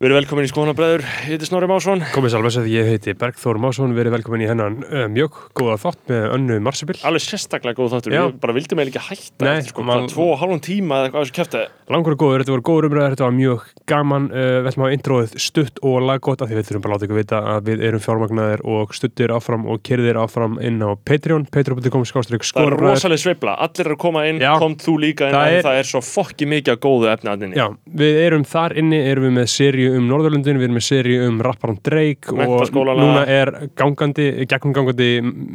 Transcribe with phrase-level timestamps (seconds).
[0.00, 2.00] Við erum velkomin í Skónabræður, ég heiti Snorri Másson.
[2.14, 5.74] Komið sálfæs að ég heiti Bergþór Másson, við erum velkomin í hennan uh, mjög góða
[5.82, 6.94] þátt með önnu Marsibil.
[7.04, 8.22] Alveg sérstaklega góð þáttur, Já.
[8.30, 11.10] við bara vildum eiginlega ekki hætta Nei, eftir sko, man- tvo og hálfum tíma eða
[11.10, 14.46] eitthvað þessu kæfti Langur og góður, þetta voru góður umræður, þetta var mjög gaman, uh,
[14.64, 17.08] við ætlum að hafa introið stutt og laggótt af því við þurfum bara að láta
[17.10, 21.44] ykkur vita að við erum fjármagnaðir og stuttir áfram og kerðir áfram inn á Patreon,
[21.52, 24.54] patreon.com Það er rosalega sveifla, allir eru að koma inn, Já.
[24.62, 27.10] kom þú líka inn Það það er- er, það er svo fokki mikið að góðu
[27.12, 27.66] efni að inni Já,
[28.00, 29.50] við erum þar inni, erum við með
[29.90, 34.74] seríu um Norðurlundin, við erum með seríu um rapparan Drake og núna er gangandi, gegnum
[34.76, 35.08] gangandi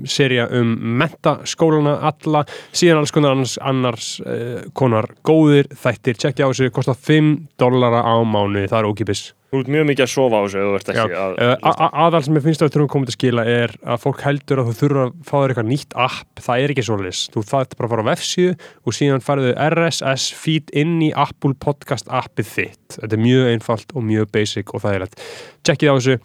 [0.09, 2.45] seríu um mentaskólana alla,
[2.75, 8.03] síðan alls konar annars, annars uh, konar góðir þættir, tjekkja á þessu, kostar 5 dollara
[8.03, 9.25] á mánu, það er ókipis.
[9.55, 12.21] Þú ert mjög mikið að sofa á þessu ef þú ert ekki að a- aðal
[12.25, 14.61] sem ég finnst að við þurfum að koma til að skila er að fólk heldur
[14.61, 17.21] að þú þurfa að fá þér eitthvað nýtt app, það er ekki svoleiðis.
[17.31, 18.53] Þú þarf bara að fara á vefsíðu
[18.85, 22.99] og síðan farðu RSS feed inn í Apple Podcast appið þitt.
[22.99, 25.19] Þetta er mjög einfalt og mjög basic og það er lett
[25.65, 26.19] tjekkið á þessu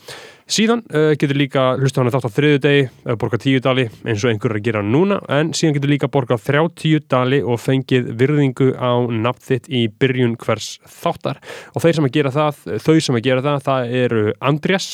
[0.51, 3.87] síðan uh, getur líka hlusta hann að þátt á þriðu degi eða borga 10 dali
[4.05, 7.61] eins og einhver er að gera núna en síðan getur líka borga 30 dali og
[7.62, 11.41] fengið virðingu á nafn þitt í byrjun hvers þáttar.
[11.75, 14.91] Og þeir sem að gera það, þau sem að gera það það eru Andrés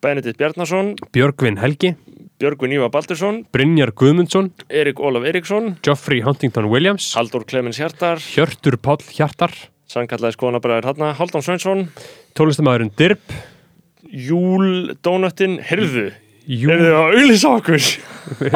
[0.00, 1.92] Benedikt Bjarnason, Björgvin Helgi,
[2.40, 8.78] Björgvin Ívar Baldursson Brynjar Guðmundsson, Erik Ólaf Eriksson, Geoffrey Huntington Williams, Haldur Clemens Hjartar Hjörtur
[8.80, 9.52] Páll Hjartar,
[9.92, 11.86] Sannkallaði Skónabræður hann Haldón Sveinsson
[12.38, 13.20] tólistamæðurinn Dirb,
[14.10, 16.08] Júl Dónöttin, heyrðu?
[16.50, 17.84] Júl, Heyrðu að auðlýsa okkur.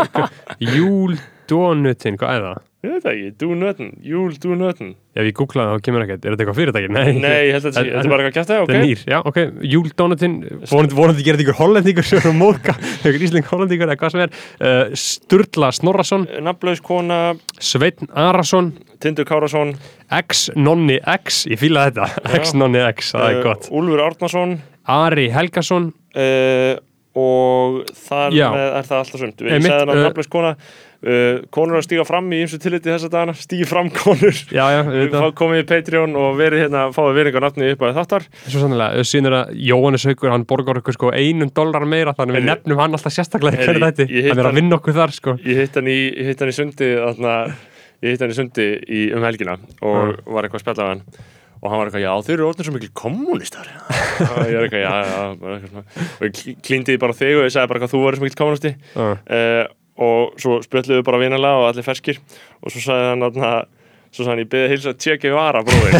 [0.75, 2.65] Júl Dónutin, hvað er það?
[2.87, 6.45] Ég veit það ekki, Dúnöttin, Júl Dúnöttin Ef ég googlaði þá kemur ekkert, er þetta
[6.45, 6.91] eitthvað fyrirtæki?
[6.93, 9.17] Nei, Nei, ég held að þetta er bara eitthvað kæft Þetta er ok nýr, já,
[9.31, 9.41] ok,
[9.73, 10.37] Júl Dónutin
[10.71, 14.37] vonandi, þetta ykkur hollendingur sem er að móðka, ykkur ísling hollendingur eða hvað sem er.
[14.61, 16.29] Uh, Sturla Snorrason.
[16.47, 17.21] Nafnlaus kona,
[17.59, 18.75] Sveinn Arason.
[19.03, 19.75] Tindur Kárasson
[20.21, 22.11] X Nonni X, ég fíla þetta.
[22.39, 23.71] X Nonni X, það er uh, gott.
[23.75, 25.93] Úlfur Árnason Ari Helgason.
[26.17, 26.77] Uh,
[27.17, 28.51] og þar Já.
[28.53, 29.39] með er það alltaf sumt.
[29.41, 32.91] Við Einmitt, segðum að uh, nafnlaus kona uh, konur að stíga fram í ymsu tilliti
[32.93, 34.37] þessa dagana stígi fram konur.
[34.53, 37.71] Já, já, Við þetta fá komið í Patreon og verið hérna fáið verið einhver nafni
[37.73, 38.27] upp að þáttar.
[38.45, 42.37] Svo sannlega, síðan er að Jóhannes Haukur, hann borgar okkur sko einum dólar meira þannig
[42.37, 44.53] við Heyrðu, nefnum hann alltaf sérstaklega í heyrðu, hverju þetta, ég hitt hann er hann-
[44.53, 45.37] að vinna okkur þar sko.
[45.49, 47.35] Ég hitt hann í, ég hitt hann í sundi þarna,
[48.05, 51.03] ég hitt hann í sundi í, um helgina og var eitthvað að spjalla á hann
[51.67, 53.71] og hann var eitthvað, já þeir eru orðin svo mikil kommunistar
[54.31, 57.45] og ég er eitthvað, já, já bara eitthvað og ég kl- klíndiði bara þig og
[57.49, 59.65] ég sagði bara hvað þú verður svo mikil kommunisti Uh, uh,
[60.07, 62.19] og svo spjöldluðu bara vinalega og allir ferskir.
[62.61, 63.51] Og svo sagði hann þarna
[64.17, 65.95] svo hann, ég beði heilsa að tjekka í vara bróðir.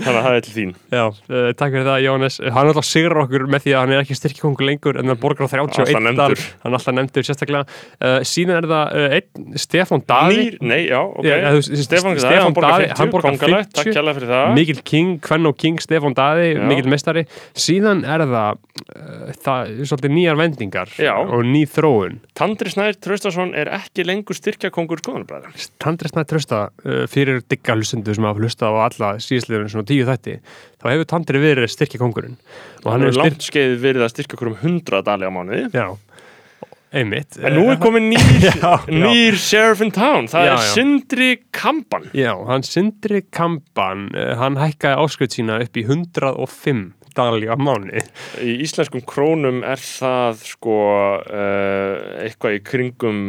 [0.00, 0.72] Þannig að það er til þín.
[0.92, 2.38] Já, uh, takk fyrir það Jóhannes.
[2.42, 5.20] Hann er alltaf sigrar okkur með því að hann er ekki styrkikongur lengur en hann
[5.22, 6.36] borgar á 31 Alltaf dal.
[6.64, 7.64] Hann alltaf nefndur sérstaklega.
[8.00, 10.36] Uh, Síðan er það uh, einn Stefán Daði.
[10.42, 11.26] Nýr, nei, já, ok.
[11.26, 13.78] Veist, Stefán, Stefán hann borgar Daði, 50, hann borgar kóngalegt, 50.
[13.80, 14.46] takk kjærlega fyrir það.
[14.56, 16.62] Mikil King, Kvenn og King, Stefán Daði Já.
[16.70, 17.24] Mikil mestari
[17.56, 18.60] Síðan er það,
[19.44, 21.14] það er svolítið nýjar vendingar Já.
[21.20, 22.18] og ný þróun.
[22.36, 28.14] Tandri Snær Traustason er ekki lengur styrkjakongur skoðanabræður Tandri Snæð Trausta uh, fyrir digga hlustundu
[28.16, 30.38] sem hafa hlustað á alla síðastliðurinn svona tíu þætti
[30.80, 32.40] þá hefur Tandri verið styrkja kongurinn.
[32.84, 35.64] Og hann hefur langt skeið verið að styrka okkur um 100 dali á mánuði.
[35.74, 35.86] Já,
[36.96, 37.38] einmitt.
[37.42, 38.46] En nú er komin nýr,
[39.06, 40.68] nýr sheriff in town það Já, er.
[40.74, 47.48] Sindri Kampan Já, hann Sindri Kamban uh, hann hækkaði áskrift sína upp í 105 dali
[47.48, 48.02] á mánu
[48.44, 50.76] í íslenskum krónum er það sko
[51.24, 53.22] uh, eitthvað í kringum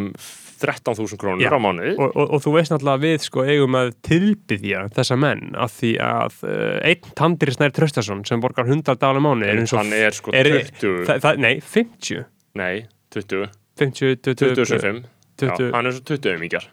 [0.61, 1.51] 13.000 krónur Já.
[1.53, 1.93] á mánuði.
[1.97, 5.75] Og, og, og þú veist náttúrulega að við sko eigum að tilbyðja þessa menn af
[5.77, 9.75] því að uh, einn Tandri Snær Traustason sem borgar 100 dali á mánu er eins
[9.75, 10.51] og hann er sko er-
[10.81, 12.25] 20 það, það, Nei, 50
[12.57, 12.73] nei,
[13.15, 13.47] 20
[13.77, 15.01] 50, 20, 20 sem 5
[15.37, 16.69] Já, 20 hann er svo 20 umíkjar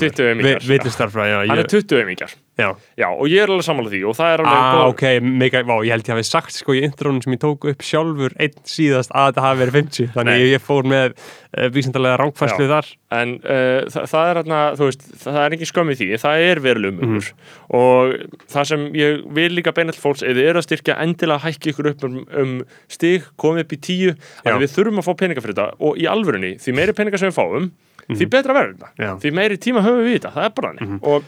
[1.32, 2.70] já, hann er 20 umíkjar já.
[2.98, 5.76] já, og ég er alveg sammála því og það er alveg Ah, ok, mega, vá,
[5.86, 9.12] ég held ég hafi sagt sko í intrónum sem ég tók upp sjálfur einn síðast
[9.14, 12.72] að þetta hafi verið 50 þannig ég, ég fór með uh, vísindalega rángfærslu Já.
[12.74, 12.90] þar.
[13.18, 16.64] En uh, það, það er hérna, þú veist, það er ekki skömmið því, það er
[16.66, 17.08] verulegum Mhm.
[17.08, 17.30] umur
[17.78, 18.14] og
[18.52, 21.90] það sem ég vil líka beina til fólks, eða er að styrkja endilega hækki ykkur
[21.94, 22.54] upp um, um
[22.92, 24.14] stig, komið upp í tíu,
[24.48, 27.30] að við þurfum að fá peninga fyrir þetta og í alvörunni, því meiri peninga sem
[27.32, 27.70] við fáum,
[28.08, 31.24] því betra verður þetta, því meiri tíma höfum við þetta, það er bara hann og,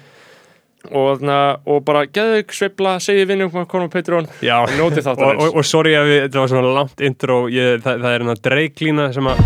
[0.87, 5.03] og, na, og bara geðu ykkur sveifla, segið vinnum hvað konum á Patreon, Já, notið
[5.11, 7.35] og, og, og sorry að við, þetta var svona langt intro.
[7.51, 9.37] Ég, það, það er hérna dreiklína sem að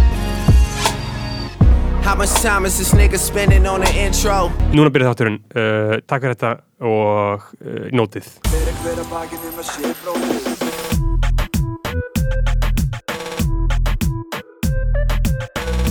[2.03, 4.51] How much time is this nigga spending on the intro?
[4.75, 6.51] núna byrja þátturinn, uh, takk fyrir þetta
[6.83, 10.41] og uh, nótið Fyrir hver að bakið um að sé bróðir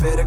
[0.02, 0.26] Fyrir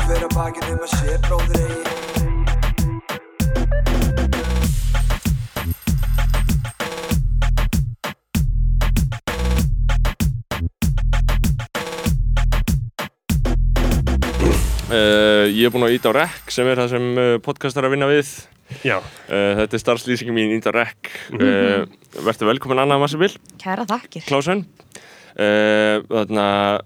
[14.86, 17.96] Uh, ég er búin að íta á REC sem er það sem uh, podcastar að
[17.96, 18.28] vinna við.
[18.86, 21.86] Já, uh, Þetta er starfslýsingin mín íta á REC uh,
[22.26, 24.28] Verður velkomin Anna Massabil Kæra þakkir.
[24.30, 26.84] Uh, Þannig að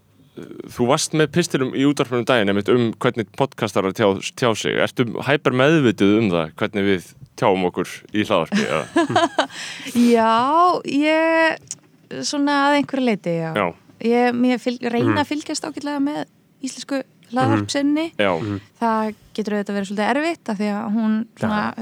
[0.72, 4.08] þú varst með pistilum í útvarpunum daginn einmitt um hvernig podcastarar tjá,
[4.40, 4.80] tjá sig.
[4.80, 9.46] Ertu hæper meðvituð um það hvernig við tjáum okkur í hlaðarpi eða?
[10.16, 10.32] Já,
[10.88, 13.52] ég svona að einhverju leiti, já.
[13.60, 13.68] Já,
[14.08, 16.22] Ég, fylg, reyna að fylgjast ágætlega með
[16.64, 18.12] íslensku hlaðvarpsinni.
[18.18, 19.10] já, Það
[19.40, 21.16] getur auðvitað verið svolítið erfitt af því að hún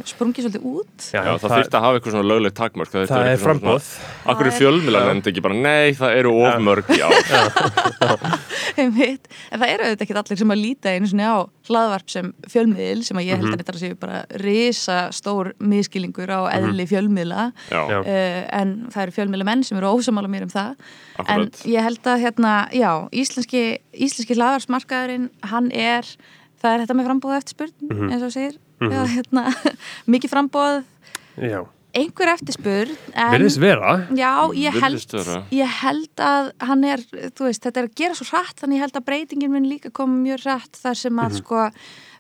[0.09, 1.05] sprungi svolítið út.
[1.13, 3.88] já, já það þurfti að hafa eitthvað svona löglegt takmörk að það vera er frambóð
[4.27, 8.17] Akkur er Það er- fjölmiðlar nefndi ekki bara, nei, það eru of mörg í ár.
[8.77, 9.29] Einmitt.
[9.51, 13.01] En það eru auðvitað ekki allir sem að líta einu svona á hlaðvarp sem fjölmiðil
[13.07, 17.47] sem að ég held að þetta séu bara risa stór miskilingur á eðli fjölmiðla.
[17.71, 17.97] Já, Já.
[18.03, 20.73] uh, en það eru fjölmiðla menn sem eru ósamála mér um það
[21.17, 21.33] Akkurat.
[21.33, 23.63] en ég held að hérna, já, íslenski
[23.97, 24.38] íslenski
[25.73, 26.05] er,
[26.62, 28.59] það er þetta með frambóð eftirspurn, eins og segir.
[28.77, 29.48] Já, hérna,
[30.13, 30.83] mikið frambóð
[31.38, 31.62] Já,
[31.98, 33.94] einhver eftirspurn en, verðist vera.
[34.18, 35.15] Já, ég held,
[35.54, 37.01] ég held að hann er,
[37.39, 40.19] veist, þetta er að gera svo hratt þannig ég held að breytingin mun líka koma
[40.21, 41.63] mjög hratt þar sem að sko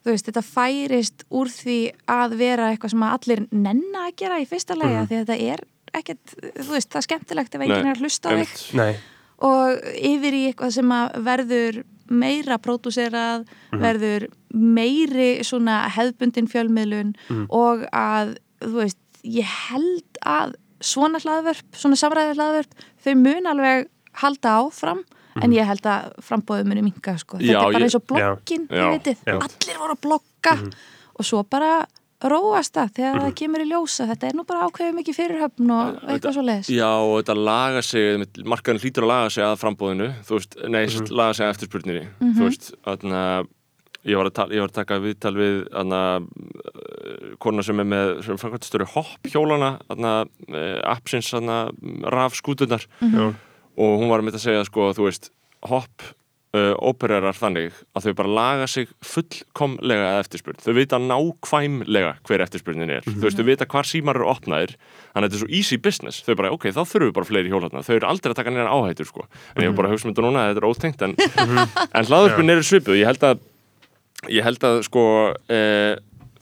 [0.07, 1.79] þú veist, þetta færist úr því
[2.09, 5.53] að vera eitthvað sem að allir nenna að gera í fyrsta lega því að þetta
[5.53, 5.65] er
[5.97, 9.05] ekkert, þú veist, það er skemmtilegt ef enginn er að hlusta á þig.
[9.47, 17.15] og yfir í eitthvað sem að verður meira pródúserað, verður meiri svona hefðbundin fjölmiðlun
[17.49, 22.73] og að, þú veist, ég held að svona hlaðvörp, svona samræði hlaðvörp,
[23.03, 23.87] þau mun alveg
[24.21, 25.03] halda áfram
[25.41, 27.37] en ég held að frambóðu muni minka sko.
[27.37, 28.77] þetta Já, er bara ég- eins og blokkin, Já.
[28.77, 29.35] þið vitið, Já.
[29.37, 30.53] allir voru að blokka
[31.19, 31.85] og svo bara
[32.25, 35.99] róast það þegar það kemur í ljósa þetta er nú bara ákveðið mikið fyrirhöfn og
[36.07, 40.09] eitthvað svo leiðis Já, og þetta laga sig, markaðin hlýtur að laga sig að frambóðinu,
[40.25, 43.53] þú veist, nei, mm laga sig að eftirspurninni, þú veist, þannig að
[44.07, 46.27] ég var að, tala, ég var að taka viðtal við þannig að
[47.43, 51.73] kona sem er með, framkvæmstöru hopp hjólana, þannig að appsins, að
[52.17, 53.25] raf skútunar já,
[53.77, 55.29] og hún var með að segja, sko, þú veist,
[55.69, 56.13] hopp
[56.77, 60.59] ópererar þannig að þau bara laga sig fullkomlega að eftirspurn.
[60.63, 63.07] Þau vita nákvæmlega hver eftirspurnin er.
[63.07, 64.75] Þú veist, þau vita hvar símar eru opnaðir,
[65.13, 66.23] þannig að þetta er svo easy business.
[66.25, 67.85] Þau bara, ok, þá þurfum við bara fleiri hjólarna.
[67.85, 69.27] Þau eru aldrei að taka neina áhættur, sko.
[69.55, 71.15] En ég var bara að hugsa um þetta núna, þetta er ótengt, en,
[71.87, 72.99] en hlaðurspurnin eru svipuð.
[72.99, 73.41] Ég held að,
[74.33, 75.07] ég held að, sko,
[75.51, 75.61] e,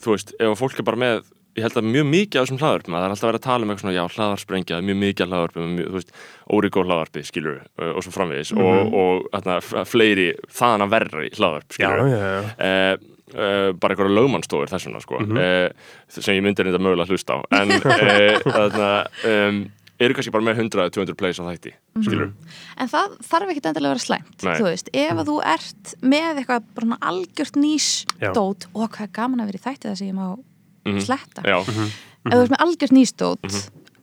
[0.02, 1.24] þú veist, ef fólk er bara með
[1.56, 3.72] ég held að mjög mikið af þessum hlaðarpum það er alltaf verið að tala um
[3.72, 6.14] eitthvað svona, já, hlaðarsprengja er mjög mikið hlaðarpum, mjög, þú veist,
[6.52, 10.26] órigó hlaðarpi skilur og svo framvegis og, og þarna, fleiri
[10.60, 12.50] þaðan að verri hlaðarp já, skilur já, já.
[12.68, 12.92] eh,
[13.36, 17.38] eh, bara einhverja lögmannstofur þessuna sko, eh, sem ég myndir þetta mögulega að hlusta á.
[17.58, 18.90] En eh, þarna,
[19.32, 19.62] um,
[20.02, 21.72] eru kannski bara með 100-200 plays á þætti
[22.04, 22.34] skilur
[22.76, 24.56] En það þarf ekki endilega að vera slæmt, Nei.
[24.58, 27.88] þú veist, ef að þú ert með eitthvað bara svona algjört nýs
[28.20, 28.30] Já.
[28.36, 30.28] dót, og hvað er gaman að vera í þætti það sem ég má
[31.06, 31.42] sletta.
[31.46, 31.58] já,
[32.26, 33.44] Ef þú ert með algjört nýs dót,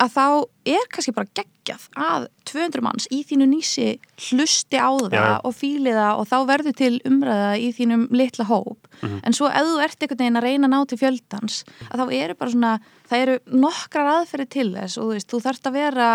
[0.04, 0.26] að þá
[0.74, 3.86] er kannski bara geggjað að 200 manns í þínu nýsi
[4.30, 5.40] hlusti á það Já.
[5.44, 8.88] og fíli það og þá verður til umræða í þínum litla hóp.
[9.04, 11.58] En svo ef þú ert einhvern veginn að reyna að ná til fjöldans,
[11.92, 12.74] að þá eru bara svona,
[13.12, 16.10] það eru nokkrar aðferði til þess og þú veist, þú þarft að vera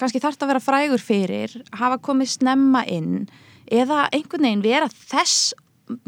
[0.00, 3.28] kannski þarft að vera frægur fyrir hafa komið snemma inn
[3.70, 5.52] eða einhvern veginn vera þess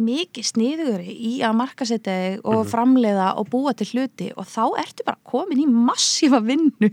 [0.01, 2.17] mikið sniðugri í að markasetja
[2.49, 6.91] og framleiða og búa til hluti og þá ertu bara komin í massífa vinnu,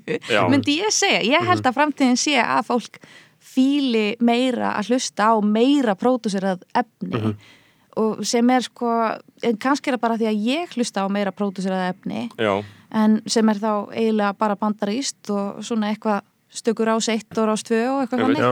[0.51, 1.24] myndi ég segja.
[1.25, 3.01] Ég held að framtíðin sé að fólk
[3.39, 7.38] fíli meira að hlusta á meira pródúserað efni
[8.00, 8.89] og sem er sko
[9.62, 12.53] kannski er það bara því að ég hlusta á meira pródúserað efni já,
[12.96, 17.65] en sem er þá eiginlega bara bandaríst og svona eitthvað stökur ás 1 og ás
[17.67, 18.51] 2 og eitthvað já.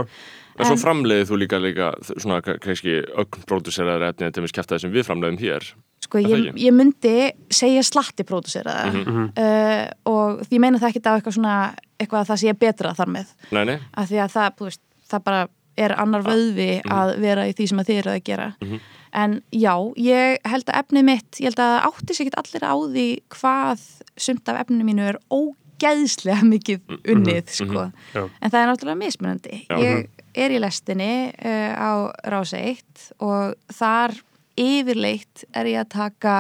[0.60, 4.80] En svo framleiðið þú líka líka svona kannski ögn pródúseraðar efni en til þess kæftæði
[4.86, 5.68] sem við framleiðum hér.
[6.08, 7.16] Sko, ég, ég myndi
[7.52, 9.24] segja slatti pródúseraða Mhm.
[9.38, 11.56] uh, og því meina það ekki á eitthvað svona
[12.00, 13.28] eitthvað að það sé betra þar með.
[13.52, 15.48] Nei, nei, af því að það, þú veist, það bara
[15.78, 18.54] er annar vöðvi að vera í því sem að þið eru að gera.
[18.62, 18.80] Mhm.
[19.18, 22.76] en já, ég held að efnið mitt ég held að átti sér ekki allir á
[22.76, 23.80] því hvað
[24.18, 26.80] sumt af efninu mínu er ógeðslega mikið
[27.14, 27.86] unnið sko.
[28.14, 28.24] Já.
[28.42, 29.62] en það er náttúrulega mismunandi.
[29.70, 31.92] Ég er í lestinni uh, á
[32.30, 34.16] Rása 1 og þar
[34.58, 36.40] yfirleitt er ég að taka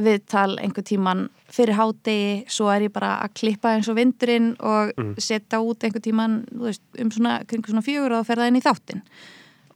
[0.00, 4.94] viðtal einhver tíman fyrir hádegi, svo er ég bara að klippa eins og vindurinn og
[5.20, 9.02] setja út einhver tíman veist, um svona, kringu svona fjögur og ferða inn í þáttin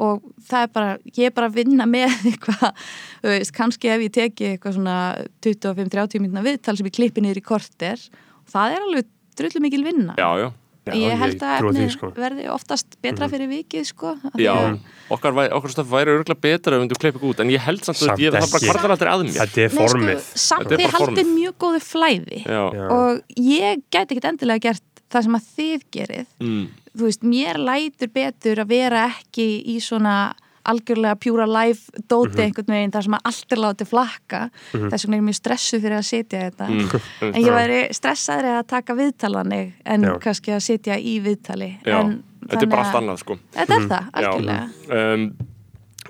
[0.03, 2.85] og það er bara, ég er bara að vinna með eitthvað,
[3.23, 4.99] þú veist, kannski ef ég teki eitthvað svona
[5.45, 8.03] 25-30 mínúna viðtal sem ég klippi niður í korter.
[8.51, 10.17] Það er alveg drullu mikil vinna.
[10.19, 10.49] Já, já
[10.85, 12.09] Já, ég ég held að trúi því, efni sko.
[12.15, 14.79] verði oftast betra fyrir vikið sko af því Já, að-
[15.17, 18.19] okkar, okkar stöf væri örgulega betra ef við kleipum út, en ég held samt, Samt
[18.19, 19.39] að ég, það bara kvartar aldrei að mér.
[19.41, 20.21] Þetta er Nei, sko, formið.
[20.35, 21.35] samt Þetta þið bara haldið formið.
[21.39, 22.39] mjög góðu flæði.
[22.45, 22.63] Já.
[22.91, 26.27] og ég gæti ekkit endilega gert það sem að þið gerið.
[26.41, 26.65] Mm,
[26.99, 31.79] þú veist, mér lætur betur að vera ekki í svona algjörlega pjúra live
[32.09, 32.45] dóti Mhm.
[32.47, 34.41] einhvern veginn þar sem að allt er látið flakka.
[34.73, 36.69] Þess vegna er mjög stressuð fyrir að sitja þetta.
[36.69, 37.01] Mm,
[37.35, 40.19] en ég væri stressaðri að taka viðtalannig en Já.
[40.19, 41.71] kannski að sitja í viðtali.
[41.87, 43.39] En, þetta er bara allt að- annað sko.
[43.53, 44.71] Þetta er það, algjörlega.
[45.15, 45.37] Um,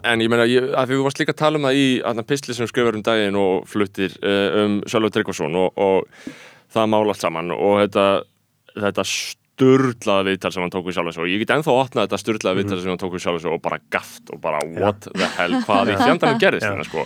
[0.04, 2.66] En ég meina, ég, að þú varst líka að tala um það í pisli sem
[2.66, 6.04] skrifar um daginn og fluttir uh, um Sölva Tryggvason og, og
[6.75, 8.23] það mál allt saman og þetta,
[8.76, 9.04] þetta
[9.54, 12.78] sturlaða viðtal sem hann tók við sjálf og ég get ennþá opnað þetta sturlaða viðtal
[12.82, 15.96] sem hann tók við sjálf og bara gaft og bara what the hell, hvað í
[16.00, 17.04] fjandanum gerðist hérna sko.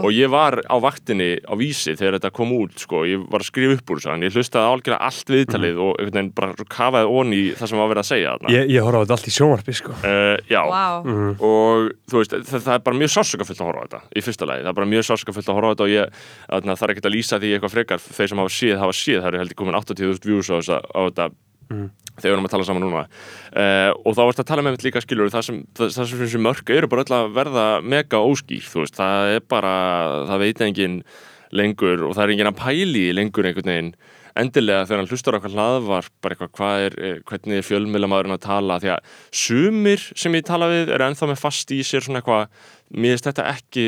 [0.00, 3.50] Og ég var á vaktinni á vísi þegar þetta kom út sko, ég var að
[3.50, 7.06] skrifa upp úr þessu ég hlustaði algjörlega allt viðtalið og einhvern veginn bara svo kafaði
[7.20, 8.54] onni það sem var verið að segja þarna.
[8.56, 9.92] Ég, ég horfa á þetta allt í sjónvarpi sko.
[10.00, 11.04] Uh, Já, Vá.
[11.04, 14.64] og þú veist, það, það er bara mjög sásökafullt að horfa þetta í fyrsta lagi,
[14.64, 16.04] það er bara mjög sásökafullt að horfa þetta og ég
[16.48, 18.00] þarna, þarf ekki að lýsa því eitthvað frekar.
[18.00, 19.20] Þeir sem hafa séð, hafa séð,
[21.70, 22.68] það eru heldur komin 80.000 views á, þessa, á þetta þegar við erum að tala
[22.68, 23.02] saman núna.
[23.50, 26.22] Uh, og þá varst að tala með mitt líka skilur það sem, það, það sem
[26.24, 29.74] þessi mörk eru bara öll að verða mega óskýr, þú veist, það er bara
[30.30, 31.02] það veit engin
[31.56, 33.92] lengur og það er engin að pæli lengur einhvern veginn
[34.38, 38.36] endilega þegar hann hlustar á eitthvað hlaðvarp bara eitthvað, hvað er, eh, hvernig er fjölmiðlamaðurinn
[38.36, 42.04] að tala, því að sumir sem ég tala við eru ennþá með fast í sér
[42.06, 42.48] svona eitthvað,
[42.90, 43.84] mér finnst þetta ekki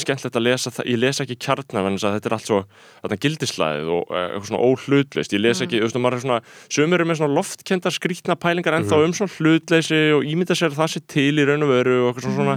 [0.00, 2.60] skemmtilegt að lesa það, ég lesa ekki kjarnar en þetta er allt svo,
[3.02, 6.38] þetta gildislæðið og eh, eitthvað svona óhlutleist, ég les ekki þú veist, er svona,
[6.72, 10.80] sumir eru með svona loftkendar skrítna pælingar ennþá um svona hlutleysi og ímynda sér að
[10.80, 12.56] það sé til í raun og veru og eitthvað svona,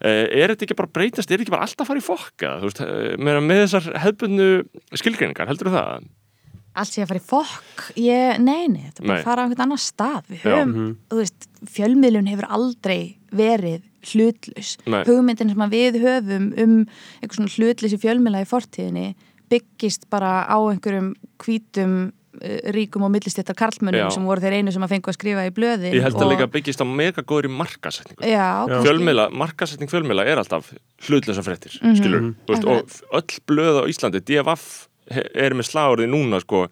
[0.00, 2.54] Eh, er þetta ekki bara breytast, er ekki bara alltaf að fara í fokka?
[2.62, 2.86] Þú veist,
[3.18, 4.48] með, með þessar hefbundu
[5.02, 6.08] skilgreiningar, heldur það?
[6.74, 9.44] Allt sé að fara í fokk ég, nei, nei, þetta er bara að fara á
[9.46, 10.52] einhvern annan stað við Já.
[10.60, 13.00] höfum, þú veist, fjölmiðlun hefur aldrei
[13.34, 15.02] verið hlutlaus Nei.
[15.04, 16.76] hugmyndin sem við höfum um
[17.20, 19.08] einhver svona hlutleysi fjölmiðla í fortíðinni
[19.50, 21.12] byggist bara á einhverjum
[21.42, 21.94] hvítum
[22.40, 24.10] uh, ríkum og millistéttar karlmönnum Já.
[24.14, 26.32] sem voru þeir einu sem að fengu að skrifa í blöðin Ég held að og-
[26.36, 28.86] líka byggist á mega góðri markasetningu Já, kannski.
[28.86, 30.70] fjölmiðla, markasetning fjölmiðla er alltaf
[31.08, 31.96] hlutlösa fréttir, Mhm.
[31.98, 36.66] skilur þú veist, og f- öll blöð á Íslandi, DFF er með slagurði núna sko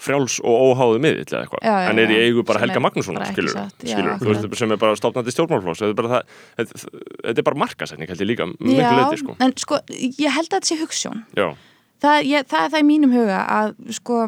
[0.00, 1.64] frjáls og óháðu miðill eða eitthvað.
[1.90, 4.96] En er í eigu bara Helga ekki skilur, satt, já, skilur veist, sem er bara
[4.96, 9.36] stofnandi stjórnmálflós þetta er bara, markasetning held ég líka, Já, leiti sko.
[9.44, 11.20] en sko, ég held að þetta sé hugssjón
[12.00, 14.22] það, ég, það er það í mínum huga að sko,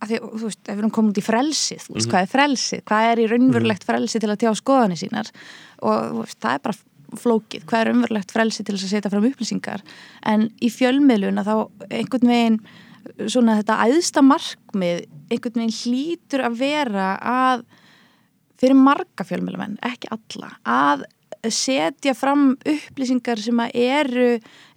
[0.00, 1.98] að því, þú veist, ef við erum komin út í frelsið, þú Mhm.
[1.98, 2.82] veist, hvað er frelsið?
[2.88, 5.30] Hvað er í raunverulegt frelsi til að tjá skoðanir sínar?
[5.82, 6.78] Og veist, það er bara
[7.20, 9.82] flókið, hvað er raunverulegt frelsi til að setja fram upplýsingar?
[10.24, 11.56] En í fjölmiðlun að þá
[11.90, 12.60] einhvern veginn
[13.26, 17.66] svona þetta æðsta markmið einhvern veginn hlýtur að vera að
[18.58, 21.04] fyrir marga fjölmiðlumenn, ekki alla að
[21.54, 24.30] setja fram upplýsingar sem að eru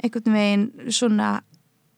[0.03, 1.39] einhvern veginn svona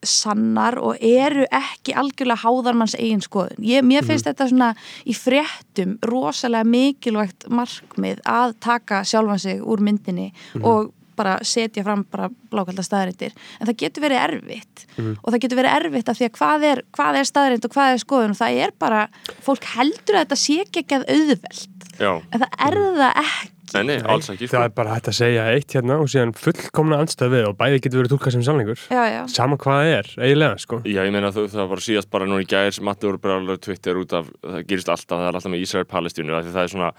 [0.03, 3.63] sannar og eru ekki algjörlega háðarmanns eigin skoðun.
[3.63, 4.73] Ég, mér finnst þetta svona
[5.07, 12.03] í fréttum rosalega mikilvægt markmið að taka sjálfan sig úr myndinni og bara setja fram
[12.12, 14.86] bara blákalda staðarindir en það getur verið erfitt.
[15.00, 17.93] Og það getur verið erfitt af því að hvað er, hvað er staðarind og hvað
[17.96, 18.36] er skoðun?
[18.36, 19.08] Og það er bara,
[19.46, 21.89] fólk heldur að þetta sé ekki ekki að auðvelt.
[22.00, 23.50] Já, en það er það ekki.
[23.74, 24.53] Nei, nei, alls ekki sko.
[24.53, 27.79] Það er bara hægt að segja eitt hérna og síðan fullkomna anstæð við og bæði
[27.82, 30.79] getur verið túlkað sem sannleikur Já, já, Sama hvað það er, eiginlega sko.
[30.86, 33.39] Já, ég meina þú, það var síðast bara núna í gæðir sem Matti voru bara
[33.41, 36.67] alveg Twitter út af, það gerist alltaf, það er alltaf með Ísrael-Palestínu af því það
[36.67, 36.91] er svona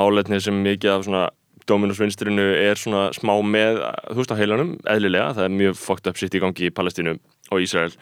[0.00, 1.24] málefni sem mikið af svona
[1.70, 6.10] Dominus vinstrinu er svona smá með, þú veist á heilanum, eðlilega, það er mjög fucked
[6.10, 7.16] up sitt í gangi í Palestínu
[7.50, 7.94] og Ísrael.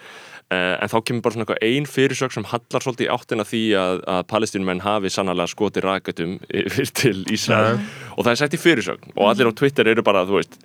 [0.49, 3.99] Uh, en þá kemur bara svona eitthvað ein fyrirsök sem hallar svolítið áttina því að,
[4.09, 7.77] að palestínumenn hafi sannarlega skoti rakatum yfir til Ísrael.
[8.17, 10.57] Og það er sett í fyrirsök og allir á Twitter eru bara, þú veist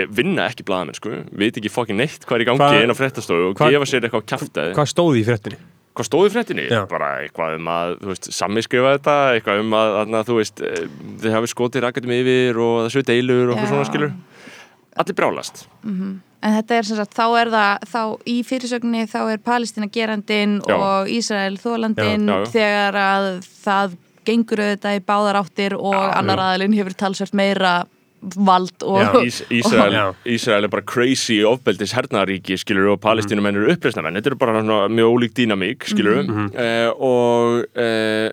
[0.00, 2.96] eh, vinna ekki blaðamenn, sko, veit ekki fokkin neitt hvað er í gangi Hvað- inn
[2.96, 4.72] á fréttastofu og gefa sér eitthvað kjaftaði.
[4.80, 5.60] Hvað stóði í fréttinni?
[5.92, 6.66] Hvað stóð í fréttinni?
[6.72, 6.82] Já.
[6.90, 10.62] Bara eitthvað um að, þú veist, Sammi skrifa þetta, eitthvað um að, að þú veist,
[10.66, 10.84] eh,
[11.22, 14.14] þið hafi skotið rakatum yfir og það séu deilur og eitthvað svona skilur.
[15.02, 15.64] Allir brálast.
[16.42, 20.56] En þetta er sem sagt, þá er það, þá í fyrirsögninni þá er Palestína gerandin
[20.66, 20.74] Já.
[20.74, 23.28] og Ísrael þólandin Já, þegar að
[23.62, 23.94] það
[24.26, 27.82] gengur auðvitað í báðar áttir og annar aðalinn hefur talsvert meira
[28.22, 34.18] vald og Ísrael, er bara crazy ofbeldis hernaríki, skilur og palestínumenn eru uppreisnamenn.
[34.20, 38.30] Þetta eru bara svona mjög ólík dýnamík, skilur uh, og uh,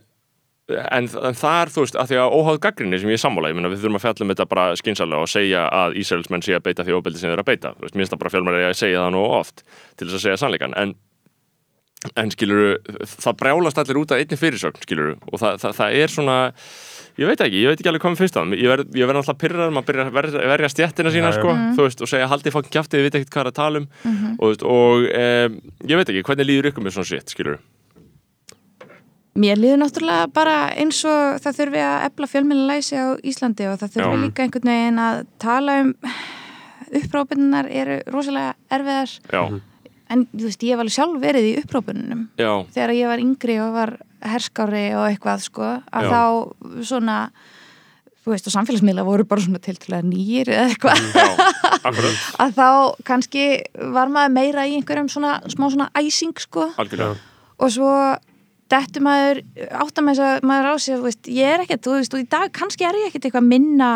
[0.70, 3.58] en, en þar, þú veist, að því að óháð gaggrinni sem ég er sammála, ég
[3.58, 6.66] meina við þurfum að fjalla um þetta bara skynsalega og segja að Ísraelsmenn sé að
[6.70, 7.76] beita því ofbeldi sem þeir að beita.
[7.76, 10.26] Þú veist, mér finnst það bara fjölmæri að segja það nú oft til þess að
[10.28, 10.98] segja sannleikan, en
[12.16, 16.14] en skilur það brjálast allir út af einni fyrirsögn skilur og það, það, það er
[16.14, 16.38] svona
[17.18, 19.22] ég veit ekki, ég veit ekki alveg hvað mér finnst það ég verð, ég verð
[19.22, 22.56] alltaf pyrrar, maður byrjar að verja, verja stjettina sína sko, þú veist, og segja haldið
[22.56, 23.88] fokkin kjáftið, þið veit ekkert hvað er að tala um.
[24.10, 25.60] Og, þú veist, og um,
[25.92, 27.60] ég veit ekki, hvernig líður ykkur með svona shit, skilur
[29.40, 33.94] Mér líður náttúrulega bara eins og það þurfi að efla fjölmjölulæsi á Íslandi og það
[33.94, 34.22] þurfi Já.
[34.26, 35.94] líka einhvern veginn að tala um
[37.00, 39.14] upprópunar eru rosalega erfiðar.
[39.30, 39.44] Já,
[40.10, 43.76] en þú veist, ég alveg sjálf verið í upprópununum já, þegar ég var yngri og
[43.76, 46.12] var herskári og eitthvað sko, að Já.
[46.12, 47.18] þá svona
[48.20, 50.98] þú veist, og samfélagsmiðla voru bara svona tiltúlega nýjir eða eitthvað,
[52.44, 52.68] að þá
[53.08, 53.46] kannski
[53.96, 56.68] var maður meira í einhverjum svona smá svona æsing sko.
[56.82, 57.16] Algjörlega,
[57.60, 57.94] og svo
[58.70, 59.42] dettur maður
[59.82, 62.52] áttar maður, að- maður á sig veist, ég er ekkert, þú veist, og í dag
[62.54, 63.90] kannski er ég ekkert eitthvað minna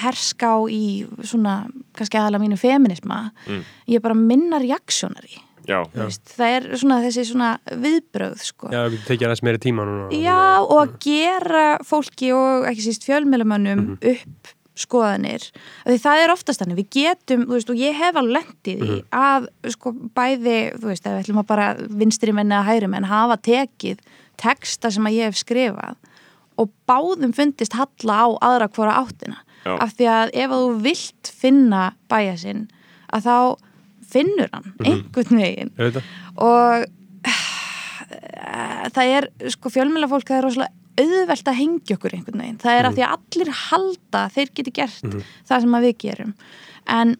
[0.00, 0.84] herská í
[1.26, 1.64] svona,
[1.98, 3.64] kannski aðalega mínu feminisma, Mm.
[3.90, 7.50] ég er bara minna reaksjónari, já, veist það er svona þessi svona
[7.82, 8.70] viðbröð sko.
[8.72, 13.06] Já, getur tekið aðeins meiri tíma núna Já, og að gera fólki og ekki síst
[13.08, 15.44] fjölmjölumönnum upp skoðanir.
[15.84, 18.84] Af því það er oftast þannig, við getum þú veist, og ég hef alveg lendið
[18.86, 21.66] í að sko bæði, þú veist, ef við ætlum að bara
[22.00, 24.00] vinstri menn eða hægri menn hafa tekið
[24.40, 25.98] texta sem að ég hef skrifað
[26.60, 29.42] og báðum fundist halla á aðra hvora áttina.
[29.60, 29.74] Já.
[29.76, 32.62] af því að ef að þú vilt finna bæja sinn
[33.12, 33.36] að þá
[34.10, 35.72] finnur hann einhvern veginn.
[35.78, 36.10] Auðvitað.
[36.46, 36.86] og
[37.30, 42.60] eh, það er sko fjölmjöla fólk það er rosalega auðvelt að hengja okkur einhvern veginn.
[42.60, 45.98] Það er af því að allir halda að þeir geti gert það sem að við
[46.04, 46.32] gerum.
[46.90, 47.16] En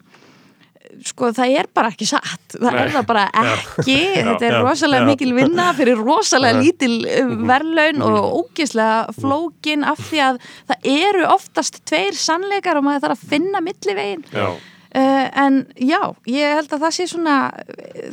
[1.07, 2.55] sko það er bara ekki satt.
[2.55, 2.79] Það Nei.
[2.81, 3.97] er það bara ekki.
[4.17, 4.59] Þetta er Já.
[4.65, 5.07] rosalega Já.
[5.11, 6.63] mikil vinna fyrir rosalega Já.
[6.65, 12.87] lítil uh, verðlaun og ógislega flókin af því að það eru oftast tveir sannleikar og
[12.87, 14.47] maður þarf að finna millivegin já,
[14.91, 17.37] en já, ég held að það sé svona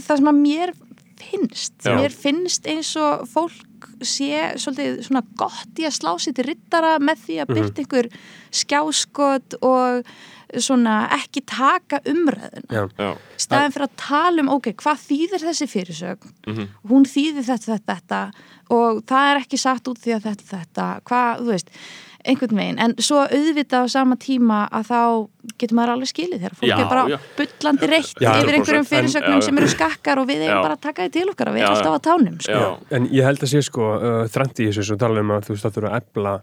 [0.04, 0.74] það sem að mér
[1.18, 1.94] finnst Já.
[1.98, 6.96] mér finnst eins og fólk sé svolítið svona gott í að slá sér til rittara
[7.02, 8.08] með því að byrta ykkur
[8.60, 10.10] skjáskot og
[10.56, 16.34] svona ekki taka já, staðin fyrir að tala um, ok, hvað þýðir þessi fyrirsögn?
[16.46, 16.68] Mhm.
[16.88, 18.22] hún þýðir þetta, þetta, þetta
[18.78, 21.74] og það er ekki satt út því að þetta, þetta hvað, þú veist,
[22.28, 22.78] einhvern veginn.
[22.84, 25.00] En svo auðvitað á sama tíma að þá
[25.58, 27.16] getur maður alveg skilið þegar fólk Já, er bara já.
[27.38, 30.82] bullandi reitt Já, yfir 100%, einhverjum fyrirsögnum sem eru skakkar og við eigum bara að
[30.84, 32.58] taka því til okkar og við erum alltaf á tánum sko.
[32.58, 35.48] já, En ég held að sé sko uh, þrænt í þessu svo tala um að
[35.48, 36.34] þú veist það þurfa að ebla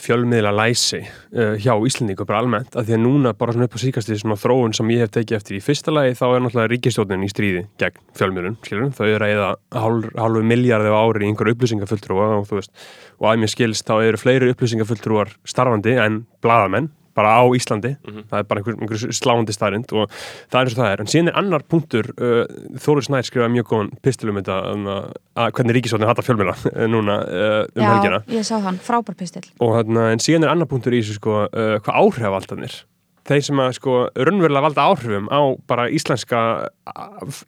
[0.00, 3.84] fjölmiðla læsi uh, hjá Íslendingu bara almennt að því að núna bara svona upp á
[3.84, 7.26] síkasti svona þróun sem ég hef tekið eftir í fyrsta lagi þá er náttúrulega ríkistjóðin
[7.26, 9.52] í stríði gegn fjölmiðlun, skilur, þau eru að eða
[9.84, 12.74] hálf, hálfu miljardi á ári í einhverju upplýsingafulltrúa og þú veist,
[13.20, 17.94] og að mér skilst þá eru fleiri upplýsingafulltrúar starfandi en blaðamenn bara á Íslandi,
[18.30, 20.08] það er bara einhver, einhver sláandi staðrind og
[20.52, 21.02] það er eins og það er.
[21.04, 22.40] En síðan er annar punktur, uh,
[22.84, 25.12] Þóri Snær skrifaði mjög góðan pistil um þetta um, að,
[25.44, 26.56] að hvernig ríkisvotnin hata fjölmjöla
[26.94, 28.24] núna uh, um helgina.
[28.26, 29.44] Já, ég sá hann, frábær pistil.
[29.62, 32.82] Og þarna, en síðan er annar punktur í þessu sko, uh, hvað áhrifaldanir
[33.24, 36.40] þeir sem að sko raunverulega valda áhrifum á bara íslenska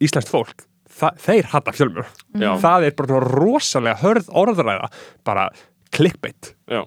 [0.00, 0.64] íslenskt fólk,
[0.96, 2.07] þa þeir hata fjölmjöla
[2.40, 2.50] Já.
[2.62, 4.88] það er bara rosalega hörð orðræða.
[5.26, 5.50] Bara
[5.94, 6.53] clickbait.
[6.66, 6.81] Já.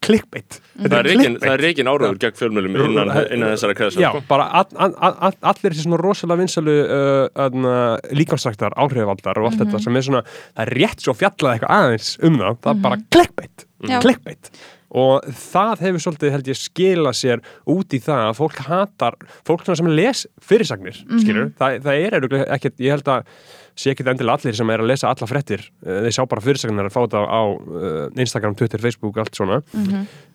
[0.00, 0.58] clickbait.
[0.80, 4.46] Það er reikin, það er reikin áraður gegn fjölmjölum innan, innan þessara kreðsa Já, bara
[4.60, 7.82] all, all, all, allir þessi svona rosalega vinsalu uh,
[8.16, 10.22] líkansræktar áhrifaldar og allt þetta sem er svona,
[10.54, 13.98] það er rétt svo fjallað eitthvað aðeins um það, það er bara clickbait, Já.
[14.06, 14.50] clickbait.
[14.96, 19.66] Og það hefur svolítið held ég skila sér út í það að fólk hatar fólk
[19.68, 22.18] sem les fyrirsagnir skilur, það, það er
[22.56, 23.32] ekkert ég held að
[23.76, 26.88] sé ekkert endilega allir sem er að lesa alla frettir, uh, þeir sjá bara fyrirsagnir
[26.88, 29.62] að fá þetta á uh, Instagram, Twitter, Facebook allt svona,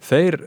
[0.01, 0.37] þeir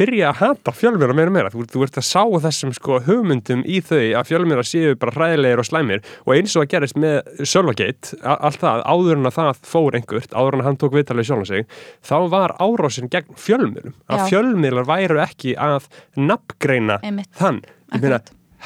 [0.00, 1.50] byrja að hata fjölmjöla meira og meira.
[1.52, 5.60] Þú, þú ert að sá þessum sko hugmyndum í þau að fjölmjöla séu bara hræðilegir
[5.60, 6.00] og slæmir.
[6.24, 9.98] Og eins og að gerist með Sölvagate, a- allt það, áður en að það fór
[10.00, 11.68] einhvert, áður en að hann tók viðtalið sjálf sig,
[12.08, 16.96] þá var árásin gegn fjölmjölum, að fjölmjölar væru ekki að nafngreina
[17.36, 17.60] þann,
[17.92, 18.22] ég meina.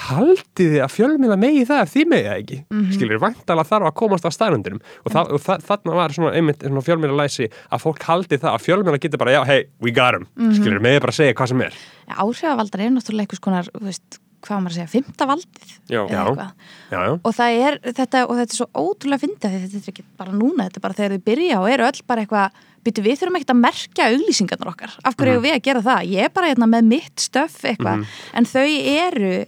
[0.08, 2.84] Haldið þið að fjölmiðla megi það ef þið megi það ekki mm Mhm.
[2.86, 2.94] -hmm.
[2.96, 6.60] skilur, vantala þarf að komast á staðröndinum og, þa og þa þarna var svona einmitt
[6.64, 10.14] svona fjölmiðla læsi að fólk haldi það að fjölmiðla getur bara, já, hey, we got
[10.14, 10.54] him Mhm.
[10.56, 11.72] skilur, megi bara segja hvað sem er
[12.10, 16.00] Áhrifavaldar er náttúrulega einhvers konar, þú veist, hvað maður að segja, fymta valdið Já.
[16.08, 16.52] Já.
[16.90, 20.32] já, og það er þetta og þetta er svo ótrúlega fyndið þetta er ekki bara
[20.32, 22.50] núna, þetta er bara þegar þau byrja og eru öll bara eitthvað,
[22.84, 26.08] byrju við þurfum ekkert að merkja auglýsingarnar okkar, af hverju mm við að gera það
[26.08, 29.44] ég er bara hérna með mitt stöff eitthvað en þau eru,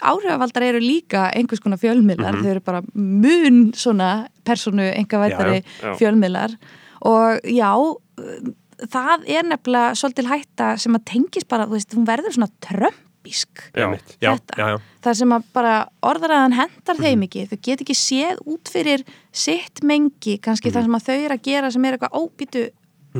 [0.00, 5.62] áhrifavaldar eru líka einhvers konar fjölmiðlar þau eru bara mun svona personu engavættari
[5.98, 6.56] fjölmiðlar
[7.06, 7.72] og já
[8.92, 13.02] það er nefnilega svolítil hætta sem að tengis bara, þú veist, hún verður svona trömp
[13.26, 13.88] episk Já.
[14.22, 14.76] Já, já, já.
[15.02, 15.72] þar sem að bara
[16.06, 17.02] orðaræðan hendar Mhm.
[17.02, 19.02] þeim ekki, þau get ekki séð út fyrir
[19.32, 20.74] sitt mengi kannski Mhm.
[20.76, 22.12] það sem að þau eru að gera sem er eitthvað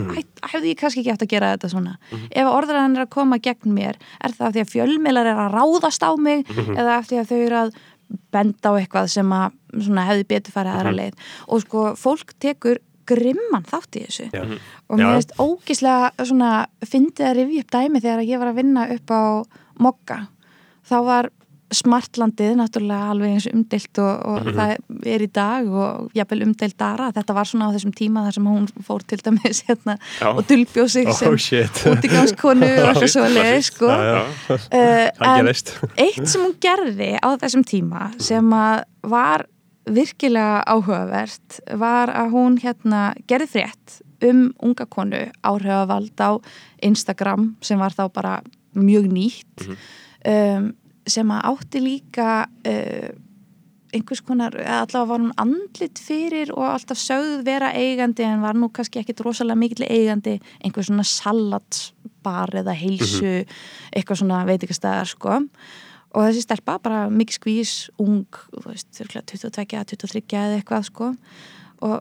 [0.05, 2.27] óbýtu hefði ég kannski ekki eftir að gera þetta svona Mhm.
[2.31, 5.55] ef orðaræðan er að koma gegn mér er það af því að fjölmiðlar er að
[5.57, 6.77] ráðast á mig Mhm.
[6.77, 7.73] eða af því að þau eru að
[8.33, 10.97] benda á eitthvað sem að svona, hefði betur farið aðra Mhm.
[10.97, 11.15] leið
[11.49, 14.43] og sko fólk tekur grimman þátt í þessu Já.
[14.91, 15.05] og Já.
[15.05, 19.07] mér veist ógislega svona fyndið að rifja upp dæmi þegar ég var að vinna upp
[19.11, 19.45] á
[19.79, 20.29] Mokka
[20.89, 21.31] þá var
[21.75, 24.55] smartlandið náttúrulega alveg eins umdelt og, og Mhm.
[24.55, 27.09] það er í dag og jafnvel umdelt dara.
[27.13, 30.89] Þetta var svona á þessum tíma þar sem hún fór til dæmis hérna, og dulbjóð
[30.91, 31.83] sig Oh, sem shit.
[31.85, 33.87] útigangskonu og eitthvað svo leið sko.
[33.87, 35.47] Uh, en
[36.07, 39.47] eitt sem hún gerði á þessum tíma sem að var
[39.87, 46.39] virkilega áhugavert var að hún hérna gerði frétt um unga konu áhrifavald á
[46.83, 48.41] Instagram sem var þá bara
[48.75, 49.77] mjög nýtt.
[50.27, 50.73] Um,
[51.07, 53.11] sem að átti líka uh,
[53.97, 58.69] einhvers konar, allavega var hún andlit fyrir og alltaf sögð vera eigandi en var nú
[58.75, 63.39] kannski ekkit rosalega mikill eigandi einhver svona salatsbar eða heilsu
[63.95, 65.39] eitthvað svona veitikastæðar sko.
[66.17, 71.11] Og þessi stelpa bara mikið skvís ung, þú veist, örugglega 22, 23 eða eitthvað sko.
[71.87, 71.97] Og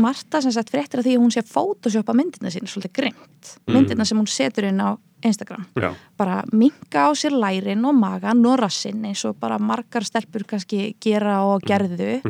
[0.00, 4.06] Marta sem sagt fréttir að því að hún sé photoshopa myndina sín svolítið grimt myndina
[4.06, 5.94] sem hún setur inn á Instagram Já.
[6.16, 10.94] bara minka á sér lærin og magan og rassinn eins og bara margar stelpur kannski
[11.00, 12.20] gera og gerðu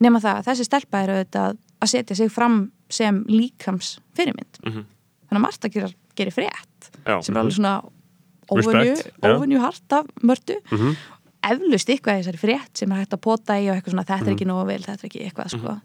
[0.00, 4.84] nema það að þessi stelpa er auðvitað að setja sig fram sem líkams fyrirmynd Mhm.
[5.28, 7.20] þannig að Marta gerir, gerir frétt Já.
[7.22, 7.82] sem er alveg svona
[8.50, 10.96] óvenju, óvenju hart af mörtu Mhm.
[11.42, 14.18] eflust eitthvað þessari frétt sem er hægt að pota í og eitthvað svona Mhm.
[14.18, 15.80] þetta er ekki nógu vel, þetta er ekki eitthvað sko.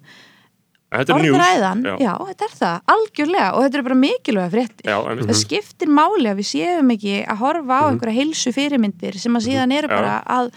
[0.93, 1.95] Orðræðan, Já.
[2.03, 2.13] já.
[2.29, 5.27] þetta er það algjörlega og þetta er bara mikilvæga fréttir Já, einmitt.
[5.31, 7.89] það skiptir máli að við séum ekki að horfa á Mhm.
[7.93, 9.95] einhverja heilsu fyrirmyndir sem að síðan eru Já.
[9.97, 10.51] bara að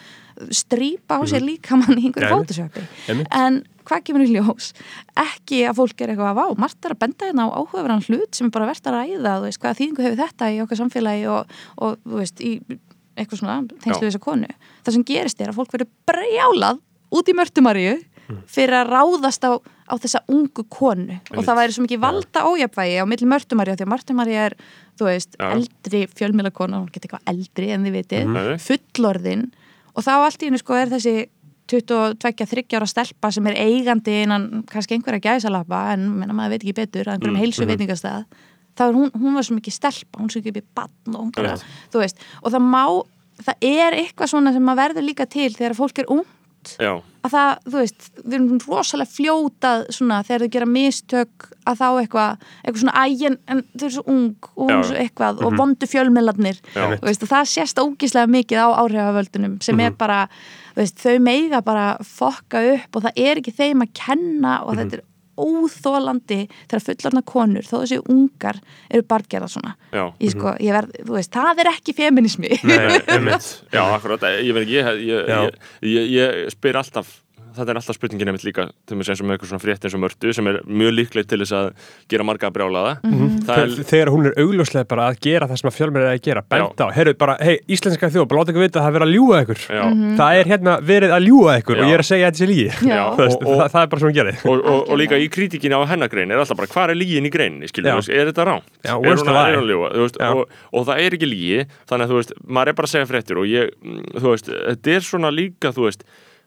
[0.52, 3.28] strýpa á sér líkamann í einhverju Já, fótusjöpi Einmitt.
[3.32, 4.72] en hvað kemur í ljós
[5.16, 8.34] ekki að fólk er eitthvað að vá, margt er að benda hérna á áhugaverðan hlut
[8.36, 11.26] sem er bara verðt að ræða þú veist, hvaða þýðingu hefur þetta í okkar samfélagi
[11.32, 12.52] og, og þú veist, í
[13.16, 14.48] eitthvað svona tengslu við þessa konu.
[14.84, 16.80] Það sem gerist er að fólk verður brjálað
[17.16, 17.94] út í mörtumaríu
[18.50, 19.52] fyrir að ráðast á,
[19.86, 21.20] á þessa ungu konu.
[21.36, 24.56] Og það væri svo mikið valda ójafvægi á milli mörtumaríu því að mörtumaríu er,
[24.98, 25.52] þú veist, Já.
[25.54, 28.58] eldri fjölmjöla hún getur eitthvað eldri en þið vitið Mhm.
[28.66, 29.50] fullorðin.
[29.96, 31.28] Og þá allt í hennu sko er þessi
[31.66, 36.74] 22-30 ára stelpa sem er eigandi innan kannski einhverja gæsalappa en menna, maður veit ekki
[36.74, 38.24] betur að einhverjum Mm, heilsu veitingastæð
[38.76, 41.32] þá er hún, hún var svo mikið stelpa hún svo ekki í bann og hún
[41.34, 41.56] bara,
[41.90, 42.16] þú veist.
[42.42, 42.84] Og það má,
[43.42, 46.24] það er eitthvað svona sem maður verður líka til þegar fólk er ung
[46.78, 51.80] Já, að það, þú veist, við erum rosalega fljótað svona þegar þau gera mistök að
[51.80, 55.42] þá eitthvað, eitthvað svona ægin en þau eru svo ung og hún er svo eitthvað
[55.46, 56.86] og vondu fjölmiðlarnir Já.
[56.94, 60.22] þú veist, og það sést ógíslega mikið á áhrifavöldunum sem er bara,
[60.74, 64.78] þú veist, þau meiga bara fokka upp og það er ekki þeim að kenna og
[64.80, 70.04] þetta er óþólandi þegar fullorna konur, þó þessi ungar eru bargerða svona já.
[70.22, 73.36] ég sko, ég verð, þú veist, það er ekki feminismi Nei.
[73.76, 75.38] Já, akkurat, ég veit ekki, ég, ég, Já.
[75.44, 75.60] ég,
[75.92, 77.20] ég, ég spyr alltaf
[77.56, 80.02] þetta er alltaf spurningin einmitt líka til mér sem með eitthvað svona frétt eins og
[80.02, 81.66] mörtu sem er mjög líklegt til þess að
[82.12, 82.92] gera marga brjálaða.
[83.46, 86.24] Það er, Þegar hún er augljóslega bara að gera það sem að fjölmennir er að
[86.26, 88.96] gera, benda á, heyrðu bara, hei, íslenska þjóð, bara láta ykkur vita að það er
[88.96, 89.60] verið að ljúga ykkur.
[89.66, 89.84] já,
[90.20, 91.80] Það er hérna verið að ljúga ykkur Já.
[91.80, 92.68] og ég er að segja þetta sé lígi.
[93.16, 96.30] Það, það er bara svona að gera og, og, og líka í kritikinu á hennagrein
[96.32, 98.46] er alltaf bara, hvað er lígin í greinni, veist, er þetta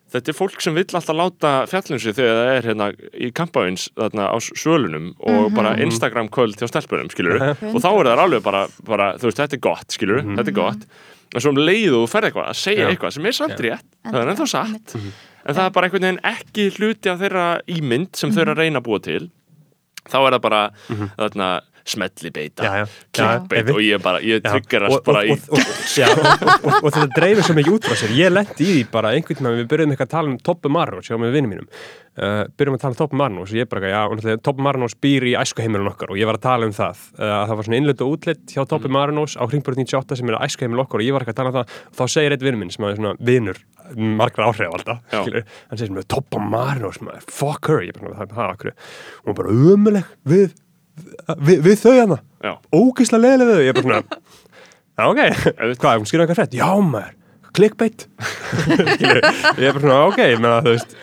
[0.10, 3.30] mm, þetta er fólk sem vill alltaf láta fjallin sig þegar það er hérna í
[3.38, 8.24] kampaðins þarna á svölunum og bara Instagram kvöld hjá stelpunum, skilur og þá er það
[8.26, 10.86] alveg bara, bara, þú veist, þetta er gott, skilur þetta er gott,
[11.34, 12.92] en svo um leið og þú ferð eitthvað að segja Já.
[12.94, 14.96] eitthvað sem er samt rétt það er ennþá satt.
[14.96, 15.20] Einmitt.
[15.46, 18.64] en það er bara einhvern veginn ekki hluti af þeirra ímynd sem þau eru að
[18.64, 19.30] reyna að búa til.
[20.10, 20.62] Þá er það bara
[21.20, 21.50] þarna
[21.90, 22.86] smelli beita, Já,
[23.76, 27.98] og ég bara, ég tryggarast og- bara í og- þetta dreifir svo mikið út frá
[28.00, 28.14] sér.
[28.18, 31.10] Ég lendi í því bara einhvern veginn við byrjuðum eitthvað að tala um Toppu Marnos
[31.10, 31.68] hjá með vinnum mínum.
[32.20, 34.02] Uh, byrjuðum að tala um Toppu Marnos og ég bara, já,
[34.44, 36.98] Toppu Marnos býr í æskuheimilun okkar og ég var að tala um það.
[37.16, 40.30] Uh, að það var svona innlut og útlitt hjá Toppu Marnos á Hringbröð 98 sem
[40.30, 41.76] er æskuheimil okkar og ég var eitthvað að tala um það.
[41.90, 43.58] Og þá segir eitt vinn minn sem er svona vinnur
[43.96, 48.60] margra áhrif alltaf skilur, hann segir sem Toppu Marnos maður, fuck her, ég bara, það,
[50.36, 50.52] það,
[51.40, 52.52] við, við, þau hana Já.
[52.76, 54.04] ógislega leðilega við þau, ég er bara svona
[55.00, 55.22] Já, ok,
[55.80, 56.56] hvað, hún skýrði eitthvað frétt?
[56.60, 57.14] Já, maður,
[57.56, 58.06] clickbait.
[58.98, 59.20] Skilur,
[59.56, 60.96] Ég er bara svona, ok, menna, þú veist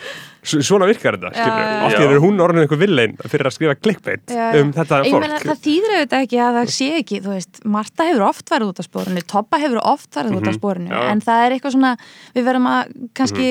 [0.47, 3.73] Svona virkar þetta, skilur Allt í einu er hún orðin eitthvað villein fyrir að skrifa
[3.81, 4.61] clickbait Já, já.
[4.63, 7.59] um þetta Ég fólk meina, það þýðir auðvitað ekki að það sé ekki, þú veist,
[7.77, 11.01] Marta hefur oft farið út af spórinu, Toppa hefur oft farið út af spórinu, Já.
[11.11, 11.91] en það er eitthvað svona,
[12.37, 13.49] við verðum að kannski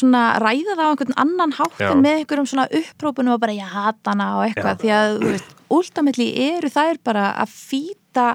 [0.00, 1.88] svona ræða það á einhvern annan hátt Já.
[1.92, 4.82] en með einhverjum svona upprópunum og bara ég hata hana og eitthvað, Já.
[4.82, 8.26] því að, þú veist, últamilli eru þær bara að fýta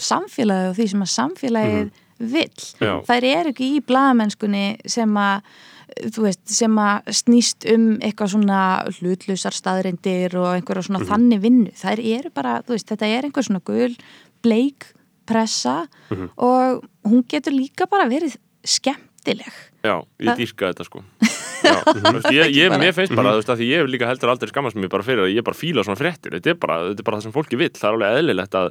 [0.00, 1.92] samfélagið og því sem að samfélagið
[2.34, 2.66] vill.
[2.80, 2.92] Já.
[3.08, 5.46] Þær eru ekki í blaðamennskunni sem að
[6.14, 8.60] þú veist, sem að snýst um eitthvað svona
[8.98, 11.72] hlutlusar staðrindir og einhverja svona þannig vinnu.
[11.78, 13.92] Þær eru bara, þú veist, þetta er einhver svona gul,
[14.44, 14.88] bleik
[15.28, 15.84] pressa
[16.36, 19.52] og hún getur líka bara verið skemmtileg.
[19.84, 21.04] Já, ég Það- dýrka þetta sko
[22.54, 24.90] ég, mér finnst bara, þú veist, að því ég hef líka heldur aldrei skammast mér
[24.92, 26.36] bara fyrir að ég bara fíla svona fréttir.
[26.36, 28.68] Þetta er bara, þetta er bara það sem fólki vill, það er alveg eðlilegt að,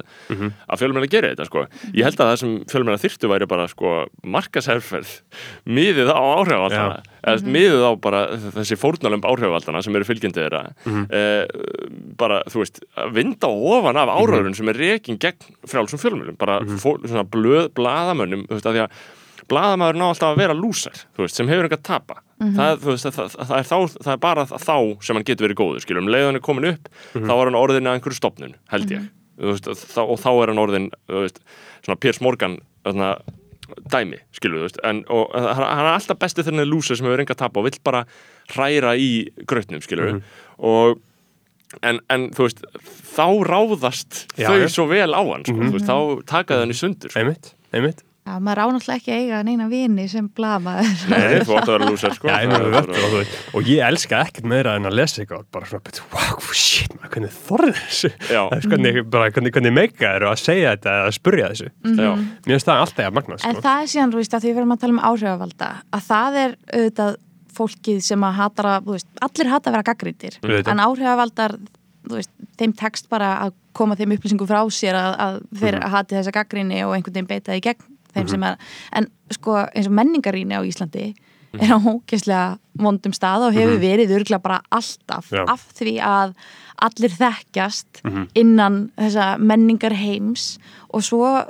[0.68, 1.64] að fjölmennar gera þetta sko.
[1.94, 3.94] Ég held að það sem fjölmennar þyrftu væri bara sko
[4.36, 5.12] markasherferð
[5.64, 7.02] miðið á áhrifavaldana.
[7.24, 8.22] Eða miðið á bara
[8.58, 10.62] þessi fórnalömb áhrifavaldana sem eru fylgjandi þeirra.
[11.08, 11.44] Eh,
[12.20, 16.60] bara, þú veist, að vinda ofan af áhrifurinn sem er rekin gegn frjálsum fjölmennum, bara
[16.76, 17.70] fó, svona blöð,
[19.50, 23.08] blaðamæður ná alltaf að vera lúsar veist, sem hefur enga að tapa það, þú veist,
[23.14, 24.76] það, það, er þá, það er bara þá
[25.06, 27.88] sem hann getur verið góður, skilur, um leiðan er komin upp þá er hann orðin
[27.90, 29.06] að einhverju stopnun, held ég.
[29.38, 33.08] Þú veist, þá, og þá er hann orðin svona Piers Morgan þarna,
[33.94, 34.78] dæmi, skilur þú veist.
[34.86, 37.42] En, og hann hann er alltaf bestið þegar hann er lúsar sem hefur enga að
[37.46, 38.04] tapa og vill bara
[38.54, 39.10] hræra í
[39.48, 40.20] grautnum, skilur.
[40.62, 41.00] Og
[41.82, 42.60] En, en þú veist,
[43.16, 44.68] þá ráðast Já, þau já.
[44.70, 45.96] svo vel á hann sko, þú veist, þá
[46.30, 47.18] taka þau hann í sundur sko.
[47.18, 51.56] Einmitt, einmitt Já, maður á náttúrulega ekki að eiga neina vini sem blamaður Nei, þú
[51.58, 52.28] átt að vera lúsar sko.
[52.30, 55.20] Já, Það er og, bara- og, og, og ég elska ekkert meira en að lesa
[55.20, 58.40] eitthvað bara svona, wow, shit, maður, hvernig þorði þessu Já.
[58.48, 61.68] Það er hvernig, bara, hvernig, hvernig meika eru að segja þetta eða að spurja þessu
[61.68, 62.10] Já.
[62.16, 63.64] Mér finnst það alltaf að magna En sko.
[63.68, 66.40] það er síðan, þú veist, að því við verðum að tala um áhrifavalda að það
[66.46, 67.16] er auðvitað
[67.54, 70.72] fólkið sem að hatar að, þú veist, allir hata að vera gaggríndir, Auðvitað.
[70.72, 71.52] en áhrifavaldar
[72.08, 75.90] þú veist, þeim tekst bara að koma þeim upplýsingum frá sér að, að þeir Mhm.
[75.94, 78.56] hati þessa gaggríni og einhvern veginn beita í gegn þeim sem er,
[78.92, 81.14] en sko eins og menningaríni á Íslandi
[81.54, 81.62] Mhm.
[81.62, 85.44] er á hókislega vondum stað og hefur verið örgla bara alltaf Já.
[85.46, 86.32] af því að
[86.82, 88.24] allir þekkjast Mhm.
[88.34, 90.58] innan þessa menningar heims
[90.92, 91.44] og svo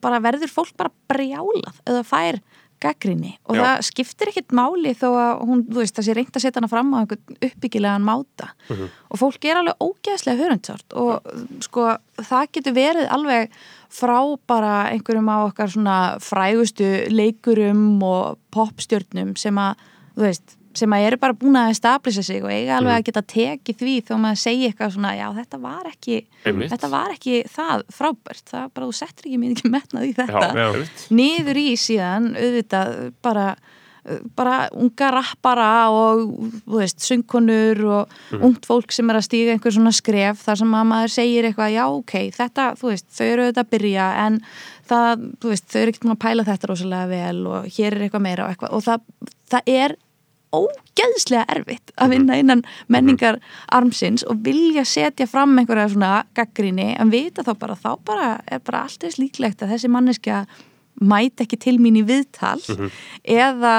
[0.00, 2.40] bara verður fólk bara brjálað eða fær
[2.80, 3.60] gaggrinni og Já.
[3.76, 6.68] það skiptir ekkert máli þó að hún, þú veist, það sé reynd að setja hana
[6.72, 8.48] fram á einhvern uppbyggilegan máta
[9.10, 11.20] og fólk er alveg ógeðslega hörundsárt og
[11.60, 13.50] sko það getur verið alveg
[13.90, 19.82] frá bara einhverjum á okkar svona frægustu leikurum og popstjörnum sem að,
[20.14, 23.22] þú veist, sem að eru bara búin að establisa sig og eiga alveg að geta
[23.32, 26.70] tekið því þó maður segi eitthvað svona, já þetta var ekki Einmitt.
[26.70, 30.46] þetta var ekki það frábært það bara, þú settir ekki mjög ekki metnað í þetta.
[30.54, 30.68] Já,
[31.18, 32.94] niður í síðan auðvitað
[33.26, 33.46] bara
[34.36, 36.22] bara unga rappara og
[36.70, 40.90] veist, söngkonur og ungt fólk sem er að stíga einhver svona skref þar sem að
[40.92, 44.38] maður segir eitthvað, já ok þetta, þú veist, þau eru auðvitað að byrja en
[44.90, 48.24] það, þú veist, þau eru ekkert að pæla þetta rosalega vel og hér er eitthvað
[48.26, 48.76] meira og eitthvað.
[48.76, 49.96] Og það, það er
[50.50, 53.38] ógeðslega erfitt að vinna innan menningar
[53.70, 58.62] armsins og vilja setja fram einhverja svona gaggríni en vita þá bara, þá bara er
[58.66, 60.40] bara allt þess líklegt að þessi manneskja
[61.00, 62.58] mæti ekki til mín í viðtal
[63.24, 63.74] eða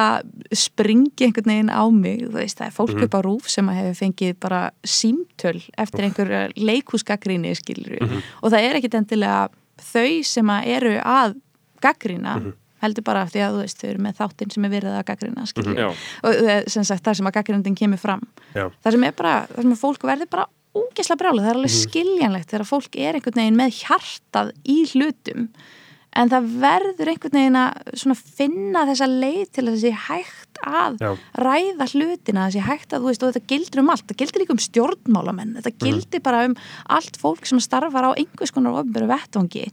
[0.56, 4.00] springi einhvern veginn á mig, veist, það er fólk upp á rúf sem að hefur
[4.00, 9.43] fengið bara símtöl eftir einhverja leikhúsgaggríni skilur og það er ekkit endilega
[9.82, 11.38] þau sem að eru að
[11.82, 12.39] gaggrína
[12.82, 15.45] heldur bara því að veist, þau eru með þáttinn sem er verið að gaggrína
[15.78, 15.89] Já.
[16.26, 18.24] og eh, sem sagt, það sem að gaggrindin kemur fram.
[18.56, 18.65] Já.
[18.82, 21.76] það sem er bara, það sem að fólk verður bara ógeðslega brjála, það er alveg
[21.76, 25.47] skiljanlegt þegar fólk er einhvern veginn með hjartað í hlutum
[26.15, 31.12] en það verður einhvern veginn að finna þessa leið til að þessi hægt að Já.
[31.39, 34.56] ræða hlutina, þessi hægt að þú veist og þetta gildir um allt, þetta gildir líka
[34.58, 36.56] um stjórnmálamenn þetta gildir bara um
[36.91, 39.67] allt fólk sem starfar á einhvers konar ofnböru vettvangi.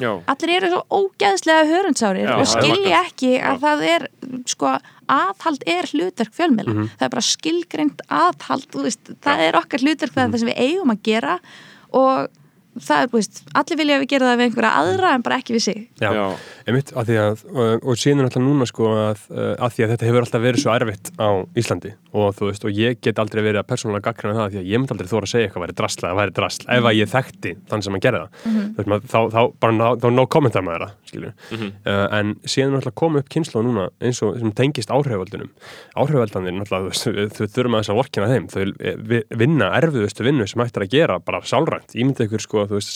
[0.00, 0.14] Já.
[0.32, 4.06] allir eru svo ógeðslega hörundsárir Já, og skilja ekki að það er
[4.48, 4.70] sko,
[5.12, 6.72] aðhald er hlutverk fjölmiðla.
[6.72, 6.86] Mhm.
[6.96, 10.48] það er bara skilgreint aðhald þú veist, það er okkar hlutverk það er það sem
[10.48, 11.34] við eigum að gera
[11.92, 12.28] og
[12.86, 15.38] það er, þú veist, allir vilja að við gera það við einhverja aðra en bara
[15.40, 16.26] ekki við sig Já, Já.
[16.70, 19.92] Einmitt, að því að, og, og síðan alltaf núna sko að, uh, að því að
[19.94, 21.28] þetta hefur alltaf verið svo erfitt á
[21.60, 21.92] Íslandi.
[22.10, 24.80] Og þú veist, og ég get aldrei verið að persónulega gaggrina það því að ég
[24.82, 27.52] myndi aldrei þóra að segja eitthvað væri drasla eða væri drasl, ef að ég þekkti
[27.70, 30.64] þann sem að gera það, þú veist, maður, þá, þá bara ná, þá no kommentar
[30.66, 31.30] maður það, skilju
[31.60, 34.90] uh, en síðan er alltaf komið upp kynslu núna eins og sem tengist
[36.64, 40.26] náttúrulega, þú veist, þau þurfum að þess að vorkina þeim, þau eh, vi- vinna erfiðustu
[40.26, 42.90] vinnu sem hægt er að gera bara sálrænt, ímyndið ykkur sko, þú veist,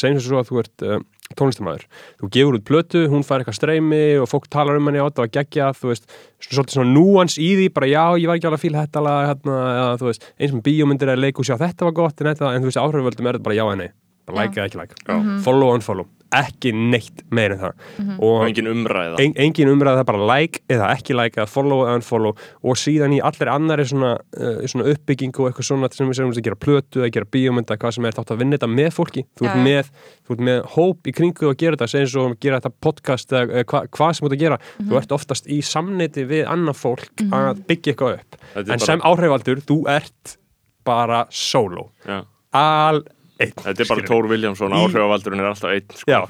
[1.32, 1.86] tónlistamæður
[2.20, 5.24] þú gefur út plötu, hún fær eitthvað streymi og fólk talar um henni á þetta
[5.24, 6.06] og geggja þú veist,
[6.44, 9.28] svolítið svona núans í því bara já, ég var ekki alveg að fíla þetta lag
[9.30, 12.52] hérna, eða, þú veist, eins með bíómyndir eða leikus já, þetta var gott, en, þetta,
[12.52, 13.90] en þú veist, áhrifvöldum er þetta bara já en nei,
[14.28, 17.84] bara like eða ekki like follow og unfollow, ekki neitt meir en það.
[18.18, 19.18] Og og engin umræða.
[19.22, 22.34] En, engin umræða það er bara like eða ekki like eða follow eða unfollow.
[22.64, 26.34] Og síðan í allir annari svona, uh, svona uppbyggingu og eitthvað svona sem við segjum
[26.34, 29.24] að gera plötu eða gera bíómynda, hvað sem er þátt að vinna þetta með fólki.
[29.38, 29.64] Þú ert Já.
[29.68, 29.90] með,
[30.26, 33.32] þú ert með hóp í kringu og gera þetta, segjum svo að gera þetta podcast
[33.34, 34.58] eða hva, hvað sem þú ert að gera.
[34.78, 34.88] Mhm.
[34.90, 38.40] þú ert oftast í samneiti við annað fólk að byggja eitthvað upp.
[38.56, 40.36] En bara- sem áhrifaldur, þú ert
[40.84, 42.24] bara solo Já.
[42.52, 43.02] al
[43.40, 44.08] einn Þetta er bara skilurðu.
[44.10, 46.06] Tór Viljámsson, Í- áhrifavaldurinn er alltaf einn sko.
[46.06, 46.20] Já,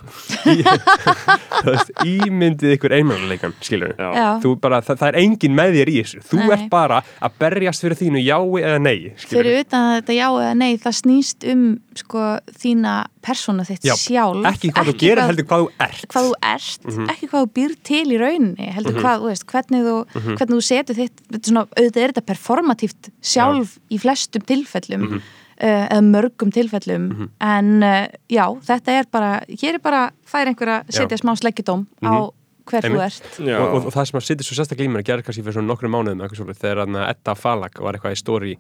[2.05, 4.09] ímyndið ykkur einmannleikan, skilur Já.
[4.17, 4.27] Já.
[4.43, 6.49] þú bara, það, það er engin með þér í þessu þú Nei.
[6.57, 9.35] ert bara að berjast fyrir þínu jái eða nei skilurðu.
[9.35, 11.65] fyrir utan að þetta já eða nei það snýst um
[12.01, 12.25] sko
[12.65, 16.35] þína persóna þitt Já, sjálf ekki hvað þú gerir heldur hvað þú ert hvað þú
[16.55, 17.07] ert, Mhm.
[17.15, 20.37] ekki hvað þú býr til í rauninni, heldur hvað, þú veist, hvernig þú Mhm.
[20.41, 25.01] hvernig þú setur þitt, þetta er svona, auðvitað er þetta performatíft sjálf í flestum tilfellum
[25.09, 25.23] Mhm.
[25.59, 30.95] Eða mörgum tilfellum en uh, já, þetta er bara hér er bara, fær einhver að
[30.97, 32.31] setja smá sleggjudóm á
[32.69, 33.27] hver þú ert.
[33.41, 35.57] Og, og, og það sem að sitja svo sérstaklega í mér að gera kannski fyrir
[35.59, 38.55] svona nokkru mánuðum eitthvað svolítið, þegar Edda Falag var eitthvað í stóri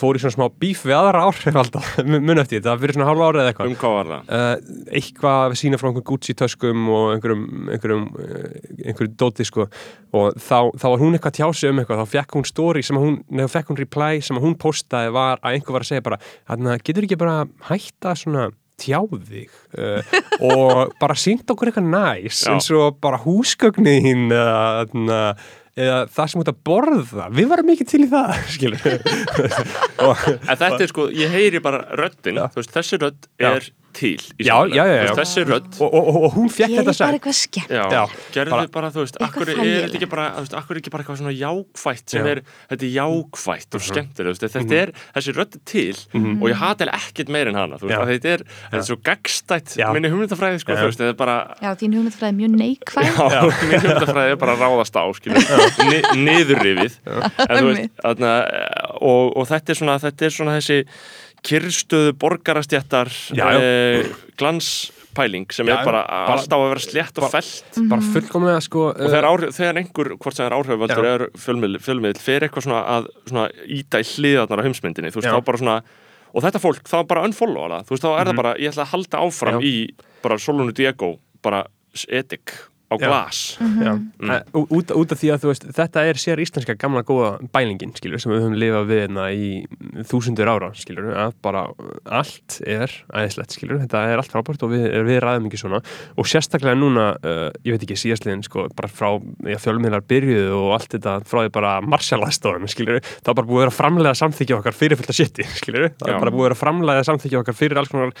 [0.00, 3.30] fór í svona smá bíf við aðra áhrif alltaf, mun eftir þetta, fyrir svona hálfa
[3.30, 3.70] árið eða eitthvað.
[3.70, 4.22] Um hvað var það?
[4.34, 4.56] uh,
[5.00, 8.48] eitthvað við sína frá einhverjum Gucci töskum og einhverjum einhverjum, uh,
[8.84, 9.68] einhverjum dóti sko.
[10.16, 12.82] Og þá, þá var hún eitthvað að tjá sig um eitthvað þá fekk hún story
[12.86, 15.84] sem að hún, neða fekk hún reply sem að hún postaði var að einhver var
[15.84, 16.20] að segja bara
[18.80, 22.50] tjá þig uh, og bara sínt okkur eitthvað næs Já.
[22.52, 25.20] eins og bara húsgögnin eða, þarna,
[25.76, 27.30] eða það sem út að borða.
[27.36, 28.36] Við varum ekki til í það
[30.06, 34.20] og En þetta er sko, ég heyri bara röddin, þú veist, þessi rödd er til
[34.38, 35.68] Já, já, já, Þessi rödd.
[35.80, 37.72] Og, og, og, og hún fekk þetta bara sagt eitthvað skemmt.
[37.72, 38.02] Já, Já,
[38.36, 40.26] gerðu bara- þú veist, akkur er þetta ekki bara,
[40.60, 42.24] akkur er ekki bara eitthvað svona jákvætt sem Já.
[42.26, 42.30] Mhm.
[42.32, 43.96] er, þetta er jákvætt og þú
[44.30, 45.96] veist, þetta er, þessi rödd er til
[46.36, 50.60] og ég hata ekkert meir en hana, þetta er, þetta er svo gagstætt, minni hugmyndafræði,
[50.62, 50.80] sko, Já.
[50.82, 53.10] þú veist, þetta er bara, já, þín hugmyndfræði er mjög neikvæð.
[53.16, 55.40] Já, minni hugmyndafræði er bara að ráðast á, skilur,
[55.90, 56.98] ni, niðurrifið,
[59.00, 60.78] og þetta er svona, þetta er svona þessi
[61.42, 64.06] kyrstöðu borgarastjættar eh,
[64.40, 68.86] glanspæling sem Já, er bara, bara- alltaf að vera slétt og fellt bara fullkomlega sko
[68.90, 71.14] og þegar, áhrif, þegar einhver, hvort sem er áhrifvaldur Já.
[71.14, 75.36] er fjölmiðl, fer eitthvað svona að svona íta í hliðarnar á heimsmyndinni þú veist, Já.
[75.36, 75.76] þá bara svona
[76.36, 78.84] og þetta fólk, þá bara unfollow það, þú veist, þá er það bara ég ætla
[78.84, 79.62] að halda áfram Mhm.
[79.62, 79.66] Já.
[79.66, 81.64] í bara Solonu Diego, bara
[82.08, 82.52] etik
[82.86, 83.58] á glas.
[83.60, 84.30] Já, Mm.
[84.30, 87.92] eh, ú- út, út af því að veist þetta er sér íslenska gamla góða bælingin
[87.96, 89.66] skilur, sem við höfum lifað við hérna í
[90.06, 91.66] þúsundur ára, skilur, að bara
[92.06, 95.82] allt er æðislegt, skilur þetta er allt frábært og við, við ræðum ekki svona.
[96.16, 99.18] Og sérstaklega núna, uh, ég veit ekki síðastliðin, sko, bara frá
[99.58, 103.76] fjölmiðlar byrjuðu og allt þetta frá því bara marsjalaðstofan, skilur, það er bara búið að
[103.80, 107.40] framlega samþykja okkar fyrir fullt að shiti, skilur það er bara búið að framlega samþykja
[107.42, 108.12] okkar fyrir alls konar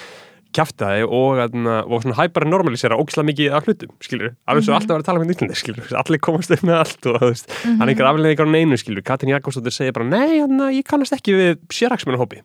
[0.54, 4.94] kjaftaði og, og, svona hæpara normalisera ógislega mikið af hlutum, skilur alveg svo alltaf að
[4.94, 7.92] vera að tala með Íslandi, skilur allir komast upp með allt og veist, hann er
[7.92, 11.58] einhver afleðingar á neinu, skilur, Katrin Jakobsdóttir segir bara nei, hann, ég kannast ekki við
[11.74, 12.42] sérhagsmennahópi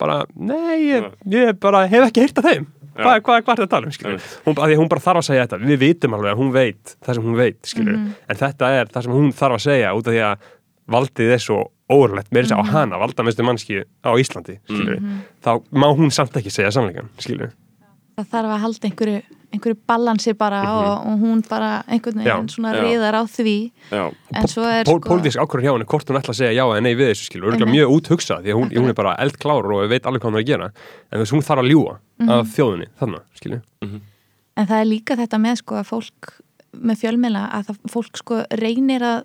[0.00, 2.68] bara, nei, ég, ég bara hef ekki heyrt af þeim.
[3.00, 5.26] Hvað, hvað, hvað er það að tala um, skilur hún, að hún bara þarf að
[5.28, 8.70] segja þetta, við vitum alveg að hún veit það sem hún veit, skilur en þetta
[8.76, 10.48] er það sem hún þarf að segja út af því að
[10.90, 11.60] valdið er svo
[11.90, 15.02] óverlegt meira þess að á hana, valdamestu mannski á Íslandi skilur,
[15.44, 17.52] þá má hún samt ekki segja sannleikan, skilur
[18.20, 19.20] það þarf að halda einhverju,
[19.54, 22.80] einhverju balansi bara og, og hún bara einhvern veginn Já, svona já.
[22.84, 23.54] riðar á því.
[23.90, 24.02] Já,
[24.36, 26.82] en svo er sko pólitísk ákvörðun hjá henni hvort hún ætla að segja já eða
[26.84, 27.78] nei við þessu skilur, örgulega Einmitt.
[27.78, 30.44] mjög úthugsað því að hún, hún er bara eldklár og veit alveg hvað hún er
[30.44, 30.68] að gera.
[31.08, 31.96] En þess að hún þarf að ljúa
[32.36, 33.64] af þjóðinni þannig, skilur
[34.60, 36.32] en það er líka þetta með sko að fólk
[36.76, 39.22] með fjölmiðla að það, fólk sko reynir að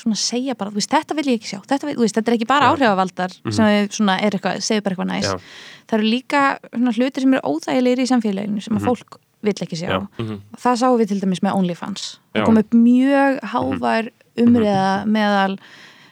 [0.00, 2.48] svona segja bara, veist, þetta vil ég ekki sjá þetta, vil, veist, þetta er ekki
[2.50, 5.30] bara áhrifavaldar sem við svona er eitthvað, segir bara eitthvað næs.
[5.30, 5.86] Já.
[5.86, 9.78] það eru líka svona hlutir sem eru óþægilegir í samfélaginu sem að fólk vill ekki
[9.78, 9.88] sjá.
[9.94, 10.30] Já.
[10.62, 12.06] það sáum við til dæmis með OnlyFans.
[12.34, 15.58] Það kom upp mjög hávær umriða meðal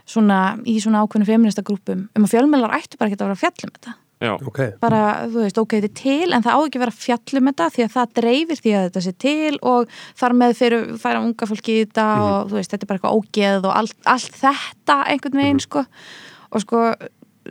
[0.05, 3.45] svona í svona ákveðinu feminista grúpum um að fjölmiðlar ættu bara ekki að vera að
[3.45, 6.61] fjalla um þetta já, ok, bara, þú veist, ok, þetta er til en það á
[6.61, 9.59] ekki að vera að fjallum þetta því að það dreifir því að þetta sé til
[9.73, 13.01] og þar með fyrir færa unga fólki í þetta og þú veist, þetta er bara
[13.01, 15.85] eitthvað ógeð og allt, allt þetta einhvern veginn, sko.
[16.55, 16.81] Og sko,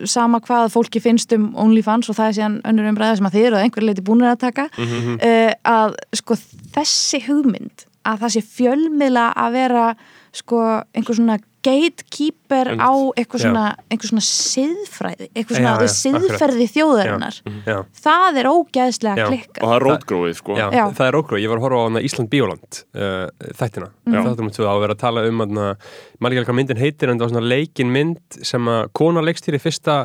[0.10, 3.48] sama hvað fólki finnst um OnlyFans og það er síðan önnur umræða sem að þið
[3.48, 6.38] eru að einhver leiti búinir að taka uh, að sko
[6.74, 9.88] þessi hugmynd að það sé fjölmiðla að vera
[10.34, 10.62] sko
[10.96, 17.38] einhver svona gatekeeper á eitthvað svona, eitthvað svona siðfræði eitthvað svona já, já, siðferði þjóðarinnar
[17.68, 17.78] Já.
[18.06, 19.28] það er ógeðslega Já.
[19.30, 20.84] og það er rótgróið sko Já, Já.
[21.00, 23.28] það er ógrú, ég var að horfa á Ísland Bíóland uh,
[23.60, 24.26] þættina, Mhm.
[24.28, 25.68] þáttum við að vera að tala um hana,
[26.24, 29.24] maður ekki alveg hvað myndin heitir en það var svona leikin mynd sem að kona
[29.28, 29.96] leikstýri fyrsta,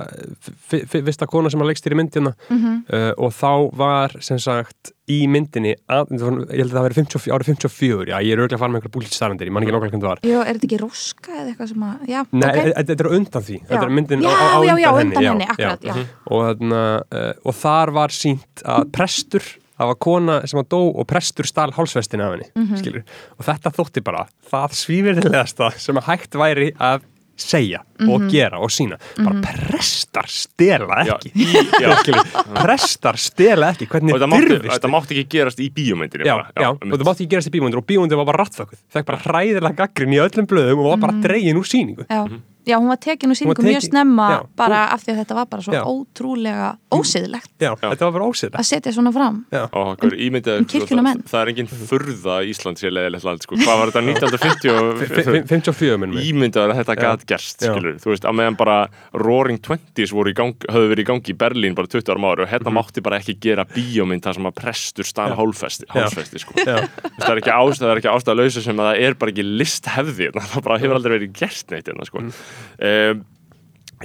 [0.68, 2.74] fyrsta kona sem að leikstýri myndina Mhm.
[2.92, 7.32] uh, og þá var sem sagt í myndinni, að, ég held að það veri 54,
[7.32, 9.72] árið 54, já ég er auðvitað að fara með einhver búlít starandir, ég man ekki
[9.72, 10.20] nákvæmlega hvernig það var.
[10.28, 12.58] Jú, er þetta ekki roska eða eitthvað sem að já, Nei, ok.
[12.68, 15.22] e- þetta er undan því, þetta er myndin já, á, á, já, já, undan undan
[15.24, 15.94] henni, henni, akkurat, já,
[16.28, 19.48] og, þarna, uh, og þar var sínt að prestur
[19.78, 22.76] það var kona sem að dó og prestur stál hálsvestin af henni Mhm.
[22.80, 23.02] skilur.
[23.38, 27.00] og þetta þótti bara það svífirðilegasta sem að hægt væri að
[27.36, 28.10] segja Mhm.
[28.14, 28.98] og gera og sína.
[29.18, 31.32] Bara prestar stela Já, ekki.
[31.34, 31.94] í- já.
[32.02, 32.24] Skilur,
[32.62, 33.86] prestar stela ekki.
[33.88, 36.52] Hvernig og þetta mátti, þetta ekki gerast í bíómyndinni Já, bara.
[36.56, 39.18] já, og það mátti ekki gerast í bíómyndir og bíómyndir var bara rattfökkuð fekk bara
[39.18, 42.28] hræðilega gaggrin í öllum blöðum og var bara dregin úr síningu já.
[42.68, 45.46] já, hún var tekin úr sýningum mjög snemma já, bara af því að þetta var
[45.46, 45.82] bara svo Já.
[45.88, 47.50] ótrúlega ósiðlegt.
[47.60, 49.38] Já, þetta var bara ósýðlega að setja svona fram.
[49.72, 53.56] Og hver ímyndið Um það, það er engin furða að Ísland sé leiðilegt land sko.
[53.56, 56.28] hvað var þetta 1950 og 54 minnum mig.
[56.28, 57.00] Ímyndað að þetta Já.
[57.02, 57.72] gat gerst Já.
[57.88, 58.76] Skilur, þú veist, að meðan bara
[59.16, 62.44] Roaring Twenties voru í gang, höfðu verið í gangi í Berlín bara 20 árum ára
[62.44, 66.56] og hérna mátti bara ekki gera bíómynd þar sem að prestur stala hálfesti, hálfesti sko.
[66.58, 69.46] Það er ekki ástæð, það er ekki ástæð lausa sem að það er bara ekki
[69.48, 72.24] listhefði það bara hefur aldrei verið gert neitt hérna, sko.
[72.24, 73.24] um,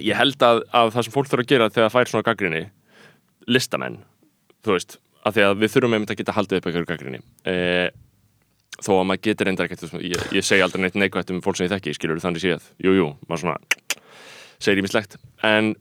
[0.01, 2.63] ég held að, að það sem fólk þurfa að gera þegar það fær svona gaggrinni
[3.51, 3.99] listamenn,
[4.63, 7.87] þú veist að því að við þurfum einmitt að geta haldið upp einhverju gaggrinni eh,
[8.81, 11.67] þó að maður getur reyndar ekkert ég, ég segi aldrei neitt neikvægt um fólk sem
[11.67, 13.57] ég þekki skilur þannig séð, jú, jú, maður svona
[14.63, 15.73] segir í mig slegt, en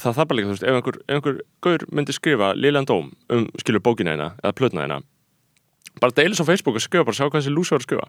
[0.00, 3.46] það það bara líka, þú veist, ef einhver, einhver gaur myndi skrifa liðlegan dóm um
[3.62, 5.02] skilur bókina hérna eða plötna hérna
[6.02, 8.02] bara deilis á Facebook og skrifa bara sjá hvað þessi lúsi var að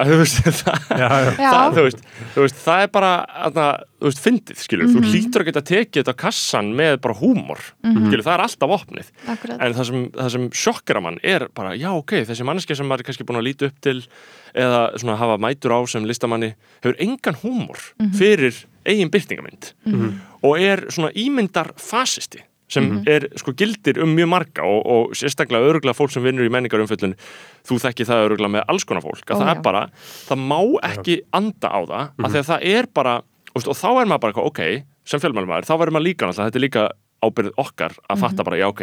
[0.00, 1.30] að þú veist, það, Já, já.
[1.38, 2.02] Það, þú veist,
[2.34, 3.10] þú veist, það er bara
[3.46, 3.60] að,
[4.00, 8.24] þú veist, fyndið, skilur, þú hlýtur að geta tekið þetta kassan með bara húmor skilur,
[8.26, 9.12] það er alltaf opnið.
[9.30, 9.62] Akkurat.
[9.62, 13.04] en það sem, það sem sjokkera mann er bara, já ok, þessi manneski sem maður
[13.04, 13.96] er kannski búin að líta upp til
[14.50, 16.52] eða svona hafa mætur á sem listamanni
[16.82, 17.78] hefur engan húmor
[18.18, 19.72] fyrir eigin byrtingamind
[20.42, 25.72] og er svona ímyndar fasisti sem er sko gildir um mjög marga og, og sérstaklega
[25.72, 27.16] öruglega fólk sem vinnur í menningarumfjöllun
[27.66, 29.54] þú þekki það öruglega með alls konar fólk að Ó, það já.
[29.56, 29.84] er bara,
[30.28, 30.60] það má
[30.92, 33.14] ekki anda á það, af því að það er bara
[33.50, 36.50] og, og þá er maður bara, eitthvað, ok, sem fjölmælumæður þá verður maður líka náttúrulega,
[36.50, 36.88] þetta er líka
[37.20, 38.82] ábyrð okkar að fatta bara, já ok,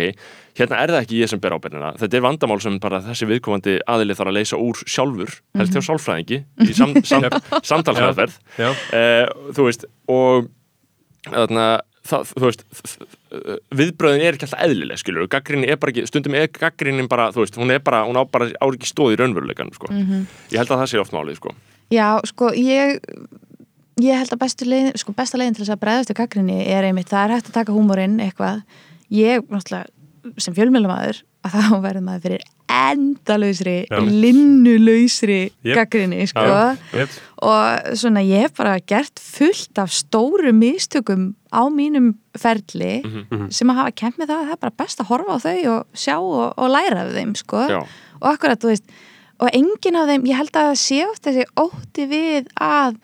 [0.60, 3.78] hérna er það ekki ég sem ber ábyrðina, þetta er vandamál sem bara þessi viðkomandi
[3.90, 7.26] aðili þarf að leysa úr sjálfur helst hjá sálfræðingi í sam, sam,
[7.66, 8.38] samtalsmeðferð.
[8.62, 8.70] Já.
[8.94, 9.26] eh,
[9.58, 10.52] þú veist, og
[11.32, 11.66] þarna,
[12.08, 12.64] það, þú veist
[13.82, 17.43] viðbröðin er ekki alltaf eðlileg skilur, gaggrinni er bara ekki, stundum er gaggrinnin bara, þú
[17.43, 19.91] veist, hún er bara, hún á bara á ekki stóð í raunveruleikan, sko.
[19.91, 21.53] Ég held að það sé oft málið, sko.
[21.93, 23.01] Já, sko, ég
[24.03, 26.88] ég held að bestu leið, sko, besta leiðin til þess að bregðast við gaggrinni er
[26.88, 28.62] einmitt, það er hægt að taka húmorinn eitthvað,
[29.14, 29.89] ég, náttúrulega
[30.38, 32.46] sem fjölmjölumæður, að þá verður maður fyrir
[32.78, 34.00] endalausri Já.
[34.04, 35.76] linnulausri Jep.
[35.78, 36.44] gaggrinni, sko
[36.94, 37.10] Yep.
[37.42, 43.52] og svona ég hef bara gert fullt af stóru mistökum á mínum ferli Mhm.
[43.52, 45.78] sem að hafa kemd með það að það er bara best að horfa á þau
[45.78, 47.58] og sjá og, og læra af þeim sko
[48.22, 48.84] og akkurat, þú veist
[49.40, 52.96] og enginn af þeim, ég held að það sé oft þessi ótti við að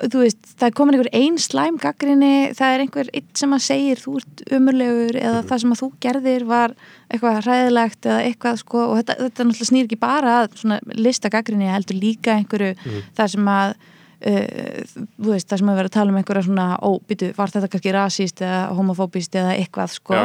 [0.00, 3.64] þú veist, það er komin einhver ein slæm gaggrinni, það er einhver einn sem að
[3.64, 6.74] segir þú ert umurlegur eða það sem að þú gerðir var
[7.08, 11.32] eitthvað hræðilegt eða eitthvað sko og þetta, þetta náttúrulega snýr ekki bara að svona lista
[11.32, 12.74] gaggrinni heldur líka einhverju
[13.16, 16.68] það sem að uh, þú veist, það sem að vera að tala um einhverja svona,
[16.76, 20.24] ó, býtu, var þetta kannski rasíst eða homofóbist eða eitthvað sko Já.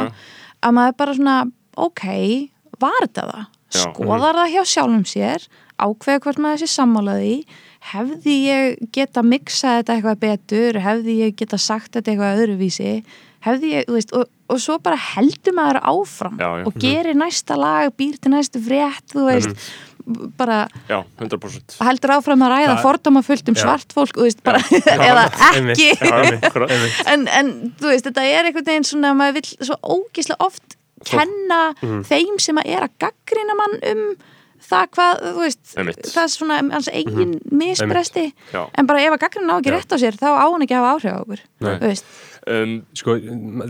[0.60, 1.40] að maður bara svona,
[1.88, 2.06] ok
[2.82, 3.50] var þetta það?
[3.72, 3.84] Já.
[3.86, 5.44] Skoðar það hjá sjálfum sér
[5.82, 7.36] ákveða hvort maður sé sammálaði
[7.90, 12.92] hefði ég geta mixa þetta eitthvað betur, hefði ég geta sagt þetta eitthvað öðruvísi?
[13.42, 16.66] Hefði ég, þú veist, og, og svo bara heldur maður áfram Já, já.
[16.70, 19.64] og gerir næsta lag, býr til næstu frétt þú veist,
[20.38, 23.64] bara Já, 100% heldur áfram að ræða fordóma fullt um Já.
[23.64, 24.62] svart fólk veist, bara,
[25.10, 25.90] eða ekki.
[27.12, 30.78] En, en þú veist, þetta er einhvern veginn svona að maður vill svo ógíslega oft
[31.02, 32.04] kenna Mhm.
[32.06, 34.02] þeim sem að er að gaggrina mann um
[34.66, 36.02] það hvað, þú veist Einmitt.
[36.08, 37.32] það er svona hans eigin
[37.62, 38.60] misbresti Já.
[38.78, 39.76] en bara ef að gaggrina á ekki Já.
[39.76, 41.72] rétt á sér þá á hann ekki að hafa áhrif á okkur Nei.
[41.72, 42.12] þú veist,
[42.56, 43.16] um, sko,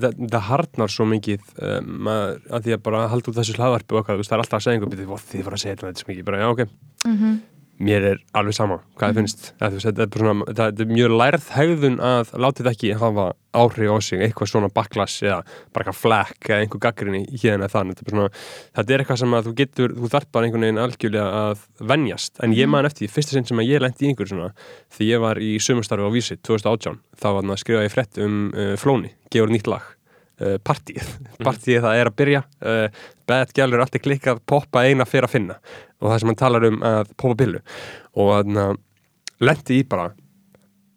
[0.02, 3.96] það, það harnar svo mikið um, að, að því að bara halda út þessu hlaðvarpi
[3.96, 5.76] og okkar, þú veist, það er alltaf að segja einhver byrði, þið var að segja
[5.76, 7.50] þetta þetta svo mikið, bara, já, ok
[7.82, 9.46] mér er alveg sama hvað það finnst.
[9.60, 10.00] Það, veist,
[10.48, 14.70] þetta, er mjög lærð hegðun að láta þetta ekki hafa áhrif á sig eitthvað svona
[14.72, 15.38] backlash eða
[15.74, 18.42] bara eitthvað flekk eða einhver gaggrinni hérna þann þetta, er svona,
[18.78, 22.38] þetta er eitthvað sem að þú getur þú þarf bara einhvern veginn algjörlega að venjast.
[22.44, 24.52] En ég man eftir, því, fyrsta sinn sem að ég lendi í einhver svona
[24.96, 28.22] því ég var í sumustarfi á Vísi 2018, þá var hann að skrifa ég frett
[28.22, 29.90] um uh, Flóni, gefur nýtt lag
[30.66, 31.12] partíið,
[31.42, 32.44] partíið það er að byrja.
[32.62, 35.58] Uh, bad gælur alltaf klikkað poppa eina fyrir að finna.
[36.02, 37.62] Og það sem hann talar um að poppa billu
[38.12, 38.80] og þannig að
[39.42, 40.10] lendi í bara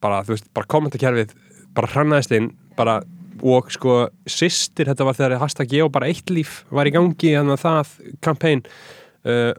[0.06, 1.36] bara, þú veist, bara kommentakerfið
[1.76, 3.00] bara hrannaðist inn, bara
[3.46, 7.34] og sko, sýstir, þetta var þegar hashtag ég og bara eitt líf var í gangi
[7.36, 8.64] þannig að það, kampæn
[9.28, 9.52] uh,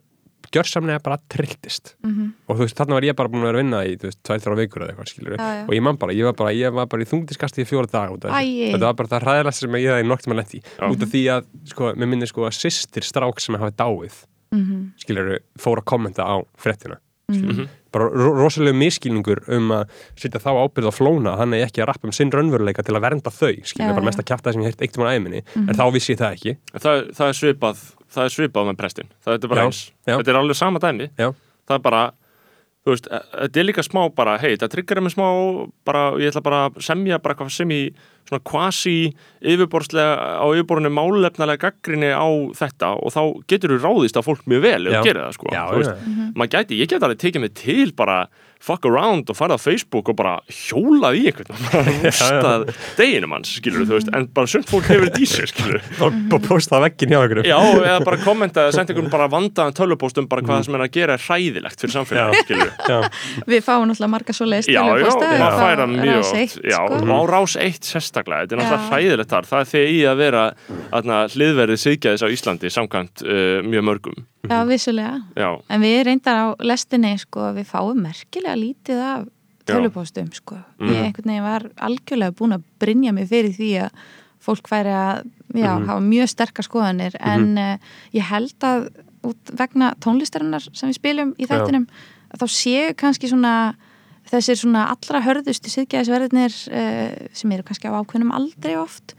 [0.53, 2.33] gjörsamlega bara trilltist Mhm.
[2.49, 4.19] og þú veist, þarna var ég bara búin að vera að vinna í, þú veist,
[4.23, 5.65] tvær, þrjá vikur eða eitthvað, skilur já.
[5.67, 8.11] og ég man bara, ég var bara, ég var bara í þungdiskasti í fjóra dag
[8.11, 8.47] út af þessu.
[8.47, 8.73] Æi.
[8.73, 10.89] þetta var bara það hræðilegast sem ég hefði nokt með lent í Já.
[10.91, 14.93] út af því að, sko, mér minni sko að sýstir strák sem hafi dáið Mhm.
[14.99, 16.97] skilur, fór að kommenta á fréttina
[17.29, 17.69] Mhm.
[17.91, 22.05] bara ro rosalega miskilningur um að setja þá ábyrð á flóna er ekki að rappa
[22.07, 24.05] um sinn raunveruleika til að vernda þau skilur, Já, bara já.
[24.05, 25.05] mest að kjafta sem ég heirt eitt um
[28.07, 30.15] að það er svipað er með prestin það er bara Já, eins, já.
[30.17, 31.29] þetta er alveg sama dæmi Já.
[31.67, 32.05] það er bara
[32.87, 35.27] þú veist, e- þetta er líka smá bara hei, þetta trigger mig smá
[35.85, 37.81] bara, ég ætla bara að semja bara eitthvað sem í
[38.27, 38.95] svona quasi
[39.43, 44.63] yfirborðslega á yfirborðinu málefnalega gaggrinni á þetta og þá getur þú ráðist á fólk mjög
[44.69, 46.31] vel ef þú gerir það sko veist, já.
[46.39, 48.21] maður gæti, ég get alveg tekið mig til bara
[48.63, 52.67] fuck around og farið á Facebook og bara hjólað í einhvern og bara rústað
[52.99, 56.19] deginum hans, skilur þú veist en bara sumt fólk hefur þetta í sig, skilur og,
[56.37, 60.45] og posta veggin hjá ykkur Já, eða bara kommenta, senda einhvern bara vandaðan tölvupóstum bara
[60.47, 62.99] hvað sem er að gera er hræðilegt fyrir samfélagi, skilur já,
[63.47, 67.07] Við fáum náttúrulega marga svo leiðist Já, já, maður færa mjög oft oft Já, sko.
[67.07, 68.87] á rás eitt sérstaklega Þetta er Já.
[68.91, 69.49] hræðilegt þar.
[69.51, 70.45] Það er þegar í að vera
[70.95, 74.19] atna, hliðverðið siðgæðis á Íslandi samkvæmt uh, mjög mörgum.
[74.47, 75.15] Já, vissulega.
[75.35, 79.27] Já, En við reyndar á lestinni sko, við fáum merkilega lítið af
[79.67, 80.55] tölupóstum sko.
[80.79, 80.89] Mhm.
[80.93, 83.91] Ég einhvern veginn var algjörlega búin að brynja mig fyrir því að
[84.47, 85.25] fólk væri að
[85.55, 85.87] já, Mhm.
[85.89, 87.77] hafa mjög sterkar skoðanir en uh,
[88.15, 88.89] ég held að
[89.25, 91.87] út vegna tónlistarinnar sem við spilum í þættinum
[92.31, 93.75] að þá séu kannski svona
[94.31, 99.15] þessir svona allra hörðustu síðgæðisverðinir uh, sem eru kannski á ákveðnum aldrei oft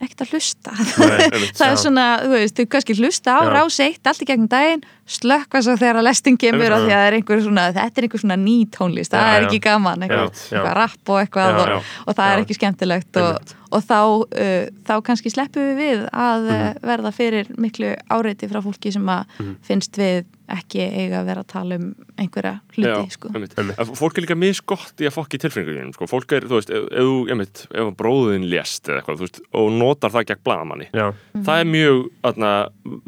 [0.00, 0.72] ekkert að hlusta.
[1.26, 3.50] Einmitt, það er svona, þú veist, þú kannski hlusta á Já.
[3.54, 7.06] rás eitt allt í gegnum daginn slökka svo þegar að lestin kemur af því að
[7.10, 10.76] er svona, þetta er einhver svona ný tónlist það Já, er ekki gaman, eitthvað, eitthvað
[10.78, 11.96] rapp og eitthvað Já, og, já.
[12.06, 16.50] og það er ekki skemmtilegt og, og þá, uh, þá kannski sleppum við við að
[16.50, 16.82] mm.
[16.90, 21.50] verða fyrir miklu áreiti frá fólki sem að finnst við ekki eiga að vera að
[21.52, 21.84] tala um
[22.18, 23.30] einhverja hluti, Já, sko.
[23.34, 23.52] einmitt.
[23.60, 26.08] En Fólk er líka misgott í að fokki tilfinningunum sko.
[26.10, 27.62] Fólk er, þú veist, ef, ef, einmitt,
[28.00, 31.06] bróðin lést eða eitthvað, þú veist, og notar það gegn blagamanni já,
[31.36, 32.00] Það er mjög
[32.32, 32.52] atna,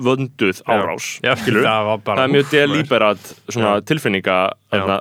[0.09, 1.35] vönduð árás já,
[1.89, 2.53] var bara það er mjög
[3.53, 3.73] Já.
[3.91, 4.39] tilfinninga
[4.71, 5.01] atna,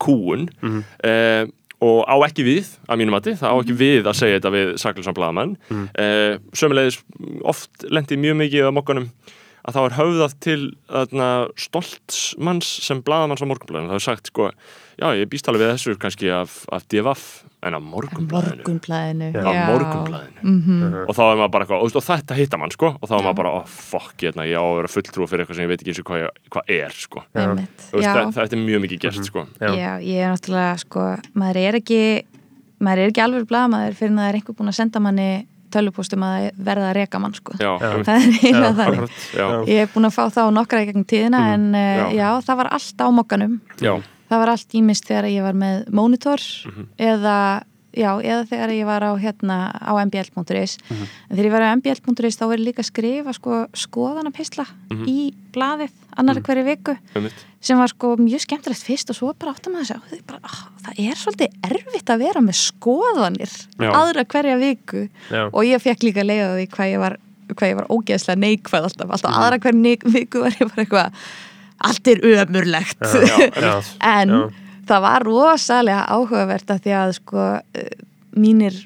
[0.00, 1.56] kúun Mhm.
[1.80, 4.72] Og á ekki við að mínum mati, það á ekki við að segja þetta við
[4.82, 5.86] saklusan blagamann Mhm.
[5.94, 6.98] eh, sömulegis
[7.44, 9.10] oft lendi mjög mikið á mokkanum
[9.68, 10.60] að þá er höfðað til
[11.60, 14.50] stoltsmanns sem blagamanns á morgunblæðinu, það er sagt sko
[15.00, 19.52] já, ég býst alveg við þessu kannski af, af DFF en á morgunblæðinu Morgunblæðinu á
[19.70, 21.04] morgunblæðinu Mhm.
[21.08, 22.88] og þá er maður bara eitthvað, og, og þetta hitta mann sko.
[23.00, 25.56] Og þá er maður bara, oh fuck, ég, ég á að vera fulltrú fyrir eitthvað
[25.60, 27.22] sem ég veit ekki eins og hvað, ég- hvað er sko.
[27.34, 27.44] Já.
[28.00, 29.46] það, þetta er mjög mikið gert sko.
[29.60, 29.70] Já.
[29.76, 31.06] Já, ég er náttúrulega sko,
[31.36, 32.02] maður er ekki
[32.80, 35.30] maður er ekki alveg blamaður fyrir að það er einhver búin að senda manni
[35.70, 37.52] tölvupóstum að verða að reka mann sko.
[37.60, 38.02] já, Já.
[38.02, 39.10] það er eiginlega þannig.
[39.36, 42.06] já, ég hef búin að fá það á nokkra í gegnum tíðina en uh, Já.
[42.16, 42.30] já.
[42.48, 43.60] það var allt á mokkanum.
[43.78, 43.92] Já,
[44.30, 46.86] það var allt ímist þegar ég var með monitor Mhm.
[46.98, 47.62] eða,
[47.92, 51.06] já, eða þegar ég var á, hérna, á mbl.is Mhm.
[51.30, 55.04] en þegar ég var á mbl.is þá er líka að skrifa sko, skoðanapisla Mhm.
[55.08, 56.96] í blaðið annari hverju viku
[57.60, 61.10] sem var sko mjög skemmtilegt fyrst og svo bara áttum að því bara, ah, það
[61.10, 63.90] er svolítið erfitt að vera með skoðanir Já.
[63.92, 65.46] aðra hverja viku Já.
[65.52, 67.16] og ég fekk líka leiða því hvað ég var
[67.50, 69.42] hvað ég var ógeðslega neikvæð alltaf alltaf Mhm.
[69.42, 71.12] aðra hverja neik, viku var ég bara eitthvað
[71.86, 73.72] allt er ömurlegt já, Já.
[74.18, 74.42] en Já.
[74.90, 77.90] það var rosalega áhugavert að því að sko eh,
[78.36, 78.76] mínir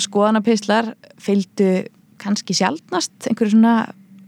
[0.00, 1.72] skoðanapislar fylgdu
[2.22, 3.76] kannski sjaldnast einhverju svona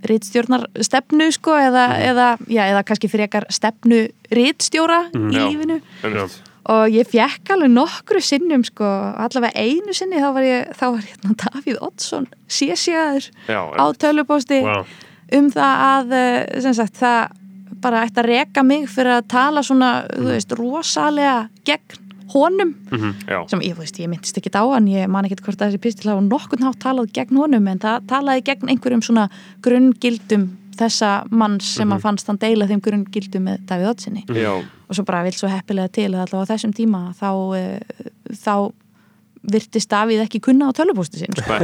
[0.05, 4.03] rítstjórnar stefnu sko eða, eða, já, eða kannski frekar stefnu
[4.35, 5.47] rítstjóra í Já.
[5.47, 8.89] lífinu einmitt og ég fekk alveg nokkru sinnum sko,
[9.21, 14.63] allavega einu sinni þá var ég, þá var hérna Davíð Oddsson sésjaður já, á tölupósti
[14.65, 14.79] Vá.
[15.37, 17.35] um það að eh, sem sagt, það
[17.85, 21.37] bara ætti að reka mig fyrir að tala svona, þú veist, rosalega
[21.69, 22.01] gegn
[22.35, 22.73] honum.
[23.29, 25.83] Já, sem ég, veist, ég myndist ekki á hann ég man ekki hvort að þessi
[25.85, 29.27] pistil hafa nokkurn hátt talað gegn honum en það talaði gegn einhverjum svona
[29.65, 34.97] grunngildum þessa manns sem að fannst hann deila þeim grunn gildu með Davíð Ottsinni og
[34.97, 38.55] svo bara vill svo heppilega til að allavega á þessum tíma þá, uh, þá
[39.53, 41.57] virtist Davíð ekki kunna á tölvupústi sín sko.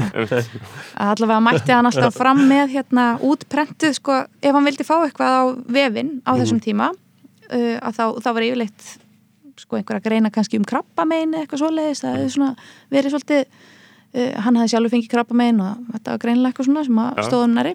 [1.00, 5.42] allavega mætti hann alltaf fram með hérna útprentuð sko, ef hann vildi fá eitthvað á
[5.72, 8.88] vefin á þessum tíma uh, að þá, þá var yfirleitt
[9.60, 12.52] sko einhver að greina kannski um krabbamein eitthvað svoleiðis, það hefði svona
[12.94, 13.42] verið svolítið,
[14.16, 17.56] uh, hann hafði sjálfur fengið krabbamein og þetta var greinilega eitthvað svona sem að stóðum
[17.58, 17.74] næri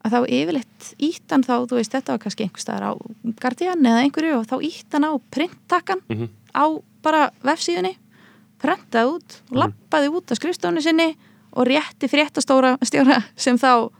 [0.00, 2.92] að þá yfirleitt ítt hann þá, þú veist, þetta var kannski einhver staðar á
[3.40, 6.28] Guardian eða einhverju og þá ítt hann á printtakkan Mhm.
[6.56, 6.64] á
[7.04, 7.94] bara vefsíðunni
[8.62, 11.08] prentaði út og lappaði út á skrifstofunni sinni
[11.50, 13.90] og rétti fréttastóra stjóra sem þá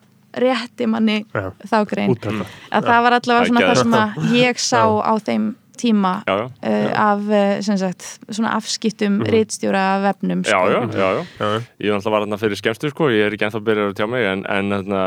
[0.41, 1.51] rétti manni Já.
[1.67, 5.13] þá grein útprenta að það var allavega svona Það það sem að ég sá á
[5.27, 5.49] þeim
[5.81, 10.53] tíma já, já, uh, af uh, sem sagt, svona afskiptum mm rítstjóra af vefnum já,
[10.53, 10.71] sko.
[10.71, 11.25] já, já, já.
[11.41, 11.49] Já.
[11.81, 14.27] Ég var alltaf þarna fyrir skemmstu sko, ég er ekki ennþá byrjar að tjá mig
[14.31, 15.03] en, en þarna,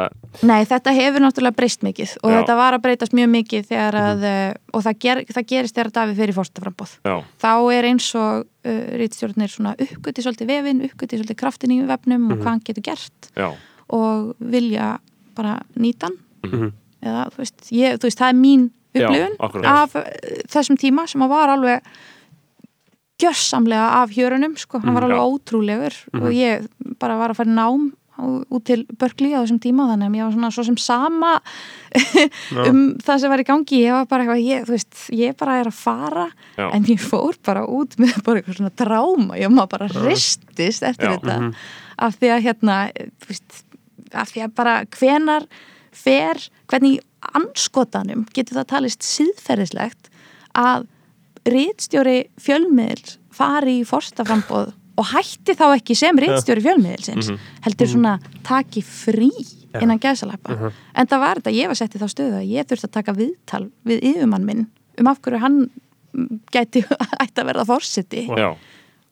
[0.49, 2.37] Nei, þetta hefur náttúrulega breyst mikið og Já.
[2.39, 5.91] þetta var að breytast mjög mikið þegar að, uh, og það, ger, það gerist þegar
[5.99, 11.19] Davíð fyrir fórstaframbóð já, þá er eins og uh, rítstjórnir svona uppgöti svolítið vefin, uppgöti
[11.19, 13.49] svolítið kraftin í vefnum og hvað hann getur gert já,
[13.93, 14.95] og vilja
[15.37, 16.71] bara nýta hann Mhm.
[17.03, 20.03] eða þú veist, ég, þú veist, það er mín Já, upplifun af uh,
[20.53, 21.81] þessum tíma sem að var alveg
[23.23, 25.27] gjörsamlega af hjörunum sko, hann var Mhm, alveg já.
[25.31, 26.67] ótrúlegur og ég
[26.99, 27.91] bara var að fara nám
[28.53, 31.31] út til Berkeley á þessum tíma þannig að ég var svona svo sem sama
[32.69, 33.79] um það sem var í gangi.
[33.83, 36.27] Ég var bara eitthvað, ég, þú veist, ég bara er að fara
[36.57, 36.67] Já.
[36.73, 41.09] en ég fór bara út með bara eitthvað svona tráma, ég maður bara ristist eftir
[41.09, 41.17] Já.
[41.17, 41.53] þetta
[41.97, 42.77] af því að hérna,
[43.23, 43.63] þú veist
[44.13, 45.47] af því að bara hvenar
[45.95, 46.39] fer,
[46.71, 47.01] hvernig í
[47.39, 50.09] anskotanum getur það talist síðferðislegt
[50.59, 50.87] að
[51.49, 57.31] rítstjóri fjölmiðl fari í forstaframbóð og hætti þá ekki sem rítstjóri fjölmiðlsins
[57.65, 59.31] heldur svona taki frí
[59.81, 60.69] innan gæsalappa.
[60.93, 63.15] En það var þetta, ég var sett í þá stöðu að ég þurfti að taka
[63.17, 64.67] viðtal við yfirmann minn
[65.01, 65.57] um af hverju hann
[66.13, 66.83] mm, gæti
[67.23, 68.51] ætti að verða fórseti já,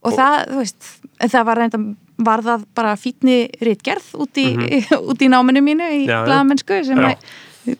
[0.05, 0.89] og það, þú veist,
[1.23, 1.81] það var reynda
[2.25, 4.47] var það bara fítni rítgerð út í,
[5.11, 7.13] út í náminu mínu í blaðamennsku sem Já.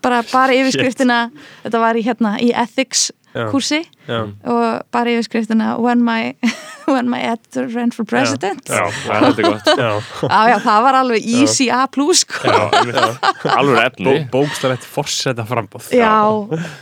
[0.04, 1.24] bara, bara yfirskriftina
[1.64, 3.46] þetta var í hérna í ethics Já.
[3.48, 3.80] kursi
[4.10, 4.26] Já.
[4.44, 6.34] og bara yfirskriftina when my,
[6.92, 8.68] when my editor ran for president.
[8.68, 9.70] Já, það er heldur gott.
[9.86, 10.58] Já.
[10.66, 12.52] Það var alveg easy A plus sko.
[12.52, 14.18] alveg efni.
[14.28, 16.12] Bó, bókstaflegt forseta frambóð Já,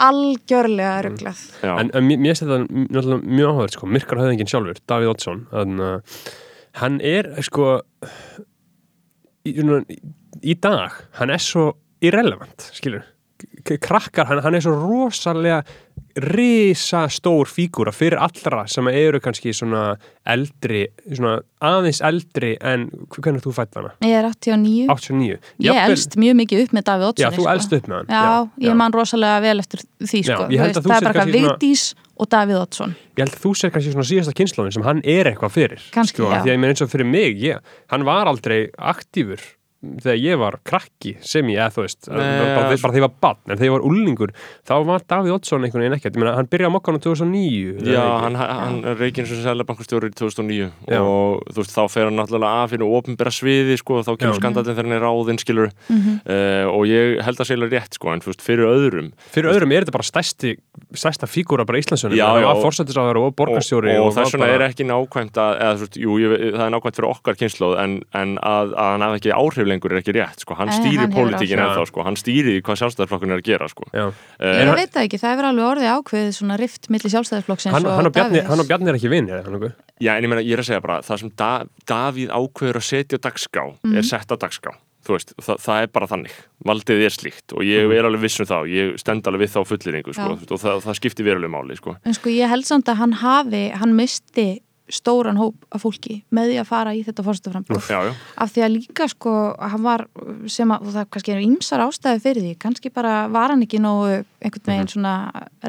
[0.01, 5.13] algjörlega rugglað já, En, en mér þetta náttúrulega mjög áhverð sko, myrkar höfðingin sjálfur, Davíð
[5.13, 6.23] Oddsson þannig að
[6.81, 7.79] hann er sko
[9.47, 9.81] í, svona,
[10.41, 11.71] í dag, hann er svo
[12.03, 13.05] irrelevant, skilur
[13.79, 15.61] krakkar, hann, hann er svo rosalega
[16.19, 19.93] risa stór fígúra fyrir allra sem eru kannski svona
[20.27, 23.93] eldri, svona aðeins eldri en hvernig þú fætt hana?
[24.03, 27.47] Ég er 89 89 Ég Jafnvel- elst mjög mikið upp með Davíð Já, Oddsson þú
[27.53, 28.11] elst upp með hann.
[28.11, 30.43] Já, ég man rosalega vel eftir því Já, sko.
[30.43, 31.85] þú það er bara eitthvað svona- Vigdís
[32.19, 35.31] og Davíð Oddsson Ég held að þú sér kannski svona síðasta kynnslóðin sem hann er
[35.31, 36.35] eitthvað fyrir Kannski, sko, já.
[36.39, 37.63] af Því að ég meina eins og fyrir mig, ég,
[37.93, 39.41] hann var aldrei aktífur
[39.79, 42.55] þegar ég var krakki sem ég, eða þú veist Nei, bara, bara, ja.
[42.83, 44.33] bara þegar ég var bann, en þegar ég var úlingur
[44.67, 48.01] þá var Davíð Oddsson einhvern veginn ekkert ég meina, hann byrjaði á mokkanum 2009 Já,
[48.25, 50.99] hann, hann reikinn sem sælabankastjóri í 2009 Já.
[50.99, 54.35] og þú veist, þá fer hann náttúrulega af fyrir ofinbera sviði, sko, og þá kemur
[54.35, 54.39] Já.
[54.41, 56.19] skandallin þegar hann er ráðinn, skilur Mhm.
[56.27, 59.95] uh, og ég held að segja rétt, sko, en fyrir öðrum Fyrir öðrum er þetta
[59.95, 60.57] bara stærsti
[60.97, 64.33] stærsta fígúra bara í hann já, var og- fórsættisáður og borgarstjóri og, og, var þess
[64.33, 67.35] vegna bara- er ekki nákvæmt að, eða, veist, jú, ég, það er nákvæmt fyrir okkar
[67.39, 70.71] kynnslóð en, en að, að hann hafi ekki áhrif lengur er ekki rétt, sko, hann
[70.73, 71.69] stýrir pólitíkin áhrif.
[71.69, 73.83] ennþá, sko, hann stýrir hvað sjálfstæðarflokkun er að gera, sko.
[73.93, 74.07] Já.
[74.39, 77.85] Eh, Ég veit það ekki, það hefur alveg orðið ákveðið svona rift milli sjálfstæðisflokksins hann,
[77.85, 78.13] og hann, og
[78.49, 80.69] hann og Bjarni er ekki vinir hann og Já, en ég meina, ég er að
[80.71, 81.51] segja bara, það sem da,
[81.85, 83.97] Davíð ákveður að setja á dagskrá Mhm.
[83.99, 84.73] er sett á dagskrá,
[85.05, 86.37] þú veist, það, það er bara þannig,
[86.69, 89.53] valdið er slíkt og ég er alveg viss um það, og ég stend alveg við
[89.55, 91.95] þá fulleringu, sko, og það, það skiptir veruleg máli, sko.
[92.03, 94.49] En sko ég held samt að hann hafi, hann misti
[94.89, 98.63] stóran hóp af fólki með því að fara í þetta fórstaframbúð Já, já, af því
[98.65, 100.05] að líka sko hann var
[100.49, 104.23] sem að, það kannski er ýmsar ástæði fyrir því, kannski bara var hann ekki nógu
[104.39, 105.13] einhvern veginn svona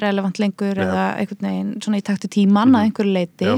[0.02, 3.54] relevant lengur eða einhvern veginn svona í taktu tíman að einhverju leiti, Já.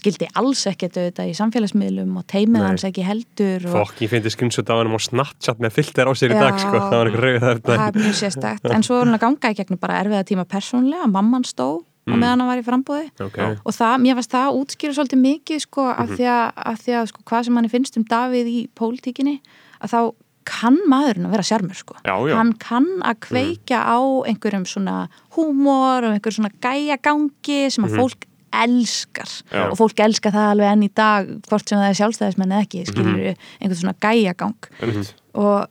[0.00, 2.66] skildi alls ekkert auðvitað í samfélagsmiðlum og teimið Nei.
[2.68, 6.12] hans ekki heldur og fokk, ég finnst screenshot af hann á Snapchat með filter á
[6.12, 6.42] sér í Já.
[6.44, 6.76] dag sko.
[6.76, 9.60] það var eitthvað rauð það er mjög sérstætt en svo er hann að ganga í
[9.60, 11.70] gegnum bara erfiða tíma persónlega, mamman stó
[12.14, 12.20] mm.
[12.20, 13.56] meðan hann var í frambúði okay.
[13.64, 16.16] og það, mér varst það útskýra svolítið mikið sko, af Mhm.
[16.16, 19.40] því að, af því að sko, hvað sem hann finnst um Davíð í pólitíkinni
[19.80, 20.00] að þá
[20.50, 21.94] kann maðurinn að vera sjarmur sko.
[22.04, 22.34] Já, já.
[22.36, 28.24] hann kann að kveikja á einhverjum svona húmor og einhverjum svona gæjagangi sem að fólk
[28.52, 29.30] elskar.
[29.52, 29.68] Já.
[29.70, 32.80] og fólk elskar það alveg enn í dag hvort sem það er sjálfstæðismenn eða ekki
[32.88, 33.36] skilur Mhm.
[33.60, 34.56] einhvern svona gæjagang
[35.34, 35.68] og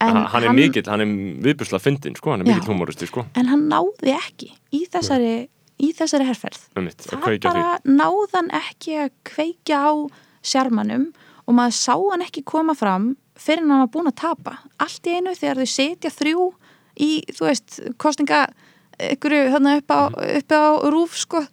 [0.00, 1.06] En hann, hann er mikill, hann er
[1.42, 5.48] viðbjörnslega fyndin sko, hann er mikill humoristi sko, en hann náði ekki í þessari,
[5.78, 9.92] í þessari að það bara náði hann ekki að kveikja á
[10.42, 11.08] sjarmanum
[11.46, 14.58] og maður sá hann ekki koma fram fyrir hann var búin að tapa.
[14.82, 16.46] Allt í einu þegar þau setja þrjú
[16.98, 18.46] í, þú veist, kostninga
[18.98, 21.44] ykkur þarna upp á, upp á rúf sko,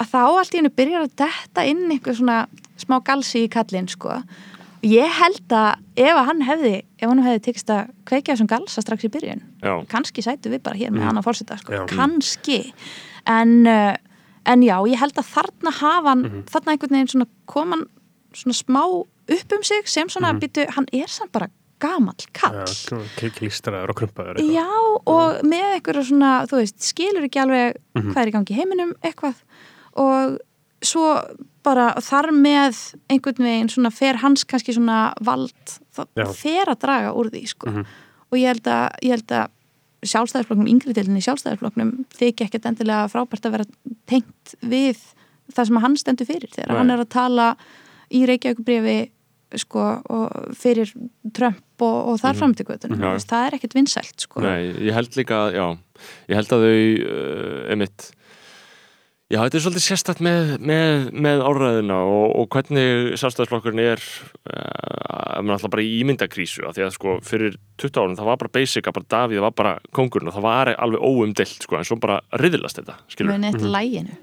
[0.00, 2.44] að þá allt í einu byrjar að detta inn einhver svona
[2.80, 4.16] smá galsi í kallinn sko
[4.84, 8.84] ég held að ef að hann hefði ef hann hefði tekist að kveikja þessum galsa
[8.84, 9.74] strax í byrjun Já.
[9.92, 11.72] kannski sætu við bara hér með hann að fórseta sko.
[11.72, 11.84] Já.
[11.90, 12.58] kannski
[13.26, 13.96] en, uh,
[14.46, 17.86] en já, ég held að þarna hafa hann, þarna einhvern veginn svona koman
[18.34, 21.48] svona smá upp um sig sem svona býtu, hann er samt bara
[21.80, 22.64] gamall kall
[23.38, 24.66] klístraður og krumpaður já,
[25.10, 28.12] og með einhverja svona þú veist, skilur ekki alveg Mhm.
[28.12, 29.34] hvað er í gangi heiminum, eitthvað
[29.96, 30.38] og
[30.88, 31.08] svo
[31.64, 32.78] bara þar með
[33.12, 36.26] einhvern veginn svona fer hans kannski svona vald það Já.
[36.36, 37.70] fer að draga úr því sko.
[37.70, 37.86] Mhm.
[38.30, 39.50] og ég held að, ég held að
[40.04, 43.66] sjálfstæðisflokknum, yngri deildinni í sjálfstæðisflokknum þykja ekkert endilega frábært að vera
[44.10, 45.00] tengt við
[45.54, 46.78] það sem hann stendur fyrir þegar Nei.
[46.78, 47.48] hann er að tala
[48.14, 48.98] í Reykjavíkubrefi
[49.60, 49.84] sko,
[50.58, 50.90] fyrir
[51.36, 52.38] Trump og, og þar mm -hmm.
[52.40, 53.18] framtíkutunum Já.
[53.30, 54.40] það er ekkert vinsælt sko.
[54.40, 55.78] Nei, ég held líka, já
[56.28, 58.10] ég held að þau, uh, emitt
[59.34, 65.40] já, þetta er svolítið sérstætt með, með, með áræðina og, og hvernig sjálfstæðisflokkurinn er uh,
[65.40, 68.54] um, alltaf bara í ímyndakrísu af því að sko fyrir 20 árum það var bara
[68.58, 71.98] basic að bara Davíð var bara kongurinn og það var alveg óumdelt sko en svo
[72.02, 74.20] bara riðilast þetta, skilur muni eftir læginu.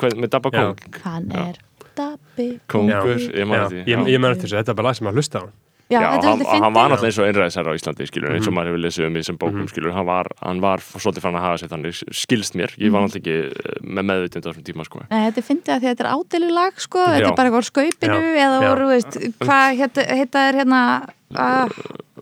[0.00, 0.54] Hvað, með Dabba.
[0.54, 1.60] Kong, hann er
[1.94, 3.36] Dabbi kongur, Já.
[3.36, 5.46] ég meðan eftir þessu, þetta er bara lag sem að hlusta á.
[5.46, 5.54] hann
[5.92, 8.52] Já, Já, þetta hann, hann var náttúrulega eins og einræðisherra á Íslandi skilur, eins og
[8.52, 8.56] Mhm.
[8.56, 11.44] maður hefur lesið um í þessum bókum skilur, hann var, hann var svolítið fann að
[11.44, 13.08] hafa sér þannig skilst mér, ég var Mhm.
[13.10, 15.02] náttúrulega ekki eh, með meðvitund á þessum tíma sko.
[15.10, 17.28] Nei, þetta er fyndið að því að þetta er ádeilulag sko, þetta Já.
[17.28, 19.14] er bara eitthvað úr skaupinu eða voru, veist,
[19.44, 20.80] hvað heita, er hérna
[21.36, 21.68] uh,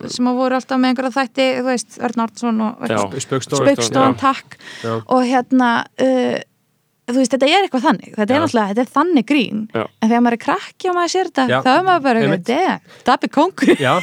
[0.08, 5.02] sem að voru alltaf með einhverja þætti, þú veist, Örn Arnsson og Spaukstofan, takk Já.
[5.06, 6.40] og hérna uh,
[7.10, 9.82] veist, þetta er eitthvað þannig þetta er náttúrulega, þetta er þannig grín Já.
[9.82, 11.58] en þegar maður er krakki og maður sér þetta Já.
[11.64, 12.24] þá er maður bara,
[13.02, 13.94] þetta er kongur Já,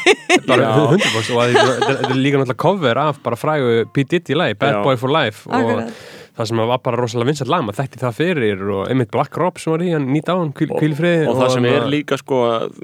[0.50, 0.72] bara.
[0.92, 4.06] 100% og þetta er líka náttúrulega cover af bara frægu P.
[4.10, 4.82] Diddy lagi, Bad Já.
[4.84, 6.02] Boy for Life og Akkurat.
[6.40, 9.58] Það sem var bara rosalega vinsett lag, maður þekkti það fyrir og einmitt Black Rob
[9.60, 12.78] sem var í hann nýt á hann, kvílfriði og það sem er líka sko að,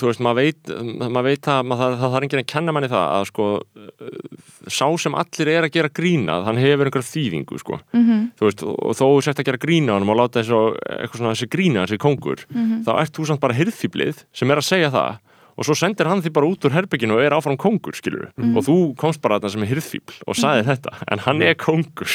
[0.00, 0.72] þú veist, maður veit
[1.12, 3.48] maður veit að maður, það, það þarf enginn að kenna manni það að sko
[4.72, 8.22] sá sem allir er að gera grína hann hefur einhverja þýðingu sko Mhm.
[8.38, 11.18] þú veist, og, og þó þú sért að gera grína hann og láta þessu, eitthvað
[11.20, 12.84] svona þessi grína þessi kongur, Mhm.
[12.86, 15.18] þá ert þú samt bara hirðfýblið sem er að segja það
[15.52, 18.56] og svo sendir hann því bara út úr herbygginu og er áfram kongur skilur Mhm.
[18.56, 22.08] og þú komst bara þarna sem er hirðfýbl og sagði þetta, en hann er kongur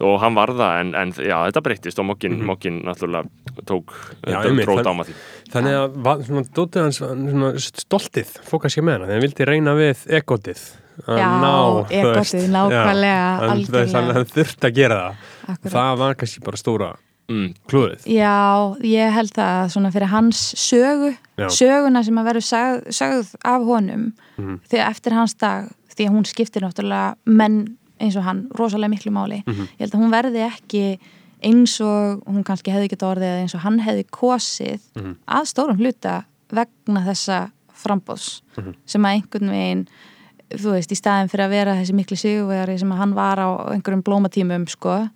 [0.00, 3.92] og hann var það, en, en já, þetta breyttist og mokkin, mokkin náttúrulega tók,
[4.24, 5.16] á maður því
[5.50, 9.74] Þannig að svona, dótið hans svona, stoltið fókast ég með hana, þegar hann vildi reyna
[9.78, 10.64] við egotið
[11.06, 11.52] að Já, ná,
[11.90, 15.72] veist, nákvæmlega, hann, þurfti að gera það Akkurat.
[15.74, 16.90] það var kannski bara stóra
[17.30, 17.48] mm.
[17.70, 18.36] klúðrið Já,
[18.86, 21.48] ég held það að svona fyrir hans sögu, Já.
[21.56, 24.60] söguna sem að verður sögð, sögð af honum Mhm.
[24.70, 27.58] þegar eftir hans dag, því að hún skiptir náttúrulega menn
[28.00, 29.42] eins og hann rosalega miklu máli.
[29.46, 29.68] Mhm.
[29.78, 30.98] Ég held að hún verði ekki
[31.42, 35.16] eins og hún kannski hefði getið orðið eins og hann hefði kosið Mhm.
[35.28, 38.74] að stórum hluta vegna þessa frambóðs Mhm.
[38.86, 39.86] sem að einhvern veginn
[40.50, 43.48] þú veist, í staðin fyrir að vera þessi miklu sigurvegari sem að hann var á
[43.70, 45.08] einhverjum blómatímum sko,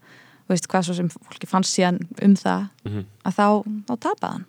[0.46, 3.04] þú veist, hvað svo sem fólki fannst síðan um það Mhm.
[3.26, 4.44] að þá, þá Mhm.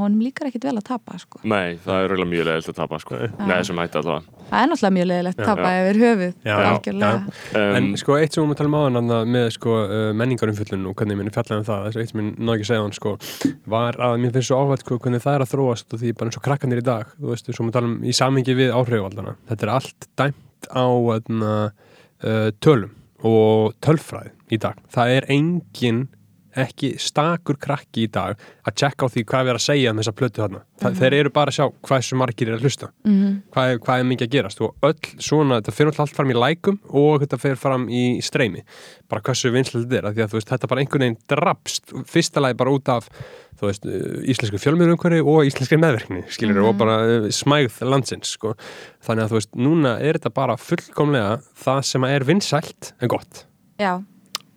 [0.00, 1.42] Og hann líkar ekkit vel að tapa sko.
[1.44, 3.20] Nei, það er röglega mjög leðilt að tapa sko.
[3.36, 6.68] Nei, þessum hætti allavega það er náttúrulega mjög leðilegt að tapa yfir höfuð Já, já,
[6.70, 7.60] algjörlega já.
[7.60, 9.96] um, En sko eitt sem við erum að tala um áðan þarna með sko uh,
[10.20, 12.70] menningarumfjöllun og hvernig minni fjallaði um það, þess að eitt sem ég náðu ekki að
[12.70, 13.14] segja hann sko,
[13.76, 16.30] var að mér finnst svo áhægt sko, hvernig það er að þróast og því bara
[16.30, 19.36] eins og krakkanir í dag, þú veist, við tala um í samhengi við áhrifaldana.
[19.50, 20.86] Þetta er allt dæmt á
[21.16, 21.54] öðna,
[22.26, 22.96] uh, tölum
[23.26, 24.80] og tölfræði í dag.
[24.90, 26.06] Það er engin
[26.58, 30.00] ekki stakur krakki í dag að tjekka á því hvað við erum að segja um
[30.00, 30.62] þessa plötu þarna.
[30.80, 32.88] Mm Þeir eru bara að sjá hvað þessu margir er að hlusta.
[33.04, 34.60] Mm hvað, er- hvað er mikið að gerast?
[34.64, 38.02] Og öll svona, þetta fer náttúrulega allt fram í lækum og þetta fer fram í
[38.24, 38.62] streymi.
[39.10, 41.92] Bara hversu vinslega þetta er, af því að þú veist þetta bara einhvern veginn drapst,
[42.08, 43.08] fyrsta lagi bara út af
[43.60, 43.84] þú veist,
[44.32, 48.54] íslensku fjölmiðurumhverfi og íslenski meðverkni, skilur og bara uh, smægð landsins, sko.
[49.04, 53.44] Þannig að þú veist, núna er þetta bara fullkomlega það sem er vinsælt en gott.
[53.76, 53.98] Já,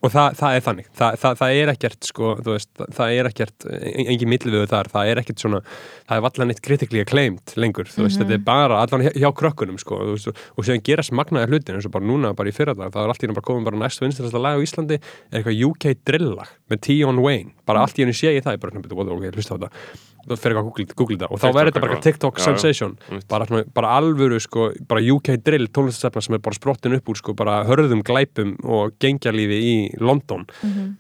[0.03, 3.29] og það, það er þannig, það, það, það er ekkert sko, þú veist, það er
[3.29, 7.53] ekkert en- engin millivöðu þar, það er ekkert svona það er vallan eitt critically acclaimed
[7.63, 10.27] lengur þú veist, þetta er bara allan hjá, hjá krökkunum sko, þú veist,
[10.57, 13.23] og, síðan gerast magnaði hlutin eins og bara núna, bara í fyrradag, það er allt
[13.23, 14.99] í henni bara komið bara næst vinstalasta lag á Íslandi,
[15.31, 18.59] er eitthvað UK drill lag með Tion Wayne, bara allt í henni sé ég það,
[18.59, 21.29] ég bara, betur, ok, hlusta á þetta það fer eitthvað að googla, googla þetta.
[21.35, 22.05] Og þá verður þetta bara eitthvað.
[22.07, 22.45] TikTok Já, já.
[22.47, 22.93] sensation.
[23.09, 23.27] Einmitt.
[23.33, 27.19] bara, svona, bara alvöru sko, bara UK drill tónlistastefna sem er bara sprottin upp úr
[27.19, 30.47] sko, bara hörðum glæpum og gengjalífi í London.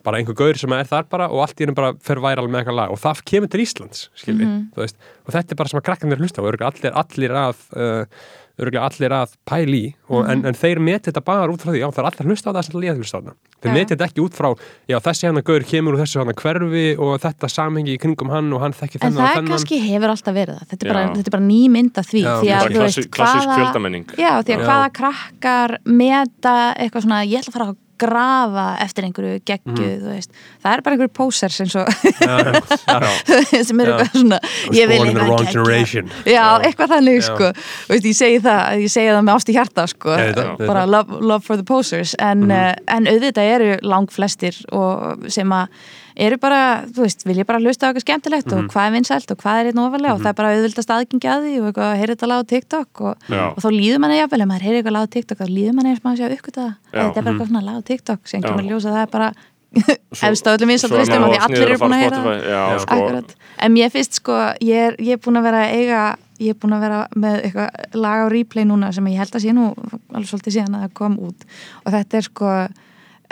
[0.03, 2.63] Bara einhver gaur sem er þar bara og allt í henni bara fer væral með
[2.63, 2.91] eitthvað lag.
[2.95, 6.11] Og það kemur til Íslands skilji, þú veist, og þetta er bara sem að krakkan
[6.11, 8.23] er hlusta og örugglega allir, allir að uh,
[8.59, 11.79] örgulega allir að pæli í og, en, en þeir meti þetta bara út frá því
[11.81, 13.33] já það er allir að hlusta á það sem líða hlusta á það
[13.63, 13.75] þeir Já.
[13.79, 14.49] meti þetta ekki út frá
[14.91, 18.29] já þessi hann að gaur kemur úr þessu hann hverfi og þetta samhengi í kringum
[18.33, 20.67] hann og hann þekki En þennan og það þennan kannski hefur alltaf verið það.
[20.73, 22.21] Þetta er bara, þetta er bara ný mynd af því.
[22.23, 25.75] Já, því að, bara þú klassi, veist, klassisk hvaða- fjöldamenning Já, því að hvaða krakkar
[26.03, 29.41] meta eitthvað svona, ég ætla að fara að grafa eftir einhverju
[30.01, 30.33] þú veist.
[30.63, 31.89] Það er bara einhverju posers eins og
[33.67, 33.95] sem er Já.
[33.95, 34.39] eitthvað svona,
[34.73, 37.51] ég vil eitthvað generation Já, eitthvað þannig, sko.
[37.89, 40.15] Veist, ég segi það, ég segi það með ást í hjarta, sko.
[40.19, 42.15] Veit bara love, love for the posers.
[42.19, 44.55] En, mm en auðvitað eru lang flestir
[45.31, 45.67] sem að
[46.15, 48.57] eru bara, þú veist, vilja bara hlusta á eitthvað skemmtilegt Mhm.
[48.67, 51.29] og hvað er vinsælt og hvað er einn ofalega og það er bara auðvildast aðgengi
[51.33, 54.19] að því og eitthvað að heyra þetta lag á TikTok og, og þá líður manni
[54.21, 56.25] jafnvel, ef maður heyri eitthvað lag á TikTok þá líður manni eins og maður sé
[56.29, 58.97] að uppgöta þetta er bara eitthvað svona lag á TikTok sem kemur að ljósa að
[58.97, 59.31] það er bara
[59.73, 63.23] efst á öllum Svo vinsælt listum maður og því allir eru búin að heyra sko.
[63.63, 66.01] En mér finnst sko, ég er, ég búin að vera eiga,
[66.41, 69.41] ég er búin að vera með eitthvað lag á replay núna sem ég held að
[69.47, 69.65] sé nú
[70.13, 71.45] alveg svolítið síðan að það kom út.
[71.85, 72.51] Og þetta er sko,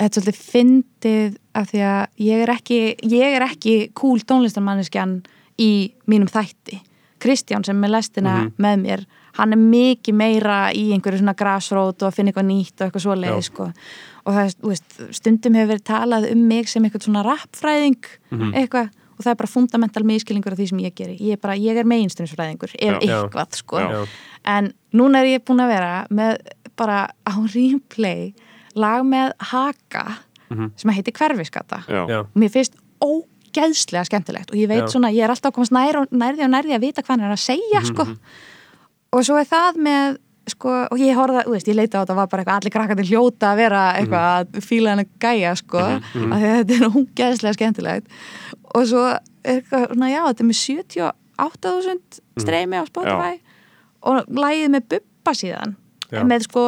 [0.01, 2.79] þetta er svolítið fyndið af því að ég er ekki,
[3.11, 5.19] ég er ekki cool tónlistarmanneskjan
[5.61, 5.71] í
[6.09, 6.79] mínum þætti.
[7.21, 8.53] Kristján sem er lestina Mhm.
[8.57, 9.05] með mér,
[9.37, 13.05] hann er mikið meira í einhverju svona grassrót og að finna eitthvað nýtt og eitthvað
[13.05, 13.41] svoleiði Já.
[13.43, 13.63] sko
[14.25, 18.53] og það, er, veist, stundum hefur verið talað um mig sem eitthvað svona rappfræðing Mhm.
[18.55, 18.89] eitthvað
[19.19, 21.77] og það er bara fundamental miskilningur af því sem ég geri ég er bara, ég
[21.77, 24.07] er meginströmsfræðingur ef eitthvað sko Já.
[24.45, 26.37] en núna er ég búin að vera með
[26.75, 28.33] bara á replay
[28.79, 30.05] lag með Haka
[30.51, 34.89] sem heitir Hverfiskata og mér finnst ógeðslega skemmtilegt og ég veit Já.
[34.95, 37.23] svona, ég er alltaf að komast nær og nærði og nærði að vita hvað hann
[37.29, 38.05] er að segja sko.
[39.15, 40.19] og svo er það með
[40.51, 43.07] sko, og ég horfða, þú veist, ég leita á þetta var bara eitthvað, allir krakkandi
[43.11, 46.85] hljóta að vera eitthvað að fíla hann að gæja, sko af því að þetta er
[46.89, 48.15] ógeðslega skemmtilegt.
[48.73, 53.33] Og svo er eitthvað, svona, já, þetta er með 78.000 streymi á Spotify
[54.01, 55.77] og lægið með Bubba síðan.
[56.11, 56.25] Já.
[56.27, 56.65] með sko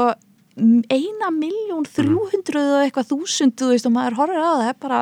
[0.55, 4.79] eina miljón þrjúhundruð og eitthvað þúsund, þú veist, og maður horfir á það, það er
[4.85, 5.01] bara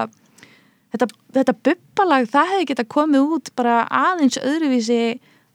[0.94, 5.02] þetta, þetta bubbalag, það hefði geta komið út bara aðeins öðruvísi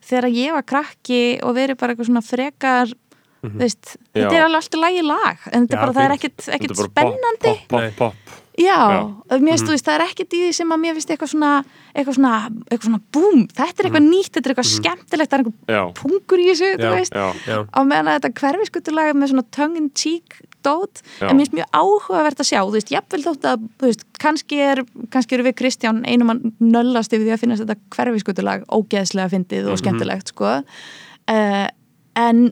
[0.07, 2.92] þegar ég var krakki og verið bara eitthvað svona frekar
[3.47, 6.16] þú veist, þetta er alveg alltaf lagi lag en þetta Já, er bara, það er
[6.16, 7.53] ekkit, ekkit spennandi.
[7.53, 9.01] Pop, pop, pop, pop já, Já.
[9.37, 11.53] mér finnst, þú veist, það er ekkit í því sem að mér finnst eitthvað svona
[11.93, 12.33] eitthvað svona,
[12.71, 15.83] eitthvað svona búm, þetta er eitthvað nýtt, þetta er eitthvað skemmtilegt það er einhver Já,
[16.01, 16.93] pungur í þessu, þú Já.
[16.97, 17.17] veist.
[17.17, 21.57] já, á meðan að þetta hverfiskutulaga með svona tongue in cheek dót en mér finnst
[21.57, 24.83] mjög áhugavert að sjá þú veist, jafnvel þótt að, þú veist, kannski er
[25.15, 29.69] kannski eru við Kristján einum að nöllast yfir því að finnast þetta hverfiskutulag ógeðslega fyndið
[29.73, 30.57] og skemmtilegt sko.
[31.31, 31.67] Uh,
[32.19, 32.49] en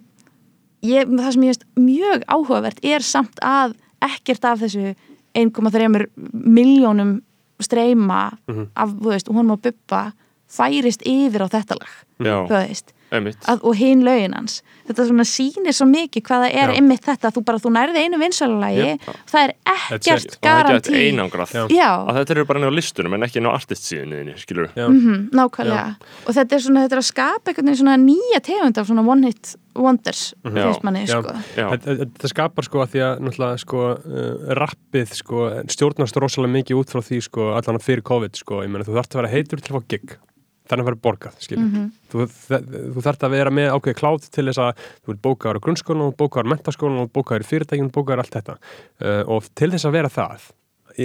[0.84, 3.74] ég, það sem ég veist mjög áhugavert er samt að
[4.04, 4.92] ekkert af þessu
[5.34, 7.20] 1,3 miljónum
[7.62, 8.32] streyma
[8.74, 10.02] af, þú veist, honum á bubba
[10.50, 14.60] færist yfir á þetta lag já, þú veist að, og hinn lögin hans.
[14.84, 16.74] Þetta svona sýnir svo mikið hvað það er Já.
[16.76, 19.14] einmitt þetta, þú bara, þú nærði einu vinsælulagi Já.
[19.30, 20.94] það er ekkert er garantí.
[21.08, 21.54] einangrað.
[21.54, 21.64] Já.
[21.72, 24.86] já, að þetta eru bara inn á listunum en ekki inn á artistsíðinu skilur Já.
[24.88, 25.96] mhm, nákvæmlega.
[26.26, 29.06] Og þetta er svona, þetta er að skapa einhvern veginn svona nýja tegund af svona
[29.08, 30.50] one hit wonders Já.
[30.50, 31.22] finnst manni, Já.
[31.22, 31.34] sko.
[31.56, 36.78] Já, Þetta þetta skapar sko að því að sko uh, rappið sko stjórnast rosalega mikið
[36.82, 39.60] út frá því sko allan fyrir COVID sko, ég meina þú þarft að vera heitur
[39.64, 40.16] til að fá gig
[40.64, 41.88] þannig að vera borgað, skilur Mhm.
[42.10, 42.62] þú, þe-
[42.94, 46.06] þú þarft að vera með ákveði klátt til þess að þú ert bókaður á grunnskólan
[46.08, 48.56] og bókaður á mentaskólan og bókaður í fyrirtækjum bókaður allt þetta
[49.04, 50.46] uh, og til þess að vera það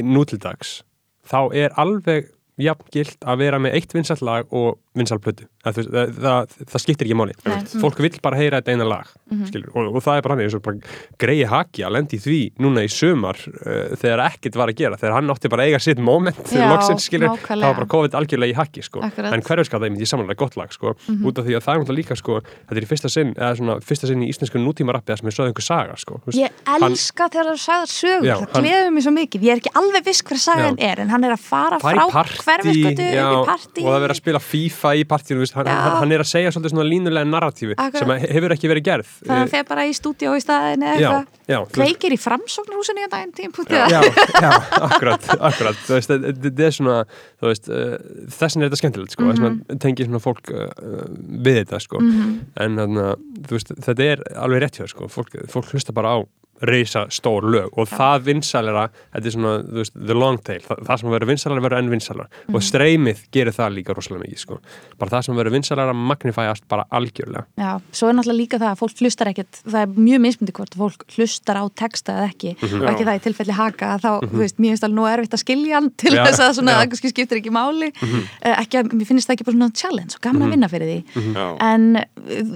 [0.06, 0.84] nútildags
[1.30, 2.30] þá er alveg
[2.66, 6.82] jafn gilt að vera með eitt vinsall lag og vinsall plötu það, það, það, það
[6.84, 7.54] skiptir ekki máli Nei.
[7.60, 7.82] Mhm.
[7.84, 9.12] fólk vill bara heyra þetta eina lag
[9.48, 10.70] skilur, og, og það er bara hann eins og
[11.22, 15.16] greiði haki að lendi því núna í sumar uh, þegar ekkert var að gera þegar
[15.20, 18.56] hann átti bara að eiga sitt moment Já, loksins skilur, það var bara COVID algjörlega
[18.56, 19.04] í haki sko.
[19.06, 19.34] Akkurat.
[19.38, 21.84] en hverjuskata ég myndi ég samanlega gott lag sko, út af því að það er
[21.84, 24.96] náttúrulega líka sko, þetta er í fyrsta sinn, eða svona fyrsta sinn í íslensku nútíma
[24.98, 26.20] rappi sem er sögðu einhver saga sko.
[26.36, 29.74] Ég elska þegar það sögur, Já, það hann- gleður mér svo mikið ég er ekki
[29.80, 30.90] alveg viss hver sagan Já.
[30.92, 32.08] er en hann er að fara frá
[32.50, 36.30] hverfiskötu í partí og það verið að spila FIFA í partíinu, hann, hann, er að
[36.34, 38.00] segja svolítið svona línulega narratífi Akkurat.
[38.02, 39.12] sem hefur ekki verið gerð.
[39.24, 41.26] Þannig að hann fer bara í stúdíó í staðin eða Já, eitthvað.
[41.50, 44.02] já, þú veist- kveikir í framsóknarhúsinu í daginn tímpútið já,
[44.44, 44.52] já,
[44.90, 45.78] akkurat, akkurat.
[45.88, 46.98] Þú veist, þetta- þetta er svona
[47.42, 47.98] veist, uh,
[48.40, 49.32] þessin er þetta skemmtilegt sko, Mhm.
[49.40, 50.70] vegna tengir svona fólk uh,
[51.46, 55.94] við þetta sko, en þannig að þetta er alveg rétt hjá sko, fólk, fólk hlusta
[55.94, 56.26] bara á
[56.62, 61.00] reysa stór lög og það vinsalera, þetta er svona veist, the long tail, það, það
[61.00, 62.56] sem verður vinsalera verður enn vinsalera Mhm.
[62.56, 64.60] og streymið gerir það líka rosalega mikið sko,
[65.00, 67.46] bara það sem verður vinsalera magnifæjast bara algjörlega.
[67.58, 70.76] Já, svo er náttúrulega líka það að fólk hlustar ekkert það er mjög mismyndi hvort
[70.76, 72.82] fólk hlustar á texta eða ekki, Mhm.
[72.82, 75.44] og ekki það í tilfelli haka þá, þú veist, mér finnst alveg nú erfitt að
[75.46, 76.72] skilja hann til Já, þess að svona.
[76.72, 76.80] Mhm.
[76.80, 77.90] það kannski skiptir ekki máli.
[78.04, 80.88] Uh, ekki að, mér finnst það ekki bara svona challenge og gaman að vinna fyrir
[80.90, 81.04] því.
[81.16, 81.58] Mhm.
[81.62, 82.04] En uh,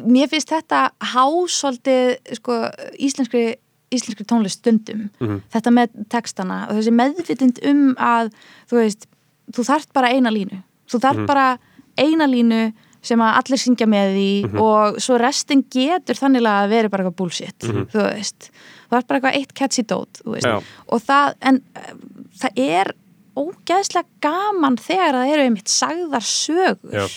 [0.08, 3.56] mér finnst þetta hásóldi sko, íslenskri
[3.94, 5.41] íslenskri tónlist stundum Mhm.
[5.54, 8.32] þetta með textana og þessi meðvitund um að
[8.70, 9.08] þú veist,
[9.52, 11.28] þú þarft bara eina línu þú þarft Mhm.
[11.28, 11.58] bara
[11.98, 12.74] eina línu
[13.04, 14.60] sem að allir syngja með því Mhm.
[14.62, 17.86] og svo restin getur þannig að vera bara eitthvað bullshit Mhm.
[17.91, 18.50] þú veist,
[18.89, 20.62] þú þarft bara eitthvað eitt catchy dót, þú veist, Já.
[20.89, 21.94] og það en uh,
[22.39, 22.94] það er
[23.36, 27.08] ógeðslega gaman þegar það eru einmitt sagðar sögur Já.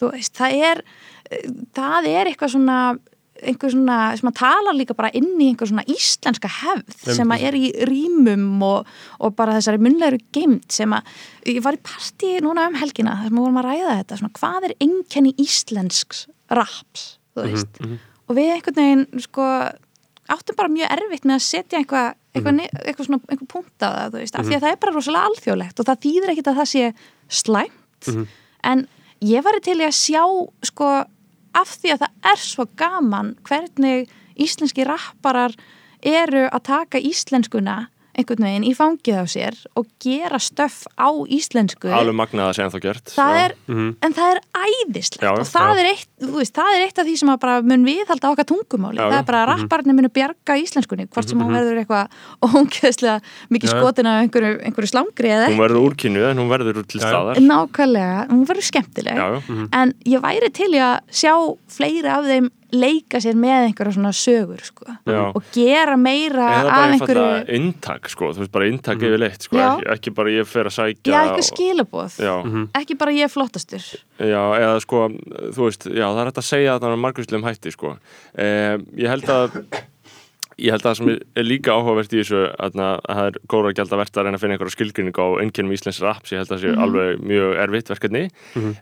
[0.00, 0.82] þú veist, það er
[1.74, 2.98] það er eitthvað svona
[3.46, 7.46] einhver svona, sem að tala líka bara inn í einhver svona íslenska hefð sem að
[7.48, 11.08] er í rýmum og, og bara þessari munlegur geimt sem að,
[11.48, 14.38] ég var í partí núna um helgina þar sem við vorum að ræða þetta, svona
[14.40, 16.24] hvað er einkenni íslensks
[16.60, 17.82] raps, þú veist?
[18.28, 19.50] og við einhvern veginn, sko
[20.30, 23.88] áttum bara mjög erfitt með að setja eitthvað eitthvað, mm eitthvað svona, eitthvað punkt á
[23.90, 26.50] það, þú veist, af því að það er bara rosalega alþjóðlegt og það þýðir ekkit
[26.50, 26.82] að það sé
[27.40, 28.10] slæmt.
[28.70, 28.84] En
[29.26, 30.22] ég væri til í að sjá
[30.70, 30.90] sko
[31.56, 35.56] af því að það er svo gaman hvernig íslenski rapparar
[36.00, 37.88] eru að taka íslenskuna
[38.18, 41.90] einhvern veginn í fangið á sér og gera stöff á íslensku.
[41.94, 45.82] Alveg magnað að segja það gert það er, en það er æðislegt Já, og það
[45.82, 48.48] er, eitt, þú veist, það er eitt af því sem að bara mun viðhalda okkar
[48.50, 49.00] tungumáli.
[49.00, 52.18] Já, það er bara að rapparnir munu bjarga íslenskunni hvort sem hún verður eitthvað
[52.60, 53.16] ógeðslega
[53.54, 53.76] mikið Já.
[53.76, 57.40] skotin af einhverju, einhverju slangri hún verður úrkynnu en hún verður til staðar.
[57.40, 59.20] Nákvæmlega, hún verður skemmtileg.
[59.20, 59.68] Já, já.
[59.80, 61.34] en ég væri til í að sjá
[61.70, 64.86] fleiri af þeim leika sér með einhverja svona sögur sko.
[65.34, 69.46] Og gera meira eða af bara einhverju einfallega inntak sko, þú veist bara inntak yfirleitt
[69.48, 72.18] sko, ekki, ekki bara ég fer að sækja já, eitthvað og- skilaboð.
[72.26, 72.34] Já,
[72.82, 73.86] ekki bara ég er flottastur.
[74.20, 77.72] Já, eða sko þú veist, já, það er hægt að segja þetta á margvíslegum hætti
[77.74, 77.96] sko.
[78.34, 79.62] Eh, ég held að
[80.60, 83.94] ég held að það sem er- líka áhugavert í þessu að að það er gæld
[83.94, 86.56] að verta að reyna að finna einhverja skilgrinning á einkennum íslensk raps ég held að
[86.56, 88.24] það sé alveg mjög erfitt verkefni.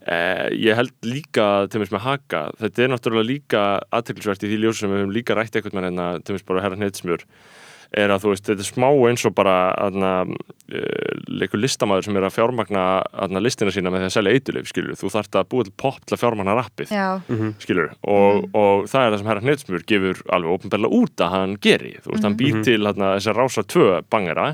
[0.07, 3.63] Eh, ég held líka til mér með haka, þetta er náttúrulega líka
[3.93, 6.63] aðteklisvert í því ljósu sem við höfum líka rætt eitthvað með hérna, til mér bara
[6.67, 7.25] herra hneidsmjör
[7.97, 12.19] er að þú veist, þetta er smá eins og bara aðna, uh, leikur listamaður sem
[12.21, 12.85] er að fjármagna
[13.25, 16.03] aðna, listina sína með því að selja eitulif, skilur, þú þarft að búa til pop
[16.05, 17.07] til að fjármagna rappið, já,
[17.65, 21.57] skilur og, og það er það sem herra Hneidsmjör gefur alveg ópenbarlega út að hann
[21.65, 21.95] geri.
[22.05, 24.53] Þú veist, hann býr til aðna, þessar rása tvö bangera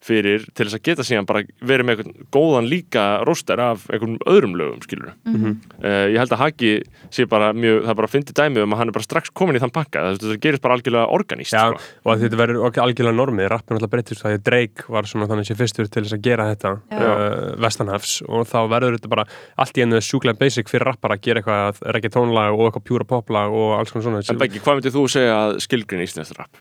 [0.00, 4.14] fyrir til þess að geta síðan bara verið með einhvern góðan líka róster af einhvern
[4.24, 5.56] öðrum lögum, skilur Mhm.
[5.84, 6.70] ég held að Haki
[7.12, 9.56] sé bara mjög, það er bara fyndi dæmi um að hann er bara strax komin
[9.56, 11.80] í þann pakka, það, það gerist bara algjörlega organíst, Já, sko.
[12.04, 15.50] og að þetta verður algjörlega normið, rappin alltaf breytist það er Drake var svona þannig
[15.50, 19.26] sé fyrstur til þess að gera þetta uh, vestanhafs og þá verður þetta bara
[19.60, 23.52] allt í ennu sjúklega basic fyrir rappar að gera eitthvað reggaetónlag og eitthvað pjúra poplag
[23.52, 26.56] og alls konar En svona Beggi, hvað myndir þú segja að skilgrin íslensk rap?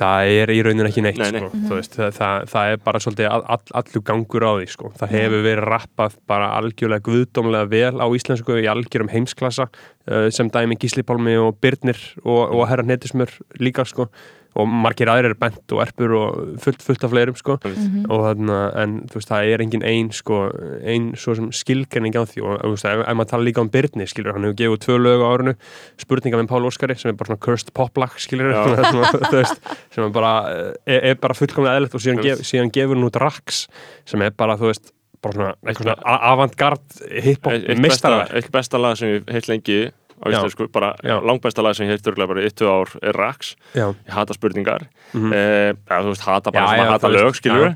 [0.00, 1.42] Það er í raunin ekki neitt Nei, nei.
[1.44, 1.60] Sko.
[1.68, 4.92] Þú veist, það, það, það er bara svolítið all, all, allur gangur á því sko.
[5.00, 10.50] það hefur verið rappað bara algjörlega guðdómlega vel á íslensku í algjörum heimsklassa uh, sem
[10.52, 14.08] dæmi Gísli Pálmi og Birnir og, og Herra Netismur líka sko.
[14.58, 17.56] Og margir aðrir er bent og erpur og fullt, fullt af fleirum sko.
[17.60, 20.40] og þarna, en þú veist, það er engin ein sko,
[20.82, 22.42] ein svo sem skilgreining á því.
[22.42, 24.98] Og þú veist, ef, ef maður tala líka um Birni skilur, hann hefur gefið tvö
[24.98, 25.56] lög á árinu.
[26.02, 30.06] Spurninga með Pál Óskari sem er bara svona cursed poplag skilur, að, þú veist, sem
[30.06, 30.34] er bara,
[30.84, 33.66] er, er bara fullkomlega eðlert og síðan, gef, síðan gefur hann út Rax
[34.08, 34.90] sem er bara, þú veist,
[35.20, 39.80] bara svona, eitthvað svona avantgard hip-hop meistarverk eitt besta lag sem ég heilt lengi
[40.20, 41.16] á íslensku, bara Já.
[41.24, 43.54] langbesta lag sem ég örgulega bara tvö ár er Rax.
[43.74, 44.84] Ég hata spurningar.
[45.14, 47.66] Mm eh, ja, þú veist, hata bara Já, sem að hata lög, skilur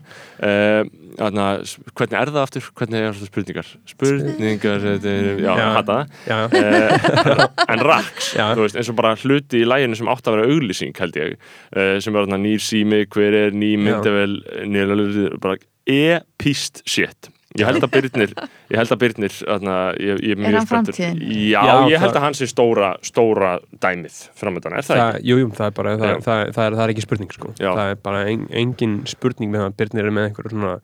[0.45, 0.85] eh,
[1.19, 2.69] þarna, s- hvernig er það aftur?
[2.79, 3.69] hvernig er það spurningar?
[3.91, 5.69] spurningar, þetta er, já, Já.
[5.79, 5.99] hata.
[6.27, 10.49] já, Eh, en Rax, veist, eins og bara hluti í læginu sem átt að vera
[10.53, 11.37] auglýsing held ég,
[11.77, 14.37] uh, sem er nýr sími hver er ný myndavel
[14.69, 18.33] nýr, bara epist shit ég held að Byrnir
[18.73, 20.97] ég held að Byrnir þarna, ég, ég er mjög hann spenntur.
[20.99, 21.21] framtíðin?
[21.53, 23.53] já, Já, ég held að hann sé stóra stóra
[23.85, 25.29] dæmið framöndan, er það, það, ekki?
[25.31, 27.53] jú, jú, það er bara það, það, það, það, er, það er ekki spurning sko.
[27.63, 27.71] Já.
[27.79, 28.25] það er bara
[28.65, 30.75] engin spurning með það að Birnir er með einhverju svona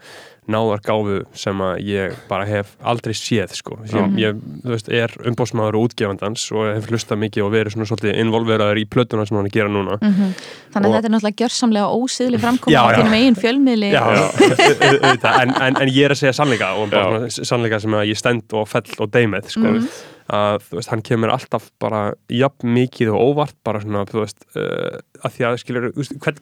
[0.49, 3.79] náðargáfu sem að ég bara hef aldrei séð sko.
[3.87, 8.19] ég, ég veist, er umbósmaður og útgefandans og hef hlustað mikið og verið svona svolítið
[8.25, 10.35] involveraður í plötuna sem hann er að gera núna Mhm.
[10.73, 12.97] þannig að Og- þetta er náttúrulega gjörsamlega ósýðli framkoma Já, á já.
[12.99, 14.33] þínum eigin fjölmiðli Já, au-
[14.91, 17.45] auðvitað, en, en, en ég er að segja sannleika og bara Já.
[17.45, 19.61] sannleika sem að ég stend og fell og deymið sko.
[19.61, 19.89] Mhm.
[20.31, 24.39] að þú veist, hann kemur alltaf bara jafn mikið og óvart bara svona, þú veist,
[24.55, 25.87] uh, að því að skilur,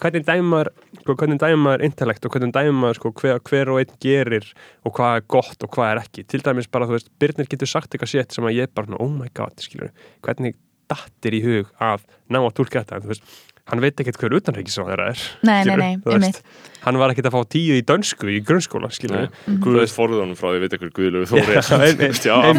[0.03, 0.71] hvernig dæmar
[1.01, 4.47] sko, hvernig dæmar intellekt og hvernig dæmar sko, hver, hver og einn gerir
[4.87, 6.25] og hvað er gott og hvað er ekki.
[6.29, 9.13] Til dæmis bara, þú veist, Birnir getur sagt eitthvað sétt sem að ég bara, oh
[9.13, 9.93] my god, skilur
[10.27, 10.57] hvernig
[10.89, 13.39] dattir í hug að ná að tólka þetta, en þú veist
[13.69, 16.19] hann veit ekkert hver utanreikisráðara er Nei, nei, skilurðu, nei, þú veist.
[16.19, 16.67] einmitt.
[16.87, 19.27] hann var ekkert að fá tíu í dönsku í grunnskóla skilur
[19.65, 20.93] Guðið forðunum frá því, veit ekkur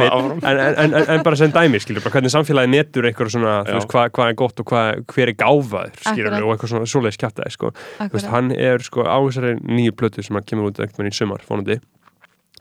[0.04, 0.44] er áfram.
[0.44, 3.56] en, en, en, en bara sem dæmi skilur, bara hvernig samfélagi metur eitthvað svona,
[3.90, 7.56] hvað, hvað er gott og hvað, hver er gáfaður skilur, og eitthvað svona svoleiðis kjæftæði
[7.58, 7.74] sko.
[8.30, 11.42] Hann er sko á þessari nýju plötu sem hann kemur út einhvern veginn í sumar
[11.48, 11.80] fónandi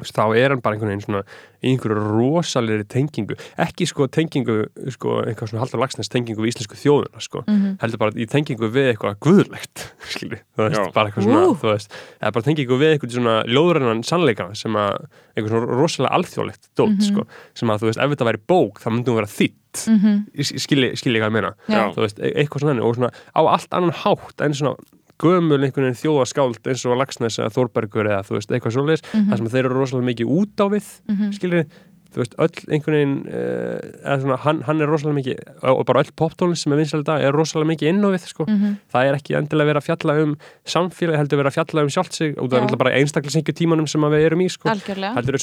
[0.05, 1.23] þá er hann bara einhvern veginn svona
[1.63, 7.21] einhverju rosalegri tengingu ekki sko tengingu, sko eitthvað svona haldur lagsnes tengingu við íslensku þjóðuna
[7.25, 7.79] sko Mhm.
[7.83, 10.93] heldur bara í tengingu við eitthvað guðlegt skilur, þú veist, Já.
[10.95, 11.57] bara eitthvað svona Ú.
[11.59, 11.91] þú veist,
[12.23, 16.95] eða bara tengingu við eitthvað svona ljóðurinnan sannleika sem að eitthvað svona rosalega alþjóðlegt dót
[16.95, 17.09] Mhm.
[17.11, 19.55] sko, sem að þú veist, ef þetta væri bók þá myndum við vera þitt
[19.89, 20.15] Mhm.
[20.59, 21.93] skilji, skilji hvað ég meina Já.
[21.95, 24.77] þú veist, e- eitthvað svona, og svona á allt annan hátt en svona
[25.19, 29.29] gömul einhvern veginn þjóðaskáld eins og Lagsnes eða Þórbergur eða þú veist, eitthvað svoleiðis Mhm.
[29.31, 31.65] þar sem þeir eru rosalega mikið út á við mm
[32.09, 36.01] þú veist, öll einhvern veginn uh, eða svona, hann, hann er rosalega mikið og bara
[36.01, 38.79] öll poptónlist sem er vinsæli dag er rosalega mikið inn á við, sko, Mhm.
[38.95, 42.13] það er ekki endilega verið að fjalla um samfélagi, heldur verið að fjalla um sjálft
[42.17, 45.15] sig og það er bara einstaklisengju tímanum sem við erum í, sko Algjörlega.
[45.17, 45.39] heldur er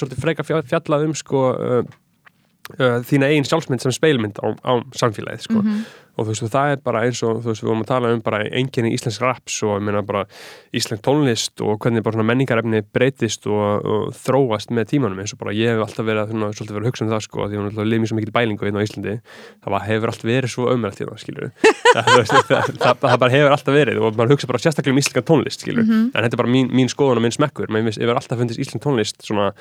[2.79, 5.61] uh, þína eigin sjálfsmynd sem speilmynd á, á samfélagið sko.
[6.15, 8.21] og þú veist, það er bara eins og þú veist, við vorum að tala um
[8.23, 10.21] bara enginni íslensk raps og ég meina bara
[10.75, 15.41] íslensk tónlist og hvernig bara svona menningarefni breytist og, og þróast með tímanum eins og
[15.41, 17.59] bara ég hef alltaf verið að svona, svolítið verið að hugsa um það sko, því
[17.59, 19.17] hún alltaf lifið svo mikil bælingu hérna á Íslandi.
[19.65, 21.51] Það var, hefur alltaf verið svo ömrætt hérna, skilur
[21.95, 25.25] það, það, það, það bara hefur alltaf verið og maður hugsa bara sérstaklega um íslenska
[25.27, 27.67] tónlist skilur, en þetta er bara mín, mín skoðun og minn smekkur.
[27.75, 29.51] Maður hefur alltaf fundist íslensk tónlist svona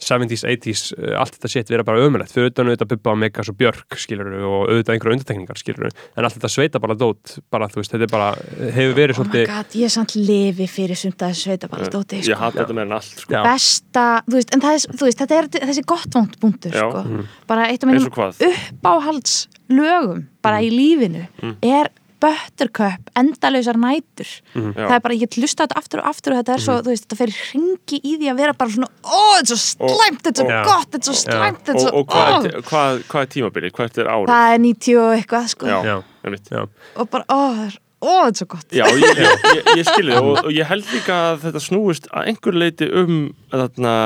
[0.00, 3.48] 70s, 80s, uh, allt þetta shit vera bara ömulegt, fyrir utan auðvitað Bubba og Megas
[3.48, 7.68] og Björk skilur og auðvitað einhverja undirtekningar skilur en allt þetta sveita bara dót bara
[7.70, 8.28] þú veist, þetta er bara,
[8.74, 11.70] hefur verið Oh my svolítið god, ég er samt lifi fyrir sumt að þessu sveita
[11.70, 12.40] bara stóti Ég sko.
[12.42, 13.32] hata þetta með en allt sko.
[13.38, 13.42] Já.
[13.46, 17.04] besta, þú veist, en það er, þú veist, þetta er þessi gott vond búndur sko.
[17.04, 17.26] Mhm.
[17.46, 21.56] bara eitt af mínum uppáhalds lögum bara í lífinu Mm.
[21.62, 21.88] er
[22.22, 24.72] Buttercup, endalausar nætur Mhm.
[24.76, 24.86] Já.
[24.88, 26.90] það er bara, ég get lusta þetta aftur og aftur og þetta er svo, þú
[26.92, 30.22] veist, þetta fer hringi í því að vera bara svona, ó, þetta er svo slæmt
[30.22, 30.64] þetta er svo Já.
[30.64, 33.20] gott, þetta er svo slæmt þetta er Og, svo, og hvað, ó er, hvað, hvað
[33.22, 33.72] er tímabilið?
[33.78, 34.28] Hvert er árið?
[34.34, 35.96] það er 90 og eitthvað, sko Já, Já.
[36.24, 36.48] einmitt.
[36.50, 39.72] já, og bara, ó, það er, ó, þetta er svo gott Já, ég, ég, ég,
[39.78, 43.96] ég skilði og, og ég held líka að þetta snúist að einhver leiti um þarna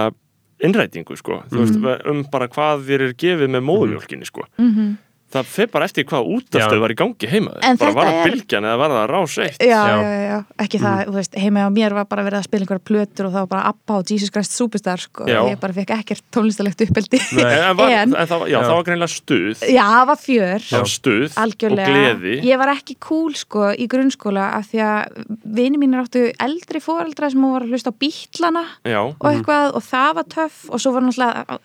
[0.60, 4.42] innrætingu, sko, þú veist, um bara hvað þér er gefið með móðumjólkinni, sko.
[4.58, 4.96] Mhm.
[5.28, 8.64] Það fer bara eftir hvað útastöð var í gangi heima bara var það er- bylgjan
[8.64, 9.58] eða var það rás eitt.
[9.60, 9.96] Já, Já.
[10.00, 12.84] já, já, ekki það, þú veist, heima á mér var bara verið að spila einhverja
[12.88, 15.42] plötur og það var bara Abba og Jesus Christ Superstar, sko, Já.
[15.52, 17.20] ég bara fekk ekkert tónlistalegt uppeldi.
[17.38, 18.62] En, en, var, En- en það, var- já, Já.
[18.64, 21.88] það var greinlega stuð, Já, það var fjör, það var stuð algjörlega.
[21.88, 22.34] og gleði.
[22.48, 27.28] Ég var ekki cool, sko, í grunnskóla af því að vini mínir áttu eldri foreldra
[27.30, 28.64] sem voru að hlusta á bítlana
[29.12, 31.58] og eitthvað og það var töff og svo var náttúrulega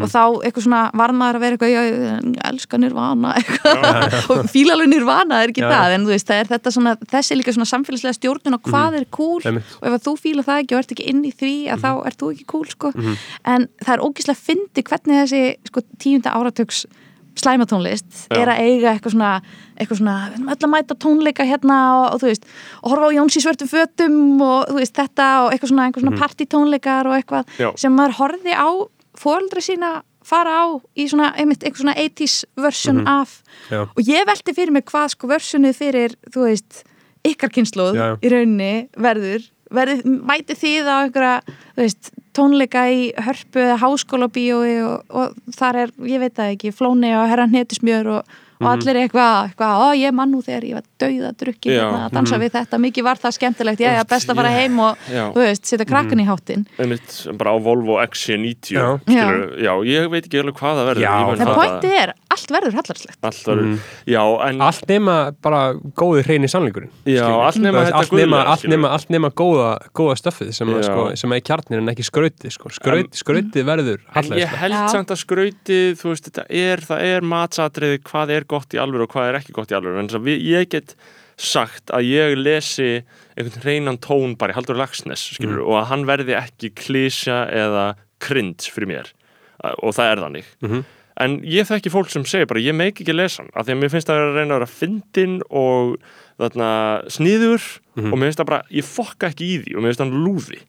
[0.10, 4.18] þá eitthvað svona var maður að vera eitthvað já, ég elska nirvana eitthvað.
[4.30, 5.70] Og fíla alveg nirvana er ekki Já.
[5.70, 5.96] það.
[5.96, 9.06] En þú veist það er þetta svona þessi líka svona samfélagslega stjórnun og hvað er
[9.12, 9.42] cool.
[9.46, 9.76] Einmitt.
[9.82, 12.20] og ef þú fíla það ekki og ert ekki inn í því að þá ert
[12.20, 12.94] þú ekki cool sko.
[13.46, 16.86] En það er ógislega fyndi hvernig þessi sko tíunda áratugs
[17.42, 19.32] slæmatónlist er að eiga eitthvað svona,
[19.76, 22.48] eitthvað svona við erum öll að mæta tónleika hérna og, og þú veist,
[22.82, 26.22] og horfa á Jóns í svörtum fötum og þú veist þetta og eitthvað svona, svona
[26.22, 27.70] partytónleikar og eitthvað Já.
[27.80, 28.70] sem maður horfði á
[29.20, 29.94] fóreldra sína
[30.30, 30.66] fara á
[31.00, 33.40] í svona, einmitt, eitthvað svona 80s version af.
[33.72, 36.84] Já, og ég velti fyrir mig hvað sko versionið fyrir, þú veist,
[37.26, 38.10] ykkar kynnslóð Já.
[38.22, 44.32] í rauninni verður verður, mæti þið á einhverja þú veist, tónleika í hörpu eða háskóla
[44.32, 48.68] bíói og, og þar er, ég veit það ekki, flóni og herra hnetusmjör og, og
[48.74, 51.78] allir eitthvað, eitthvað, ó ég man nú þegar ég var dauða drukkin Já.
[51.80, 54.82] hérna að dansa við þetta, mikið var það skemmtilegt, ég er best að fara heim
[54.84, 55.22] og Já.
[55.32, 58.84] þú veist, setja krakkan í háttin einmitt, bara á Volvo XC90 Já.
[59.06, 59.72] skilur, já.
[59.94, 63.44] ég veit ekki alveg hvað það verður Já, fatta- pointið er, allt verður hallarslegt allt
[63.52, 63.76] verður,
[64.08, 65.62] já, en allt nema bara
[66.00, 69.70] góði hreini sannleikurinn Já, allt nema allt nema, guðlega, allt nema, allt nema góða,
[70.00, 72.72] góða stöffið sem, sko, sem er kjarnir en ekki skrautið sko.
[72.80, 74.84] Skraut, skrautið verður En ég held Já.
[74.94, 79.06] samt að skrautið, þú veist, þetta er, það er matsatriði hvað er gott í alvöru
[79.08, 80.00] og hvað er ekki gott í alvöru.
[80.00, 80.96] En þess að við, ég get
[81.40, 82.90] sagt að ég lesi
[83.40, 87.86] einhvern reynan tón bara í Haldur Lagsnes, skilur, og að hann verði ekki klísja eða
[88.20, 89.12] cringe fyrir mér.
[89.84, 90.50] Og það er þannig.
[90.66, 90.86] Mhm.
[91.20, 93.80] En ég þekki fólk sem segir bara, ég meik ekki lesa hann, af því að
[93.82, 95.98] mér finnst það að að reyna að vera fyndin og
[96.40, 96.70] þarna
[97.12, 97.66] sniður
[98.00, 100.60] og mér finnst það bara, ég fokka ekki í því og mér finnst hann lúði.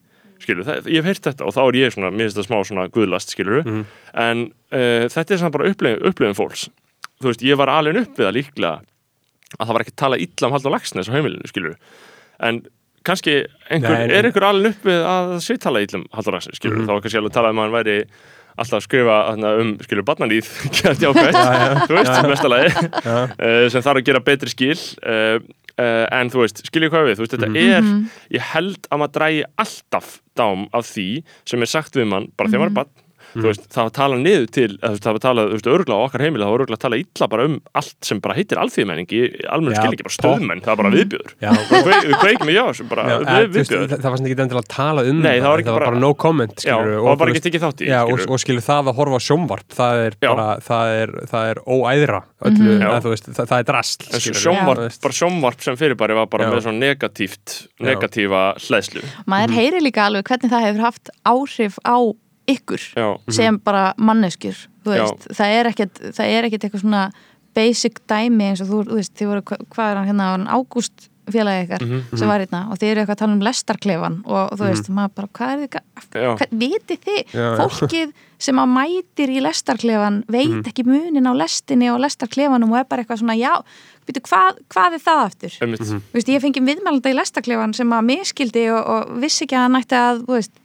[0.41, 2.87] það, ég hef heyrt þetta og þá er ég svona, mér finnst það smá svona
[2.91, 3.85] guðlast, skilur Mhm.
[4.13, 4.41] en
[4.73, 6.67] uh, þetta er svona bara upplifin, upplifin fólks
[7.21, 8.81] þú veist, ég var alveg upp við það líklega
[9.59, 11.75] að það var ekki talað illa um Halldór Laxnes á heimilinu, skilur
[12.41, 12.61] en
[13.05, 16.33] kannski einhver, Nei, er einhver alveg upp við að það sé talað illa um Halldór
[16.35, 16.87] Laxnes, skilur, Mhm.
[16.89, 17.97] þá var kannski alveg talað um að hann væri
[18.63, 21.39] alltaf að skrifa þarna, um, skilur, barnalíð gæti ákveð,
[21.87, 25.37] þú veist, mestalagi uh, sem þarf að gera betri skil uh,
[25.75, 27.19] uh, en þú veist, skiljið hvað við?
[27.19, 27.93] Þú veist, þetta er,
[28.37, 31.07] ég held að maður drægi alltaf dám af því
[31.49, 33.00] sem er sagt við mann, bara þegar maður er barn
[33.33, 36.23] þú veist, það var talað niður til það var talað, þú veist, örgla á okkar
[36.25, 39.21] heimili það var örgla að tala illa bara um allt sem bara heitir alþýðmenning í
[39.47, 41.51] almennu Já, skilningi, bara stöðmenn, það er bara viðbjöður Já.
[41.51, 44.09] við kveik- við kveikjum í já, sem bara Já, við, að, þú veist, viðbjöður það,
[44.11, 46.11] var svona ekki endilega að tala um Nei, það var það var bara- bara no
[46.25, 48.99] comment já, skilurðu, og bara veist- tekið þátt í Já, og, og skilur það að
[49.01, 52.21] horfa á sjónvarp það er bara, það er, það er óæðra
[52.51, 52.87] öllu, Já.
[52.97, 54.07] að, veist, það, er drast
[55.01, 60.27] bara sjónvarp sem fyrirbæri var bara með svona negatíft negatífa hlæðslu maður heyri líka alveg
[60.27, 61.97] hvernig það hefur haft áhrif á
[62.55, 63.07] ykkur Já,
[63.37, 65.05] sem bara manneskjur Já.
[65.29, 67.05] það er ekkert er eitthvað svona
[67.55, 70.47] basic dæmi eins og þú, þú veist, þið voru, hva- hvað er hann hérna, hann
[70.47, 71.83] Ágúst félagi ykkar
[72.17, 75.13] sem var hérna og þið eru eitthvað að tala um lestarklefan og þú veist, maður
[75.15, 75.59] bara, hvað er
[76.11, 76.31] Já.
[76.39, 77.51] hvað, vitið þið, Já, já.
[77.61, 82.87] fólkið sem að mætir í lestarklefan veit ekki munin á lestinni og lestarklefanum og er
[82.89, 83.53] bara eitthvað svona, já,
[84.09, 85.53] veitu, hvað, hvað er það aftur?
[85.61, 86.01] Mhm.
[86.09, 89.67] Þú veist, ég fengi viðmælanda í lestarklefan sem að miskildi og, og vissi ekki að
[89.67, 90.60] hann ætti að, þú veist, Já.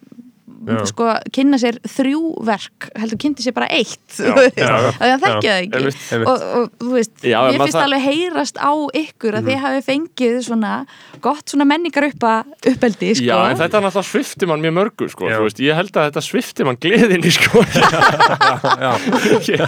[0.88, 4.56] Sko, kynna sér þrjú verk, heldur kynnti sér bara eitt, að
[4.98, 6.20] það þekkja það ekki.
[6.26, 8.72] Og, og þú veist, Já, ég finnst það- alveg heyrast á
[9.02, 9.48] ykkur að Mhm.
[9.50, 10.72] þið hafi fengið svona
[11.20, 12.32] gott svona menningar uppa
[12.66, 13.24] uppeldi, sko.
[13.28, 15.36] Já, en þetta er náttúrulega svifti mann mjög mörgu sko, Já.
[15.38, 17.62] þú veist, ég held að þetta svifti mann gleðinni sko.
[19.46, 19.60] Ég,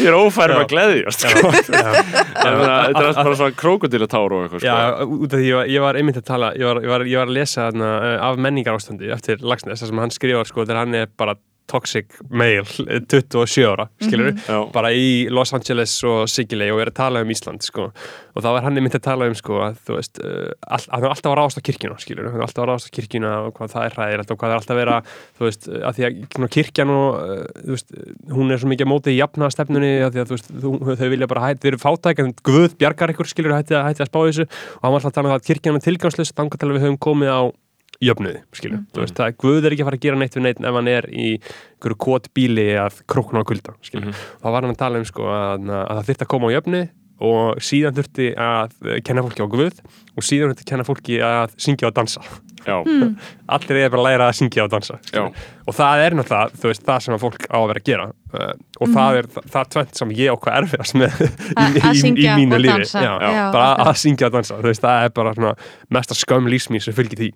[0.00, 1.50] ég er ófærum að gleðjast sko.
[1.54, 4.68] Þetta er bara svona krókodilatár og eitthvað sko.
[4.68, 7.04] Já, út af því ég var, ég var einmitt að tala ég var, ég var,
[7.08, 10.52] ég var að lesa þarna, uh, af menningar ástandi eftir Lagsnes, þar sem hann skrifar
[10.52, 12.60] sko, þegar hann er bara toxic male
[13.08, 14.58] 27 ára, skilur Já.
[14.70, 17.86] bara í Los Angeles og Sigilei og er að tala um Ísland sko.
[18.34, 20.92] og þá var hann einmitt að tala um sko, að þú veist, uh, all, að
[20.92, 23.32] hann er alltaf að ráðast á kirkjuna skilur, hann er alltaf að ráðast á kirkjuna
[23.46, 26.06] og hvað það er hræðilegt og hvað er alltaf að vera þú veist, að því
[26.44, 27.96] að kirkjan og uh, þú veist,
[28.36, 30.74] hún er svo mikið á móti í jafna stefnunni, að því að þú veist, þú,
[31.00, 34.04] þau vilja bara hætti, þau eru fátæk en Guð bjargar ykkur skilur, hætti, að- hætti
[34.04, 36.36] að spá þessu og hann var alltaf að tala um það að kirkjan er tilgangslust
[38.04, 40.44] jöfnuði, skilur, þú veist, það er Guð er ekki að fara að gera neitt við
[40.46, 44.12] neitt ef hann er í einhverju kót bíli að krókna á kulda, skilur,
[44.42, 46.86] þá var hann að tala um sko að, að það þurfti að koma á jöfnuði
[47.24, 48.74] og síðan þurfti að
[49.06, 49.78] kenna fólki á Guð
[50.18, 52.24] og síðan þurfti að kenna fólki að syngja og dansa.
[52.64, 52.78] Já,
[53.54, 56.84] allir er bara að læra að syngja og dansa og það er náttúrulega, þú veist,
[56.86, 58.52] það sem að fólk á að vera að gera uh,
[58.82, 62.28] og það er það, tvent sem ég okkar erfiðast með í, Að- að í, í,
[62.40, 63.02] mínu lífi dansa.
[63.04, 63.44] Já, Já.
[63.54, 65.52] bara að syngja og dansa, veist, það er bara svona,
[65.96, 67.30] mesta skömm lífsmín sem fylgir því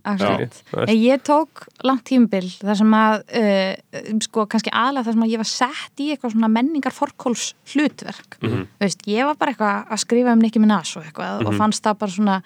[0.98, 5.42] Ég tók langt tímabil þar sem að uh, sko kannski aðlega þar sem að ég
[5.42, 8.66] var sett í eitthvað svona menningar forkóls hlutverk Mhm.
[8.78, 11.46] þú veist, ég var bara eitthvað að skrifa um Nicki Minaj og eitthvað Mhm.
[11.48, 12.36] og fannst það bara svona,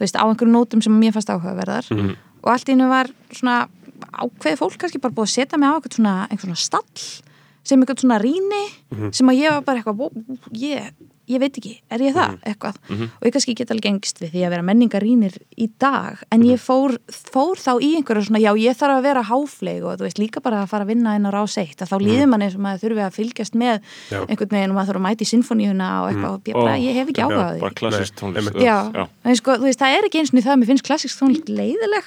[0.00, 2.16] veist, á einhverjum nótum sem mér fannst áhugaverðar Mhm.
[2.42, 3.68] og allt í hennu var svona
[4.12, 7.31] ákveði fólk kannski bara búið að setja mig á eitthvað svona, eitthvað svona stall
[7.64, 9.12] sem eitthvað svona rýni Mhm.
[9.14, 10.10] sem að ég var bara eitthvað "Vó,
[10.52, 10.92] ég,
[11.28, 12.18] ég veit ekki, er ég Mhm.
[12.18, 16.18] það eitthvað og ég kannski get alveg gengst við því að vera menningarínir í dag
[16.32, 16.48] en Mhm.
[16.50, 20.02] ég fór, fór þá í einhverju svona já ég þarf að vera háfleig og þú
[20.02, 22.46] veist líka bara að fara að vinna inn á rás eitt að þá líður manni
[22.46, 23.82] og maður þurfi að fylgjast með Mhm.
[24.10, 24.26] Já.
[24.26, 26.94] einhvern veginn og maður þurfi að mæta í sinfoníuna og eitthvað og ég, bara, ég
[26.94, 28.52] hef ekki já, áhuga á því bara klassist tónlist.
[28.60, 29.08] Já, já.
[29.24, 31.48] En sko, þú veist, það er ekki eins og það að mér finnst klassisk tónlist
[31.48, 32.04] leiðileg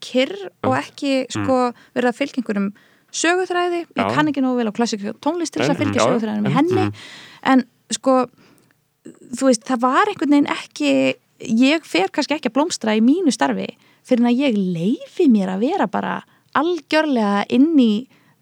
[0.00, 2.68] kyrr og ekki sko, verið að fylgja einhverjum
[3.14, 4.10] söguþræði, ég Já.
[4.14, 6.86] kann ekki nógu vel á klassik tónlist til þess að fylgja söguþræðinu með henni.
[7.48, 7.64] en
[7.94, 8.26] sko
[9.08, 10.92] þú veist, það var einhvern veginn ekki
[11.38, 13.68] ég fer kannski ekki að blómstra í mínu starfi
[14.08, 16.20] fyrir að ég leifi mér að vera bara
[16.58, 17.92] algjörlega inn í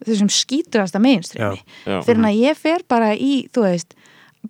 [0.04, 3.96] þessum skítugasta meginströmi fyrir að ég fer bara í, þú veist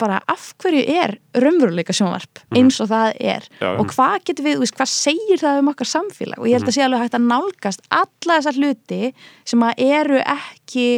[0.00, 3.46] bara af hverju er raunveruleika sjónvarp eins og það er?
[3.60, 6.40] Já, og hvað getur við, veist, hvað segir það um okkar samfélag?
[6.42, 9.00] Og ég held að sé alveg hægt að nálgast alla þessar hluti
[9.46, 10.88] sem að eru ekki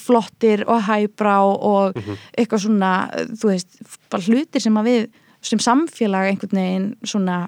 [0.00, 1.98] flottir og hæbrá og
[2.38, 2.92] eitthvað svona,
[3.34, 3.82] þú veist
[4.12, 5.04] bara hlutir sem að við
[5.44, 7.42] sem samfélag einhvern veginn svona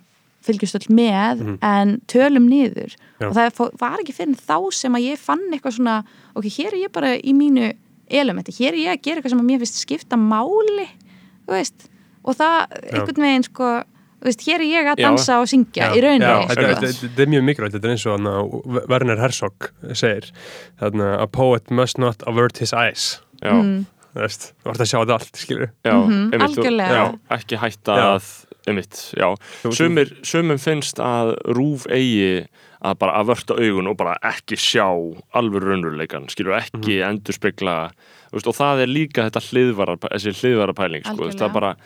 [0.46, 2.94] fylgjast öll með en tölum niður.
[3.18, 3.30] Já.
[3.30, 5.96] og það var ekki fyrir þá sem að ég fann eitthvað svona
[6.36, 7.72] ok, hér er ég bara í mínu
[8.10, 10.86] elementi, hér er ég að gera eitthvað sem að mér finnst skipta máli
[11.46, 11.88] þú veist,
[12.24, 12.56] og það
[12.92, 13.70] einhvern veginn sko,
[14.20, 15.06] þú veist, hér er ég að Já.
[15.08, 16.68] dansa og syngja í Já, rauninni þetta, sko.
[16.70, 18.34] þetta, þetta er mjög mikilvægt, þetta er eins og hana,
[18.90, 20.30] Werner Herzog segir
[20.80, 23.86] þarna, a poet must not avert his eyes já, Mm.
[24.14, 26.90] þú veist, þú ert að sjá þetta allt, skilur já, Mhm, einmitt, þú- algjörlega.
[26.90, 28.06] já, ekki hætta Já.
[28.16, 29.36] að einmitt, já,
[29.70, 32.46] sumir, sumum finnst að rúf eigi
[32.84, 34.86] að bara að vörta augun og bara ekki sjá
[35.34, 37.08] alveg raunveruleikan, skilur ekki Mhm.
[37.10, 37.90] endurspegla,
[38.30, 41.76] þú veist, og það er líka þetta hliðvara, þessi hliðvara pæling sko, það bara,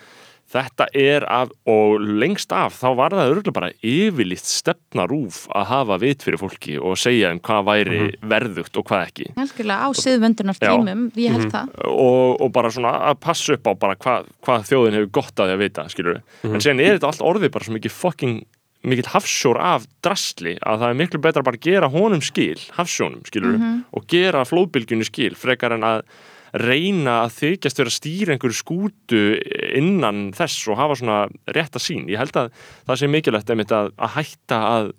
[0.50, 5.66] þetta er af, og lengst af, þá var það örgulega bara yfirlíkt stefna rúf að
[5.70, 8.28] hafa vit fyrir fólki og segja um hvað væri Mhm.
[8.28, 12.98] verðugt og hvað ekki Algjörlega á siðvöndunar tímum, ég held það og, og bara svona
[13.12, 16.22] að passa upp á bara hvað hva þjóðin hefur gott að því að vita skilur
[16.42, 16.54] Mhm.
[16.54, 18.44] en sen er þetta allt orðið bara svo mikið fucking
[18.86, 23.24] mikill hafsjór af drasli að það er miklu betra bara að gera honum skil hafsjónum
[23.28, 23.59] skilur
[23.93, 26.05] og gera flóðbylgjunni skil frekar en að
[26.57, 29.20] reyna að þykjast vera að stýra einhverju skútu
[29.77, 31.19] innan þess og hafa svona
[31.55, 32.51] rétta sín ég held að
[32.89, 34.90] það sé mikilvægt að, að hætta að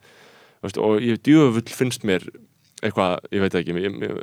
[0.64, 2.24] veist, og ég djöfull finnst mér
[2.82, 4.16] eitthvað, ég veit ekki ég, ég,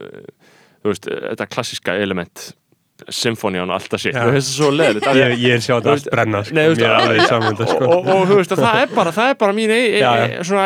[0.86, 2.48] veist, þetta klassiska element
[3.08, 4.12] symfónían og allt það sé.
[4.12, 4.20] Já.
[4.24, 6.42] þú veist það svo leðilegt að Ég, ég er sjá þetta Þú allt veist, brenna
[6.44, 6.56] sko.
[6.58, 7.88] Nei, veist, að- og, sko.
[7.88, 9.72] og, og þú veist að það er bara það er bara mín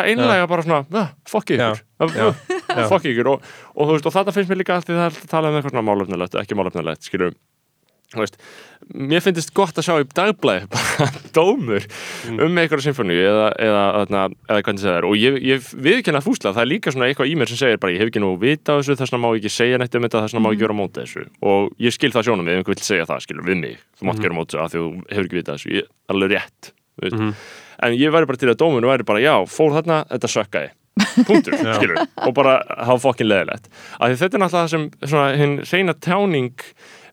[0.09, 1.09] einlega bara svona ah,
[1.61, 1.69] Já,
[2.03, 2.33] ykkur.
[2.73, 3.31] Uh, fuck ykkur.
[3.33, 5.87] Og, og og þetta finnst mér líka því það er að tala um eitthvað svona
[5.91, 7.39] málefnilegt ekki málefnilegt skilur þú
[8.21, 8.37] veist,
[8.93, 11.07] mér finnst gott að sjá í dagblæði bara
[11.37, 11.87] dómur
[12.33, 15.07] um einhverja symfóníu eða, eða, eða, eða hvernig það er.
[15.09, 17.95] Og ég, ég viðkenna fúsla, það er líka svona eitthvað í mér sem segir bara
[17.95, 20.07] ég hef ekki nú vita á þessu, þess vegna má ég ekki segja neitt um
[20.07, 21.25] þetta, þess vegna má ég ekki vera á móti þessu.
[21.53, 24.09] Og ég skil það sjónum við, ef einhver vil segja það skilur við mig, þú
[24.09, 27.43] mátt gera á móti þessu því þú hefur ekki vita þessu, ég, alveg rétt veist.
[27.83, 30.73] en ég væri bara til að dómur væri bara já, fór þarna, þetta sökkaði.
[31.25, 35.29] Punktur, skilur, og bara hafa fokkin leðilegt, af því þetta er náttúrulega það sem svona
[35.39, 36.67] hinn reyna tjáning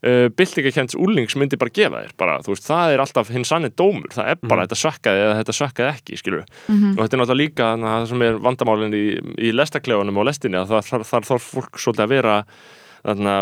[0.06, 4.10] uh, byltingakents úlings myndi bara gefa þér bara, veist, það er alltaf hinn sannig dómur,
[4.14, 7.70] það er bara þetta sökkaði eða þetta sökkaði ekki, skilur og þetta er náttúrulega líka
[7.84, 9.06] það sem er vandamálinn í,
[9.38, 12.36] í lestaklefunum og lestinni að það þarf þarf fólk svolítið að vera
[13.00, 13.36] þarna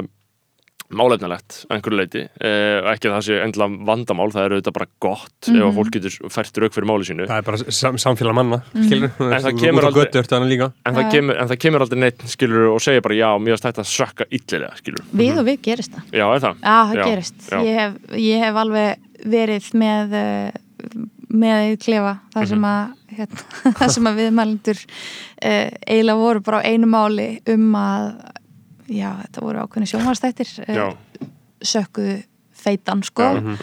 [0.89, 4.89] málefnalegt að einhverju leiti eh, ekki að það sé endilega vandamál það er auðvitað bara
[5.05, 7.27] gott ef að fólk getur fært rauk fyrir máli sínu.
[7.29, 9.51] Það er bara sam, samfélag manna skilur En það
[9.91, 13.61] aldrei- en það, kemur, en það kemur aldrei neitt skilur og segir bara já, mér
[13.61, 16.09] þetta að sökka illilega skilur, Við og við gerist það.
[16.13, 16.65] Já, er það?
[16.65, 17.37] Já, það gerist.
[17.53, 17.59] já.
[17.69, 23.47] Ég hef, ég hef alveg verið með uh, með í klefa þar sem að hérna,
[23.79, 28.11] þar sem að viðmælendur uh, eiginlega voru bara á einu máli um að
[28.89, 30.97] já, þetta voru ákveðni sjónvarstættir uh,
[31.63, 32.19] sökkuðu
[32.59, 33.23] feitan sko.
[33.23, 33.57] Já,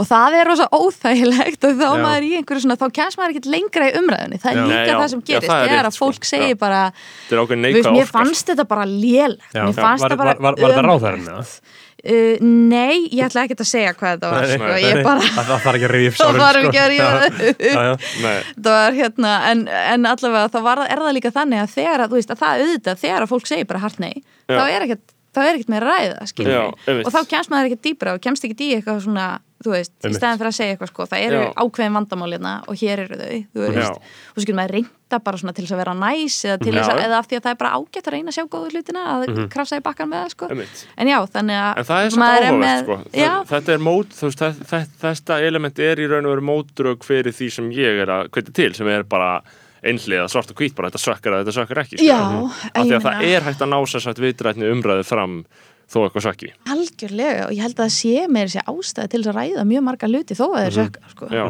[0.00, 2.00] og það er rosa óþægilegt og þá Já.
[2.00, 5.10] maður í einhverju svona, þá kemst maður ekkert lengra í umræðunni, það er líka það
[5.12, 6.30] sem gerist, það er rétt, að fólk sko.
[6.30, 6.80] segir bara
[7.28, 9.50] er ákveðin mér fannst þetta bara lélegt.
[9.52, 11.52] Mér fannst þetta bara var-
[12.00, 12.14] það?
[12.14, 14.70] Uh, nei, ég ætla ekki að segja hvað þetta var Nei, sko.
[14.96, 15.04] nei.
[15.04, 16.68] bara Það það þarf ekki að rifja upp það var sko.
[16.70, 18.04] ekki að ríða það
[18.64, 19.62] það var hérna en,
[19.94, 23.00] en allavega þá var, er það líka þannig að þegar að, veist, að það auðvitað,
[23.04, 24.14] þegar að fólk segir bara hart nei,
[24.48, 26.64] þá er ekkert þá er ekkert með ræða, skilur Já,
[27.04, 29.26] og þá kemst maður ekkert dýbra og kemst ekkert í eitthvað svona
[29.60, 30.16] þú veist, í Einmitt.
[30.20, 31.48] staðin fyrir að segja eitthvað sko, það eru Já.
[31.60, 33.72] ákveðin vandamál hérna og hér eru þau, þú Já.
[33.76, 36.72] veist og svo getur maður reynda bara svona til þess að vera næs eða til
[36.72, 36.78] Já.
[36.80, 38.70] þess að, eða af því að það er bara ágætt að reyna að sjá góðu
[38.72, 42.00] hlutina, að krafsa í bakkan með það sko, einmitt en já, þannig að En það
[42.08, 42.96] er maður áhugavert með- sko.
[43.20, 46.46] já, Það- Þetta er mót, þú veist, þe- þetta element er í raun og veru
[46.50, 49.42] mótrög fyrir því sem ég er að hvita til, sem er bara
[49.84, 52.90] einhliða svart og hvít, bara þetta sökkar að þetta sökkar ekki Já, af en því
[52.90, 55.44] ég að það er hægt að ná sér satt vitrætni umræðu fram
[55.90, 59.36] þó eitthvað sökki algjörlega og ég held að það sé meira sér ástæði til að
[59.40, 61.28] ræða mjög marga hluti þó að þeir sökka sko.
[61.34, 61.44] Já,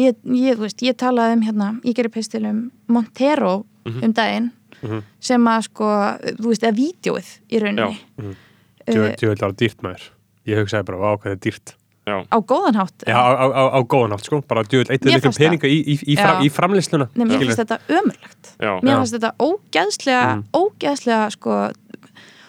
[0.00, 4.04] ég, ég, þú veist, ég talaði um hérna, ég gerir pistil um Montero Mhm.
[4.04, 4.50] um daginn
[5.20, 5.86] sem að sko,
[6.38, 8.34] þú veist, eða vídjóið í rauninni.
[8.86, 10.04] Djöfull var það dýrt maður.
[10.46, 11.74] Ég hugsaði bara, vá, hvað það er dýrt.
[12.02, 15.20] Já, á góðan hátt Já, á, á, á, á góðan átt, sko, bara eittir Mér
[15.20, 15.38] miklu það.
[15.38, 18.48] peninga í, í, í, fram, í framleysluna Nei, mér finnst þetta ömurlegt.
[18.58, 21.58] Já, mér finnst þetta ógeðslega ógeðslega sko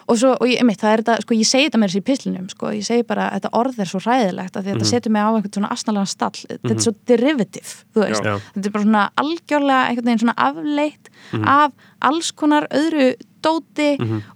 [0.07, 2.07] og svo, og ég, einmitt, það er þetta, sko, ég segi þetta með þessi í
[2.09, 5.15] pislinum, sko, ég segi bara þetta orð er svo hræðilegt að því að þetta setur
[5.15, 8.33] mig á einhvern svona asnalega stall, þetta er svo derivative þú veist, Já.
[8.55, 11.13] þetta er bara svona algjörlega einhvern veginn svona afleitt
[11.43, 13.13] af alls konar öðru
[13.43, 13.89] dóti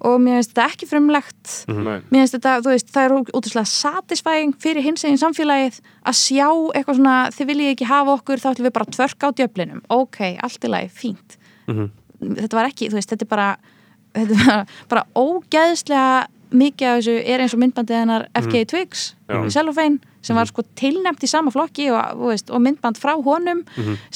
[0.03, 1.53] og mér finnst þetta ekki frumlegt.
[1.67, 6.47] Mér finnst þetta, þú veist, það er útrúslega satisfying fyrir hins eginn samfélagið að sjá
[6.49, 9.81] eitthvað svona, þið viljið ekki hafa okkur þá ætlum við bara að tvörka á djöflinum.
[9.95, 11.37] Ok, allt í lagi, fínt.
[11.67, 13.49] Þetta var ekki, þú veist, þetta er bara
[14.15, 19.41] þetta er bara, ógeðslega mikið af þessu er eins og myndbandið hennar FK Twigs Já.
[19.43, 23.65] í Cellophane sem var sko tilnæmt í sama flokki og, veist, og myndband frá honum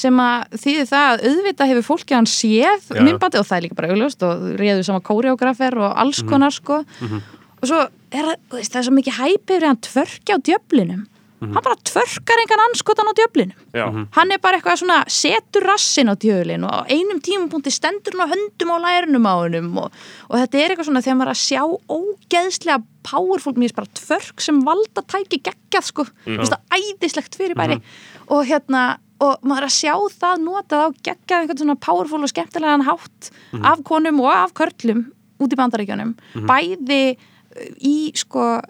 [0.00, 3.02] sem að þýði það að auðvitað hefur fólkið hann séð Já.
[3.04, 6.82] myndbandið og það er líka bara augljóst og réðu sama kóreografer og alls konar sko.
[7.62, 7.78] Og svo
[8.12, 11.04] er það, veist, það er svo mikið hæpi yfir hann tvörki á djöflinum
[11.42, 13.58] hann bara tvörkar engan anskotan á djöflinum.
[13.74, 13.86] Já,
[14.16, 18.24] hann er bara eitthvað svona setur rassin á djöflin og á einum tímapunkti stendur hann
[18.26, 19.92] á höndum á lærunum á honum og,
[20.30, 21.62] og þetta er eitthvað svona þegar maður er að sjá
[21.96, 26.44] ógeðslega powerful, mér er bara tvörk sem valda tæki geggjað sko, mm.
[26.46, 27.80] það æðislegt fyrir bæri
[28.30, 28.82] og hérna
[29.22, 33.64] og maður að sjá það notað á geggjað einhvern svona powerful og skemmtilegan hátt Mhm.
[33.68, 36.14] af konum og af körlum út í bandaríkjunum.
[36.48, 38.62] Bæði uh, í sko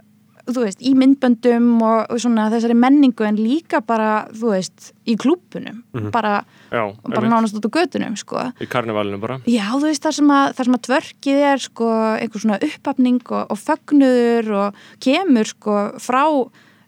[0.47, 5.15] þú veist, í myndböndum og, og svona þessari menningu en líka bara, þú veist, í
[5.17, 6.11] klúbunum Mhm.
[6.11, 8.53] bara, Já, bara nánast út á götunum, sko.
[8.61, 9.39] Í karnivalinu bara.
[9.47, 11.89] Já, þú veist, þar sem að, þar sem að tvörkið er sko
[12.19, 16.25] einhver svona uppafning og, og fögnuður og kemur sko frá,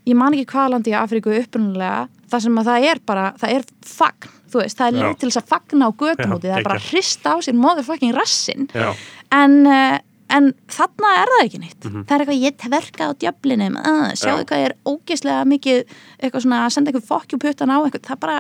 [0.07, 3.55] ég man ekki hvaða landi í Afríku upprunalega, þar sem að það er bara, það
[3.55, 6.59] er fagn, þú veist, það er leið til þess að fagna á götum úti, það
[6.59, 8.91] er bara að hrista á sér motherfucking rassin Já.
[9.33, 9.99] en, uh,
[10.35, 12.05] en þarna er það ekki neitt Mhm.
[12.09, 14.45] það er eitthvað ég tverka á djöflinum uh, sjáu Já.
[14.49, 15.85] hvað ég er ógeðslega mikið
[16.23, 18.39] eitthvað svona að senda eitthvað fokkjuputtan á eitthvað, það er bara,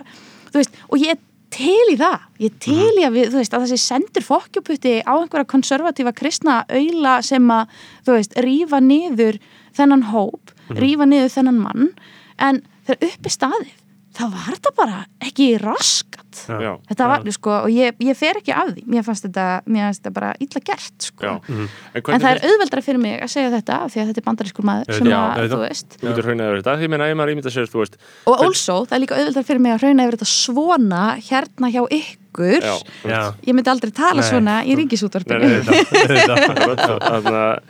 [0.51, 1.19] þú veist, og ég er
[1.55, 2.99] til í það, ég er til Mhm.
[2.99, 7.47] í að við, þú veist, að þessi sendur fokkjuputti á einhverja konservatífa kristna auðla sem
[7.49, 7.69] að,
[8.07, 9.39] þú veist, rífa niður
[9.77, 10.77] þennan hóp, Mhm.
[10.83, 11.95] rífa niður þennan mann,
[12.39, 13.71] en þegar uppi staðið,
[14.15, 18.53] það var þetta bara ekki raskat Já, Þetta var, sko, og ég, ég fer ekki
[18.55, 21.23] af því mér fannst þetta, mér fannst þetta bara illa gert, sko.
[21.25, 24.11] já En En hvernig það er auðveldra fyrir mig að segja þetta af því að
[24.11, 26.91] þetta er bandarískur maður sem Já, að, þú veist Þú getur hraunað yfir þetta, því
[26.95, 27.95] meina ég maður ímynda sér, þú veist
[28.31, 31.83] og also, það er líka auðveldra fyrir mig að hrauna yfir þetta svona hérna hjá
[32.01, 32.75] ykkur Já,
[33.07, 33.21] Já.
[33.47, 34.27] ég myndi aldrei tala Nei.
[34.27, 34.75] svona í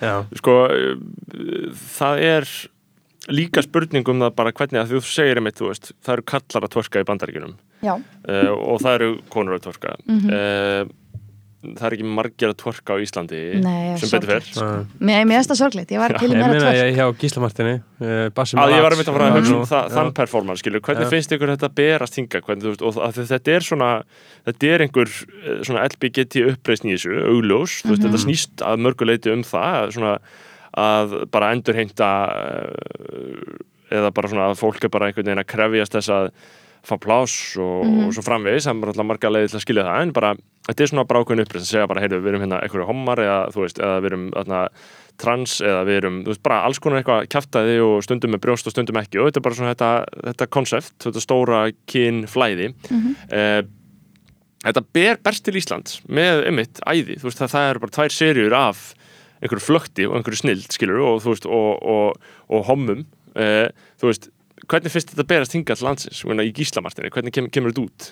[0.00, 0.14] Já.
[0.40, 0.94] sko uh,
[1.98, 2.48] það er
[3.32, 6.66] líka spurning um það bara hvernig að þú segir einmitt, þú veist, það eru kallar
[6.68, 7.54] að tvorka í bandaríkjunum.
[7.84, 10.28] Já, uh, og það eru konur að tvorka Mhm.
[10.30, 10.84] uh,
[11.64, 14.88] það er ekki margir að tvorka á Íslandi Nei, sem betur sorglegt.
[15.00, 17.74] mér finnst það sorglegt, ég var til í Ég meira meina tvörk ég hjá Gíslamartinni
[18.04, 20.60] uh, Bassi að ég var að mynda að fara að hugsa um það, þann performance
[20.60, 21.12] skilur, hvernig Já.
[21.14, 23.90] finnst ykkur þetta berast hinga hvernig, þú veist, og að þetta er svona
[24.44, 27.78] þetta er einhver eh, svona LBGT uppreisn í þessu, augljós.
[27.80, 30.18] Þú veist, þetta snýst að mörguleiti um það svona
[30.80, 32.10] að bara endurheimta
[32.40, 36.30] eh, eða bara svona að fólk er bara einhvern veginn að krefjast þess að
[36.84, 40.02] fá plás og, og svo framvegis það er alltaf marga leiði til að skilja það.
[40.02, 40.32] En bara,
[40.68, 41.64] þetta er svona bara ákveðin uppreisn.
[41.64, 44.26] Að segja bara, heyrðu, við erum hérna einhverju homar eða þú veist, eða við erum
[44.34, 44.58] þarna,
[45.22, 48.68] trans eða við erum, þú veist, bara alls konar eitthvað kjaftaði og stundum með brjóst
[48.68, 49.20] og stundum ekki.
[49.22, 49.90] Og þetta er bara svona þetta,
[50.28, 52.72] þetta konsept, þetta stóra kyn flæði
[53.30, 53.62] eh,
[54.64, 58.14] þetta ber berst til Ísland með einmitt æði, þú veist, það, það eru bara tvær
[58.18, 58.84] serjur af
[59.44, 63.04] einhverju flökti og einhverju snild skilur og þú veist, og, og, og hommum
[63.36, 63.68] eh,
[64.00, 64.28] þú veist,
[64.64, 68.10] hvernig finnst þetta berast hingað til landsins, Ég í Gíslamartinni, hvernig kem, kemur þetta út?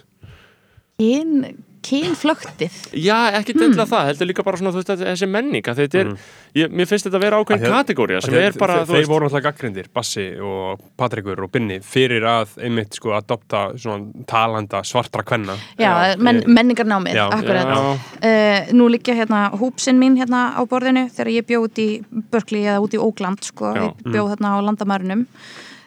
[1.02, 3.72] kyn, kynflöktið Já, ekki Hmm.
[3.72, 3.86] mm.
[3.90, 6.10] það, heldur líka bara svona veist, þessi menning, að þetta er
[6.54, 9.08] ég, mér finnst þetta að vera ákveðin að- kategória sem Þeir, er bara, þeir, þeir
[9.10, 14.82] voru náttúrulega gaggrindir, Bassi og Patrikur og Binni fyrir að einmitt sko adopta svona talanda
[14.84, 17.26] svartra kvenna Já, men, menningarnámið, Já.
[17.30, 17.80] akkurat Já.
[18.22, 21.88] Uh, nú liggja hérna húpsinn mín hérna á borðinu þegar ég bjóð út í
[22.30, 23.82] Berkeley eða út í Ógland sko, Já.
[23.90, 25.26] ég bjóð þarna á landamærunum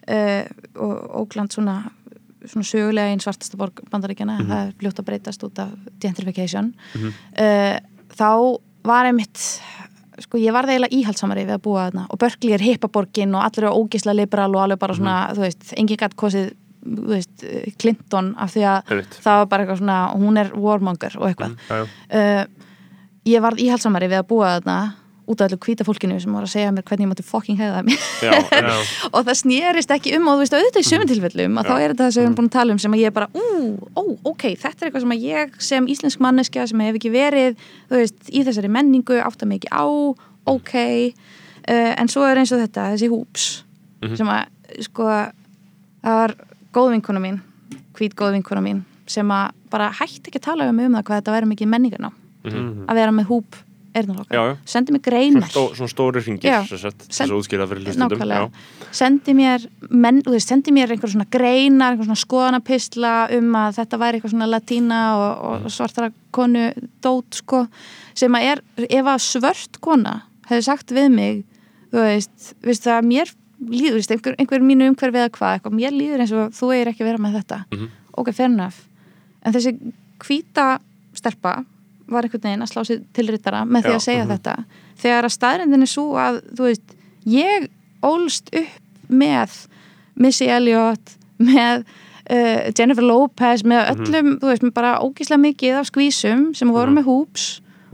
[0.07, 0.43] uh,
[0.75, 1.77] og Ógland svona,
[2.51, 4.49] svona sögulega einn svartasta borg bandaríkjana, Mhm.
[4.51, 5.69] það er fljótt að breytast út af
[5.99, 6.73] gentrification.
[6.95, 7.79] Uh,
[8.15, 9.37] þá var einmitt
[10.19, 13.43] sko ég var það eiginlega íhaldsamari við að búa þarna og Berkeley er hippaborgin og
[13.43, 16.53] allir eru ógislega liberal og alveg bara svona, þú veist, engin gætt kosið
[16.85, 17.43] þú veist,
[17.81, 19.17] Clinton af því að Einmitt.
[19.25, 21.57] það var bara eitthvað svona, hún er warmonger og eitthvað.
[22.13, 22.45] Uh,
[23.25, 24.93] ég varð íhaldsamari við að búa þarna
[25.25, 27.81] út af allir hvíta fólkinu sem voru að segja mér hvernig ég mátti fucking hegða
[27.85, 28.01] mér.
[28.21, 28.31] Já,
[29.15, 31.93] og það snýrist ekki um og þú veist auðvitað í sömum tilfellum að þá er
[31.93, 33.45] þetta það sem við erum búin að tala um sem að ég bara, ú,
[33.97, 37.57] ó, ok, þetta er eitthvað sem að ég sem íslensk manneskja sem hef ekki verið
[37.89, 39.85] þú veist, í þessari menningu átta mig ekki á,
[40.53, 43.49] ok uh, en svo er eins og þetta, þessi húps
[44.13, 44.49] sem að,
[44.85, 45.09] sko
[46.05, 46.35] það var
[46.75, 47.39] góð vinkona mín
[47.97, 51.07] hvít góð vinkona mín sem að bara hætti ekki að tala um, um það
[54.35, 54.57] já.
[54.69, 55.49] sendi mér greinar.
[55.49, 56.51] Stó, svona stóri ringir
[58.95, 64.01] sendi mér menn, veist, sendi mér einhver svona greinar einhver svona skoðanapistla um að þetta
[64.01, 66.69] væri eitthvað svona latína og, og svartara konu
[67.03, 67.65] dót sko,
[68.17, 70.19] sem að er, ef að svört kona
[70.49, 71.43] hefði sagt við mig
[71.93, 73.35] þú veist, veist það að mér
[73.71, 77.05] líður, einhver, einhver mínu umhverfið eða hvað, eitthvað, mér líður eins og þú eigir ekki
[77.05, 77.61] að vera með þetta.
[77.71, 77.93] Mhm.
[78.19, 78.83] ok, fair enough.
[79.45, 79.75] En þessi
[80.19, 80.67] hvíta
[81.15, 81.63] stelpa
[82.11, 84.55] var einhvern veginn að slá sér til rittara með því að segja þetta.
[85.01, 86.95] Þegar að staðrendin er svo að þú veist,
[87.29, 87.69] ég
[88.05, 89.59] ólst upp með
[90.15, 95.89] Missy Elliott með uh, Jennifer Lopez með öllum, þú veist, með bara ógíslega mikið af
[95.91, 97.09] skvísum sem voru með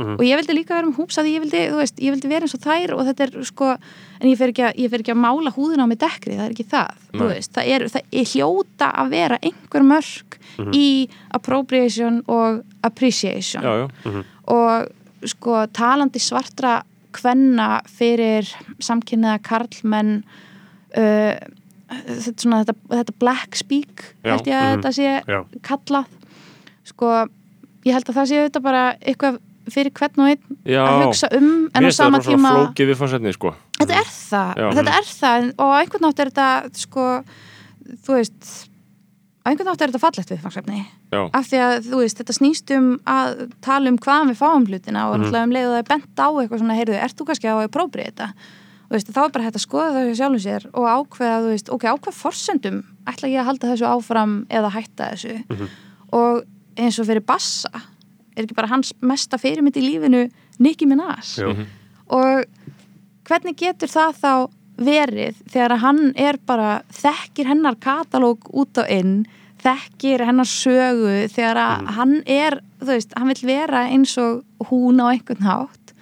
[0.02, 2.32] húps og ég vildi líka vera með húps að ég vildi, þú veist, ég vildi
[2.32, 3.72] vera eins og þær og þetta er sko,
[4.20, 6.46] en ég fer ekki að, ég fer ekki að mála húðina á mig dekkri, það
[6.46, 7.32] er ekki það þú Nei.
[7.32, 10.40] veist, það er, það er hljóta að vera einhver mörk
[10.76, 10.88] í
[11.34, 13.64] appropriation og appreciation.
[13.64, 14.24] Já, já.
[14.52, 16.82] og sko talandi svartra
[17.16, 18.48] kvenna fyrir
[18.82, 20.22] samkynniða karlmenn
[20.98, 21.36] uh,
[21.92, 26.18] þetta, svona, þetta, þetta black speak held ég að mhm, þetta sé kallað.
[26.92, 27.14] Sko,
[27.86, 31.28] ég held að það sé þetta bara eitthvað fyrir hvern og einn Já, að hugsa
[31.38, 32.52] um en á sama tíma
[33.38, 33.54] sko.
[33.80, 34.68] þetta er það, Já.
[34.78, 36.50] þetta er það og á einhvern nátt er þetta
[36.82, 37.06] sko,
[38.06, 38.68] þú veist
[39.42, 40.82] á einhvern nátt er þetta fallegt viðfangsefni
[41.34, 45.10] af því að þú veist, þetta snýst um að tala um hvaðan við fáum hlutina
[45.10, 45.24] og Mhm.
[45.26, 47.56] náttúrulega um leið og það er bent á eitthvað svona, heyrðu, ert þú kannski á
[47.58, 48.34] að prófri þetta
[48.92, 51.84] veist, þá er bara hægt að skoða það sjálfum sér og ákveða, þú veist, ok,
[51.88, 55.68] á hvað forsendum ætla ég að halda þessu áfram eða hætta þessu Mhm.
[56.14, 56.44] og
[56.78, 57.70] eins og fyrir Bassa
[58.36, 60.24] er ekki bara hans mesta fyrirmynd í lífinu
[60.60, 61.52] Nicki Minaj Jú.
[61.54, 61.68] Mhm.
[62.12, 62.46] og
[63.28, 64.34] hvernig getur það þá
[64.82, 69.26] verið þegar að hann er bara þekkir hennar katalóg út á inn
[69.62, 74.42] þekkir hennar sögu þegar að hann er þú veist, hann vil vera eins og
[74.72, 75.94] hún á einhvern hátt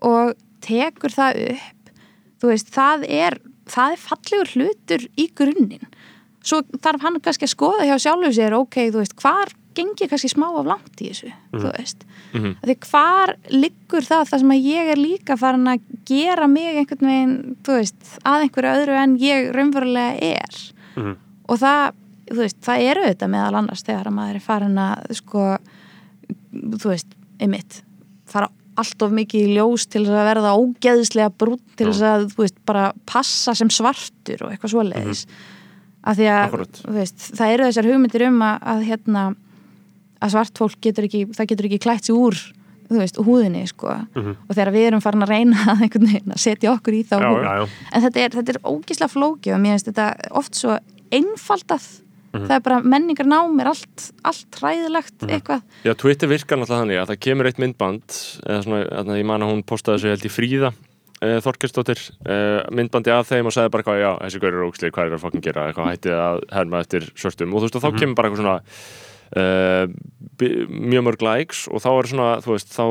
[0.00, 1.90] og tekur það upp
[2.40, 3.38] þú veist, það er
[3.70, 5.88] það er fallegur hlutur í grunninn
[6.46, 9.50] svo þarf hann kannski að skoða hjá sjálfu sér, ok, þú veist, hvar
[9.80, 12.52] gengi kannski smá af langt í þessu, þú veist Mhm.
[12.62, 17.08] því hvar liggur það það sem að ég er líka farin að gera mig einhvern
[17.10, 20.60] veginn, þú veist að einhverju öðru en ég raunverulega er
[20.96, 21.16] Mhm.
[21.48, 21.92] og það
[22.30, 25.58] þú veist, það eru þetta meðal annars þegar að maður er farin að sko,
[26.54, 27.80] þú veist, einmitt
[28.30, 28.48] fara
[28.78, 32.58] allt of mikið í ljós til að verða ógeðslega brún til þess að, þú veist,
[32.64, 35.24] bara passa sem svartur og eitthvað svoleiðis
[36.06, 36.78] því að, Akkúrat.
[36.86, 39.24] þú veist, það eru þessar hugmyndir um að, að hérna
[40.20, 42.40] að svart fólk getur ekki, það getur ekki klætt sér úr
[42.90, 43.92] veist, húðinni, sko.
[44.18, 47.66] Og þegar við erum farin að reyna að setja okkur í þá Já, Já, já.
[47.94, 50.08] en þetta er, þetta er ógislega flókið og mér finnst þetta
[50.40, 50.78] oft svo
[51.14, 51.86] einfaldað.
[52.30, 55.64] Það er bara menningar nám er allt, allt hræðilegt eitthvað.
[55.82, 59.50] Já, Twitter virkar náttúrulega þannig að það kemur eitt myndband eða svona, ég man að
[59.50, 63.86] hún postaði þessu held í fríða uh, Þorkelsdóttir uh, myndbandi af þeim og sagði bara
[63.88, 65.66] hvað, já, þessi gaur eru ógslið, hvað er það að fokkin gera?
[65.72, 67.50] Eitthvað hættið að herma eftir svörtum.
[67.50, 68.58] Og þú veist, og þá kemur bara eitthvað svona
[69.36, 69.84] uh,
[70.70, 72.86] mjög mörg likes og þá er svona, þú veist, þá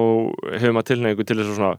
[0.59, 1.73] hefur maður tilneigu til þess að svona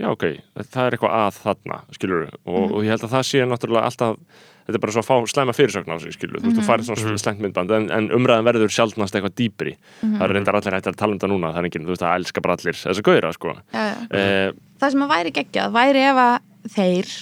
[0.00, 0.24] já, ok,
[0.62, 4.48] það er eitthvað að þarna skilur og, og ég held að það sé náttúrulega alltaf
[4.62, 6.88] þetta er bara svo að fá slæma fyrirsögn á sig skilur, þú veist, þú farið
[6.88, 9.72] svona slæmt myndband en, en umræðan verður sjálfnast eitthvað dýpri.
[10.02, 12.04] Það er reyndar allir hægt að tala um það núna það er enginn, þú veist,
[12.04, 13.56] það elska bara allir þessa gauðra, sko.
[13.74, 14.06] Já, já.
[14.20, 16.34] eh, það sem að væri geggjað væri ef að
[16.76, 17.12] þeir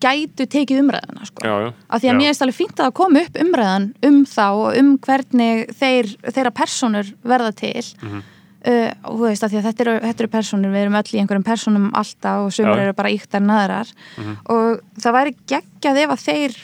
[0.00, 1.42] gætu tekið umræðuna sko.
[1.44, 2.18] já, já, af því að Já.
[2.18, 6.10] mér finnst alveg fínt að það komi upp umræðan um þá og um hvernig þeir,
[6.32, 8.22] þeirra personur verða til Mhm.
[8.68, 11.12] uh, og þú veist að því að þetta eru, þetta eru personur við erum öll
[11.14, 12.82] í einhverjum personum alltaf og sumar Já.
[12.86, 14.36] eru bara íktar naðrar Mhm.
[14.46, 16.56] og það væri geggjað ef að þeir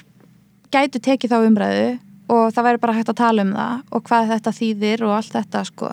[0.74, 1.98] gætu tekið þá umræðu
[2.34, 5.32] og það væri bara hægt að tala um það og hvað þetta þýðir og allt
[5.34, 5.90] þetta sko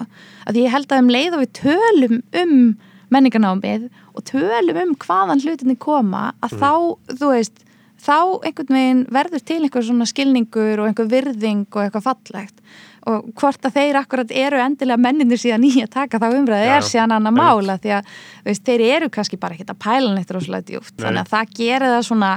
[0.48, 2.78] að ég held að um leið og við tölum um
[3.12, 6.72] menningarnámið og tölum um hvaðan hlutinni koma að þá,
[7.18, 7.66] þú veist
[8.02, 8.18] þá
[8.48, 12.64] einhvern veginn verður til einhver svona skilningur og einhver virðing og eitthvað fallegt.
[13.10, 16.74] Og hvort að þeir akkurat eru endilega menninir síðan í að taka þá umræði Já,
[16.76, 18.10] er síðan annað mála því að
[18.46, 21.06] veist, þeir eru kannski bara ekkert að pæla neitt rosalega djúpt Nei.
[21.06, 22.32] þannig að það gerir það svona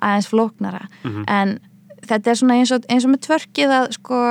[0.00, 0.82] aðeins flóknara.
[1.28, 1.58] En
[2.06, 4.22] þetta er svona eins og, eins og með tvörkið að sko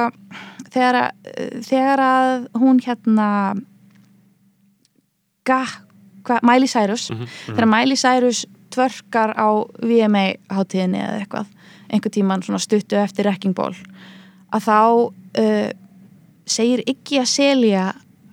[0.73, 1.31] þegar að,
[1.69, 3.29] þegar að hún hérna
[5.45, 5.61] ga,
[6.25, 7.09] hva, Miley Cyrus
[7.45, 8.43] þegar Miley Cyrus
[8.73, 9.49] tvörkar á
[9.79, 11.51] VMA hátíðinni eða eitthvað
[11.93, 13.75] einhver tíman svona stuttu eftir Wrecking Ball
[14.55, 14.79] að þá
[15.41, 15.69] uh,
[16.45, 17.85] segir ekki að Celia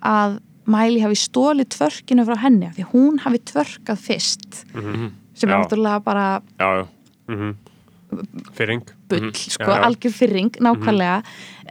[0.03, 0.39] að
[0.69, 4.61] Miley hafi stólið tvörkinu frá henni því hún hafi tvörkað fyrst.
[4.71, 6.27] Sem er náttúrulega bara
[6.61, 7.49] já, já.
[8.13, 8.53] Mhm.
[8.53, 8.83] Fyrring.
[9.09, 9.33] bull, Mhm.
[9.33, 9.83] sko, Já, já.
[9.87, 11.17] algjör fyrring nákvæmlega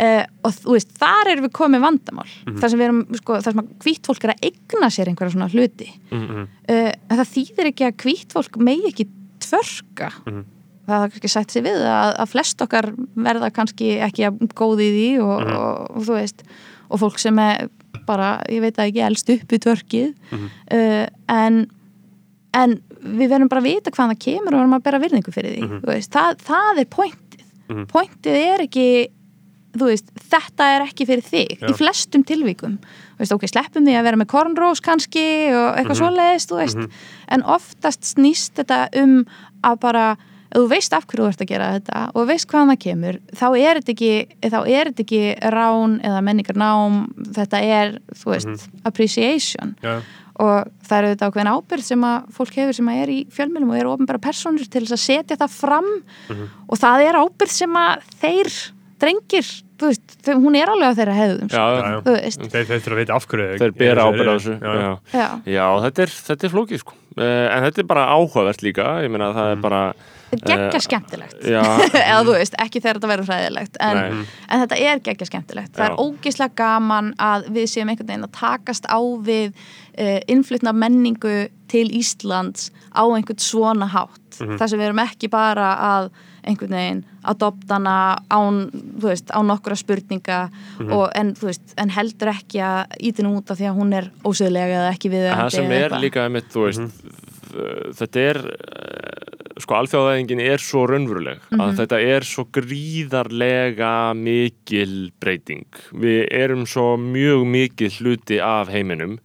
[0.01, 2.59] uh, og þú veist, þar erum við komið vandamál Mhm.
[2.60, 5.32] þar sem við erum, sko, þar sem að hvítt fólk er að eigna sér einhverja
[5.35, 6.48] svona hluti Mhm.
[6.69, 9.06] uh, það þýðir ekki að hvítt fólk megi ekki
[9.40, 10.44] tvörka Mhm.
[10.89, 14.89] það har kannski sætt sér við að, að flest okkar verða kannski ekki að góði
[14.93, 15.56] því og, Mhm.
[15.56, 16.43] og, og þú veist
[16.90, 17.69] og fólk sem er
[18.06, 20.51] bara, ég veit að ekki elst upp í tvörkið Mhm.
[20.73, 21.66] uh, en
[22.55, 25.57] en við verðum bara að vita hvað það kemur og verðum að bera virðingu fyrir
[25.57, 25.81] því Mhm.
[25.83, 27.87] þú veist, það, það er pointið Mhm.
[27.87, 28.87] pointið er ekki
[29.74, 31.69] veist, þetta er ekki fyrir þig Já.
[31.69, 32.79] í flestum tilvíkum
[33.19, 36.03] veist, ok, sleppum því að vera með cornrows kannski og eitthvað Mhm.
[36.03, 36.91] svoleiðist, þú veist
[37.29, 39.24] en oftast snýst þetta um
[39.65, 40.16] að bara
[40.55, 43.19] ef þú veist af hverju þú ert að gera þetta og veist hvaðan það kemur,
[43.33, 48.47] þá er þetta ekki þá er þetta ekki rán eða menningarnám, þetta er þú veist,
[48.47, 48.81] Mhm.
[48.85, 50.03] appreciation Já.
[50.41, 53.73] Og það eru þetta ákveðin ábyrgð sem að fólk hefur sem að er í fjölmjölum
[53.75, 55.91] og eru ofnbæra personur til þess að setja það fram
[56.31, 56.47] Mhm.
[56.69, 58.53] og það er ábyrgð sem að þeir
[59.03, 59.47] drengir,
[59.83, 62.01] þú veist, hún er alveg á þeirra hefðum, já, Já, já.
[62.07, 64.73] þú veist Þeir, þeir þurfa að vita af hverju þeir bera ábyrð á þessu Já.
[64.79, 64.91] já.
[65.13, 68.87] já, Já, þetta er, þetta er flókið sko uh, en þetta er bara áhugavert líka
[69.03, 69.81] ég meina það er bara
[70.31, 71.63] þetta er geggja skemmtilegt Já,
[72.13, 74.25] eða þú veist, ekki þegar þetta verður hræðilegt en, Nei.
[74.55, 75.91] en þetta er geggja skemmtilegt það Já.
[75.91, 79.51] er ógislega gaman að við séum einhvern veginn að takast á við
[80.28, 84.19] innflutna menningu til Íslands á einhvern svona hátt.
[84.59, 86.10] Þar sem við erum ekki bara að
[86.43, 87.97] einhvern veginn adoptana
[88.35, 88.56] án,
[88.98, 90.39] þú veist, án nokkura spurninga
[90.90, 94.09] og en, þú veist, en heldur ekki að ítin út af því að hún er
[94.27, 97.05] ósöðlega eða ekki við það sem er líka einmitt, þú veist,
[97.52, 105.12] þ- þetta er eh, sko alþjóðaðingin er svo raunveruleg að þetta er svo gríðarlega mikil
[105.23, 105.66] breyting.
[105.93, 109.19] Við erum svo mjög mikil hluti af heiminum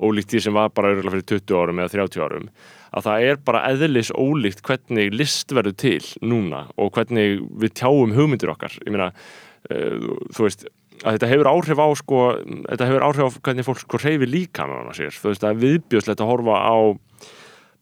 [0.00, 2.50] ólíkt því sem var bara örgulega fyrir 20 árum eða 30 árum
[2.90, 8.14] að það er bara eðlis ólíkt hvernig list verður til núna og hvernig við tjáum
[8.16, 9.10] hugmyndir okkar ég meina,
[9.70, 10.66] uh, þú veist
[11.00, 12.18] að þetta hefur áhrif á sko,
[12.68, 15.62] þetta hefur áhrif á hvernig fólk sko reyfi líkamann á sér, þú veist það er
[15.64, 16.76] viðbjóðslegt að horfa á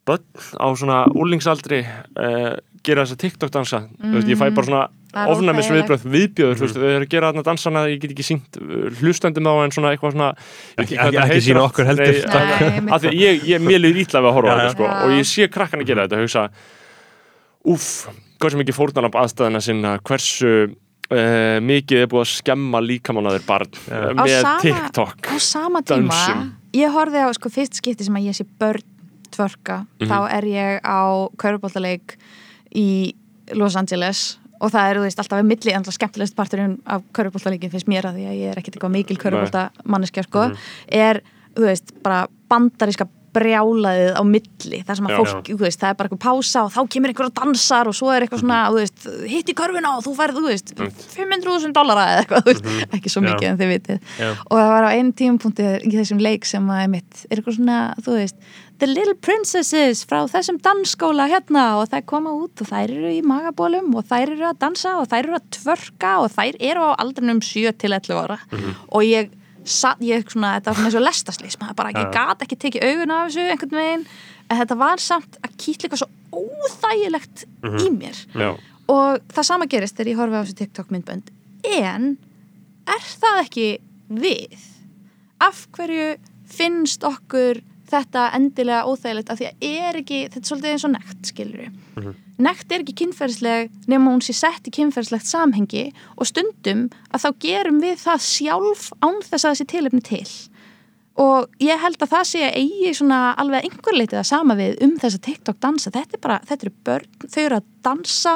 [0.08, 2.54] börn á svona úlingsaldri uh,
[2.86, 4.14] gera þessa TikTok-dansa mm.
[4.14, 7.44] veist, ég fæ bara svona ofnæmis viðbröð viðbjöður, þú veist, þau eru að gera þarna
[7.46, 8.58] dansana ég get ekki sínt
[9.00, 10.30] hlustendum á en svona eitthvað svona
[10.76, 11.62] Ekki- ekki- ekki allt.
[11.70, 12.18] okkur heldur.
[12.92, 14.98] Að því ég, ég mér líður ítla við að horfa á þetta sko, já.
[15.04, 16.44] og ég sé krakkan að gera þetta hugsa,
[17.68, 17.88] úff,
[18.40, 23.46] hversu mikið fórnalamb aðstæðina sinna, hversu uh, mikið er búið að skemma líkamann að þeir
[23.48, 26.44] barn uh, Á með sama- TikTok á sama tíma Dönsum.
[26.78, 28.84] ég horfði á sko fyrst skipti sem að ég sé börn
[29.32, 30.08] tvörka, Mhm.
[30.08, 31.00] þá er ég á
[31.36, 32.16] kauruboltaleik
[32.74, 33.14] í
[33.56, 37.70] Los Angeles og það er, þú veist, alltaf að milli alltaf skemmtilegst parturinn af kauruboltaleikin
[37.70, 40.56] finnst mér að því að ég er ekkert eitthvað mikil kaurubolta manneskja sko, Mhm.
[40.88, 41.22] er,
[41.54, 43.08] þú veist, bara bandaríska
[43.38, 45.18] brjálaðið á milli þar sem að Já.
[45.20, 47.94] fólk, þú veist, það er bara eitthvað pása og þá kemur einhver og dansar og
[47.94, 50.72] svo er eitthvað svona, þú veist, hitt í körfuna og þú færð, þú veist,
[51.14, 53.28] 500.000 dollara eða eitthvað, þú veist, ekki svo Já.
[53.28, 54.30] mikið en þið vitið Já.
[54.48, 57.78] og það var á einu tímapunkti í þessum leik sem að mitt er eitthvað svona,
[58.00, 58.36] þú veist
[58.78, 63.22] The Little Princesses frá þessum dansskóla hérna og þær koma út og þær eru í
[63.26, 66.90] magabólum og þær eru að dansa og þær eru að tvörka og þær eru á
[67.02, 68.36] aldrinum 7 til 11 ára.
[68.94, 69.32] Og ég
[69.68, 72.86] satt, ég svona, þetta var svona eins og lestaslýs maður bara, ég gat ekki tekið
[72.86, 74.04] augun af þessu einhvern veginn,
[74.48, 77.44] en þetta var samt að kýtla eitthvað svo óþægilegt
[77.82, 78.20] í mér.
[78.38, 78.50] Já.
[78.94, 81.32] og það sama gerist þegar ég horfi á þessu TikTok myndbönd.
[81.66, 82.14] En
[82.86, 83.66] er það ekki
[84.08, 84.62] við?
[85.42, 86.14] Af hverju
[86.48, 90.96] finnst okkur þetta endilega óþægilegt af því að er ekki, þetta er svolítið eins og
[90.96, 96.28] nekt skilur við nekt er ekki kynferðisleg nema hún sé sett í kynferðislegt samhengi og
[96.30, 100.28] stundum að þá gerum við það sjálf án þess að þessi tilefni til.
[101.18, 104.76] Og ég held að það sé að eigi svona alveg einhver leitið að sama við
[104.86, 108.34] um þessa TikTok dansa, þetta er bara, þetta eru börn þau eru að dansa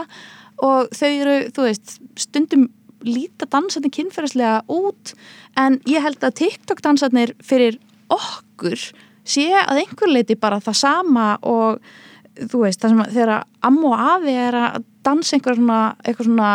[0.63, 2.67] og þau eru, þú veist, stundum
[3.07, 5.15] líta dansarnir kynferðislega út.
[5.59, 7.79] En ég held að TikTok dansarnir fyrir
[8.11, 8.91] okkur
[9.25, 11.81] sé að einhver leiti bara það sama og
[12.49, 13.35] þú veist, það sem að þegar
[13.69, 16.53] amma og afi er að dansa einhver svona, eitthvað svona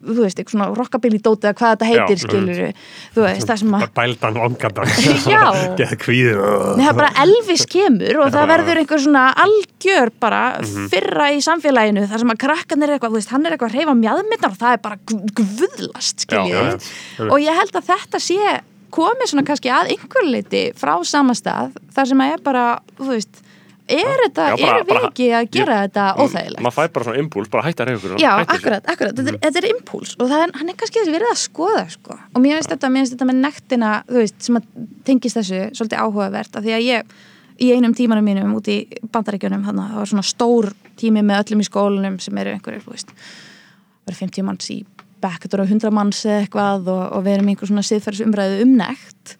[0.00, 2.60] þú veist, eitthvað svona rockabilly dóti eða hvað þetta heitir Já, skilur
[3.16, 4.92] þú veist, það sem að bældan vangadan
[5.34, 5.42] Já.
[6.78, 10.40] það er bara Elvis kemur og það verður einhver svona algjör bara
[10.92, 13.78] fyrra í samfélaginu þar sem að krakkan er eitthvað, þú veist, hann er eitthvað að
[13.82, 16.90] reyfa mjadmyndar og það er bara gu- guðlast, skiljið.
[17.20, 18.40] já, Og ég held að þetta sé
[18.90, 22.64] komið svona kannski að einhver leiti frá samastað þar sem að er bara,
[22.98, 23.40] þú veist,
[23.90, 26.62] er þetta, Já, bara- erum við bara- ekki að gera ég- þetta óþægilegt?
[26.62, 29.38] maður fær bara svona impuls, bara hætta að reyfa ykkur Já, akkurat, akkurat, þetta er,
[29.46, 32.18] þetta er impuls og það er, hann er kannski verið að skoða sko.
[32.34, 34.62] og mér finnst þetta, mér finnst þetta með nektina þú veist, sem að
[35.04, 37.02] tengist þessu svolítið áhugavert, af því að ég
[37.60, 41.42] í einum tímanum mínum út í bandaríkjunum þannig að það var svona stór tími með
[41.44, 43.10] öllum í skólanum sem eru einhverjir, þú veist
[44.06, 44.84] eru 50 manns í
[45.22, 48.76] bekk þetta eru 100 manns eða eitthvað og, og við erum einhver svona siðferðsumræðu um
[48.80, 49.34] nekt.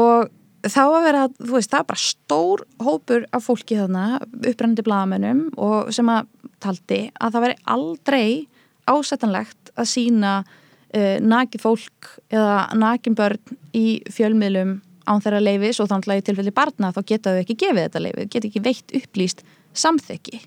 [0.00, 0.30] Og
[0.66, 4.06] þá að vera, þú veist, það er bara stór hópur af fólki þarna,
[4.40, 6.30] upprennandi blaðamönnum og sem að
[6.62, 8.28] taldi að það veri aldrei
[8.86, 15.90] ásættanlegt að sína uh, nakið fólk eða nakin börn í fjölmiðlum án þeirra leifis og
[15.90, 18.96] þannig að í tilfelli barna þá geta þau ekki gefið þetta leifi, geta ekki veitt
[18.98, 19.44] upplýst
[19.76, 20.40] samþekki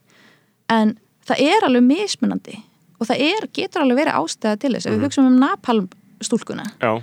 [0.73, 0.97] en
[1.27, 2.57] það er alveg mismunandi
[2.99, 5.89] og það er, getur alveg verið ástæða til þess ef við hugsaum um napalm
[6.23, 6.99] stúlkuna Já,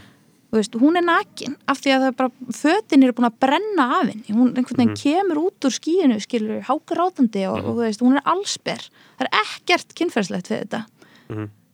[0.57, 3.87] veist, hún er nakin af því að það er bara, fötin eru búin að brenna
[3.99, 8.05] af henni, hún einhvern veginn kemur út úr skíinu, skilur, hákarátandi og, og þú veist,
[8.05, 8.89] hún er allsber.
[9.19, 10.83] Það er ekkert kynferðslegt við þetta.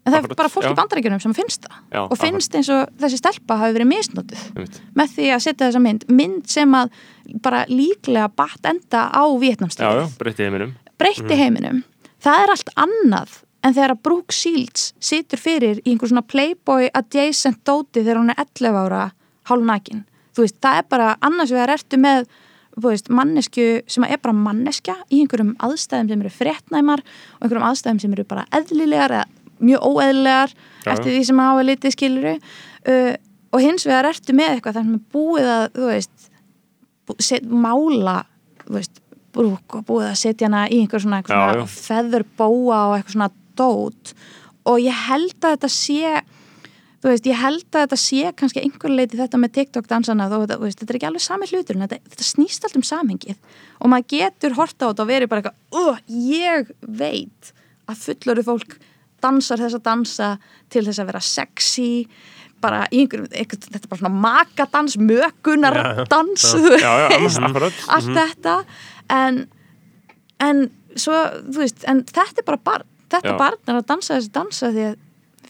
[0.02, 0.72] En það er Akkurat, bara fólk já.
[0.72, 1.78] í bandaríkjunum sem finnst það.
[1.92, 4.80] Já, og finnst eins og þessi stelpa hafi verið einmitt.
[4.98, 6.96] með því að setja þessa mynd mynd sem að
[7.44, 10.74] bara líklega batt enda á Vietnamstríðið breytti heiminum.
[10.98, 11.84] Breytti heiminum.
[12.22, 16.88] Það er allt annað en þegar að Brooke Shields situr fyrir í einhver svona playboy
[16.98, 19.02] adjacent dóti þegar hún er 11 ára
[19.50, 22.26] hálfnakin þú veist, það er bara annars vegar ertu með
[22.76, 27.68] þú veist, mannesku sem er bara manneskja í einhverjum aðstæðum sem eru fréttnæmar og einhverjum
[27.68, 29.28] aðstæðum sem eru bara eðlilegar eða
[29.62, 30.92] mjög óeðlilegar Já.
[30.94, 33.12] eftir því sem hafa litið skiluru uh,
[33.52, 36.28] og hins vegar ertu með eitthvað þar sem er búið að, þú veist
[37.20, 38.16] set, mála
[38.64, 39.02] þú veist,
[39.32, 41.68] brúk og búið að setja hana í einhver svona, svona já.
[41.68, 44.14] feður bóa og eitthvað svona dót.
[44.68, 46.20] Og ég held að þetta sé
[47.02, 50.36] þú veist, ég held að þetta sé kannski einhver leiti þetta með TikTok dansana þó,
[50.46, 53.40] þú veist, þetta er ekki alveg sami hlutur þetta, þetta snýst allt um samhengið.
[53.82, 55.98] Og maður getur horta á þetta og verið bara eitthvað uh,
[56.30, 56.70] ég
[57.02, 57.50] veit
[57.90, 58.76] að fullorðu fólk
[59.22, 60.28] dansar þessa dansa
[60.70, 61.88] til þess að vera sexy
[62.62, 67.82] bara í einhverjum, einhver, þetta er bara svona makadans, mökunardans þú Já, já, veist, akkurat.
[67.96, 68.54] allt þetta.
[69.10, 69.42] En,
[70.46, 70.62] en
[70.94, 71.18] svo,
[71.50, 73.38] þú veist, en þetta er bara barn þetta Já.
[73.40, 74.96] barn er að dansa þessi dansa því að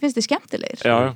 [0.03, 1.13] finnst þið skemmtilegir Já, já,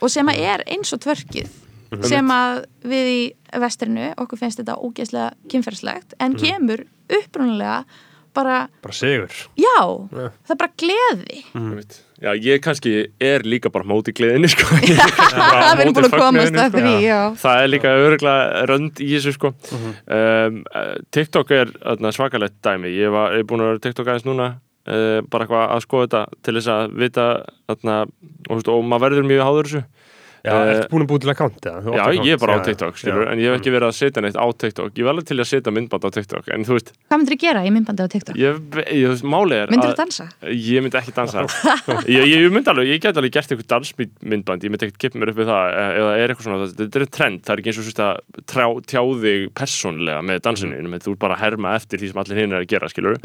[0.00, 1.48] og sem að er eins og tvörkið
[1.88, 2.02] Mhm.
[2.04, 3.20] sem að við í
[3.62, 6.42] vestrinu okkur finnst þetta ógeðslega kynferðslegt en Mhm.
[6.42, 7.84] kemur upprunalega
[8.34, 9.78] bara, bara sigur já,
[10.12, 10.28] Já.
[10.44, 11.96] það er bara gleði einmitt.
[12.20, 14.68] já, ég kannski er líka bara móti gleðinni sko.
[15.32, 17.18] það verður búin að komast að því já.
[17.40, 19.54] það er líka örgulega rönd í þessu sko.
[19.72, 24.06] um, eh, TikTok er þarna, svakalegt dæmi ég var ég er búin að vera TikTok
[24.12, 24.50] aðeins núna
[24.88, 27.28] uh, bara eitthvað að skoða þetta til þess að vita
[27.68, 27.98] þarna,
[28.48, 29.84] og, og maður verður mjög háður þessu
[30.46, 31.80] Já, Eh, ertu búin að búið til account eða?
[31.82, 32.26] Já, account?
[32.26, 33.00] ég er bara á Já, TikTok, já.
[33.02, 34.92] skilur, en ég hef ekki verið að setja neitt á TikTok.
[34.94, 37.40] Ég var alveg til að setja myndband á TikTok, en þú veist, hvað myndir þú
[37.42, 38.38] gera í myndbandi á TikTok?
[38.38, 40.28] ég, ég, þú veist málið er myndir að þú dansa?
[40.46, 41.44] ég myndi ekki dansa.
[42.06, 45.18] ég, ég, ég myndi alveg, ég get alveg gert eitthvað dansmyndband, ég myndi ekkert kippa
[45.18, 47.72] mér upp við það, eh, eða er eitthvað svona, þetta er trend, það er ekki
[47.72, 51.00] eins og svo að trá, tjá þig persónlega með dansinu, mm.
[51.02, 53.18] þú er bara að herma eftir því sem allir hinn er að gera, skilur.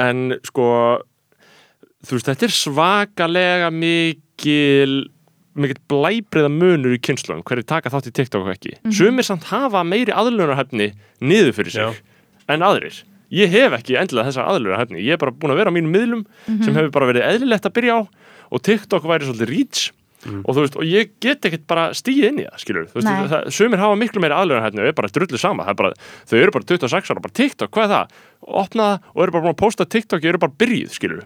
[0.00, 0.66] En sko,
[2.06, 5.00] þú veist, þetta er svakalega mikil
[5.60, 8.76] mikill blæbriða munur í kynnslunum hverju taka þátt í TikTok og ekki.
[8.94, 11.90] Sumir samt hafa meiri aðlunarhefni niður fyrir sig Já.
[12.54, 13.02] en aðrir.
[13.34, 16.22] Ég hef ekki endilega þessa aðlunarhefni ég er bara búin að vera á mínum miðlum
[16.64, 18.00] sem hefur bara verið eðlilegt að byrja á
[18.50, 19.90] og TikTok væri svolítið reach
[20.28, 23.30] og þú veist, og ég get ekkert bara stíð inn í það, skilur, þú veist,
[23.30, 25.92] það, sumir hafa miklu meiri aðlunarhefni og er bara drullu sama, það er bara,
[26.28, 28.18] þau eru bara 26 ára, bara TikTok, hvað er það?
[28.40, 31.20] Opna það og eru bara búin að posta TikTok, ég eru bara byrjuð, skilur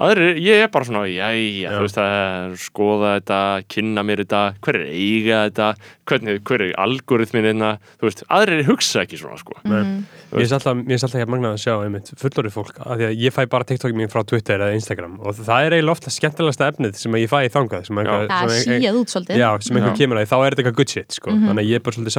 [0.00, 3.40] aðrir, ég er bara svona, jæja, þú veist er, skoða þetta,
[3.72, 5.68] kynna mér þetta hver er að eiga þetta
[6.10, 7.70] hvernig, hver er algoritmin hérna?
[8.00, 9.52] Þú veist, aðrir hugsa ekki svona, sko.
[9.62, 13.14] Finnst alltaf, mér finnst alltaf ekki magnað að sjá einmitt fullorið fólk, af því að
[13.24, 16.64] ég fæ bara TikTok mín frá Twitter eða Instagram og það er eiginlega ofta skemmtilegasta
[16.70, 19.34] efnið sem að ég fæ í þangað sem einhver, það er síjað út svolítið.
[19.40, 20.00] Já, sem einhver Já.
[20.02, 21.28] kemur að þá er þetta eitthvað good shit sko.
[21.30, 22.14] þannig að ég er bara svolítið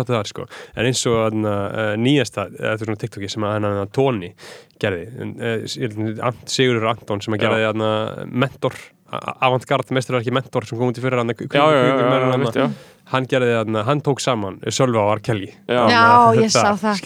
[4.32, 4.48] hennan
[4.82, 5.06] Tóni gerði,
[6.50, 7.46] Sigurður Anton sem að Já.
[7.48, 7.92] gerði hana,
[8.32, 8.76] mentor
[9.12, 11.34] avantgard mesturverki mentor sem kom út í fyrir hann
[13.12, 16.04] hann gerði þarna, hann tók saman Sölva og Arkelli já, Já,
[16.40, 17.02] ég sá það.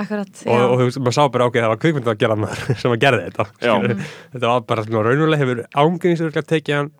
[0.00, 0.68] akkurat, og, og já.
[0.80, 3.26] þú veist, maður sá bara ákveð það var kvikmynd að gera maður sem að gerði
[3.26, 4.06] þetta skilurðu.
[4.32, 6.90] þetta var bara svona raunulega hefur ángrímsverklega tekið hann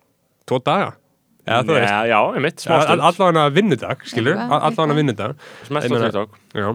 [0.45, 0.91] tvo daga.
[1.43, 3.01] Eða veist, já, já, einmitt, smá all- stund.
[3.09, 5.33] allavega vinnudag skilur, allavega vinnudag.
[5.67, 6.37] Smest Ég á meina- TikTok.
[6.55, 6.69] Já,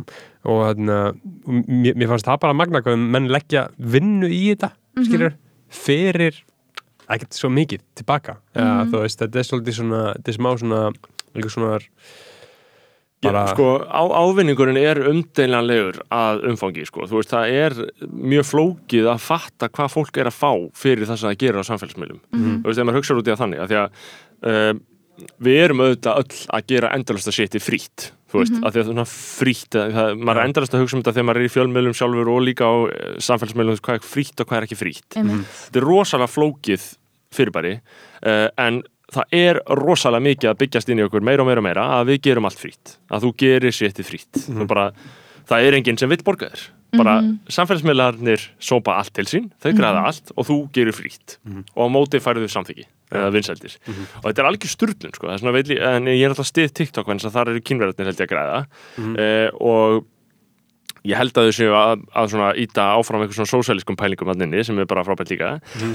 [0.48, 0.98] og þarna
[1.46, 4.72] mér, mér fannst það bara magna hvað menn leggja vinnu í þetta
[5.04, 5.36] skilur,
[5.72, 6.38] fyrir
[7.08, 8.38] ekkert svo mikið tilbaka.
[8.56, 10.80] Ja, þú veist, þetta er svolítið svona þetta er smá svona,
[11.48, 11.70] svona
[13.24, 18.46] bara, Já, sko, á, ávinningurinn er umdeilanlegur að umfangi, sko, þú veist, það er mjög
[18.50, 22.20] flókið að fatta hvað fólk er að fá fyrir það sem það gerir á samfélagsmiðlum.
[22.62, 24.06] Þú veist, ef maður hugsaður út í að þannig að því að
[24.52, 24.70] uh,
[25.48, 28.92] við erum auðvitað öll að gera endalasta sétti frýtt þú veist, að því að það
[28.92, 28.98] er
[29.96, 32.42] það, maður er endalast að hugsa um þetta þegar maður er í fjölmiðlum sjálfur og
[32.44, 35.52] líka á eh, veist, hvað er frýtt og hvað er ekki frýtt Einmitt.
[35.64, 36.86] þetta er rosalega flókið
[37.38, 38.82] fyrirbæri uh, en
[39.12, 42.12] það er rosalega mikið að byggjast inn í okkur meira og meira og meira að
[42.12, 44.90] við gerum allt frýtt að þú gerir sétti frýtt mm bara,
[45.48, 46.66] það er enginn sem vill borga þér.
[46.96, 47.18] Bara
[47.52, 51.36] samfélagsmiðlarnir sópa allt til sín, þau græða allt og þú gerir frýtt
[51.76, 53.78] og á móti færðu samþyggi eða vinsældir.
[54.20, 57.54] Og þetta er algjör sturlun sko, veitli, en ég er alltaf stið TikTok en þar
[57.54, 58.62] eru kynverðarnir held ég að græða.
[58.98, 60.06] Uh, og
[61.08, 64.40] ég held að þau séu að, að svona íta áfram eitthvað svona sósæliskum pælingum að
[64.42, 65.52] nynni sem er bara frábært líka.
[65.78, 65.92] Mm.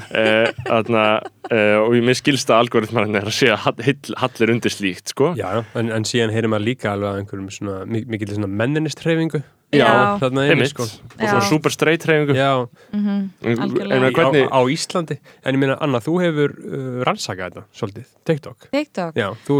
[0.73, 1.03] aðna,
[1.51, 5.33] uh, og ég minn skilsta algoritmarinn er að sé að hall, hallir undir slíkt sko.
[5.37, 9.43] já, en, en síðan heyrir maður líka alveg að einhverjum svona, mik- mikil svona menninistreifingu
[9.79, 10.17] Já.
[10.21, 10.85] þarna einmitt, sko.
[11.13, 12.49] Og svona super straight hreyfingu já,
[12.93, 13.97] algjörlega.
[13.97, 18.07] en hvernig, á, á Íslandi en ég meina, Anna, þú hefur uh, rannsakað þetta svolítið,
[18.29, 18.67] TikTok.
[18.73, 19.19] TikTok?
[19.19, 19.57] Já, þú,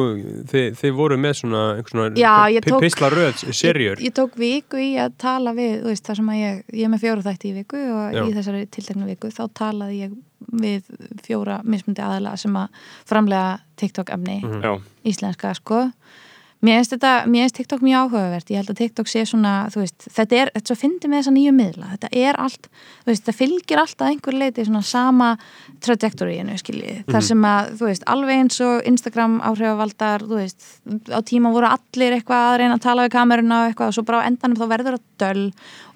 [0.52, 2.34] þið, þið voru með svona, svona Já,
[2.66, 6.34] tók- pislaröð, serjur ég, ég tók viku í að tala við þú veist, þar sem
[6.34, 8.24] að ég, ég er með fjóra þætti í viku og Já.
[8.24, 10.20] í þessari tilteknu viku þá talaði ég
[10.54, 10.90] við
[11.24, 14.74] fjóra mismundi aðala sem að framlega TikTok efni já,
[15.08, 15.86] íslenska sko
[16.64, 18.52] Mér finnst þetta, mér finnst TikTok mjög áhugavert.
[18.54, 21.20] Ég held að TikTok sé svona, þú veist þetta er, þetta er svo fyndi með
[21.20, 21.90] þessa nýju miðla.
[21.92, 22.70] Þetta er allt,
[23.02, 25.28] þú veist, þetta fylgir alltaf einhver leiti svona sama
[25.84, 30.68] trajektoríinu, skiljið, þar sem að þú veist, alveg eins og Instagram áhrifavaldar þú veist,
[31.12, 34.08] á tíma voru allir eitthvað að reyna að tala við kameruna og eitthvað og svo
[34.08, 35.46] bara á endanum þá verður það döl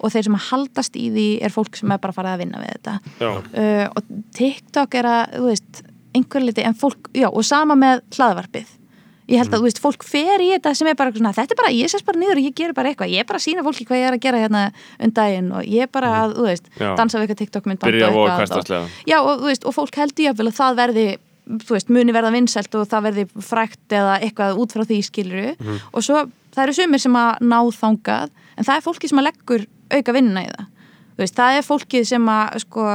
[0.04, 2.60] og þeir sem að haldast í því er fólk sem er bara farið að vinna
[2.60, 2.98] við þetta.
[3.24, 5.86] Uh, og TikTok er að, þú veist,
[6.18, 8.76] einhver liti en fólk, já, og sama með hlaðvarpið
[9.28, 11.60] ég held að, þú veist, fólk fer í þetta sem er bara svona, þetta er
[11.60, 13.64] bara, ég sést bara niður og ég ger bara eitthvað, ég er bara að sína
[13.66, 14.62] fólki hvað ég er að gera hérna
[15.04, 16.90] um daginn og ég er bara að, þú veist Já.
[16.96, 20.00] dansa við eitthvað TikTok mynd byrja að voga hverstaslega Já, og, þú veist, og fólk
[20.00, 21.06] heldur jáfnvel að það verði
[21.48, 25.52] þú veist, muni verða vinsælt og það verði frækt eða eitthvað út frá því skiluru
[25.92, 26.24] og svo,
[26.54, 30.14] það eru sumir sem að ná þangað, en það er fólki sem að leggur auka
[30.16, 30.66] vinna í það.
[31.14, 32.88] Þú veist, það er fólkið sem að sko,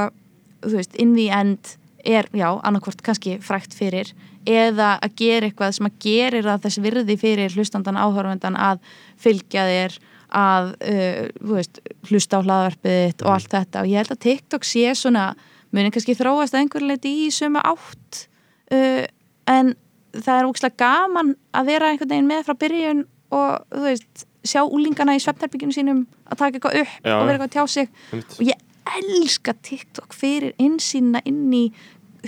[0.63, 1.73] þú veist, in the end
[2.03, 4.13] er, já, annarkvort kannski frækt fyrir
[4.49, 8.81] eða að gera eitthvað sem að gerir það þess virði fyrir hlustandan áhörvendan að
[9.21, 9.97] fylgja þér
[10.33, 11.21] að, uh,
[11.53, 11.79] veist,
[12.09, 13.83] hlusta á hlaðvarpið þitt og allt þetta.
[13.83, 15.29] Og ég held að TikTok sé svona,
[15.73, 18.25] muni kannski þróast að einhver leiti í sömu átt
[18.73, 19.05] uh,
[19.49, 19.73] en
[20.13, 24.61] það er ógslag gaman að vera einhvern veginn með frá byrjun og þú veist, sjá
[24.65, 27.15] úlingana í svefnherbygginu sínum að taka eitthvað upp Já.
[27.15, 27.91] og vera eitthvað að tjá sig.
[28.37, 31.63] Og ég elska TikTok fyrir insýna inn í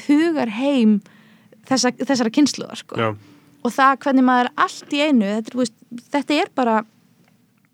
[0.07, 0.99] hugarheim
[1.69, 3.11] þessa, þessara kynsluðar sko.
[3.65, 5.77] Og það hvernig maður allt í einu þetta, er, veist,
[6.13, 6.79] þetta er bara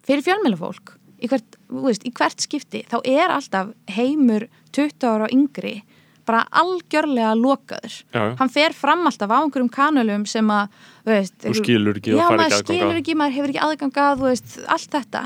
[0.08, 5.82] fyrir fjölmjölafólk í í hvert skipti þá er alltaf heimur 20 ára og yngri
[6.28, 7.96] bara algjörlega lokaður.
[8.14, 10.70] Já, hann fer fram alltaf á einhverjum kanölum sem að
[11.08, 12.60] veist, Þú skilur ekki já, maður að.
[12.62, 15.24] skilur ekki, maður hefur ekki aðgang að þú veist, allt þetta.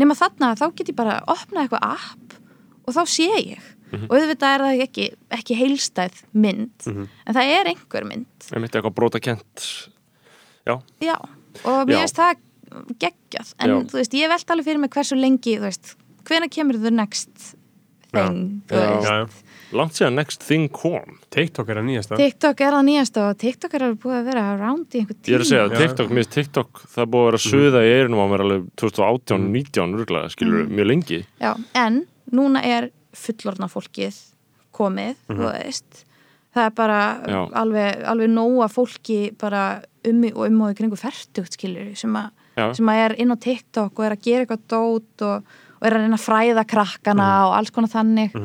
[0.00, 2.36] Nema þarna þá get ég bara opnað eitthvað app
[2.82, 4.06] og þá sé ég Mhm.
[4.08, 5.06] og auðvitað er það ekki,
[5.38, 8.26] ekki heilstæð mynd en það er einhver mynd.
[8.48, 9.66] Ég myndi eitthvað bróta kent
[10.66, 11.16] Já, Já,
[11.64, 12.36] og mér finnst það
[13.02, 13.74] geggjað, en Já.
[13.90, 17.56] þú veist, ég velt alveg fyrir mig hversu lengi, þú veist, hvena kemur the next
[18.12, 19.08] thing, þú veist?
[19.08, 19.26] Já, já.
[19.72, 21.18] langt síðan next thing kom.
[21.34, 22.16] TikTok er að nýjasta.
[22.20, 25.32] TikTok er það nýjasta og TikTok er alveg búið að vera around í einhver tíma
[25.32, 25.78] Ég er að segja, Já.
[25.82, 28.44] TikTok, mér finnst TikTok það er búið að vera að suða í eirunum á mér
[28.46, 31.20] alveg 2018, 19, rúglega, skilur mjög lengi.
[31.42, 32.02] Já, en
[32.32, 34.18] núna er fullorna fólkið
[34.72, 36.04] komið, þú veist.
[36.52, 37.38] Það er bara Já.
[37.62, 39.64] alveg, alveg nóga fólki bara
[40.08, 42.26] um og um og í kringu færtugt skilur sem, a,
[42.76, 45.96] sem að er inn á TikTok og er að gera eitthvað dót og, og er
[45.96, 48.36] að reyna að fræða krakkana og alls konar þannig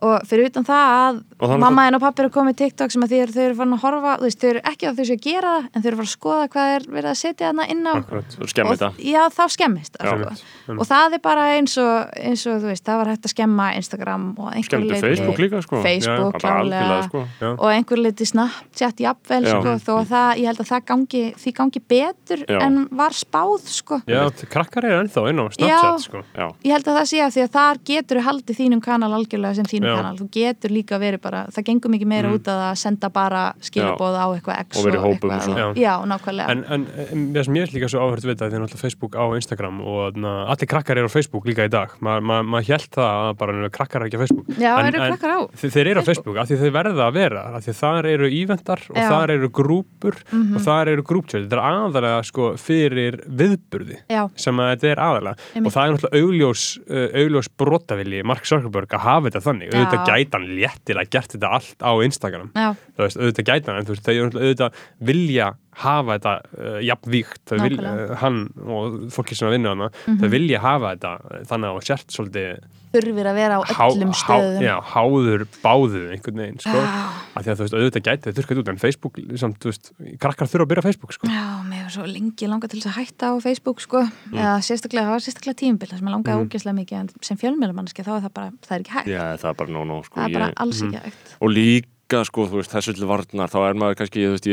[0.00, 3.04] og fyrir utan það að Og er mamma en og pappi eru komið TikTok sem
[3.04, 5.16] að eru, þau eru farin að horfa, þú veist, þau eru ekki að þau séu
[5.16, 7.66] að gera það en þau eru farin að skoða hvað er verið að setja þarna
[7.72, 8.36] inn á Akkurat.
[8.36, 10.34] Og, þetta já, þá skemmist það Já.
[10.40, 10.76] sko.
[10.76, 13.68] og það er bara eins og, eins og þú veist, það var hægt að skemma
[13.80, 17.50] Instagram og einhver leyti Facebook líka, sko Facebook, algjörlega, klálega sko Já.
[17.54, 19.54] og einhver leiti Snapchat jafnvel Já.
[19.56, 22.60] sko, þó að það, ég held að það gangi því gangi betur Já.
[22.66, 24.00] en var spáð sko.
[24.10, 24.20] Já,
[24.52, 26.24] krakkar er ennþá inn á Snapchat sko.
[26.36, 29.60] Já, ég held að það sé að því að þar getur haldið þínum kanal algjörlega
[29.60, 29.89] sem þínum Já.
[29.98, 33.42] Kanal þú getur líka verið bara, það gengur mikið meira út að að senda bara
[33.60, 35.58] skilabóð á eitthvað X Og vera í hópum og svona.
[35.60, 35.66] Já.
[35.80, 36.50] já, nákvæmlega.
[36.54, 39.16] En, en, en mér sem ég er líka svo áhört við það því náttúrulega Facebook
[39.18, 41.94] á Instagram og na, allir krakkar eru á Facebook líka í dag.
[42.00, 44.46] Maður ma, ma held það að bara krakkar er ekki á Facebook.
[44.60, 46.36] Já, en, eru krakkar á Þe- Þeir eru á Facebook?
[46.40, 49.08] Af því þeir verða að vera af því þar eru íventar og Já.
[49.10, 54.60] Þar eru grúpur og þar eru grúptjöld þetta er aðalega sko fyrir viðburði Já, sem
[54.60, 55.48] að þetta er aðalega.
[55.64, 59.72] Og það er náttúrulega augljós, uh, augljós brotavilji Mark Zuckerberg að hafa þetta þannig.
[59.74, 59.79] Já.
[59.80, 62.52] Auðvitað gæti hann léttilega gert þetta allt á Instagram.
[63.00, 65.48] Veist, auðvitað gæti hann en þú veist, þau auðvitað vilja
[65.80, 69.90] hafa þetta uh, jafnvíkt þau vil, uh, hann og fólki sem að vinna hana
[70.20, 74.18] þau vilja hafa þetta þannig að sért svolítið þurfir að vera á há, öllum há,
[74.20, 74.62] stöðum.
[74.64, 76.78] já, háður báðu einhvern veginn sko.
[76.80, 79.90] Af því að þú veist, auðvitað gæti þau þurrkað út en Facebook, samt, þú veist,
[80.20, 81.30] krakkar þurfa að byrja Facebook sko.
[81.30, 84.38] Já, mér var svo lengi langa til þess að hætta á Facebook sko, Mm.
[84.40, 88.02] eða sérstaklega, það var sérstaklega tímabil þar sem ég langaði ógeðslega mikið en sem fjölmjölumanniski
[88.06, 89.06] þá er það bara, það er ekki hægt.
[89.10, 91.36] Já það er bara no, no, sko það er bara ég, alls ekki hægt.
[91.40, 94.46] Og líka, sko, þú veist, þessu til varnar þá er maður kannski, þú veist,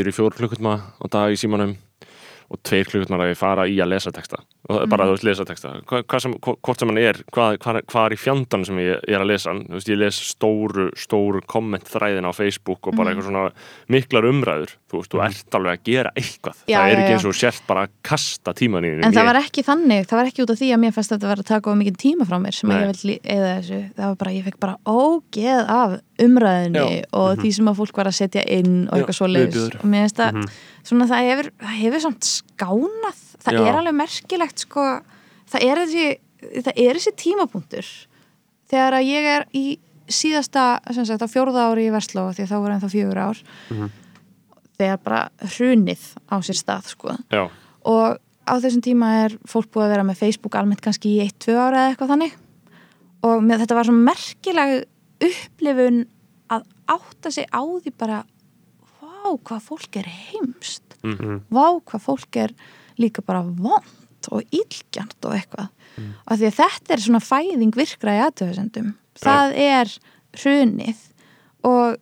[4.67, 5.15] ég er og tveir klukkutmar að ég fara í að lesa texta og bara, þú
[5.15, 8.19] veist, lesa texta Hva, hvað sem, hvort sem hann er, hvað, hvað, hvað er í
[8.19, 12.27] fjandan sem ég, ég er að lesa hann, þú veist, ég les stóru, stóru kommentþræðin
[12.27, 13.45] á Facebook og bara eitthvað svona
[13.93, 14.73] miklar umræður.
[14.87, 16.63] Þú veist, þú ert alveg að gera eitthvað.
[16.67, 17.17] Já, það er já, ekki já.
[17.17, 20.31] eins og sért bara að kasta tíman í En það var ekki þannig, það var
[20.31, 22.27] ekki út af því að mér fannst þetta að vera að taka of mikið tíma
[22.27, 22.77] frá mér sem Nei.
[22.77, 26.87] ég vil eða þessu, það var bara, ég fekk bara ógeð af umræðinni Já.
[26.87, 27.03] Mhm.
[27.13, 30.07] og því sem að fólk var að setja inn og eitthvað svo leiðis og mér
[30.07, 30.39] finnst að
[30.87, 33.63] svona það hefur, það hefur samt skánað, það Já.
[33.69, 34.85] er alveg merkilegt sko,
[35.51, 36.07] það er þessi
[36.67, 37.87] það er þessi tímapunktur.
[38.67, 39.65] Þegar að ég er í
[40.07, 40.65] síðasta,
[40.95, 43.39] sagt, á fjórða ári í Versló því að þá voru ennþá fjögur ár
[44.77, 45.21] þegar bara
[45.55, 47.15] hrunið á sér stað sko.
[47.33, 47.47] Já,
[47.87, 51.55] og á þessum tíma er fólk búið að vera með Facebook almennt kannski í 1-2
[51.57, 52.35] ára eða eitthvað þannig.
[53.27, 54.73] Og með, þetta var svo merkileg
[55.27, 56.03] upplifun
[56.53, 58.21] að átta sig á því bara
[59.01, 61.41] vá hvað fólk er heimst Mhm.
[61.51, 62.53] vá hvað fólk er
[62.97, 65.69] líka bara vond og illgjant og eitthvað.
[65.97, 66.11] Mm.
[66.27, 69.93] og því að þetta er svona fæðing virkra í aðtöðsendum það er
[70.37, 70.99] hrunið
[71.65, 71.95] og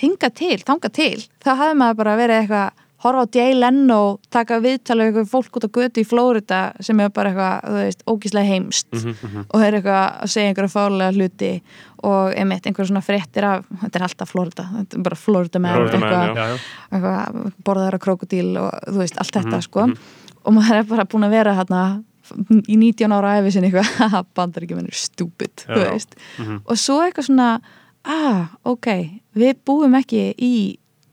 [0.00, 4.58] hinga til, þanga til þá hafði maður bara verið eitthvað horfa á Jay Leno, taka
[4.60, 8.02] viðtala við eitthvað fólk út á götu í Flórida sem er bara eitthvað, þú veist,
[8.12, 11.52] ógíslega heimst Mhm, og er eitthvað að segja einhverja fálega hluti
[12.04, 15.80] og einmitt einhverja svona fréttir af, þetta er alltaf Flórida þetta er bara Flórida með
[15.96, 16.60] eitthvað,
[16.92, 19.88] eitthvað borðaðara krokodíl og þú veist, allt þetta Mhm, sko
[20.44, 21.82] og maður er bara búin að vera hérna
[22.70, 25.74] í 19 ára æfi sinni eitthvað bandar ekki mennur stúpid Já.
[25.82, 26.14] veist
[26.62, 27.48] og svo eitthvað svona
[28.06, 28.86] ah, ok,
[29.36, 30.52] við búum ekki í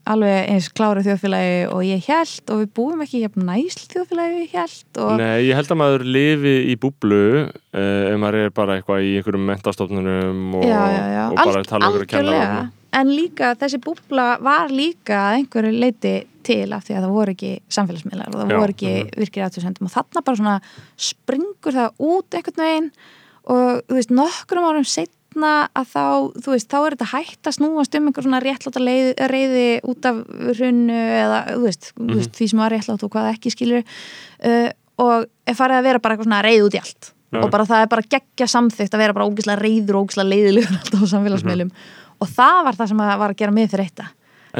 [0.08, 4.54] alveg eins kláru þjóðfélagi og ég held og við búum ekki jafn næsl þjóðfélagi ég
[4.56, 8.78] held og Nei, ég held að maður lifi í búblu uh, ef maður er bara
[8.78, 11.22] eitthvað í einhverjum mentastofnunum og, já, já, já.
[11.28, 12.62] og bara Alg- tala um einhverju algjörlega.
[12.92, 16.14] En líka þessi búbla var líka einhverju leiti
[16.48, 19.10] til af því að það voru ekki samfélagsmiðlar og það Já, voru ekki mhm.
[19.20, 20.54] virkir aðtöðsendum og þarna bara svona
[20.96, 22.90] springur það út einhvern veginn
[23.48, 26.04] og þú veist, nokkrum árum setna að þá,
[26.44, 28.82] þú veist, þá er þetta hægt að snúast um einhver svona réttláta
[29.28, 30.18] reyði út af
[30.58, 32.16] hrunnu eða, þú veist, þú Mhm.
[32.18, 35.98] veist því sem var réttlátt og hvað ekki skilur uh, og er farið að vera
[36.02, 37.40] bara eitthvað svona reyð út í allt Já.
[37.44, 40.78] og bara það er bara geggja samþygt að vera bara ógislega reyður og ógislega leiðilegur
[40.80, 41.96] alltaf á samfélagsmiðlum Mhm.
[42.20, 44.08] Og það var það sem að var að gera mig fyrir þetta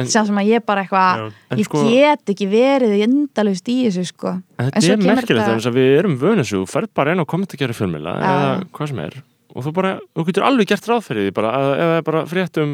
[0.05, 1.23] sem sem að ég bara eitthvað
[1.57, 4.35] ég sko- get ekki verið endalust í þessu sko.
[4.59, 7.19] En En þetta svo er merkilegt þess að við erum þessu, þú ferð bara inn
[7.19, 8.29] á kommentarkjæri fjölmila Já.
[8.29, 9.21] eða hvað sem er
[9.55, 12.59] og þú bara, þú getur alveg gert ráð fyrir því bara, eða, eða bara frétt
[12.61, 12.73] um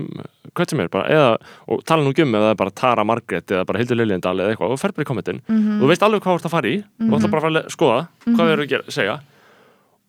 [0.55, 1.29] hvað sem er bara, eða,
[1.71, 4.73] og tala nú um eða bara Tara Margrét eða bara Hildur Liljendal eða eitthvað.
[4.75, 5.41] Og ferð bara í kommentin.
[5.47, 5.77] Mhm.
[5.79, 6.77] og þú veist alveg hvað þú ert að fara í.
[6.99, 9.15] Og þú ætla bara að fara að skoða hvað þau eru að gera, segja.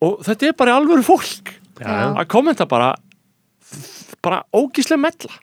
[0.02, 2.14] Og þetta er bara alvöru fólk Já.
[2.18, 2.94] að kommenta bara
[4.24, 5.34] bara ógíslega mella.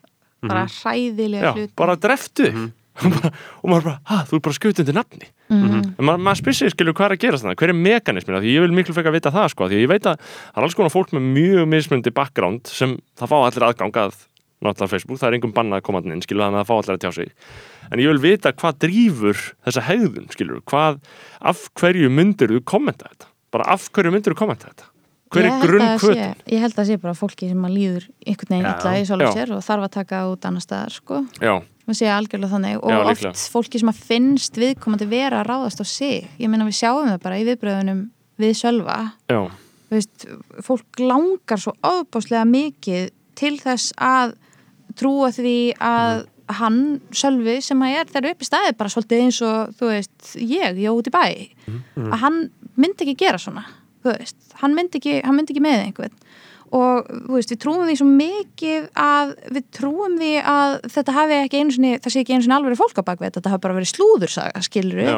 [0.44, 2.72] Bara hræðilega hlut bara dreftu þig.
[3.64, 5.30] Og maður bara, ha, þú er bara skutið undir nafni.
[5.50, 5.80] Mhm.
[5.98, 8.52] en maður, maður spyrir sig, skilur, hvað er að gera þannig hver er mekanismin, því
[8.54, 10.94] ég vil miklu frekar vita það sko, því ég veit að það er alls konar
[10.94, 14.16] fólk með mjög mismundi background sem það fá allir aðgang að
[14.64, 16.94] náttúrulega Facebook, það er engum bannað að koma inn, skilur, þannig að það fá allir
[16.94, 17.34] að tjá sig.
[17.90, 21.02] En ég vil vita hvað drýfur þessa hegðun, skilur, hvað
[21.52, 23.30] af hverju myndir þú kommenta þetta?
[23.52, 24.93] Bara af hverju myndir þú kommenta þetta
[25.34, 27.14] hver Ég er held að grunn það kvötin sé- ég held að það sé bara
[27.18, 30.64] fólki sem að líður einhvern veginn illa í sér og þarf að taka út annar
[30.64, 31.20] staðar sko.
[31.42, 31.54] Já,
[31.86, 32.76] maður sé algjörlega þannig.
[32.82, 33.44] Og Já, oft líklega.
[33.54, 36.28] fólki sem að finnst viðkomandi vera að ráðast á sig.
[36.38, 38.04] Ég meina við sjáum það bara í viðbröðunum
[38.38, 39.40] við sjálfa já,
[39.84, 40.24] Þú veist,
[40.64, 44.32] fólk langar svo ofbáslega mikið til þess að
[44.98, 46.24] trúa því að
[46.58, 50.34] hann sjálfi sem að er þegar upp í staði bara svolítið eins og þú veist,
[50.40, 51.24] ég, ég út í bæ.
[52.10, 52.40] Að hann
[52.76, 53.62] myndi ekki gera svona
[54.06, 56.16] veist, hann myndi ekki, hann myndi ekki með einhvern.
[56.74, 61.60] Og veist, við trúum því svo mikið að við trúum því að þetta hafi ekki
[61.60, 63.92] einu sinni, það sé ekki einu sinni alveg fólk á bakveit, þetta hafi bara verið
[63.92, 65.14] slúðursaga skilur já,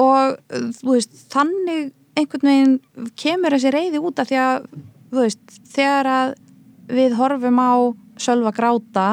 [0.00, 0.38] og
[0.86, 4.66] veist, þannig einhvern veginn kemur þessi reyði út af því að
[5.14, 5.44] veist,
[5.74, 6.34] þegar að
[6.94, 7.72] við horfum á
[8.20, 9.08] sölva gráta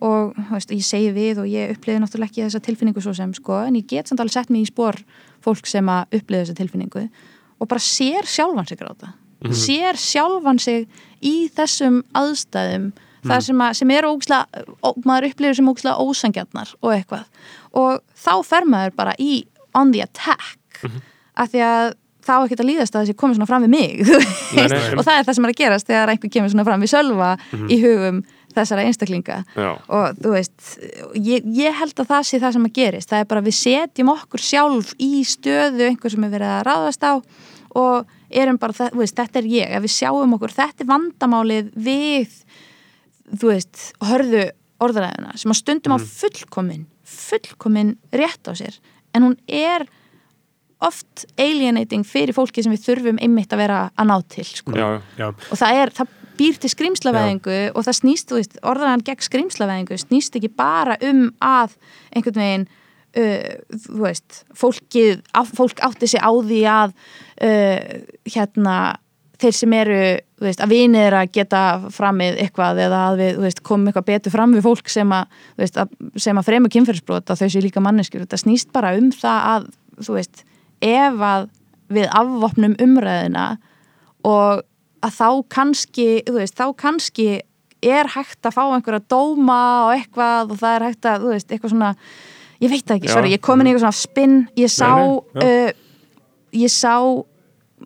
[0.00, 0.36] og
[0.72, 3.88] ég segi við og ég uppliði náttúrulega ekki þessa tilfinningu svo sem sko, en ég
[3.90, 4.96] get samt alveg sett mig í spór
[5.44, 7.04] fólk sem að uppliði þessa tilfinningu
[7.60, 9.14] og bara sér sjálfan sig gráta.
[9.56, 10.88] Sér sjálfan sig
[11.24, 12.90] í þessum aðstæðum
[13.26, 17.46] það sem, að, sem er ógislega ó, maður upplifir sem ógislega ósangjarnar og eitthvað.
[17.76, 19.42] Og þá fer maður bara í
[19.76, 20.84] on the attack
[21.36, 21.92] af því að
[22.24, 24.56] þá er ekkert að líðast að þessi komið svona fram við mig veist.
[24.56, 24.96] Nei, nei.
[24.96, 27.30] og það er það sem er að gerast þegar einhver kemur svona fram við sölva
[27.60, 28.20] í hugum
[28.50, 29.36] þessara einstaklinga.
[29.54, 30.72] Já, og þú veist
[31.14, 33.10] ég, ég held að það sé það sem að gerist.
[33.12, 37.06] Það er bara við setjum okkur sjálf í stöðu einhver sem er verið að ráðast
[37.06, 37.12] á
[37.78, 39.74] og erum bara, veist, þetta er ég.
[39.76, 42.40] Ef við sjáum okkur, þetta er vandamálið við
[43.30, 44.48] þú veist, hörðu
[44.80, 48.78] orðaræðina sem að stundum á fullkomin fullkomin rétt á sér.
[49.14, 49.86] En hún er
[50.80, 54.72] oft alienating fyrir fólki sem við þurfum einmitt að vera að ná til sko.
[54.72, 59.04] Já, Já, og það er, það býr til skrýmslaveðingu og það snýst, þú veist, orðaðan
[59.04, 61.74] gegn skrýmslaveðingu snýst ekki bara um að
[62.14, 62.68] einhvern veginn
[63.18, 65.22] uh, þú veist, fólkið
[65.56, 66.96] fólk átti sig á því að
[67.46, 68.76] uh, hérna
[69.40, 70.00] þeir sem eru,
[70.38, 71.62] þú veist, að vinið er að geta
[71.94, 75.38] framið eitthvað eða að við, þú veist, komum eitthvað betur fram við fólk sem að,
[75.54, 75.94] þú veist, að,
[76.26, 79.68] sem að fremur kynferðisbrot að þau séu líka manneskjur, þetta snýst bara um það að,
[80.00, 80.42] þú veist,
[80.84, 81.48] ef að
[81.90, 83.46] við afvopnum umræðina
[84.28, 84.66] og
[85.00, 87.28] að þá kannski, þú veist, þá kannski
[87.80, 91.48] er hægt að fá einhverja dóma og eitthvað og það er hægt að, þú veist,
[91.48, 91.92] eitthvað svona
[92.60, 95.20] ég veit það ekki, sorry, ég kom inn í eitthvað svona spinn, ég sá Nei,
[95.40, 95.86] nei, uh,
[96.60, 96.94] ég sá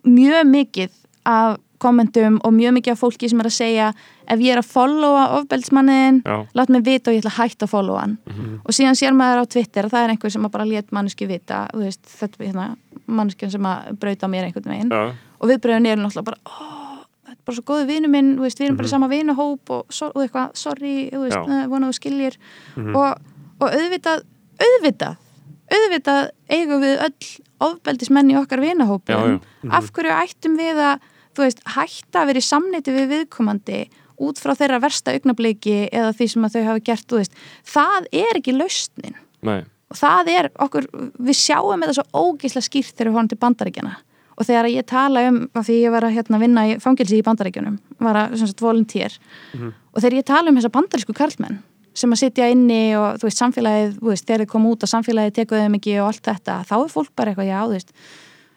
[0.05, 3.87] mjög mikið af kommentum og mjög mikið af fólki sem er að segja
[4.31, 7.73] ef ég er að followa ofbeldsmannin lát mig vita og ég ætla að hætta að
[7.73, 8.15] followa hann.
[8.63, 11.27] Og síðan sér maður á Twitter að það er einhver sem að bara lét manneski
[11.29, 12.67] vita veist, þetta er hérna,
[13.05, 14.93] manneskjan sem að brauta á mér einhvern veginn.
[14.93, 18.59] Já, og viðbröðin eru náttúrulega bara oh, þetta er bara svo góðu vinu minn, veist,
[18.59, 21.43] við erum bara í sama vinuhóp og, og eitthvað, sorry, þú veist, Já.
[21.45, 22.39] uh, vona þú skiljir.
[22.85, 24.25] Og, og auðvitað,
[24.61, 25.21] auðvitað
[25.65, 27.27] auðvitað eigum við öll
[27.65, 29.37] ofbeldismenn í okkar vinahópum.
[29.39, 29.69] Já.
[29.73, 31.05] af hverju ættum við að
[31.39, 33.79] veist, hætta að vera í samneiti við viðkomandi
[34.23, 37.39] út frá þeirra versta augnabliki eða því sem þau hafa gert, veist?
[37.67, 39.17] Það er ekki lausnin.
[39.45, 40.87] Nei, og það er okkur,
[41.19, 43.95] við sjáum þetta svo ógeðslega skýrt þegar við horfum til bandaríkjana
[44.35, 47.23] og þegar ég tala um, af því ég var að hérna, vinna í fangelsi í
[47.23, 49.13] bandaríkjunum var að sem sagt volunteer.
[49.55, 51.61] Og þegar ég tala um þessa bandarísku karlmenn
[51.95, 54.91] sem að sitja inni og þú veist samfélagið, þú veist, þegar þið koma út og
[54.91, 57.95] samfélagið þeim ekki og allt þetta, þá er fólk bara eitthvað, já, þú veist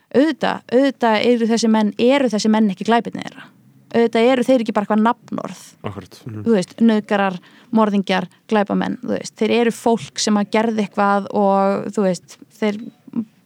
[0.09, 3.47] auðvitað, auðvitað eru þessi menn eru þessi menn ekki glæpirni þeirra.
[3.89, 5.63] Auðvitað eru þeir ekki bara eitthvað nafnorð.
[5.89, 7.39] Akkurat þú veist, nöðgarar,
[7.77, 12.81] morðingjar, glæpamenn, þú veist, þeir eru fólk sem að gerði eitthvað og þú veist, þeir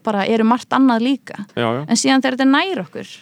[0.06, 3.12] bara eru margt annað líka, Já, já, en síðan þegar þetta er nær okkur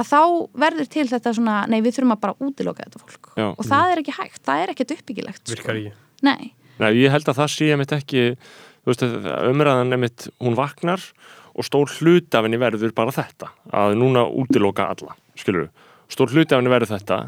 [0.00, 0.20] að þá
[0.64, 3.32] verður til þetta svona, nei við þurfum að bara útiloka þetta fólk.
[3.38, 3.46] Já.
[3.52, 5.94] og það er ekki hægt, það er ekkert uppbyggilegt virkar ekki.
[6.24, 9.04] Nei, Nei, ég held að það sé einmitt ekki þú veist,
[9.50, 11.02] umræðan einmitt hún vaknar
[11.54, 15.70] og stór hluti af henni verður bara þetta, að núna útiloka alla, skilur
[16.10, 17.20] stór hluti af henni verður þetta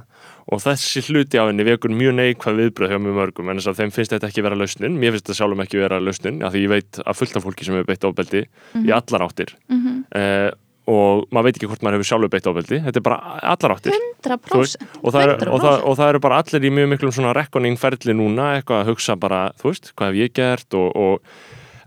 [0.52, 3.80] og þessi hluti af henni vekur mjög neikvæð viðbröð hjá mjög mörgum, en þess að
[3.80, 6.62] þeim finnst þetta ekki vera lausnin, mér finnst þetta sjálfum ekki vera lausnin af því
[6.66, 8.44] ég veit að fullt af fólki sem hefur beitt ofbeldi
[8.82, 9.55] í allar áttir.
[9.70, 10.05] Mhm.
[10.14, 10.51] eh,
[10.86, 13.96] og maður veit ekki hvort maður hefur sjálfur beitt ofbeldi, þetta er bara allar áttir.
[14.22, 15.84] Þú veist, 100% og, það er, og, það, 100%.
[15.90, 19.18] og það eru bara allir í mjög miklum svona reckoning ferli núna, eitthvað að hugsa
[19.18, 21.36] bara þú veist, hvað hef ég gert og, og,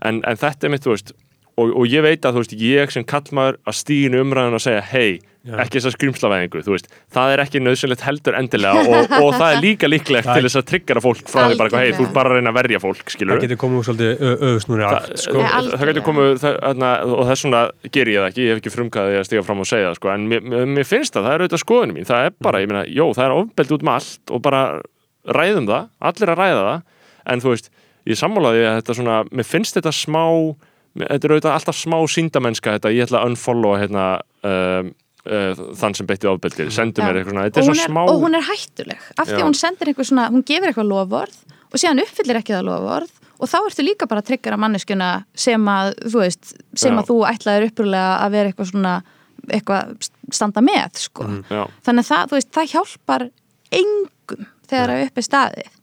[0.04, 1.14] en, en þetta er mitt, þú veist
[1.60, 4.84] og, og ég veit að þú veist, ég sem kallmaður að stíðinu umræðan og segja,
[4.94, 9.30] hei ekki þess að skrýmslavæðingu, þú veist það er ekki nöðsynlegt heldur endilega og, og
[9.40, 11.94] það er líka líklegt Það- til þess að tryggjara fólk frá því bara, eitthvað, hei,
[11.96, 14.84] þú ert bara að reyna að verja fólk, skilur það getur komið úr svolítið öðusnúri
[14.90, 15.88] aft sko, það algjörlega.
[15.94, 17.62] getur komið það, þarna, og þess vegna
[17.96, 20.12] ger ég það ekki, ég hef ekki frumkæði að stiga fram og segja það sko,
[20.12, 20.44] en mér,
[20.76, 23.24] mér- finnst það, það er auðvitað skoðunum mín það er bara, ég meina, jó, það
[23.30, 24.62] er ofbeldi út með allt og bara
[25.40, 27.72] ræðum það, allir að ræða það en þú veist,
[28.12, 30.24] ég sammálaði að þetta svona, mér finnst þetta smá
[30.98, 34.06] þetta er auðvitað alltaf smá síndamennska þetta, ég ætla að unfollowa hérna
[34.46, 34.90] um,
[35.28, 36.68] uh, þann sem beitti ofbeldi.
[36.74, 39.08] Sendu mér eitthvað svona, þetta er svona smá og hún er hættuleg.
[39.16, 41.40] Af því að hún sendir eitthvað svona, hún gefur eitthvað lofvörð
[41.70, 45.68] og síðan uppfyllir ekki það lofvörð og þá ertu líka bara að tryggjara manneskjuna sem
[45.72, 47.00] að, þú veist, sem Já.
[47.00, 48.94] að þú ætlaðir upprúlega að vera eitthvað svona
[49.50, 51.26] eitthvað standa með, sko.
[51.48, 53.24] Já, þannig að það, þú veist, það hjálpar
[53.80, 55.78] engum þegar að upp er staðið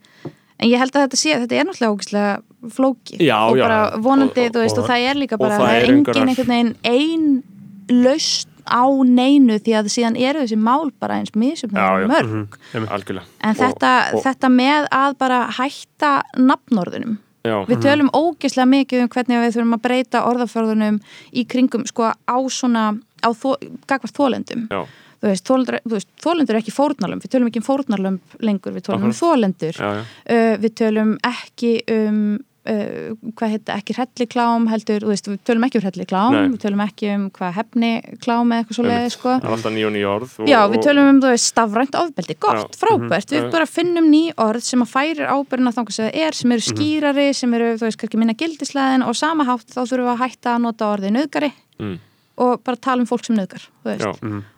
[0.60, 3.20] en ég held að þetta sé, þetta er náttúrulega ógislega flókið.
[3.22, 3.62] Já, og já.
[3.68, 6.28] bara vonandi, Og- þú veist, og- og, það er líka og bara, það er engin
[6.28, 7.44] einhvern veginn ein
[7.90, 12.08] laust á neinu því að síðan eru þessi mál bara eins Já, já.
[12.08, 12.58] mörg.
[12.74, 13.24] Algjörlega.
[13.42, 17.18] En Og- þetta, og- þetta með að bara hætta nafnorðunum.
[17.46, 21.00] Já, við tölum ógeðslega mikið um hvernig við þurfum að breyta orðaförðunum
[21.34, 23.56] í kringum sko á svona á þó,
[23.88, 24.86] gagvart þólendum já,
[25.22, 27.24] þú veist, þólendur, er ekki fórnarlömb.
[27.26, 30.04] Við tölum ekki um fórnarlömb lengur við tölum um þólendur já, já.
[30.30, 32.22] uh, við tölum ekki um
[32.68, 36.82] uh, hvað heita, ekki hrelliklám heldur, þú veist, við tölum ekki um hrelliklám við tölum
[36.84, 39.36] ekki um hvað hefniklám eða eitthvað svo leiði, sko.
[39.38, 39.54] Og
[39.96, 42.80] nýja orð og, Já, við tölum um, þú veist, stafrænt ofbeldi, gott, Já.
[42.82, 43.52] frábært, við Mhm.
[43.56, 46.66] bara finnum ný orð sem að færir ábyrðin að þangast sem það er, sem eru
[46.68, 50.24] skýrari, sem eru, þú veist, kannski minna gildisleðin og sama hátt þá þurfum við að
[50.26, 52.00] hætta að nota orðið nöðgari Mm.
[52.38, 53.64] Og bara tala um fólk sem nöðgar.
[53.88, 54.12] Já.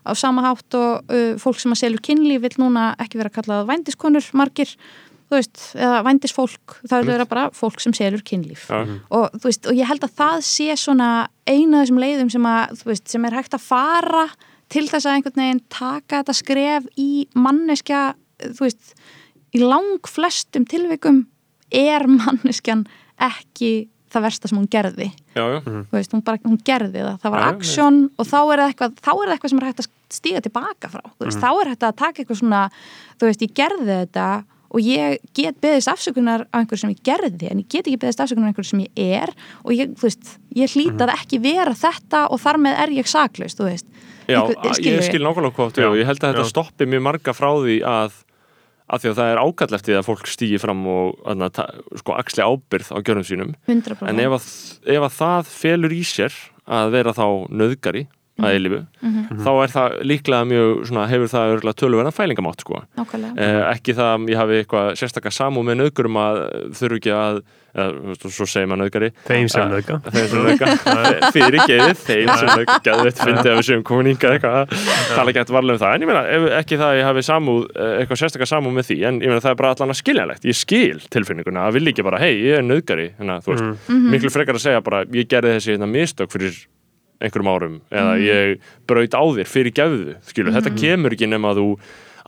[0.03, 3.69] Á sama hátt og uh, fólk sem að selur kynlíf vil núna ekki vera kallað
[3.69, 4.73] vændiskonur margir,
[5.29, 8.67] veist, eða vændisfólk, það vil vera bara fólk sem selur kynlíf.
[8.67, 8.97] Já.
[9.15, 11.09] Og, veist, og ég held að það sé svona
[11.47, 14.25] eina af þessum leiðum sem, að, veist, sem er hægt að fara
[14.69, 18.01] til þess að einhvern veginn taka þetta skref í manneskja,
[18.43, 18.95] þú veist,
[19.55, 21.23] í lang flestum tilvikum
[21.73, 22.83] er manneskjan
[23.29, 25.09] ekki það versta sem hún gerði.
[25.35, 25.59] Já, já.
[25.65, 28.61] þú veist, hún, bara, hún gerði það, það var Já, já, aksjón og þá er
[28.63, 31.49] það eitthvað, þá er eitthvað sem er hægt að stíga tilbaka frá, þú veist, þá
[31.51, 32.61] er hægt að taka eitthvað svona,
[33.19, 34.29] þú veist, ég gerði þetta
[34.69, 38.21] og ég get beðist afsökunar á einhverju sem ég gerði, en ég get ekki beðist
[38.21, 39.31] afsökunar á einhverju sem ég er
[39.63, 43.57] og ég, þú veist, ég hlýtað ekki vera þetta og þar með er ég saklaust,
[43.57, 43.87] þú veist.
[44.29, 46.49] Já, Einhver- ég skil nákvæmlega þú og ég held að þetta Já.
[46.53, 48.11] stoppi mjög marga frá því að
[48.89, 51.49] að því að það er ákall eftir að fólk stýgi fram og aðna,
[52.01, 53.51] sko, axli ábyrð á gjörðum sínum.
[53.69, 54.47] 100% en ef að,
[54.95, 56.39] ef að það felur í sér
[56.69, 58.07] að vera þá nöðgari
[58.39, 58.81] að eilifu
[59.43, 62.83] þá er það líklega mjög svona, hefur það örgulega tölverðan fælingamátt sko.
[62.97, 63.33] nákvæmlega.
[63.37, 66.39] Eh, ekki það að ég hafi eitthvað sérstakka samú með nöðgurum að
[66.79, 69.97] þurfu ekki að eða, þú veist, svo segir maður nöðgari Þeim sem Eh, nauðga.
[70.09, 70.69] þeim sem nöðga
[71.35, 74.73] fyrir geðið, þeim sem nöðga geðið fyndið að við séum komin hingað eitthvað.
[74.73, 77.07] Að tala ekki eftir varlega um það, en ég meina ef, ekki það að ég
[77.09, 79.93] hafi samúð, eh, eitthvað sérstakka samúð með því en ég meina það er bara allan
[79.93, 80.49] að skiljanlegt.
[80.49, 84.33] Ég skil tilfinninguna, að vilja ekki bara, hei, ég er nöðgari hérna, þú veist, miklu
[84.33, 86.57] frekar að segja bara ég gerði þessi hérna, mistök fyrir
[87.19, 91.63] einhverjum árum, eða ég braut á þér fyrir gefðu, skilur, þetta kemur ekki nema að
[91.63, 91.71] þú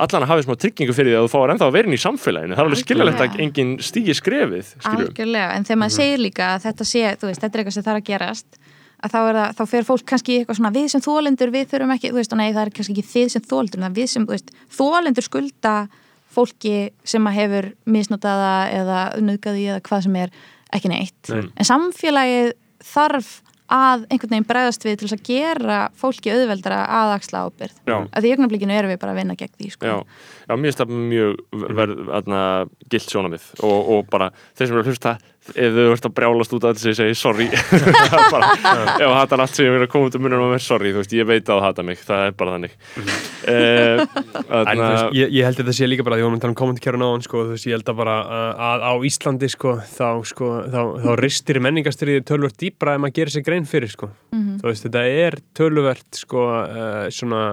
[0.02, 2.02] allan að hafa smá tryggingu fyrir því að þú fáir ennþá að vera inn í
[2.02, 2.56] samfélaginu.
[2.56, 6.66] Það er alveg skiljanlegt að enginn stígi skrefið algjörlega, en þegar maður segir líka að
[6.66, 8.62] þetta sé, þú veist, þetta er eitthvað sem þarf að gerast
[9.02, 11.94] að þá, er það, þá fer fólk kannski eitthvað svona við sem þólendur, við þurfum
[11.96, 14.10] ekki, þú veist, og nei það er kannski ekki þið sem þólendur, það er við
[14.12, 15.76] sem, veist þólendur skulda
[16.32, 20.36] fólki sem að hefur misnotaða eða nöðgaði eða hvað sem er
[20.72, 21.50] ekki neitt, Nei.
[21.50, 22.54] en samfélagið
[22.92, 23.32] þarf
[23.72, 28.26] að einhvern veginn bregðast við til þess að gera fólki auðveldara að axla ábyrð að
[28.26, 29.88] því augnablikinu erum við bara að vinna gegn því sko.
[29.88, 29.96] Já,
[30.48, 31.42] já, mér finnst það mjög
[31.80, 32.42] verð, aðna,
[32.92, 35.16] gilt sjónamið og, og bara þeir sem eru að hlusta
[35.52, 37.48] ef þau ert að brjálast út að þessi segi sorry.
[37.52, 38.50] Það bara,
[38.94, 40.92] ef það er allt sem ég vil að koma út um munum að vera sorry,
[40.94, 42.76] þú veist, ég veit að það hata mig það er bara þannig.
[43.42, 44.04] Uh,
[44.52, 46.38] En þú veist, ég, ég held að þetta sé líka bara því að við varum
[46.38, 48.16] að tala um kommentarkjörun á hann sko, þú veist, ég held að bara
[48.70, 53.36] að á Íslandi sko, þá, sko, þá, þá ristir menningastriði tölvört dýbra ef maður gerir
[53.36, 54.12] sér grein fyrir sko.
[54.62, 57.44] þú veist, þetta er tölvört sko, uh, svona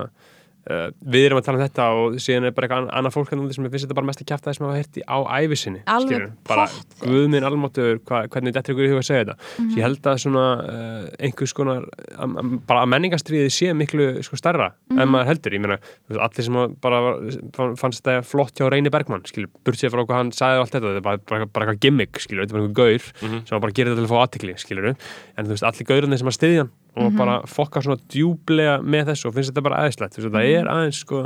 [0.69, 3.45] uh, við erum að tala um þetta og síðan er bara eitthvað annað fólk hann
[3.57, 6.67] sem finnst þetta bara mest að kjæfta það sem hafa hérti á æfisinni Alveg bara
[6.69, 7.03] pottþétt.
[7.09, 9.39] guðminn almáttur hva, hvernig þetta er ykkur í huga að segja þetta?
[9.59, 14.09] Mm ég held að svona uh, einhvers konar að, að, bara að menningastriði sé miklu
[14.27, 15.77] sko starra en maður heldur, ég meina
[16.09, 19.93] þú allir sem að bara var- fannst þetta flott hjá Reyni Bergmann, skilur, burt sér
[19.95, 22.47] frá hvað hann sagði og allt þetta, þetta er bara, bara, bara eitthvað gimmick skilur,
[22.49, 23.09] þetta er bara einhver gaur
[23.47, 26.69] sem hann bara gerir þetta til að fá aðtikli, skilur en þú veist, allir gaurarnir
[26.99, 29.81] sem að styðja hann og bara fokka svona djúblega með þessu og finnst þetta bara
[29.83, 31.23] aðeinslegt, þú veist, þetta er aðeins sko,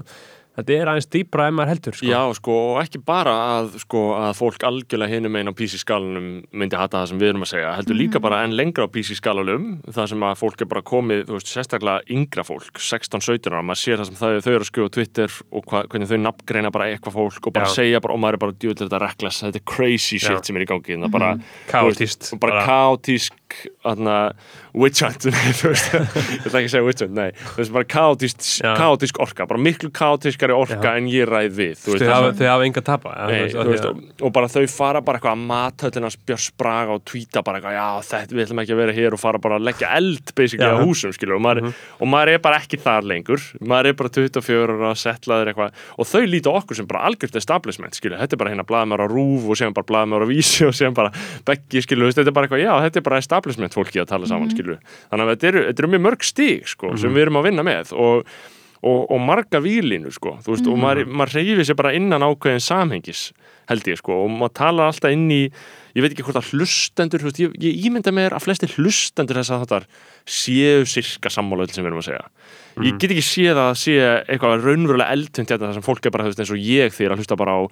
[0.57, 2.09] þetta er aðeins dýbra ef maður heldur sko.
[2.09, 6.79] Já, sko, og ekki bara að, sko, að fólk algjörlega hinum einn á PC-skalanum myndi
[6.79, 10.11] hata það sem við erum að segja, heldur líka bara enn lengra á PC-skalanum, það
[10.13, 14.03] sem að fólk er bara komið, þú veist, sérstaklega yngra fólk 16-17 ára, maður sér
[14.03, 16.91] það sem þau, þau eru að skjóða á Twitter og hva, hvernig þau nafngreina bara
[16.93, 17.77] eitthvað fólk og bara Já.
[17.79, 20.43] segja bara, og maður er bara djúvill þetta reckless, þetta er crazy shit Já.
[20.49, 21.33] sem er í gangi, það bara
[21.71, 23.41] þú veist, og bara kaotísk
[24.73, 28.45] witch hunt ég ætla ekki að segja witch hunt, nei veist, bara kaotísk,
[28.79, 29.91] kaotísk orka bara miklu
[30.43, 33.41] kaotískari orka en ég ræð við þú þau veist, þau hafa enga tapa ja, Nei,
[33.45, 37.43] veist, veist, og, og bara þau fara bara eitthvað að mathöllina Björns Braga og tvíta
[37.47, 39.91] bara eitthvað já, þetta, við ætlum ekki að vera hér og fara bara að leggja
[39.99, 40.73] eld basically Já.
[40.73, 40.83] Mhm.
[40.83, 43.43] á húsum, skilur og maður, og maður er bara ekki þar lengur.
[43.61, 47.39] Maður er bara 24 ára, setlaður eitthvað og þau líta á okkur sem bara algjört
[47.39, 50.67] establishment, skilur, þetta er bara hérna blaðmör á rúf og séðan bara blaðmör á vísi
[50.67, 51.13] og séðan bara
[51.49, 54.53] beggi, skilur, þetta er bara eitthvað, já, þetta er bara establishment fólki að tala saman,
[54.53, 54.81] skilur.
[55.11, 57.67] Þannig að þetta eru, þetta eru mjög mörg stíg, sko, sem við erum að vinna
[57.67, 58.27] með og
[58.83, 63.29] og, og marga výlinu sko, veist, og maður, maður reyfi sér bara innan ákveðin samhengis
[63.71, 65.43] held ég sko, og maður talar alltaf inn í
[65.93, 69.55] ég veit ekki hvort að hlustendur veist, ég, ég ímynda mér að flesti hlustendur þess
[69.55, 69.81] að þetta
[70.27, 72.25] séu sirka sammála öll sem við erum að segja.
[72.83, 76.31] Ég get ekki séð að sé eitthvað raunverulega eldtönd þetta þar sem fólk er bara
[76.31, 77.63] veist, eins og ég þegar að hlusta bara á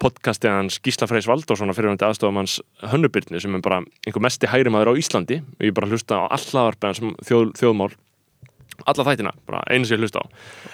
[0.00, 2.58] podcastið hans Gísla Freys Valdorssonar fyrir hann aðstofum hans
[2.88, 5.42] Hönnubyrnu sem er bara einhver mesti hægri maður á Íslandi.
[5.60, 7.92] Og ég bara hlusta á allavarpið hans um þjóð, þjóðmál
[8.86, 10.26] alla þættina, bara einu sem ég hlusta á.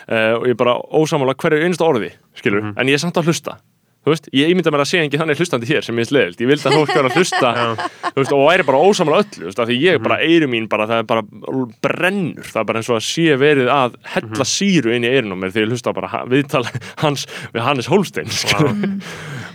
[0.07, 3.31] Uh, og ég er bara ósamála hverju einasta orði skilur, en ég er samt að
[3.33, 3.57] hlusta.
[4.07, 6.39] Þú veist, ég ímynda mér að sé ekki þannig hlustandi hér sem ég er sleðild,
[6.39, 7.49] ég vildi að fólk vera að hlusta
[8.15, 10.87] veist, og væri bara ósamála öllu þú veist, af því ég bara, eyru mín bara,
[10.87, 11.25] það er bara
[11.83, 15.43] brennur, það er bara eins og að sé verið að hella síru inn í eyrunum
[15.43, 16.63] mér þegar ég hlusta bara ha- viðtal
[17.03, 18.79] hans við Hannes Holstein skilur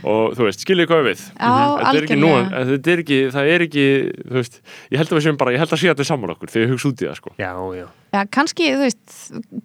[0.04, 2.64] og þú veist, skiljið hvað ég við Já, er nú, algjörlega.
[2.72, 3.86] þetta er ekki, það er ekki
[4.32, 4.60] þú veist,
[4.92, 6.54] ég held að við séum bara, ég held að sé að þetta er sammála okkur
[6.54, 7.52] þegar ég hugsa út í það sko Já,
[7.82, 7.86] já.
[8.12, 9.16] Já, kannski, þú veist,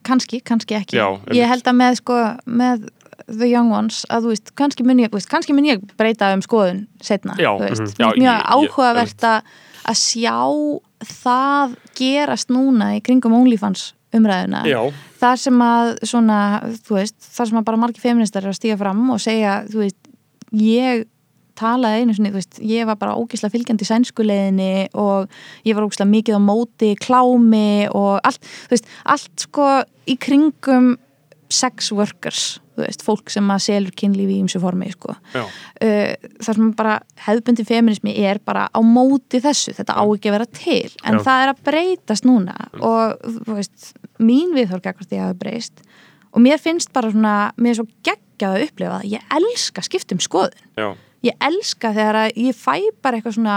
[0.06, 0.96] kannski, kannski ekki.
[1.00, 1.50] Já, ég einmitt.
[1.50, 2.84] held að með, sko, með
[3.26, 6.28] the young ones, að þú veist, kannski mun ég, þú veist, kannski mun ég breyta
[6.36, 7.96] um skoðun setna, Já, þú veist, mhm.
[7.98, 9.42] Já, mjög ég- ég- áhugavert að
[9.86, 10.36] að sjá
[11.22, 14.62] það gerast núna í kringum OnlyFans umræðuna.
[14.68, 14.80] Já,
[15.16, 16.38] Það sem að, svona,
[16.86, 19.78] þú veist, það sem að bara margir feministar er að stíga fram og segja, þú
[19.80, 19.96] veist,
[20.56, 21.06] ég
[21.56, 25.32] talaði einu sinni, þú veist, ég var bara ógislega fylgjandi sænskuleiðinni og
[25.66, 29.72] ég var ógislega mikið á móti klámi og allt, þú veist, allt sko
[30.06, 30.94] í kringum
[31.52, 35.14] sex workers, þú veist, fólk sem að selur kynlífi í ymsu formi, sko.
[35.36, 36.12] Uh,
[36.42, 36.96] þar sem bara
[37.28, 41.22] hefðbundi feminismi er bara á móti þessu þetta á ekki að vera til, en Já.
[41.28, 43.16] það er að breytast núna og
[43.46, 45.86] þú veist, mín viðhorg ekkert ég hafi breyst
[46.36, 47.86] og mér finnst bara svona, mér er svo
[48.36, 50.56] geggjað að upplifa ég elska skiptum skoðun.
[50.76, 50.94] Já,
[51.24, 53.56] ég elska þegar að ég fæ bara eitthvað svona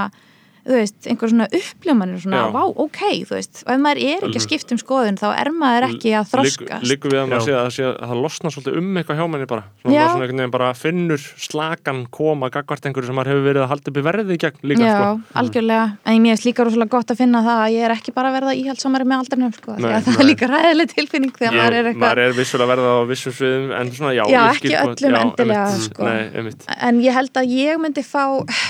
[0.70, 2.52] þú veist, einhver svona uppljómanir svona, Já.
[2.54, 3.64] vá, ok, þú veist.
[3.66, 6.86] Og ef maður er ekki að skipta um skoðun þá er maður ekki að þroskast
[6.90, 9.48] Liggur við að maður sé að, sé að það losna svolítið um eitthvað hjá manni
[9.50, 9.64] bara.
[9.82, 13.72] Svona, svona einhvern veginn bara finnur slakan koma gagvart einhverju sem maður hefur verið að
[13.74, 15.40] halda upp í verði í gegn líka Já, sko.
[15.42, 18.30] algjörlega, en mér er líka rosalega gott að finna það að ég er ekki bara
[18.30, 21.58] að verða íhaldsamari með aldrinum, sko, því Nei, að það er líka ræðileg tilfinning þegar
[21.58, 24.24] maður er Ég, eitthvað maður er vissulega að verða á vissum sviðum en svona já,
[24.30, 26.10] Já, ég skil ekki hvað- öllum já, endilega, sko.
[26.10, 26.54] Nei.
[26.90, 28.24] En ég held að ég myndi fá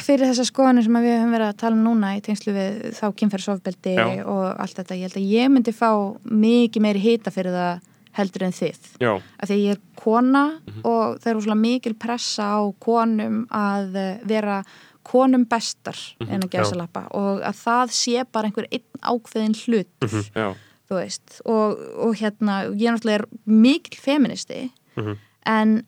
[0.06, 2.94] fyrir þessa skoðanir sem að við höfum verið að tala um núna í tengslu við
[2.96, 3.96] þá kynferðsofbeldi
[4.26, 4.96] og allt þetta.
[4.96, 5.90] Ég held að ég myndi fá
[6.30, 7.82] mikið meiri hita fyrir það
[8.20, 8.80] heldur en þið.
[9.00, 10.82] Já, Af því ég er kona Mhm.
[10.86, 14.64] og það eru svona mikil pressa á konum að eh, vera
[15.04, 16.30] konum bestar Mhm.
[16.30, 20.24] en að gæsa lappa og að það sé bara einhver einn ákveðin hlut Mhm.
[20.36, 20.56] já,
[20.90, 25.18] þú veist og, og hérna, ég náttúrulega er mikil feministi Mhm.
[25.46, 25.84] en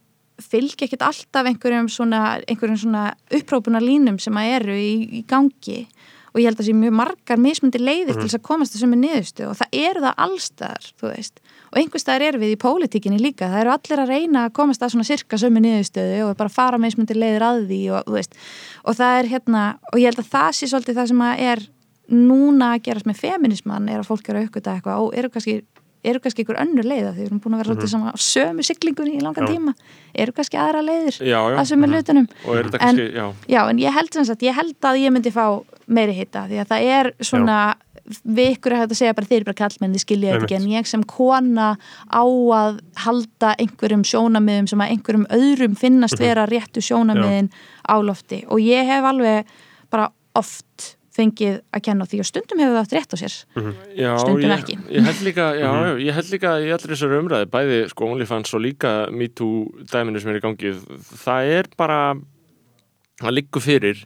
[0.45, 3.05] fylgja ekkert alltaf einhverjum svona, einhverjum svona
[3.37, 5.85] upprópunar línum sem að eru í, í gangi.
[6.31, 8.93] Og ég held að það sé mjög margar mismundi leiðir til þess að komast þessum
[8.93, 11.41] með niðurstu og það eru það allstaðar, þú veist.
[11.71, 13.49] Og einhverstaðar eru við í pólitíkinni líka.
[13.51, 16.79] Það eru allir að reyna að komast að svona sirka sömu niðurstöðu og bara fara
[16.79, 18.39] mismundi leiðir að því og, þú veist,
[18.87, 21.65] og það er hérna og ég held að það sé svolítið það sem að er
[22.11, 25.61] núna að gerast með feminisman er að fólk eru að aukvita eitthvað og eru kannski
[26.03, 29.17] eru kannski einhver önnur leiða því við erum búin að vera sama á sömu siglingunni
[29.19, 29.51] í langan Já.
[29.53, 29.73] tíma.
[30.23, 31.57] Eru kannski aðra leiðir já, já.
[31.61, 31.91] að sömu
[32.45, 33.07] Og er þetta En- kannski,
[33.69, 35.45] en ég held sem sagt, ég held að ég myndi fá
[35.87, 37.59] meiri hitta því að það er svona
[38.25, 40.87] við ykkur að segja bara þeir eru bara kallmenn þið skilja þetta ekki en ég
[40.89, 41.67] sem kona
[42.09, 47.51] á að halda einhverjum sjónamiðum sem að einhverjum öðrum finnast vera réttu sjónamiðin
[47.85, 48.41] á lofti.
[48.49, 49.45] Og ég hef alveg
[49.93, 53.35] bara oft fengið að kenna því og stundum hefur það átt rétt á sér.
[53.99, 54.77] Já Stundum ég, ekki.
[54.95, 58.53] ég held líka, já, já, ég held líka í allir þessari umræði, bæði sko OnlyFans
[58.55, 60.73] og líka MeToo dæminu sem er í gangi
[61.25, 61.99] það er bara
[63.21, 64.05] það liggur fyrir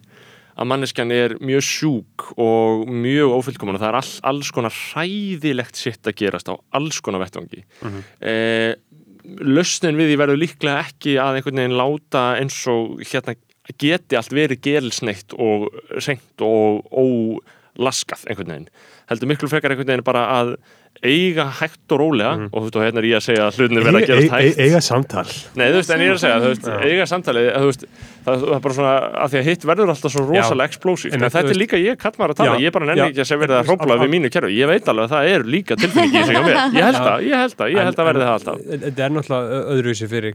[0.56, 5.76] að manneskjan er mjög sjúk og mjög ófyllkomun og það er all, alls konar hræðilegt
[5.76, 7.66] sitt að gerast á alls konar vettvangi.
[7.84, 8.76] Mm Mhm.
[9.42, 13.34] lausnin við því verður líklega ekki að einhvern veginn láta eins og hérna
[13.82, 15.70] geti allt verið gelsneitt og
[16.04, 18.70] senkt og ólaskað einhvern veginn
[19.12, 20.56] heldur miklu frekar einhvern veginn bara að
[21.04, 23.84] eiga hægt og rólega og þú veist og hérna er ég að segja að hlutinir
[23.84, 24.60] verða að gerast hægt.
[24.64, 25.28] eiga samtal.
[25.60, 27.84] Nei, þú veist, en ég er að segja, þú veist, eiga samtalið, þú veist,
[28.26, 28.94] það, það er bara svona,
[29.26, 31.76] að því að hitt verður alltaf svo rosalega explosíft, En að þú þetta er líka
[31.82, 33.08] ég kall maður að tala, ég bara nenni já.
[33.12, 35.42] ekki að segja verið að hrópla við mínu kerfi, ég veit alveg að það er
[35.56, 38.08] líka tilfinningi í sig á mér, ég held það, ég held það, ég held að
[38.10, 38.56] verði það alltaf.
[38.86, 39.44] Þetta er náttúrulega
[39.76, 40.34] öðruvísi fyrir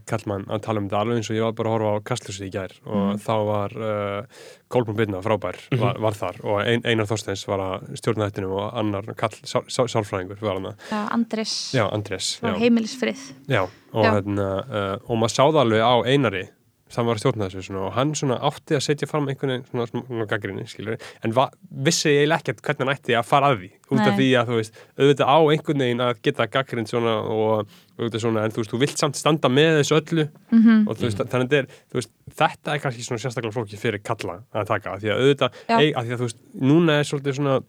[8.60, 10.54] að og var að var var, var var að annar kall sál, sál, sálfræðingur var
[10.60, 12.58] hann Já, Andres Já, Andrés frá já.
[12.60, 13.62] heimilisfrið Já,
[13.92, 14.10] og, Já.
[14.12, 16.48] Hérna, uh, og maður sáði alveg á Einari
[16.90, 19.66] það var að stjórna þessu svona, og hann svona átti að setja fram einhvern veginn
[19.70, 23.68] svona, gaggrinni, skilur en va, vissi ég ekkert hvernig hann ætti að fara að því
[23.94, 24.16] út af Nei.
[24.18, 28.42] því að þú veist, auðvitað á einhvern veginn að geta gaggrind svona og auðvitað svona,
[28.42, 30.88] en þú veist, þú vilt samt standa með þessu öllu Mhm.
[30.88, 32.10] og þú veist, þannig að þetta er, þú veist,
[32.42, 35.78] þetta er kannski svona sérstaklega flóki fyrir kalla að taka, af því að auðvitað, Já.
[35.78, 37.62] ei, að því að þú veist, núna er svolítið svona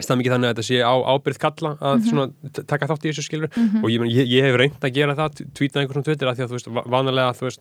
[0.00, 2.08] stað mikið þannig að þetta sé á ábyrð kalla að Mhm.
[2.10, 3.50] svona t- taka þátt í þessu skilur
[3.82, 6.42] og ég, ég, ég hef reynd að gera það tweetað einhvern svona Twitter að því
[6.44, 7.60] að þú veist va- vanalega þú veist,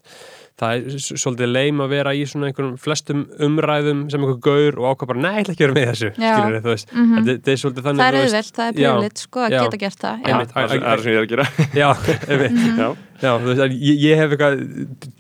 [0.56, 4.86] það er svolítið leim að vera í svona einhverjum flestum umræðum sem einhver gaur og
[4.98, 6.36] ákvað bara, nei, ég ætla ekki að vera með þessu Já.
[6.36, 7.16] skilur þú veist, Mhm.
[7.16, 9.62] þetta þetta er svolítið þannig Það er auðvelt, það er privileg sko að Já.
[9.66, 10.28] geta gert það já.
[10.36, 10.52] Einmitt.
[10.56, 11.46] Það er það sem ég er að gera.
[11.76, 11.90] Já,
[12.30, 14.56] einmitt Já, þú veist, að ég, ég hef eitthvað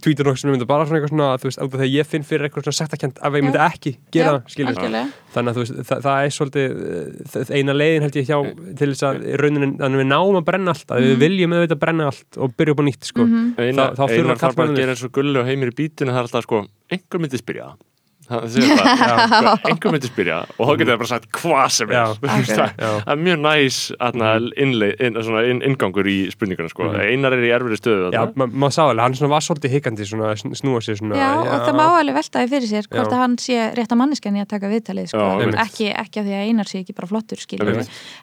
[0.03, 2.09] tweetur nokkuð sem ég myndi bara svona eitthvað svona þú veist, af því að ég
[2.11, 5.13] finn fyrir eitthvað svona sektakent að ég myndi ekki gera Já, það, skilur algjörlega.
[5.35, 8.37] þannig að þú veist, það, það er svolítið eina leiðin held ég hjá
[8.81, 11.55] til þess að í raunin, þannig að við náum að brenna allt að við viljum
[11.55, 13.27] auðvitað brenna allt og byrja upp á nýtt sko.
[13.63, 16.11] einar, þá þurfa einar þarf bara að gera eins og gulli og heimir í bítinu,
[16.11, 17.83] það er alltaf sko, einhver myndi spyrja það.
[18.55, 22.05] Sko, einhver myndi spyrja og þá getur það bara sagt hvað sem er Já.
[22.15, 22.91] Þú veist, það Já.
[23.13, 23.77] er mjög næs
[25.27, 26.87] svona, inn, inngangur í spurninguna sko.
[26.95, 29.75] einar er í erfiri stöðu Já, maður sá alveg, hann svona var svolítið
[30.41, 33.13] sn- snúa sér svona Já, og það má alveg velta því fyrir sér hvort Já.
[33.13, 35.21] að hann sé rétt að manneskjan í að taka viðtalið sko.
[35.21, 37.45] Já, ekki, ekki af því að einar sé ekki bara flottur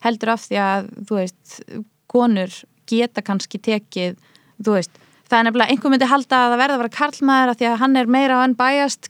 [0.02, 1.56] heldur af því að þú veist,
[2.12, 2.58] konur
[2.90, 4.18] geta kannski tekið
[4.62, 5.01] þú veist,
[5.32, 7.78] það er nefnilega einhver myndi halda að það verða að vera karlmaður af því að
[7.82, 8.40] hann er meira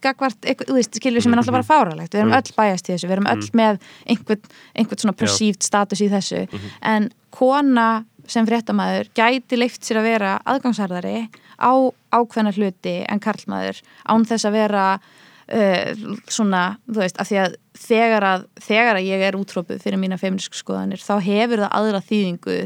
[0.03, 2.93] gagvart, eitthvað, þú veist, skilur sem er alltaf bara fáralegt við erum öll biased í
[2.93, 6.45] þessu, við erum öll með einhvern, einhvern svona perceived status í þessu.
[6.81, 7.89] En kona
[8.31, 11.27] sem fréttamaður gæti leift sér að vera aðgangsharðari
[11.59, 11.73] á
[12.15, 17.59] ákveðna hluti en karlmaður án þess að vera uh, svona, þú veist, af því að
[17.83, 22.03] þegar að, þegar að ég er útrópuð fyrir mína feminísku skoðanir þá hefur það aðra
[22.07, 22.59] þýðingu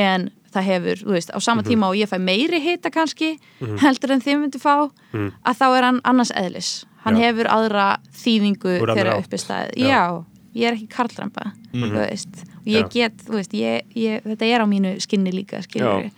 [0.00, 3.36] en það hefur, þú veist, á sama tíma og ég fæ meiri hita kannski
[3.82, 6.70] heldur en þið myndi fá að þá er hann annars eðlis,
[7.04, 7.28] hann Já.
[7.28, 7.86] hefur aðra
[8.22, 9.90] þýðingu þegar uppi staðið, Já.
[9.90, 10.24] já.
[10.54, 12.90] ég er ekki karlrampa þú veist, og ég Já.
[12.96, 16.10] get þú veist, ég, ég, þetta er á mínu skinni líka Já.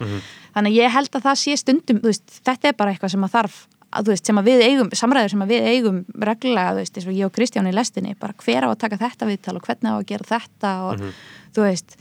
[0.55, 3.29] þannig að ég held að það sé stundum þú veist, þetta er bara eitthvað sem
[3.29, 3.61] að þarf
[3.93, 7.09] að, veist, sem að við eigum, samræður sem að við eigum reglulega, þú veist, eins
[7.11, 9.93] og ég og Kristján í lestinni bara hver á að taka þetta viðtal og hvernig
[9.93, 11.05] á að gera þetta og
[11.53, 11.97] þú veist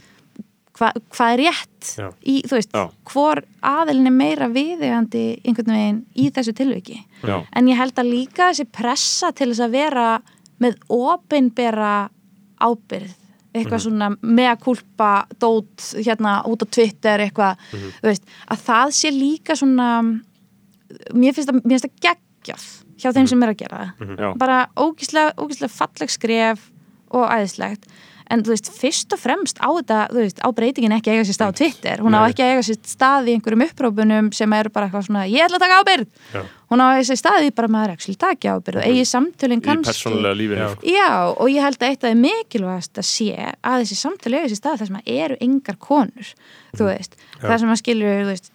[0.82, 2.08] hva, hvað er rétt Já.
[2.26, 2.84] í, þú veist, Já.
[3.12, 3.42] hvor
[3.72, 7.38] aðilin er meira viðegandi einhvern veginn í þessu tilviki Já.
[7.46, 10.06] en ég held að líka þessi pressa til þess að vera
[10.62, 11.94] með opinbera
[12.62, 13.18] ábyrð
[13.52, 19.10] eitthvað svona mea culpa dót hérna út á Twitter eitthvað, þú veist, að það sé
[19.12, 19.88] líka svona
[21.12, 22.64] mér finnst það, það geggjað
[23.02, 24.30] hjá þeim sem er að gera það Já.
[24.40, 26.64] bara ógíslega, ógíslega falleg skref
[27.12, 27.88] og æðislegt
[28.30, 31.38] en þú veist, fyrst og fremst á þetta þú veist, á breytingin ekki eiga sér
[31.38, 32.02] stað á Twitter.
[32.04, 32.30] Hún á Nei.
[32.30, 35.58] ekki að eiga sér stað í einhverjum upprópunum sem eru bara eitthvað svona, ég ætla
[35.60, 36.10] að taka ábyrgð.
[36.32, 36.42] Já.
[36.72, 39.66] hún á eiga sér stað í bara maður ekki taki ábyrgð og eigi samtölin í
[39.66, 39.92] kannski.
[39.92, 40.70] persónulega lífinu Já.
[40.72, 40.86] sko.
[40.88, 44.48] Já, og ég held að eitt af það mikilvægast að sé að þessi samtali eiga
[44.48, 46.32] sér stað þar sem að eru engar konur,
[46.72, 47.18] þú veist.
[47.42, 48.50] Þar sem að skilur, þú veist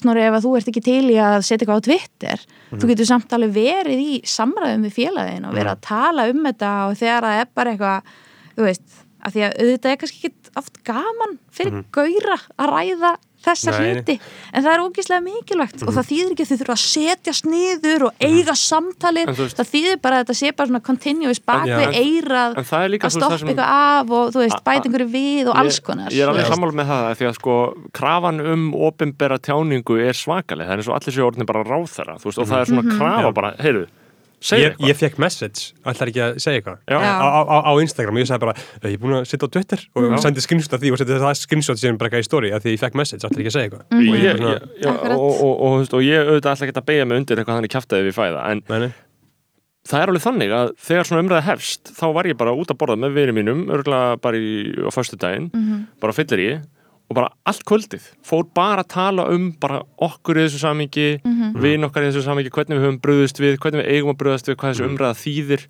[0.00, 3.08] snorri ef að þú ert ekki til í að setja eitthvað á Twitter þú getur
[3.10, 7.26] samt alveg verið í samræðum við félagin og verið að tala um þetta og þegar
[7.28, 8.14] það er bara eitthvað
[8.56, 8.86] þú veist,
[9.24, 13.94] að því að auðvitað er kannski ekki oft gaman fyrir gaura að ræða þessa Nei,
[13.94, 14.14] hluti.
[14.52, 18.02] En það er ógeðslega mikilvægt og það þýðir ekki að þau þurfa að setja sniður
[18.10, 21.64] og eiga En þú veist- það þýðir bara að þetta sé bara svona continuous bak
[21.64, 25.56] Já, við en- eirað að stoppa eitthvað af og þú veist, bæta einhverju við og
[25.56, 27.56] alls konar ég er alveg sammála með það því að sko
[27.96, 32.18] krafan um ofinbera tjáningu er svakaleg, það er eins og allir séu orðin bara ráþæra,
[32.20, 33.86] þú veist, og það er svona krafa bara, heyrðu,
[34.40, 36.78] Ég, ég fekk message, ætlar ekki að segja eitthvað?
[36.88, 38.16] Á, á, á- Instagram.
[38.16, 39.80] Og ég sagði bara, "Eh, ég er búin að sitja á Twitter.
[39.94, 40.16] Og Já.
[40.22, 42.72] sendi screenshot af því og sendi það screenshot sem bara eitthvað í story að því
[42.72, 43.84] ég fekk message, ætlar ekki að segja eitthvað?
[43.92, 47.04] Og, og ég, ég, ég, já, og, og, og, ég auðvitað ætla ekki að beigja
[47.06, 48.92] mig undir eitthvað þannig kjaftaði við fæða en nei, nei,
[49.88, 52.78] það er alveg þannig að þegar svona umræða hefst þá var ég bara út að
[52.80, 55.50] borða með vinið mínum örgulega bara í, á föstudaginn
[56.00, 56.62] bara fyllir ég
[57.10, 61.06] og bara allt kvöldið fór bara að tala um bara okkur í þessu samingi
[61.58, 64.46] vin okkar í þessu samingi, hvernig við höfum bröðust við hvernig við eigum að bröðast
[64.46, 65.64] við, hvað þessu umræða þýðir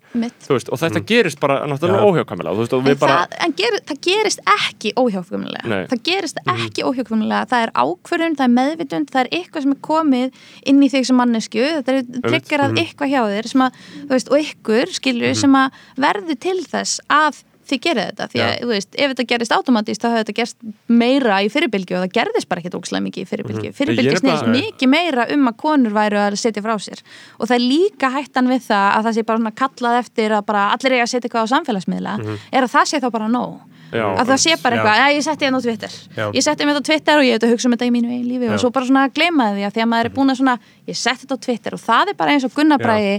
[0.51, 2.09] veist, og þetta gerist bara náttúrulega Já.
[2.11, 5.83] óhjákvæmilega veist, og En, við bara það, en ger, það gerist ekki óhjákvæmulega Nei.
[5.89, 9.81] það gerist ekki óhjákvæmulega það er ákvörðun, það er meðvitund það er eitthvað sem er
[9.89, 14.29] komið inn í þig sem mannesku þetta er triggerað eitthvað hjá þér sem að, veist,
[14.29, 18.69] og ykkur skilur sem að verður til þess að þið gerir þetta, því að, þú
[18.71, 20.57] veist, ef þetta gerist automatist þá hefur þetta gerst
[20.87, 23.69] meira í fyrirbylgju og það gerðist bara ekkert ókslega mikið í fyrirbylgju.
[23.71, 27.01] Ég fyrirbylgju er snýst bara- mikið meira um að konur væru að setja frá sér.
[27.39, 30.63] Og það er líka hættan við það að það sé bara kallað eftir að bara
[30.75, 32.15] allir eiga að setja eitthvað á samfélagsmiðla.
[32.51, 33.59] Er að það sé þá bara nóg
[33.91, 34.81] Já, að það sé bara Já.
[34.81, 36.25] eitthvað, að ég setti hérna á Twitter Já.
[36.31, 38.11] ég setti hérna á Twitter og ég hef þetta að hugsa um þetta í mínu
[38.15, 38.53] einn lífi Já.
[38.55, 40.55] og svo bara svona að gleyma því að því að maður er búin að svona
[40.87, 43.15] ég setti þetta á Twitter og það er bara eins og Gunnabræði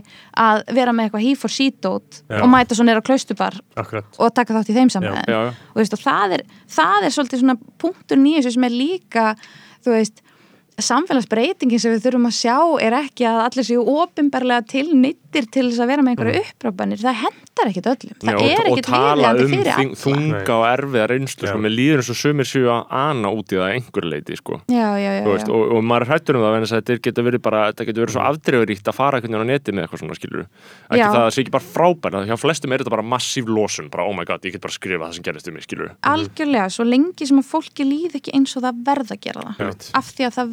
[0.46, 2.40] að vera með eitthvað she dot Já.
[2.40, 5.40] og mæta svo nýra klaustubar akkurat og taka þátt í þeim Já, já.
[5.52, 9.32] og, veist, og það, er, það er svolítið svona punktur nýjus sem er líka
[9.84, 10.22] þú veist
[10.80, 15.82] samfélagsbreytingin sem við þurfum að sjá er ekki að allir séu ofinbarlega tilnýttir til þess
[15.84, 18.32] að vera með einhverju upprápanir það hendar ekkit öllum, það Mm.
[18.32, 20.00] Já, og, er og ekkit tala viðeigandi um fyrir þing, alla.
[20.02, 23.56] þunga og erfiða reynslu sko, með líður eins og sumir séu að ana út í
[23.56, 24.54] það að einhver leiti sko.
[24.72, 27.42] já, já, já, Þú veist, og, og maður hrættur um það að þetta getur verið
[27.42, 30.16] bara, þetta getur verið svo afdreifuríkt að fara einhvern veginn á neti með eitthvað svona
[30.16, 30.44] skilur
[30.92, 34.06] ekki það sé ekki bara frábært að hjá flestum er þetta bara massíf losun, bara
[34.08, 36.68] oh my god, ég get bara skrifa það sem gerist um mig skilur algjörlega,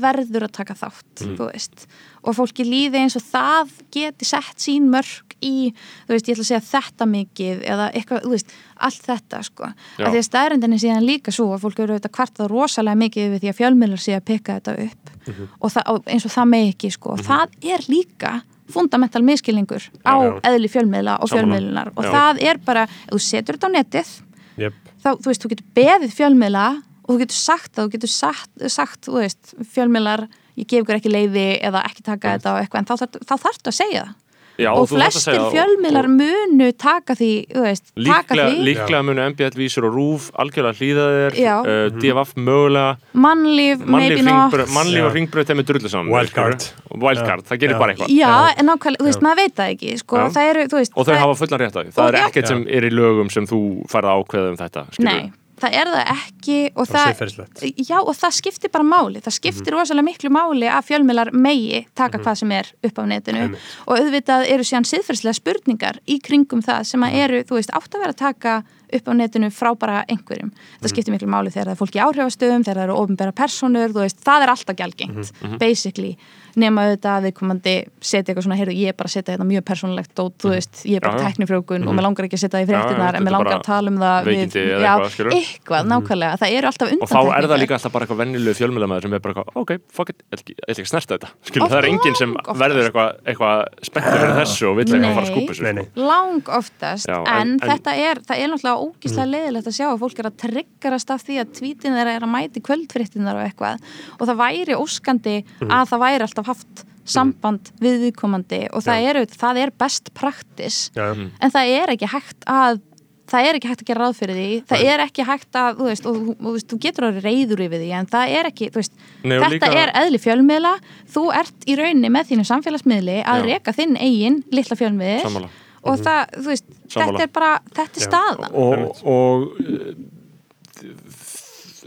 [0.10, 1.38] að fólki að að verður að taka þátt Mm.
[1.54, 1.88] veist,
[2.24, 5.74] og fólki líði eins og það geti sett sín mörg í,
[6.08, 10.18] veist, ég ætla að segja þetta mikið eða eitthvað, veist, allt þetta sko, af því
[10.20, 13.50] að staðrindin er síðan líka svo að fólk eru auðvitað kvartað rosalega mikið við því
[13.50, 15.48] að fjölmiðlar sé að pikka þetta upp Mhm.
[15.62, 20.14] og, það, eins og það með ekki sko, og það er líka fundamental miskilningur á
[20.14, 20.40] Já, já.
[20.44, 22.12] eðli fjölmiðla og fjölmiðlunar og Já.
[22.12, 24.22] það er bara, ef þú setur þetta á netið
[24.58, 24.74] yep.
[25.04, 28.70] þá, þú veist, þú getur beðið fjölmiðla og þú getur sagt það, þú getur sagt,
[28.70, 30.28] sagt þú veist, fjölmiðlar
[30.60, 33.36] ég gef ykkur ekki leiði eða ekki taka þetta og eitthvað, en þá, þarf- þá
[33.50, 34.18] þarftu að segja það.
[34.60, 38.36] Já, og þú þarft að flestir segja- fjölmiðlar og- munu taka því, þú veist, taka
[38.36, 38.64] Líklega, því.
[38.68, 41.54] líklega munu MBL vísur og RÚF algjörlega hlýða þér Já.
[41.64, 42.98] uh, DFF mögulega.
[43.16, 44.52] Mannlíf, maybe not.
[44.76, 46.68] mannlíf og ringbröð þeim er drullu saman Wildcard.
[46.92, 47.80] og wildcard, það gerir Já.
[47.80, 48.12] bara eitthvað.
[48.20, 51.06] Já, en nákvæmlega, þú veist, maður veit það ekki sko, það eru, þú veist og
[51.08, 53.48] þau hafa fullan rétt á því, það Og er ekkert sem er í lögum sem
[53.48, 55.32] þú færð ákveða um þetta skilurðu.
[55.60, 59.22] Það er það ekki og er það, já, og það skiptir bara máli.
[59.26, 63.46] Það skiptir rosalega miklu máli að fjölmiðlar megi taka hvað sem er upp á netinu.
[63.50, 63.70] Einmitt.
[63.86, 67.96] og auðvitað eru síðan siðferðslega spurningar í kringum það sem að eru, þú veist, átt
[67.96, 68.56] að vera að taka
[68.94, 70.52] upp á netinu frá bara einhverjum.
[70.80, 73.90] Þetta skiptir miklu máli þegar það er fólk í áhrifastöðum þegar það eru ofinbæra personur,
[73.96, 76.16] þú veist, það er alltaf gjaldgengt, basically.
[76.60, 79.64] Nema auðvitað að viðkomandi setja eitthvað svona heyrðu, ég er bara að setja þetta mjög
[79.70, 81.28] persónulegt og þú veist, ég er bara Já, já.
[81.30, 83.62] tæknifrjókun og mér langar ekki að setja það í fréttinar en þetta mér langar að
[83.70, 87.62] tala um það eða já, eitthvað, eitthvað, nákvæmlega, það eru alltaf og þá er það
[87.62, 90.44] líka alltaf bara eitthvað vennilegu fjölmjölamæður sem er bara eitthvað, ok, fuck it, ég ætla
[90.50, 91.30] ekki- að snerta þetta.
[91.30, 92.34] Oft- það er enginn sem
[92.64, 95.86] verður eitthvað, eitthvað spenntur fyrir þessu og vill eitthvað fara að skúpa þessu Nei, nei.
[95.86, 96.10] sko.
[96.10, 100.30] lang oftast en- þetta er, það er náttúrulega ógíslega leiðilegt að sjá að fólk er
[100.30, 103.82] að triggerast af því að tvítin þeirra er að mæti kvöldfréttinar og eitthvað.
[104.20, 105.38] Og það væri óskandi
[105.68, 110.92] að það væri alltaf haft samband við viðkomandi og það, eru, það er best praktis
[110.94, 111.32] Já, Mm.
[111.42, 112.82] en það er ekki hægt að
[113.30, 114.54] það er ekki hægt að gera ráð fyrir því.
[114.66, 117.60] Það er ekki hægt að, þú veist, og, og, þú veist, þú getur að reyður
[117.62, 118.94] yfir því, en það er ekki þú veist,
[119.24, 120.72] Nei, og þetta líka- er eðli fjölmiðla.
[121.14, 123.46] Þú ert í rauninni með þínu samfélagsmiðli að Já.
[123.54, 125.50] reka þinn eigin litla fjölmiðl Sammála.
[125.84, 127.12] Og það, þú veist, Sammála.
[127.12, 128.52] þetta er bara þetta er staðan.
[128.54, 129.94] Og, og uh,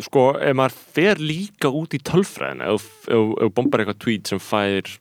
[0.02, 4.40] sko, ef maður fer líka út í tölfræðin ef ef- ef bombar eitthvað tweet sem
[4.42, 4.98] fær mm,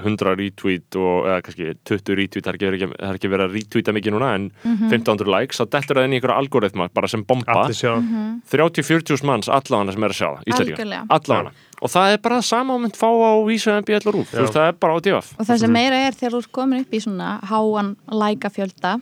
[0.00, 3.94] 100 retweet og eða kannski 20 retweet, það er ekki, er ekki verið að retweeta
[3.96, 7.56] mikið núna en 1500 likes, þá dettur það inn í einhverja algoritma bara sem bomba.
[7.64, 7.94] Allir sjá.
[8.50, 11.06] 30-40 manns allavega sem er að sjá það Íslendinga, Algjörlega.
[11.18, 11.54] allavega.
[11.84, 14.30] Og það er bara það sama og mynd fá á vísa en bjall og rúf,
[14.32, 16.52] þú veist, það er bara á divaf og það sem meira er þegar þú ert
[16.58, 17.90] komin upp í svona háan
[18.22, 18.94] læka fjölda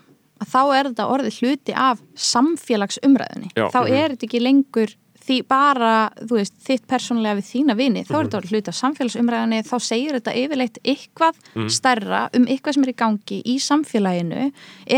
[0.43, 3.53] að þá er þetta orðið hluti af samfélagsumræðunni.
[3.55, 3.69] Já.
[3.71, 8.15] þá er þetta ekki lengur því bara, þú veist, þitt persónulega við þína vini, þá
[8.17, 11.41] er þetta orðið hluti af samfélagsumræðinni þá segir þetta yfirleitt eitthvað
[11.73, 14.49] stærra um eitthvað sem er í gangi í samfélaginu.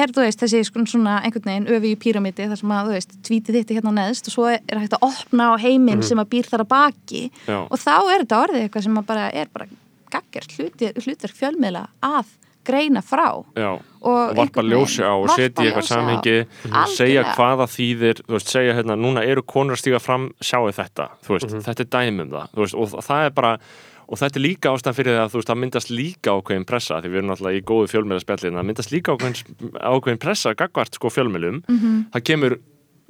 [0.00, 2.98] Er, þú veist, þessi sko svona einhvern veginn öfi í píramidi þar sem að, þú
[2.98, 6.20] veist, tvítið þitt er hérna neðst og svo er hægt að opna á heiminn sem
[6.20, 7.24] að býr þar að baki.
[7.48, 7.58] Já.
[7.68, 9.68] og þá er þetta orðið eitthvað sem bara er bara
[10.14, 12.32] gaggjart hlutverk fjölmiðla að
[12.64, 13.70] greina frá Já,
[14.04, 15.92] Og og varpa ljósi á og setja í eitthvað á.
[15.92, 16.96] samhengi Algjörlega.
[16.96, 21.08] segja hvaða þýðir þú veist, segja hérna, núna eru konur að stíga fram sjáu þetta,
[21.24, 21.64] þú veist, Mhm.
[21.64, 23.58] þetta er dæmi um það þú veist, og það er bara
[24.06, 27.00] og þetta er líka ástæðan fyrir það að þú veist, það myndast líka ákveðin pressa,
[27.00, 29.36] því við erum náttúrulega í góðu fjölmiðlaspjallin, það myndast líka ákveðin,
[29.80, 32.10] ákveðin pressa gagvart sko fjölmiðlum Mhm.
[32.12, 32.58] það kemur,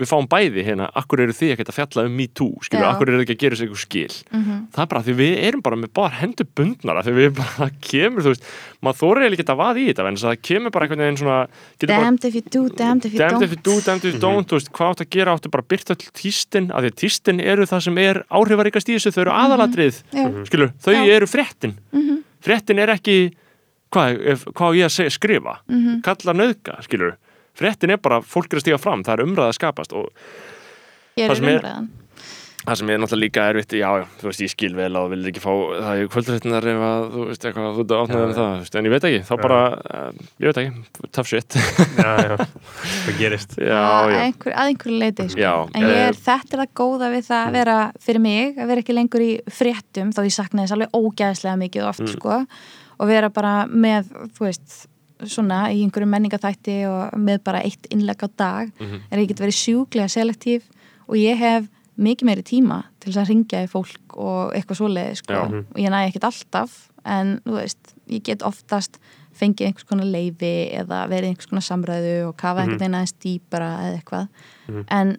[0.01, 3.11] við fáum bæði hérna, akkur eru þið ekkert að fjalla um me too skilju, akkur
[3.13, 4.17] eru þið ekki að gera sér eitthvað skil?
[4.35, 4.57] Mhm.
[4.75, 8.25] það er bara því við erum bara með bara hendur bundnara því við bara kemur,
[8.25, 8.49] þú veist
[8.83, 11.39] maður þóri eiginlega ekki að vaða í þetta en það kemur bara einhvern veginn svona
[11.85, 14.21] damned if you do, damned if you damned don't if you do, damned if you
[14.21, 16.99] don't þú veist, hvað átt að gera, áttu bara byrta all tístin af því að
[17.05, 20.27] tístin eru það sem er áhrifaríkast í þessu, þau eru aðalatrið Já.
[20.51, 21.79] skilur, þau eru fréttin.
[22.45, 23.19] Fréttin er ekki
[23.95, 25.55] hvað, ef, hvað ég að segja, skrifa?
[26.05, 27.15] Kalla nöðga, skilur
[27.55, 30.09] fréttin er bara, fólk er að stíga fram, það er umræða að skapast og
[31.19, 31.93] ég það er sem er- umræðan.
[32.65, 35.27] það sem er náttúrulega líka erfitt, já, já, þú veist, ég skil vel og vil
[35.29, 35.51] ekki fá,
[35.85, 38.79] það er kvöldrættinar ef að, þú veist, eitthvað, þú ert átnaðið með það, þú veist,
[38.81, 41.59] en ég veit ekki, þá bara, uh, ég veit ekki, tough shit,
[42.01, 42.47] já, já,
[43.05, 43.53] það gerist.
[43.69, 45.43] Já, að já, einhver, að einhverju leiti sko.
[45.45, 47.77] Já, en ég er, eh, þetta er það góða við það að vera
[48.09, 51.89] fyrir mig, að vera ekki lengur í fréttum þó ég sakna þess alveg ógæðslega mikið
[51.93, 52.41] oft sko,
[52.97, 54.09] og vera bara með,
[54.39, 54.81] þú veist
[55.33, 59.59] svona í einhverju menningaþætti og með bara eitt innlegg á dag en ég get verið
[59.61, 60.67] sjúklega selektív
[61.07, 65.19] og ég hef mikið meiri tíma til þess að ringja í fólk og eitthvað svoleiði
[65.21, 65.35] sko.
[65.35, 65.45] Já.
[65.63, 68.99] og ég næ ekkert alltaf en veist, ég get oftast
[69.35, 73.71] fengið einhvers konar leifi eða verið einhvers konar samræðu og kafa einhvern veginn aðeins dýpara
[73.85, 74.27] eða eitthvað.
[74.95, 75.17] En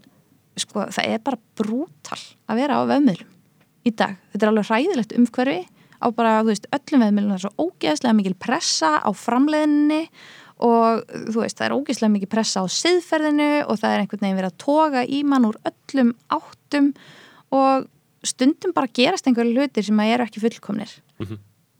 [0.59, 3.31] sko, það er bara brútal að vera á vefmiðlum
[3.85, 5.59] í dag, þetta er alveg hræðilegt umhverfi
[6.01, 10.01] á bara, þú veist, öllum vefmiðlum það er svo ógeðslega mikil pressa á framleiðinni
[10.65, 11.01] og
[11.33, 14.53] þú veist, það er ógeðslega mikil pressa á siðferðinu og það er einhvern veginn verið
[14.53, 16.93] að toga í mann úr öllum áttum
[17.55, 17.89] og
[18.25, 20.95] stundum bara gerast einhverju hlutir sem að eru ekki fullkomnir.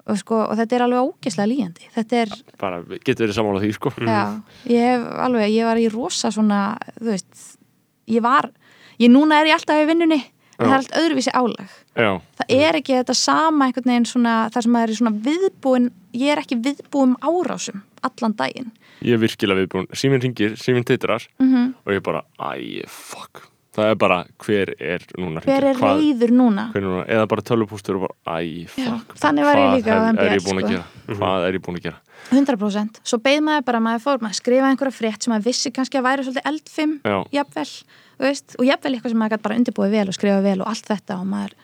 [0.05, 3.71] Og, sko, og þetta er alveg ógeðslega líjandi þetta er, bara, getur verið sammála því,
[3.73, 4.19] sko, já,
[4.69, 6.59] ég hef alveg, ég var í rosa svona,
[6.99, 7.39] þú veist
[8.13, 8.51] ég var,
[9.01, 10.19] ég núna er ég alltaf í vinnunni,
[10.60, 10.73] en það Já.
[10.73, 11.73] er allt öðruvísi álag.
[11.95, 12.10] Já,
[12.40, 16.32] það er ekki þetta sama einhvern veginn svona, það sem að er svona viðbúin ég
[16.36, 18.72] er ekki viðbúin árásum allan daginn.
[19.03, 23.49] Ég er virkilega viðbúin, síminn ringir, síminn titrar mm og ég bara, æ, fuck.
[23.76, 26.69] Það er bara, hver er núna hver er reyður núna?
[26.72, 29.18] hver er núna, eða bara tölvupústur og bara, æ, fuck
[29.76, 30.69] ég hvað hef- er ég búin að sko.
[30.72, 30.86] gera?
[31.19, 31.99] Hvað er ég búin að gera?
[32.32, 35.99] 100% svo beð maður bara, maður fór, maður skrifa einhverja frétt sem maður vissi kannski
[35.99, 37.18] að væri svolítið eldfim Já.
[37.36, 37.68] jafnvel,
[38.21, 40.91] veist, og jafnvel eitthvað sem maður gæti bara undirbúið vel og skrifa vel og allt
[40.91, 41.55] þetta og maður,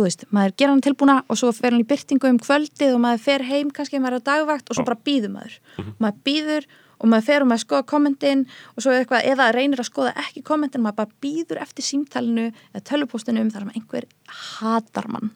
[0.00, 3.22] veist, maður gera hann tilbúna og svo fer hann í byrtingu um kvöldið og maður
[3.26, 5.56] fer heim kannski, maður er á dagvakt og svo bara býður maður.
[6.02, 9.90] Maður býður og maður fer og maður skoða kommentin og svo eitthvað, eða reynir að
[9.90, 14.08] skoða ekki kommentin, maður bara býður eftir símtalinu eða tölvupóstinum þar sem einhver
[14.60, 15.32] hatar mann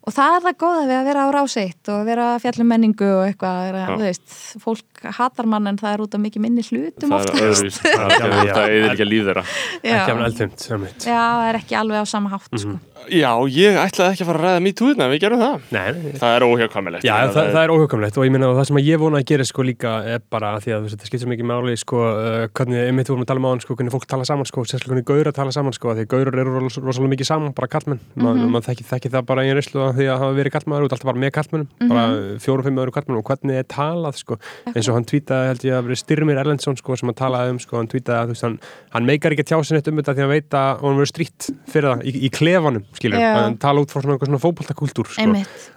[0.00, 3.22] og það er það góða við að vera á ráseitt og vera fjallum menningu og
[3.26, 7.12] eitthvað er þú veist, fólk hatar mann en það er út af mikið minni hlutum
[7.12, 9.44] það ofta er öðruvís það er það eðir ekki að líð þeirra
[9.82, 10.66] ekki af eldfimt
[11.04, 12.76] Já, það er ekki alveg á sama hátt sko.
[13.08, 15.62] Já, ég ætlaði ekki að fara að ræða mýt útna við gerum það.
[15.72, 18.78] Nei, það er óhjákvæmilegt Já, það, það er óhugamlegt og ég meina og það sem
[18.80, 21.30] að ég vona að gera sko líka er bara að því að þetta skiptir svo
[21.32, 23.94] mikið máli sko, uh, hvernig, einmitt við vorum að tala um á hann sko, hvernig
[23.94, 26.54] fólk tala saman sko, sérstaklega hvernig gaurar tala saman sko, af því að gaurar eru
[26.60, 29.86] ros- rosalega mikið saman, bara kallmenn Ma, maður þekki, þekki það bara í einn rislu
[29.96, 32.04] því að hafa verið kallmaður út alltaf bara með kallmennum bara
[32.44, 34.38] fjórum, fimm öðru kallmennum og hvernig er talað sko,
[34.74, 37.60] eins og hann tweetaði held ég að verið Styrmir Erlendsson sko, sem hann talaði um
[37.62, 38.58] sko, hann tweetaði að þú veist, hann,
[38.94, 41.48] hann meikar ekki tjásin eitt um þetta því að hann veit að hann verið strýtt
[41.70, 45.22] fyrir það í, í klefanum, skilur, hann tala út frá svona, eitthvað svona fótboltakúltúr sko.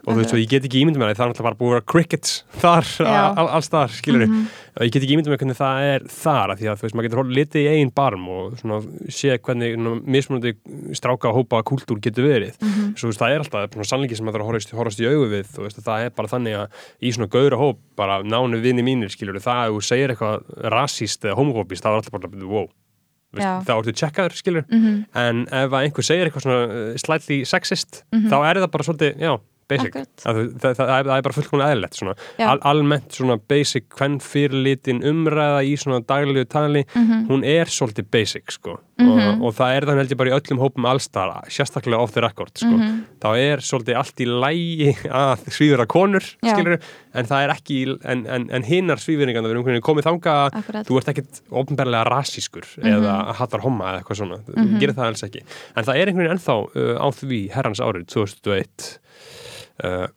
[0.04, 1.70] Og þú veist, og ég get ekki ímyndum með það, það er náttúrulega bara búið
[1.70, 4.28] að vera crickets þar, all, alls þar, skilur
[4.74, 6.96] og ég get ekki ímyndum með hvernig það er þar af því að þú veist,
[6.98, 8.80] maður getur litið í eigin barm og svona
[9.14, 9.70] sé hvernig
[10.10, 10.52] mismunandi
[10.98, 12.58] stráka og hópa kúltúr getur verið.
[12.98, 15.06] Svo þú veist, það er alltaf svona sannleiki sem maður þarf að horfast, horfast í
[15.12, 16.68] augu við, veist, það er bara þannig að
[17.06, 19.62] í svona gaura hóp, bara nánu vini mínir skilur, það
[23.66, 24.66] þá ertu tjekkaður, skilur
[25.16, 29.34] en ef einhver segir eitthvað svona uh, slightly sexist, þá er það bara svolítið, já,
[29.74, 30.08] basic, Mhm.
[30.24, 31.74] Það, það, það, það, er, það bara fullkomlega
[32.40, 32.48] Já.
[32.54, 37.28] Al, almennt svona basic hvern fyrirlitin umræða í svona daglegu tali, Mhm.
[37.30, 40.60] hún er svolítið basic, sko, og, og það er þannig held ég bara í öllum
[40.64, 43.04] hópum allstar sérstaklega off the record, sko, Mhm.
[43.20, 46.80] þá er svolítið allt í lægi að svíðura konur, skilur
[47.14, 50.34] en það er ekki, en, en, en hinnar svíðuringan, við erum einhvern veginn komið þanga
[50.34, 50.86] að Akkurat.
[50.88, 54.38] þú ert ekkit ofnbærlega rasískur eða hattar homma eða eitthvað svona.
[54.48, 55.42] Þú gerir það alls ekki,
[55.76, 59.00] en það er einhvern veginn ennþá uh, á því herrans árið 2001
[59.84, 60.08] uh,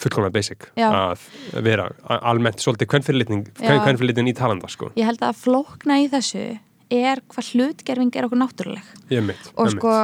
[0.00, 0.88] fullkomlega basic Já.
[0.92, 1.24] að
[1.64, 4.90] vera almennt svolítið kvennfyrirlitin í talanda sko.
[4.98, 6.44] Ég held að flókna í þessu
[6.92, 8.92] er hvað hlutgerfing er okkur náttúruleg.
[9.10, 9.94] Ég mitt, og sko,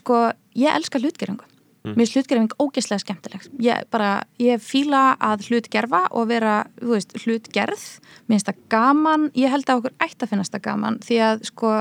[0.00, 0.24] sko,
[0.58, 1.44] ég elska hlutgerfingu.
[1.86, 1.94] Mm.
[1.94, 3.44] mér er hlutgerfing ógeðslega skemmtileg.
[3.62, 4.08] Ég bara,
[4.42, 7.84] ég fíla að hlutgerfa og vera, veist, hlutgerð.
[8.26, 11.46] Mér finnst það gaman, ég held að okkur ætti að finnast það gaman, því að
[11.52, 11.72] sko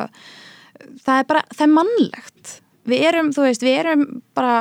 [1.02, 2.54] það er bara, það er mannlegt.
[2.88, 4.06] Við erum, þú veist, við erum
[4.38, 4.54] bara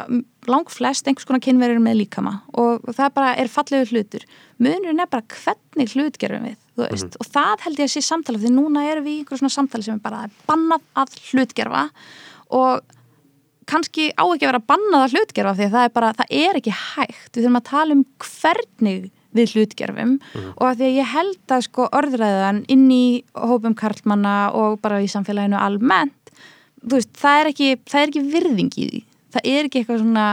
[0.51, 4.27] lang flest einhvers konar kynverður með líkama og það bara er fallegu hlutur.
[4.63, 8.43] Munurinn er bara hvernig hlutgerfum við þú veist, og það held ég að sé samtala
[8.43, 11.85] því núna erum við í einhver svona samtali sem er bara bannað að hlutgerfa
[12.57, 12.95] og
[13.67, 16.59] kannski á ekki að vera bannað að hlutgerfa því að það er bara, það er
[16.61, 17.31] ekki hægt.
[17.33, 20.15] Við þurfum að tala um hvernig við hlutgerfum
[20.57, 23.07] og að því að ég held að sko orðræðan inn í
[23.37, 26.33] hópum karlmanna og bara í samfélaginu almennt
[26.87, 29.03] þú veist, það er ekki, það er ekki virðing í því
[29.37, 30.27] það er ekki eitthvað svona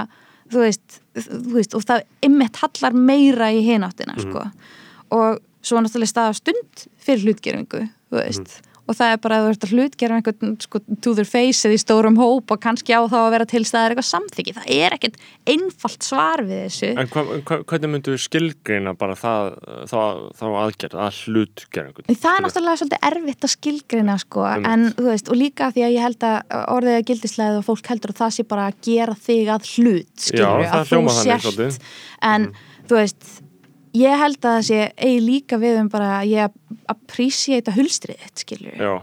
[0.54, 4.46] þú veist, þú veist og það ymmett hallar meira í hináttina sko.
[5.16, 9.52] og svo náttúrulega staða stund fyrir hlutgerfingu þú veist og það er bara að þú
[9.54, 13.02] ert að hlutgerfa einhvern sko, to their face eða í stórum hóp og kannski á
[13.08, 15.22] þá að vera til staðar eitthvað samþyggi það er ekkert
[15.54, 16.90] einfalt svar við þessu.
[17.00, 19.54] En hva, hva, hvernig myndu við skilgreina bara það,
[19.92, 20.00] þá,
[20.40, 22.20] þá aðgerð, að hlut gera einhvern?
[22.26, 25.96] Það er náttúrulega svolítið erfitt að skilgrina sko, en þú veist, og líka því að
[25.96, 29.18] ég held að orðið að gildislega og fólk heldur að það sé bara að gera
[29.30, 31.90] þig að hlut, skilur, það að þú sért.
[32.34, 32.52] en
[32.90, 33.34] þú veist
[33.98, 36.62] ég held að það sé eigi líka við um bara að ég
[36.92, 38.94] appreciate hulstrið þitt, skilur Já,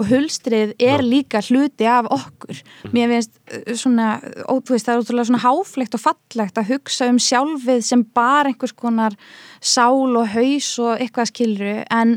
[0.00, 2.58] og hulstrið er líka hluti af okkur.
[2.94, 6.72] Mér finnst uh, svona ó, þú veist, það er útrúlega svona háflegt og fallegt að
[6.72, 9.14] hugsa um sjálfið sem bara einhvers konar
[9.62, 12.16] sál og haus og eitthvað skilru en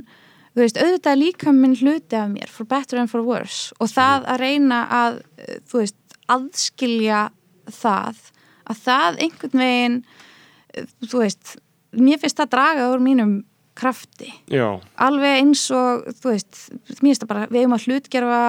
[0.56, 3.76] þú veist, auðvitað er líka minn hluti af mér for better and for worse.
[3.78, 6.00] Og það að reyna að uh, þú veist,
[6.34, 7.28] aðskilja
[7.70, 8.26] það
[8.68, 11.58] að það einhvern veginn uh, þú veist,
[11.96, 13.38] mér finnst það draga úr mínum
[13.78, 14.32] krafti.
[14.50, 16.66] Já, alveg eins og þú veist,
[16.98, 18.42] mér finnst það bara við eigum að hlutgerfa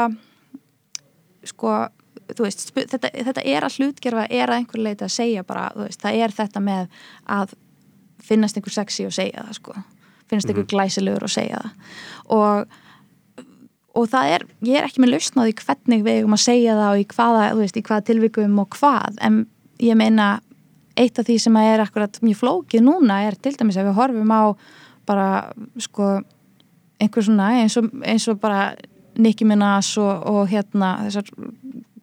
[1.49, 1.77] sko,
[2.33, 5.87] þú veist þetta, þetta er að hlutgerfa, er að einhver leita að segja bara, þú
[5.87, 6.99] veist, það er þetta með
[7.39, 7.55] að
[8.29, 9.79] finnast einhver sexy og segja það sko,
[10.29, 11.97] finnast einhver glæsilegur og segja það.
[12.39, 12.77] Og
[13.99, 16.75] og það er, ég er ekki með lausn á því hvernig við eigum að segja
[16.79, 19.39] það og í hvaða, þú veist, í hvaða tilvikum og hvað, en
[19.83, 20.29] ég meina
[20.99, 23.99] eitt af því sem að er akkurat mjög flókið núna er til dæmis ef við
[23.99, 24.43] horfum á
[25.09, 25.29] bara,
[25.81, 26.19] sko
[27.01, 28.73] einhver svona, eins og, eins og bara
[29.19, 31.31] Nicki Minaj og, og hérna þessar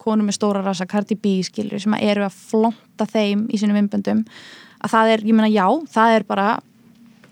[0.01, 3.80] konur með stóra rasa Cardi B skilur sem að eru að flonta þeim í sínum
[3.80, 4.24] innböndum
[4.83, 6.49] að það er, ég meina já, það er bara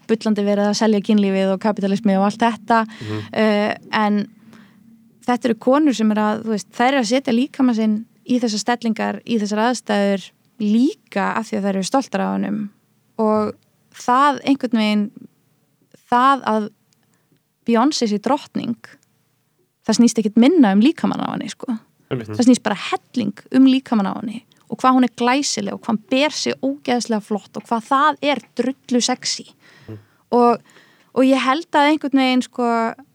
[0.10, 4.24] bullandi verið að selja kynlífið og kapitalismi og allt þetta uh, en
[5.24, 8.40] þetta eru konur sem er að, þú veist, þær eru að setja líkama sinn í
[8.40, 10.26] þessar stellingar, í þessar aðstæður
[10.64, 12.60] líka af því að þær eru stoltar af honum.
[13.22, 13.54] Og
[13.94, 15.06] það einhvern veginn
[16.10, 16.70] það að
[17.64, 18.76] Beyoncé sé drottning
[19.88, 21.78] það snýst ekkit minna um líkamann á henni sko.
[22.10, 24.44] það snýst bara helling um líkamann á henni
[24.74, 28.24] og hvað hún er glæsileg og hvað hann ber sig ógeðslega flott og hvað það
[28.26, 29.46] er drullu sexy.
[30.34, 30.58] Og,
[31.14, 32.70] og ég held að einhvern veginn sko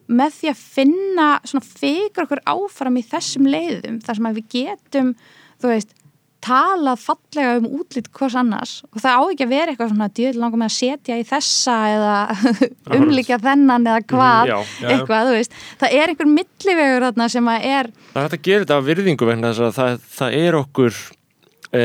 [0.08, 4.46] með því að finna svona fyrir okkur áfram í þessum leiðum þar sem að við
[4.54, 5.10] getum
[5.58, 5.96] þú veist,
[6.44, 8.72] talað fallega um útlít hvers annars.
[8.92, 11.76] Og það á ekki að vera eitthvað svona djöð langar með að setja í þessa
[11.94, 12.14] eða
[12.98, 14.52] umlíkja þennan eða hvað.
[14.52, 14.88] já, já, já.
[14.94, 18.48] eitthvað, þú veist, það er einhver millivegur þarna sem að er Það er hægt að
[18.48, 21.00] gera þetta af virðingu vegna þess að það, það er okkur
[21.68, 21.84] e,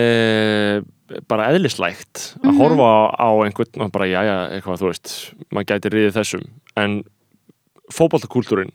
[1.30, 5.16] bara eðlislægt að horfa á einhvern og bara jæja, eitthvað, þú veist
[5.50, 6.46] maður gæti riðið þessum.
[6.80, 7.00] En
[7.94, 8.74] fótboltakúltúrin,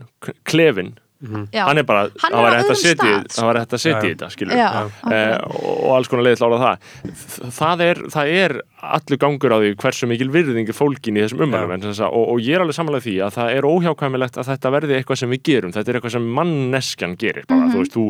[1.18, 3.32] klefin já, hann er bara, Hann er var á hægt að öðrum setja í- stað,
[3.34, 4.68] það var hægt að setja í þetta, skilur já,
[5.10, 6.76] eh, og, og alls konar leiðið lára það.
[7.58, 8.54] Það er, það er
[8.94, 12.54] allur gangur á því hversu mikil virðing er fólkin í þessum umhverfum og, og ég
[12.54, 15.72] er alveg samanlega því að það er óhjákvæmilegt að þetta verði eitthvað sem við gerum.
[15.74, 18.04] Þetta er eitthvað sem manneskjan gerir bara, þú veist, þú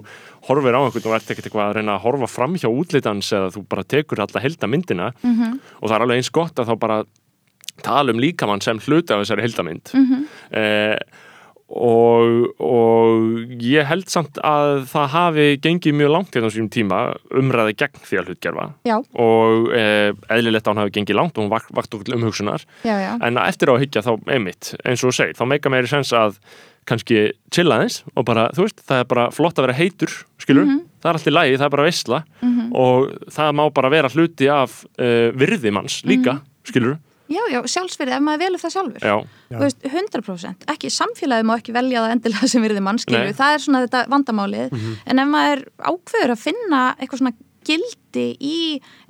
[0.51, 3.49] horfir á einhvern og ert ekkert eitthvað að reyna að horfa fram hjá útlitans eða
[3.57, 5.61] þú bara tekur alla heldamyndina Mhm.
[5.81, 6.99] og það er alveg eins gott að þá bara
[7.83, 10.27] tala um líkamann sem hluti af þessari heldamynd Mhm.
[10.53, 10.99] eh,
[11.69, 17.01] og, og ég held samt að það hafi gengið mjög langt hérna á sínum tíma
[17.37, 21.45] umræði gegn því að hlutgerfa já, og eh, eðlilegt að hún hafi gengið langt og
[21.45, 22.65] hún vakt, vakt okkur umhugsunar.
[22.89, 25.73] Já, já, en eftir á að hyggja þá einmitt eins og þú segir, þá meika
[25.73, 26.41] meiri sens að
[26.89, 30.71] kannski chilla aðeins og bara, þú veist, það er bara flott að vera heitur skilur,
[31.03, 32.21] það er allt í lagi, það er bara veistla
[32.73, 36.97] og það má bara vera hluti af uh, virði manns líka skilur,
[37.33, 39.09] já, já, sjálfsverið ef maður velur það sjálfur.
[39.09, 39.17] Já,
[39.49, 43.67] Þú veist, 100% ekki, samfélagið má ekki velja það endilega sem virði mannskilju, það er
[43.67, 47.37] svona þetta vandamálið, en ef maður ákveður að finna eitthvað svona
[47.69, 48.59] gildi í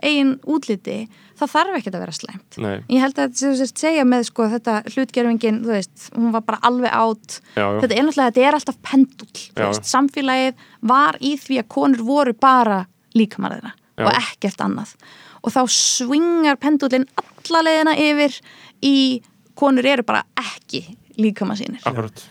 [0.03, 1.05] eigin útliti
[1.39, 2.59] þá þarf ekki að vera slæmt.
[2.59, 6.43] Nei, ég held að þetta sem segja með sko þetta hlutgerfingin, þú veist, hún var
[6.49, 11.61] bara alveg átt, þetta er náttúrulega þetta er alltaf þú veist, samfélagið var í því
[11.63, 12.83] að konur voru bara
[13.19, 14.07] líkamarðina Já.
[14.07, 14.95] og ekkert annað
[15.43, 18.37] og þá swingar pendullin alla leiðina yfir
[18.85, 18.97] í
[19.59, 20.85] konur eru bara ekki
[21.19, 22.23] líkamar sínir akkurat.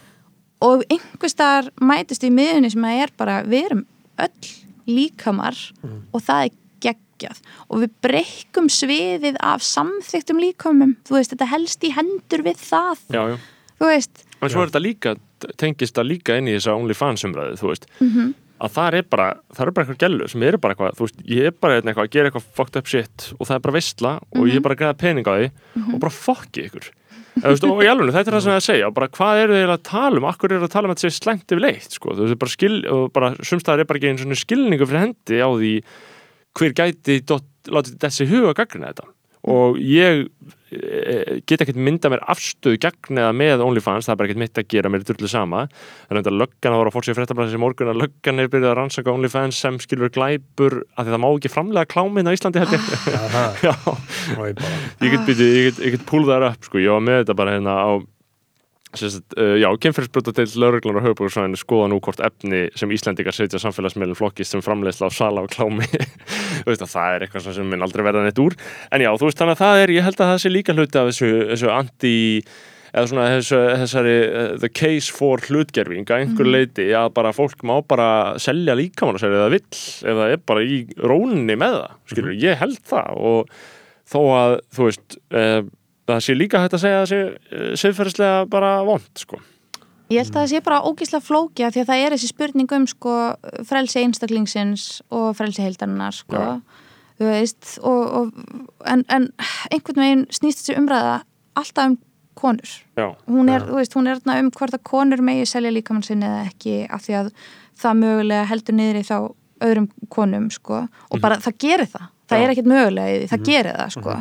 [0.63, 3.83] Og einhvers staðar mætist í miðunni sem að er bara, við erum
[4.17, 4.53] öll
[4.87, 5.57] líkamar
[6.15, 6.55] og það er
[6.87, 7.41] geggjað.
[7.69, 10.95] Og við breykum sviðið af samþyktum líkamum.
[11.05, 13.03] Þú veist, þetta helst í hendur við það.
[13.13, 13.37] Já, já.
[13.77, 15.15] Þú veist, En svo er þetta líka,
[15.57, 17.87] tengist það líka inn í þessa OnlyFans umræðu, þú veist.
[17.99, 18.33] Mhm.
[18.59, 21.19] Að það er bara, það er bara eitthvað gælu sem eru bara eitthvað, þú veist,
[21.29, 23.75] ég er bara hérna eitthvað að gera eitthvað fucked up shit og það er bara
[23.77, 24.47] veistla og Mhm.
[24.49, 25.49] ég er bara að greiða pening á því
[25.93, 26.87] og bara fokki ykkur.
[27.37, 29.41] Þú veist, og í alveg, þetta er það sem það að segja og bara hvað
[29.43, 31.61] eru þeir að tala um, akkur eru að tala um að þetta sé slæmt yfir
[31.61, 34.87] leitt, sko, þú veist, bara skil og bara, sumstaðar er bara ekki einu svona skilningu
[34.89, 35.73] fyrir hendi á því
[36.57, 39.05] hver gæti dot, látið þessi huga gagnina þetta
[39.47, 40.25] og ég
[40.71, 44.59] e, get ekkert mynda mér afstöðu gegn eða með OnlyFans, það er bara ekkert mitt
[44.59, 45.63] að gera mér er drullu sama,
[46.11, 49.13] löggan að voru að fór sér fréttablaðið sem morgun að löggan er byrjað að rannsaka
[49.13, 52.85] OnlyFans sem skilur glæpur að því það má ekki framlega kláminn á Íslandi held ég.
[53.67, 53.73] Já,
[54.35, 57.79] ég get, byrju, ég get, get púlðar upp sko, ég var með þetta bara hérna
[57.79, 57.91] á
[59.03, 64.17] uh, já, kynferðsbrota til lauruglan og höfbúrsvæðinu skoða nú hvort efni sem Íslendingar setja samfélagsmeilin
[64.17, 65.87] flokkist sem framleiðsla á sala og klámi.
[66.67, 68.55] Það er eitthvað sem minn aldrei verða neitt úr.
[68.91, 70.99] En já, þú veist þannig að það er, ég held að það sé líka hluti
[70.99, 72.15] af þessu, þessu anti
[72.97, 77.63] eða svona þessu, þessari uh, the case for hlutgerfing að einhver leiti að bara fólk
[77.67, 78.09] má bara
[78.41, 82.37] selja líkamann og segja það vill ef það er bara í róninni með það skilur,
[82.43, 83.57] ég held það og
[84.07, 85.61] þó að, þú veist uh,
[86.07, 89.39] það sé líka hægt að segja að það sé siðferðislega bara vond sko.
[90.07, 92.87] ég held að það sé bara ógísla flókja því að það er þessi spurning um
[92.87, 93.15] sko
[93.67, 96.43] frelsi einstaklingsins og frelsi heildarinnar sko.
[97.17, 98.33] Veist og, og,
[98.85, 99.31] en, en
[99.73, 101.15] einhvern veginn snýst þessi umræða
[101.57, 101.97] alltaf um
[102.37, 102.73] konur.
[102.93, 106.43] Já, hún er, veist, hún er um hvort að konur megi selja líkamann sinni eða
[106.45, 107.31] ekki af því að
[107.81, 109.17] það mögulega heldur niður í þá
[109.65, 110.83] öðrum konum sko.
[111.09, 112.05] Og bara það gerir það.
[112.27, 112.43] Það Já.
[112.43, 114.15] er ekkert mögulega í því, það gerir það sko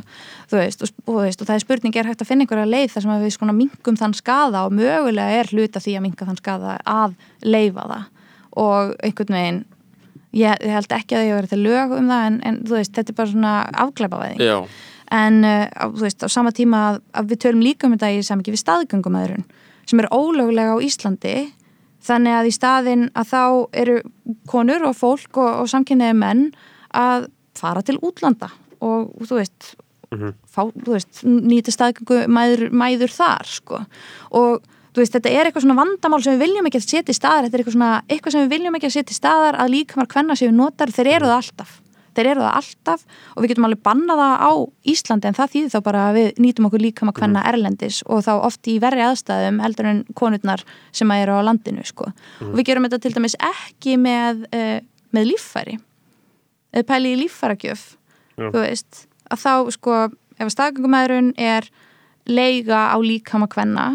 [0.51, 2.93] þú veist, og, og, veist, og það er spurning er hægt að finna einhverja leið
[2.95, 6.29] þar sem að við sko mingum þann skada og mögulega er hluta því að minga
[6.29, 8.05] þann skada að leifa það.
[8.57, 9.63] Og einhvern veginn
[10.37, 12.95] ég, ég held ekki að ég verið til lög um það en, en þú veist,
[12.97, 13.55] þetta er bara svona
[13.87, 14.45] afglæpavæðing.
[14.47, 14.59] Já,
[15.15, 18.25] en uh, þú veist, á sama tíma að, að við tölum líka um þetta í
[18.27, 19.47] samiki við staðgöngumæðurinn
[19.87, 21.37] sem er ólöglega á Íslandi
[22.07, 23.43] þannig að í staðin að þá
[23.83, 23.97] eru
[24.51, 26.45] konur og fólk og, og samkynniði menn
[26.91, 28.51] að fara til útlanda.
[28.85, 29.75] Og þú veist,
[30.47, 33.81] fá, þú veist nýta staðgöngumæður mæður þar sko.
[34.37, 34.63] Og
[34.97, 37.47] veist, þetta er eitthvað svona vandamál sem við viljum ekki að setja í staðar.
[37.47, 40.09] Þetta er eitthvað svona, eitthvað sem við viljum ekki að setja í staðar að líkamar
[40.13, 41.75] hvenna sem við notar, þeir eru það alltaf.
[42.17, 43.03] Þeir eru það alltaf.
[43.35, 44.53] Og við getum alveg bannað það á
[44.93, 48.33] Íslandi en það þýðir þá bara að við nýtum okkur líkama hvenna erlendis og þá
[48.39, 50.65] oft í verri aðstæðum heldur en konurnar
[50.97, 52.09] sem að eru á landinu sko.
[52.41, 54.79] og við gerum þetta til dæmis ekki með, uh,
[55.13, 55.77] með líffæri.
[56.73, 57.85] Eða pæli í líffæragjöf
[58.37, 59.99] þú veist, að þá sko
[60.37, 61.69] ef að staðgöngumæðurinn er
[62.27, 63.87] leiga á líkama kvenna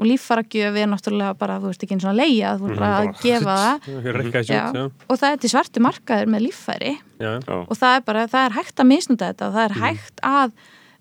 [0.00, 2.98] og líffæragjöf er náttúrulega bara þú veist ekki eins og að leia, þú er bara
[3.00, 4.84] að gefa það Já.
[5.10, 7.32] og það er til svartu markaður með líffæri Já.
[7.66, 9.82] Og það er bara, það er hægt að misnúta þetta og það er Mhm.
[9.84, 10.52] hægt að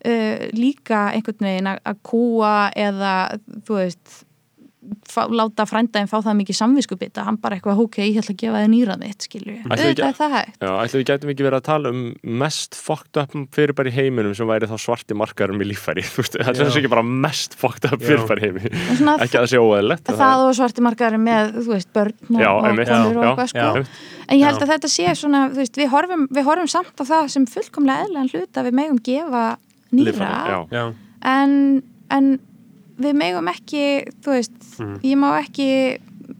[0.09, 3.13] uh, líka einhvern veginn að, að kúa eða,
[3.67, 4.17] þú veist
[5.09, 8.61] fá, láta frændaðin fá það mikið samviskubita, hann bara eitthvað, ok, ég ætla að gefa
[8.63, 10.57] þið nýrað mitt, skilju, auðvitað ekki- er það hægt.
[10.61, 12.01] Já, ætli við gætum ekki verið að tala um
[12.43, 16.37] mest fucked up fyrirbæri í heiminum sem væri þá svarti markarum í líffæri þú veist,
[16.39, 16.49] Já.
[16.53, 18.73] þessi ekki bara mest fucked up fyrirbæri í heimi.
[18.89, 22.15] Og svona, ekki að það sé óeðlegt það og svarti markaður með, þú veist, börn
[22.35, 23.59] og, Já, og konur og já, eitthvað, sko.
[23.59, 23.85] já.
[24.29, 24.65] en ég held Já.
[24.65, 28.05] að þetta sé svona, þú veist, við horfum, við horfum samt á það sem fullkomlega
[28.07, 29.45] eðlega hluta við megum gefa
[29.95, 30.65] nýra
[31.25, 32.27] en, en
[32.99, 33.83] við megum ekki
[34.23, 34.99] þú veist, Mhm.
[35.03, 35.67] ég má ekki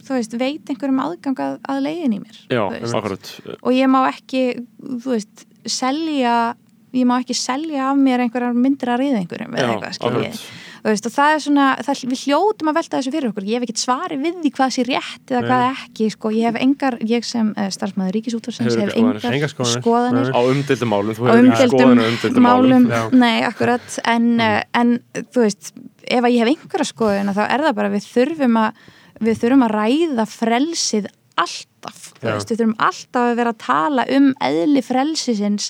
[0.05, 2.63] þú veist, veit einhverjum aðgang að, að leiðin í mér Já,
[2.93, 3.31] akkurat
[3.63, 4.43] og ég má ekki,
[4.79, 6.55] þú veist selja,
[6.93, 9.99] ég má ekki selja af mér einhverjar myndir að ríða einhverjum Já, akkurat.
[9.99, 10.39] þú
[10.85, 13.67] veist, og það er svona, það, við hljótum að velta þessu fyrir okkur, ég hef
[13.67, 15.49] ekkert svari við því hvað sé rétt eða Nei.
[15.49, 19.81] hvað ekki, sko, ég hef engar ég sem uh, starfsmæður ríkisútvarsins hef engar skoðanir.
[19.83, 23.01] skoðanir á umdildum málum, þú á á umdildum málum, Já.
[23.13, 23.99] nei, akkurat.
[24.07, 24.71] En, mm.
[24.79, 24.95] en
[25.33, 25.73] þú veist
[26.09, 28.83] ef að ég hef einhverja skoðun þá er það bara við þurfum að
[29.19, 31.09] við þurfum að ræða frelsið
[31.39, 35.69] alltaf, þú veist, við þurfum alltaf að vera að tala um eðli frelsisins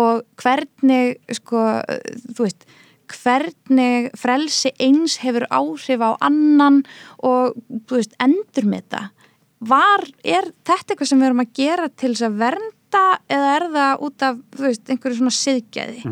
[0.00, 1.64] og hvernig sko,
[2.36, 2.68] þú veist
[3.14, 6.82] hvernig frelsi eins hefur áhrif á annan
[7.26, 7.56] og
[7.90, 9.06] veist, endur með þetta
[9.60, 13.66] var, er þetta eitthvað sem við erum að gera til þess að vernda eða er
[13.74, 16.04] það út af, veist, einhverju svona siðgæði?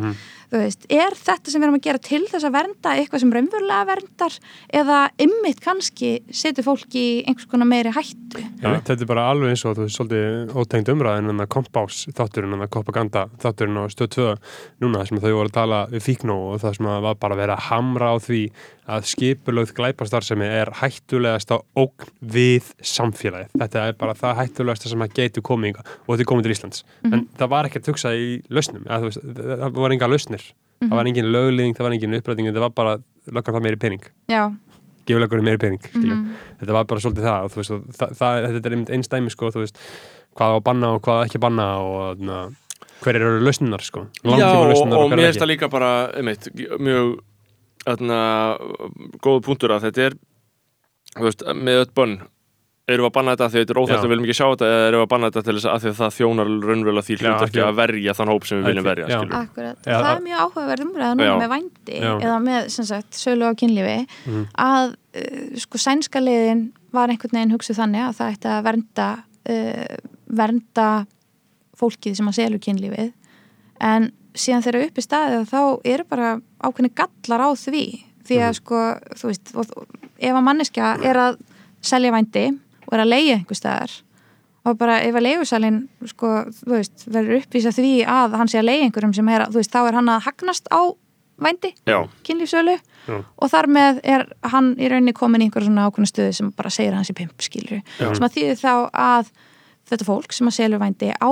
[0.47, 3.34] Þú veist, er þetta sem við erum að gera til þess að vernda eitthvað sem
[3.36, 4.38] raunverulega verndar
[4.80, 9.54] eða ymmit kannski setur fólki í einhvers konar meiri hættu Já, þetta er bara alveg
[9.54, 13.80] eins og þú veist svolítið ótengt umræðin en það kompás þátturinn en það kopaganda þátturinn
[13.80, 14.32] á stöð 2
[14.84, 17.56] núna sem þau voru að tala við fíknó og það sem að var bara verið
[17.56, 18.42] að hamra á því
[18.88, 23.52] að skipulögð glæpastarfsemi er hættulegast á ógn við samfélagið.
[23.60, 26.84] Þetta er bara það hættulegasta sem að getur komið og þetta er komið til Íslands.
[27.04, 30.10] En það var ekki að hugsa í lausnum, eða, þú veist, það var enga
[30.80, 30.88] lausnir.
[30.90, 32.96] Það var engin löglýðing, það var engin uppræting, þetta var bara
[33.32, 34.42] löggar það meiri pening Já,
[35.08, 36.36] gefur leikurinn meiri pening mm Mhm.
[36.60, 39.30] þetta var bara svolítið það, og, þú veist, og það, það, þetta er einmitt einstæmi
[39.34, 39.76] sko, þú veist,
[40.38, 42.38] hvað á að banna og hvað ekki að banna og na,
[43.02, 45.90] hver eru lausninar sko, Já, langtíma og, lausninar og hver mér finnst það líka bara
[46.14, 46.48] einmitt,
[46.78, 47.18] mjög
[47.86, 48.20] öðna,
[49.22, 50.14] góð punktur að þetta er
[51.18, 52.16] þú veist, með öll bönn
[52.88, 54.02] erum við að banna þetta því að þetta er óþægt Já.
[54.04, 55.88] við viljum ekki sjá þetta eða erum við að banna þetta til þess að því
[55.92, 58.46] að það þjónar raunverulega því Já, hlut af ekki því að- að verja þann hóp
[58.48, 59.18] sem við viljum verja Já.
[59.38, 59.78] akkurat.
[59.84, 61.36] Já, það er mjög áhugaverð umræða núna Já.
[61.42, 62.12] með vændi Já.
[62.18, 64.46] eða með, sem sagt, sölu á kynlífi Mhm.
[64.56, 69.08] að uh, sko sænska liðin var einhvern veginn hugsuð þannig að það ætti að vernda
[69.48, 69.96] uh,
[70.28, 71.06] vernda
[71.78, 73.12] fólkið sem að selur kynlífið
[73.80, 77.84] en síðan þegar upp í staðið þá eru bara ákveðni gallar á því
[78.28, 78.80] því að sko,
[79.16, 79.52] þú veist
[82.88, 83.96] og, er að leiða einhver staðar.
[84.66, 86.32] Og bara ef að leigusalinn sko,
[86.68, 90.10] verður uppvísa því að hann sé að leiða einhverjum sem er, veist, þá er hann
[90.12, 90.82] að hagnast á
[91.38, 92.74] vændi, Já, kynlífsölu
[93.06, 93.18] Já.
[93.22, 96.72] og þar með er hann í rauninni komin í einhver svona ákveðna stöðu sem bara
[96.74, 99.30] segir að hann sé pimp skilur, sem að þýðir þá að
[99.88, 101.30] þetta fólk sem að selja vændi á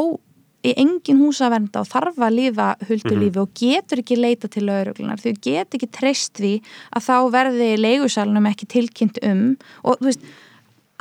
[0.66, 4.64] í engin húsa að vernda og þarf að lifa huldulífi og getur ekki leita til
[4.66, 6.54] lauruglunar, þau get ekki treyst því
[6.96, 9.44] að þá verði leigusalunum ekki tilkynnt um.
[9.86, 10.26] Og þú veist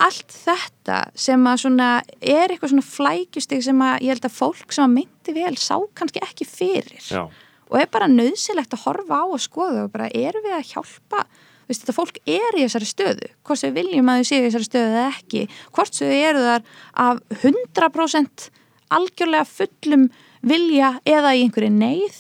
[0.02, 4.76] allt þetta sem að svona er eitthvað svona flækjustig sem að ég held að fólk
[4.76, 7.02] sem að myndi vel sá kannski ekki fyrir.
[7.08, 7.26] Já,
[7.72, 11.26] og er bara nöðsilegt að horfa á og skoða og bara erum við að hjálpa?
[11.66, 13.30] Veist, þetta fólk er í þessari stöðu.
[13.48, 15.42] Hvort við viljum að þau séu í þessari stöðu eða ekki.
[15.74, 16.68] Hvort þau eru þar
[17.06, 18.48] af 100%
[18.94, 20.06] algjörlega fullum
[20.46, 22.20] vilja eða í einhverju neyð.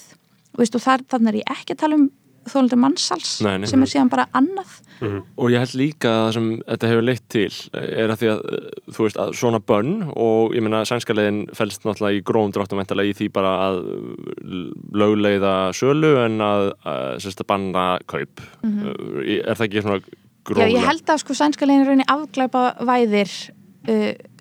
[0.57, 2.07] Veist, og þar, þannig er ég ekki að tala um
[2.51, 3.67] þólandi mannsals Nei, nei.
[3.69, 7.23] sem er síðan bara annað og ég held líka að það sem þetta hefur leitt
[7.33, 11.15] til er að því að uh, þú veist að svona bönn og ég meina sænska
[11.17, 13.79] leiðin fælst náttúrulega í gróðum dráttum væntalega í því bara að
[14.95, 18.93] lögleiða sölu en að, að, sérst, að banna kaup uh,
[19.25, 20.21] er það ekki svona Mhm.
[20.45, 20.73] Já, gróðlega?
[20.77, 23.31] ég held að sko sænska legin raunin afglæpa væðir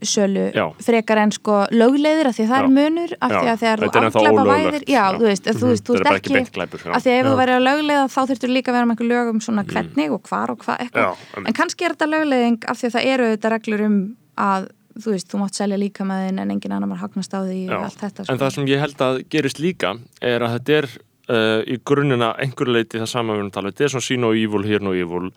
[0.05, 0.65] sölu Já.
[0.85, 2.65] frekar en sko lögleiðir af því að það Já.
[2.65, 5.05] er munur af því að þegar þú er afglæpa væðir já, Já.
[5.19, 7.29] þú veist, þú veist, þú er veist ekki ekki af því að ef Já.
[7.29, 10.15] þú verður að lögleiða þá þurftur líka að vera með einhver lög um svona hvernig
[10.15, 11.49] og hvar og hvað eitthvað einmitt.
[11.49, 13.99] en kannski er þetta lögleiðing af því að það eru þetta reglur um
[14.35, 17.41] að þú veist, þú mátt selja líka með þinn en engin annar maður hagnast á
[17.43, 18.39] því og allt þetta En sko.
[18.45, 20.89] það sem ég held að gerist líka er að þetta er
[21.35, 23.75] uh, í grunnina einhverju leiti það sama við erum að tala um.
[23.75, 25.33] þetta er svona sín og ívul, hér og ívul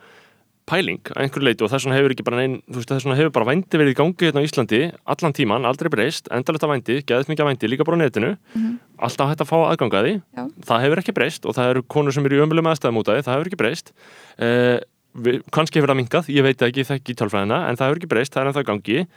[0.67, 3.17] pæling að einhverju leiti og þess vegna hefur ekki bara neinn, þú veist, þess vegna
[3.21, 4.81] hefur bara vændi verið í gangi hérna á Íslandi
[5.13, 8.33] allan tíman, aldrei breyst, endalegt að vændi, geðið mikið að vændi, líka bara á netinu,
[9.07, 10.43] alltaf hægt að fá aðgangaði, Já.
[10.67, 13.17] það hefur ekki breyst og það eru konur sem eru í ömulegum aðstæðum út af
[13.17, 13.93] því, það hefur ekki breyst.
[14.37, 14.77] Uh,
[15.15, 18.11] við, kannski hefur það minkað, ég veit ekki, ég þekki tölfræðina, en það hefur ekki
[18.11, 19.07] breyst, það er ennþá í gangi.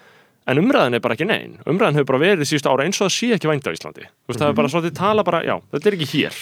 [0.49, 1.59] En umræðin er bara ekki neinn.
[1.69, 4.07] Umræðin hefur bara verið síðustu ára eins og það sé ekki vændi á Íslandi.
[4.09, 6.39] Þú veist, það er bara svolítið tala bara, já, þetta er ekki hér.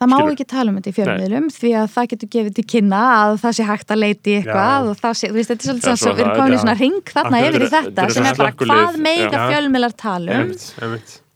[0.00, 0.32] Það má Skilur.
[0.32, 3.52] ekki tala um þetta í fjölmiðlum því að það getur gefið til kynna að það
[3.58, 6.14] sé hægt að leiti eitthvað og það sé, þú veist, þetta er svolítið svona, svo
[6.14, 9.28] við erum komin í svona ring þarna yfir í þetta sem er bara hvað meiga
[9.28, 9.42] já.
[9.50, 10.48] fjölmiðlar tala um.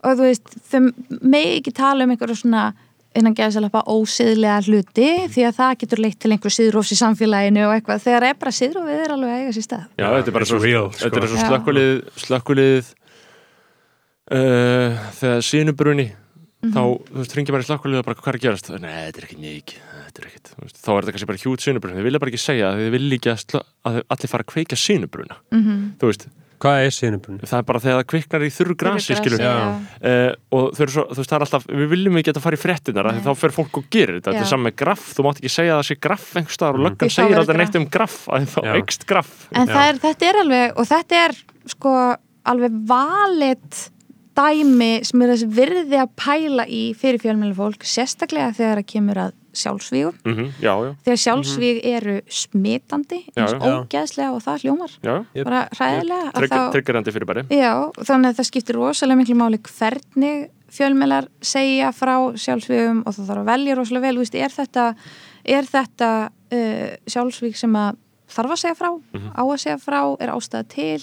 [0.09, 0.81] og þú veist, þau
[1.35, 2.65] megi ekki tala um einhverju svona
[3.15, 7.77] innan gæðsalapa ósiðlega hluti því að það getur leitt til einhver síðrófs í samfélaginu og
[7.77, 8.03] eitthvað.
[8.09, 9.85] Þegar er bara síðrófið er alveg að eiga sér stað.
[10.01, 10.67] Já, þetta er bara svo, er
[10.99, 11.23] sko.
[11.23, 11.93] svo slökkulið,
[12.25, 12.85] slökkulið
[14.35, 14.99] uh,
[16.65, 18.71] þegar sínubruni þá, þú veist, ringir bara í slökkulið og bara hvað er að gerast?
[18.81, 19.75] Nei, þetta er ekki neik,
[20.07, 22.71] þetta er ekkit, þá er þetta kannski bara hjút sínubruni, þið vilja bara ekki segja
[22.73, 23.61] að þið vilja ekki að,
[23.91, 25.85] að allir fara að kveika sínubruna, Mhm.
[26.01, 26.27] þú veist,
[26.65, 27.41] Hvað er sínubrunni?
[27.45, 29.41] það er bara þegar það kviknar í þurru grasi, skilur.
[29.45, 32.57] Uh, og þau eru svo, þú veist, það er alltaf við viljum ekki að fara
[32.57, 33.21] í því Nei.
[33.27, 35.05] þá fer fólk og gerir þetta, þetta er saman með graff.
[35.19, 36.87] Þú mátt ekki segja að það sé graff einhvers staðar og Mhm.
[36.87, 38.29] löggan Því þá segir alltaf neitt um graff
[44.37, 49.21] dæmi sem er þessi virði að pæla í fyrir fjölmjölu fólk, sérstaklega þegar það kemur
[49.29, 50.17] að sjálfsvígum.
[50.27, 53.61] mm já, já, Þegar sjálfsvíg eru smitandi, eins já.
[53.63, 54.97] ógeðslega og það hljómar.
[55.05, 55.15] já.
[55.45, 56.31] Bara hræðilega.
[56.33, 57.73] að Trygg, tryggarandi fyrir bæri Já,
[58.03, 63.45] þannig að það skiptir rosalega miklu máli hvernig fjölmjölar segja frá sjálfsvígum og það þarf
[63.45, 64.87] að velja rosalega vel, þú veist, er þetta,
[65.45, 66.11] er þetta
[66.51, 68.01] uh, sjálfsvíg sem að
[68.35, 68.91] þarf að segja frá,
[69.39, 70.99] á að segja frá, er ástæða til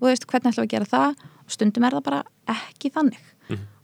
[0.00, 1.28] og þú veist, hvernig ætlum við að gera það?
[1.44, 2.22] Og stundum er það bara
[2.56, 3.20] ekki þannig.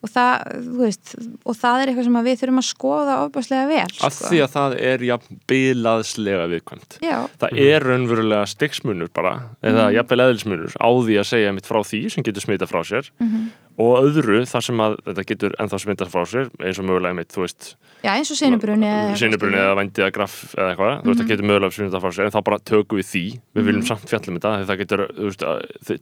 [0.05, 1.13] Og, það, þú veist,
[1.43, 4.29] og það er eitthvað sem að við þurfum að skoða ofbáslega vel af sko.
[4.31, 6.99] því að það er jafn bilaðslega viðkvæmt.
[7.03, 9.33] Já, það er raunverulega stiksmunur bara
[9.67, 13.11] eða jafnvel eðlismunur á því að segja mitt frá því sem getur smita frá sér
[13.77, 17.31] og öðru þar sem að þetta getur ennþá smita frá sér eins og mögulega mitt,
[17.35, 17.63] þú veist
[18.05, 18.39] já eins og
[19.21, 22.25] sinubrunni eða vændi eða graff eða eitthvað, þú veist það getur mögulega smita frá sér
[22.29, 23.25] en þá bara tökum við því,
[23.59, 25.43] við viljum samt fjallum þetta það getur, þú veist,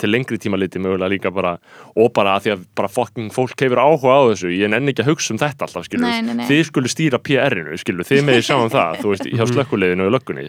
[0.04, 1.52] til lengri tíma liti mögulega líka bara,
[1.98, 5.10] og bara því að bara fokking fólk hefur áhuga á þessu ég nenni ekki að
[5.12, 6.46] hugsa um þetta alltaf, nei.
[6.46, 10.14] þið skulle stýra PR-inu, skilur, þið meði sjá um það, þú veist, hjá slökkuleginu og
[10.14, 10.46] löggunni,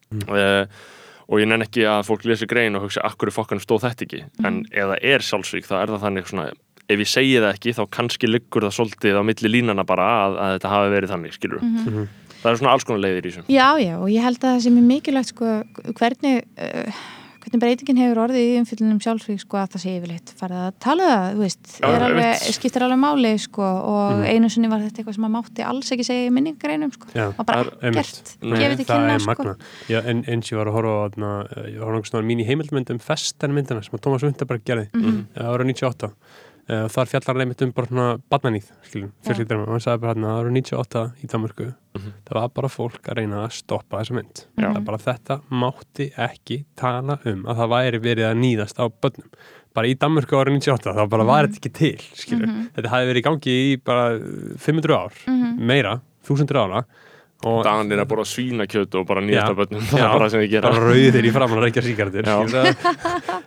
[0.10, 0.68] Mm.
[1.30, 4.22] og ég nenn ekki að fólk lesi grein og hugsa akkur fokkanum stóð þetta ekki?
[4.44, 6.46] En eða er sjálfsvík þá er það þannig svona
[6.90, 10.38] ef ég segi það ekki þá kannski liggur það svolítið á milli línana bara að,
[10.42, 12.08] að þetta hafi verið þannig skilur
[12.42, 14.66] það er svona alls konar leiðir í þessum Já, já, og ég held að það
[14.66, 15.53] sem er mikilvægt sko,
[16.00, 17.00] hvernig, uh,
[17.40, 21.08] hvernig breytingin hefur orðið í umfyllunum sjálfsvík sko, að það sé yfirleitt farið að tala
[21.09, 25.01] það, þú veist, Já, er alveg, skiptir alveg máli sko, og einu sinni var þetta
[25.01, 28.01] eitthvað sem maður mátti alls ekki segja í minningareinum sko, Já, og bara það er-
[28.03, 29.30] ekkert, gefið það kynna sko.
[29.32, 29.56] magna
[29.92, 31.32] Já, en eins ég var að horfa á þarna,
[31.69, 35.01] ég var á mín í heimildmynd um festanmyndina sem að Tómas Vinterberg gerði mm.
[35.01, 36.14] -hmm.
[36.70, 40.02] 98 Uh, þar fjallar hann einmitt um bara svona badnanýð, skiljum, fjölskyldur og hann sagði
[40.04, 41.66] bara hérna ára 98 í Danmarku
[42.28, 44.42] það var bara fólk að reyna að stoppa þessa mynd.
[44.54, 44.68] Já.
[44.68, 48.86] það er bara þetta mátti ekki tala um að það væri verið að nýðast á
[48.86, 49.32] börnum.
[49.74, 53.24] Bara í Danmarku ára 98 þá bara var þetta ekki til, skiljum þetta hafi verið
[53.24, 54.06] í gangi í bara
[54.62, 55.20] 500 ár
[55.58, 55.96] meira,
[56.30, 57.09] 1000 ára og
[57.40, 60.72] Danir að bora svínakjöt og bara af börnum það er bara sem þið gera.
[60.74, 62.56] Bara rauðir í framann að reykja síkardir það,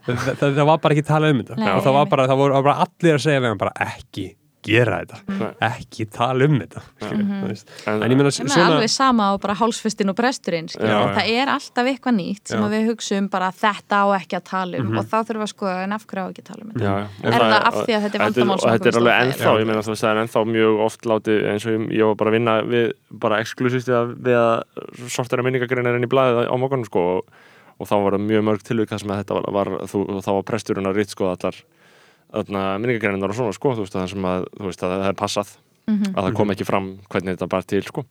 [0.07, 1.59] það, það var bara ekki talað um þetta.
[1.73, 4.31] Það var bara, það voru bara allir að segja við hann bara ekki
[4.63, 5.49] gera þetta, Nei.
[5.69, 7.71] ekki tala um þetta þú veist.
[7.91, 10.89] En- en ég meina er svona alveg sama á bara hálsfestin og presturinn skilur.
[10.89, 12.67] Já, það er alltaf eitthvað nýtt sem Já.
[12.69, 15.53] að við hugsaum bara þetta á ekki að tala um og þá þurfum við að
[15.55, 17.07] skoða en af hverju á ekki að tala um þetta Já, já.
[17.23, 19.67] Er Og það af því að þetta er vandamál og þetta er alveg ennþá, ég
[19.73, 22.37] meina þú veist það er ennþá mjög oft látið eins og ég, var bara að
[22.39, 22.93] vinna við
[23.27, 27.27] bara exklusíft við að, við að sortera minningagreinar inn í blaðið á morgunum sko og,
[27.83, 30.31] og þá var það mjög mörg tilvík það sem að þetta var, var þú, þá
[30.39, 31.57] var presturinn að ritt sko allar
[32.33, 35.55] minningagreinar og svona sko þú veist það sem að, þú veist, að það er passað
[35.83, 36.13] Mhm.
[36.15, 38.05] að það kom ekki fram hvernig þetta bara til sko.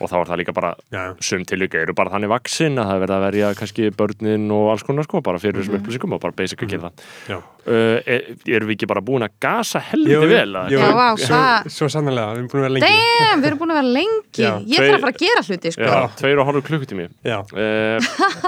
[0.00, 1.02] Og þá var það líka bara Já.
[1.20, 4.70] sum tilvík eru bara þannig vaksin að það er verið að verja kannski börnin og
[4.72, 7.04] alls konar sko bara fyrir þessum upplýsingum og bara basic að gera það.
[7.28, 7.36] Já.
[7.36, 11.06] uh, er, erum við ekki bara búin að gasa helviti Jú, vel að Já, vá,
[11.20, 12.96] svo, svo sannlega, við erum búin að vera lengi.
[13.20, 14.42] Damn, við erum búin að vera lengi.
[14.42, 15.84] Já, ég þarf að fara að gera hluti sko.
[15.92, 17.08] Já, tveir og hálfur klukkutími.
[17.28, 17.98] Já, uh,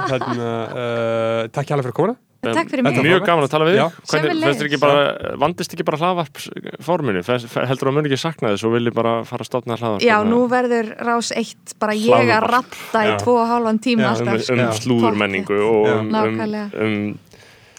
[0.08, 2.16] þannig að uh, takk hjá alveg fyrir komuna
[2.52, 3.00] Takk fyrir mig.
[3.04, 4.78] Mjög gaman að tala við þig.
[5.44, 6.40] Vandist ekki bara hlaðvarp
[6.84, 10.04] forminu, heldur að mun ekki sakna þess og vilji bara fara að stofna hlaðvarp?
[10.04, 14.10] Já, nú verður rás eitt bara ég að ratta í tvo og hálfan tíma um,
[14.14, 14.50] alltaf.
[14.54, 17.14] um slúðurmenningu og um,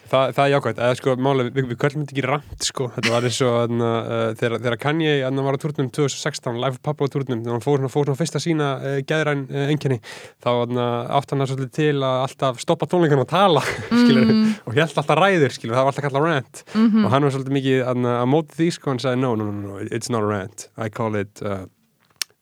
[0.06, 0.12] um, Nákvæmlega.
[0.12, 2.88] um, Þa, það er jákvæmt, eða sko málega, við, við kvöldum þetta ekki rant sko,
[2.96, 7.06] þetta var eins og uh, þegar, þegar Kanye hann var á turnum 2016, live pappa
[7.06, 10.00] á turnum þegar hann fór, fór svona fyrst að sína uh, gæðræn uh, enginni,
[10.44, 14.34] þá þarna, átt hann svolítið til að alltaf stoppa tónleikunum og tala, skilur,
[14.66, 16.64] og held alltaf ræður, skilur, það var alltaf kallað rant.
[16.76, 19.80] Og hann var svolítið mikið að móti því sko, hann sagði no, no, no, no,
[19.90, 20.70] it's not a rant.
[20.78, 21.66] I call it uh,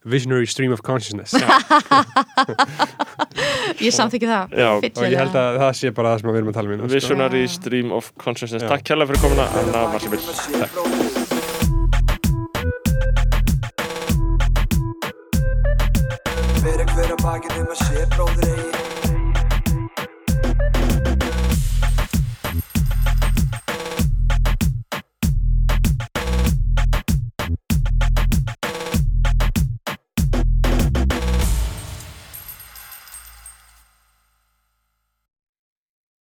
[0.05, 1.33] visionary stream of consciousness
[3.83, 4.51] Ég samþykki það.
[4.57, 6.79] Já, og ég held að það sé bara það sem við erum að tala um
[6.83, 6.89] sko.
[6.93, 8.69] Visionary Stream of Consciousness Já.
[8.73, 10.11] Takk kærlega fyrir komuna, Anna shit,
[10.73, 10.83] bro.
[16.63, 18.72] Fyrir hver að bakið um að sé bróðir eigi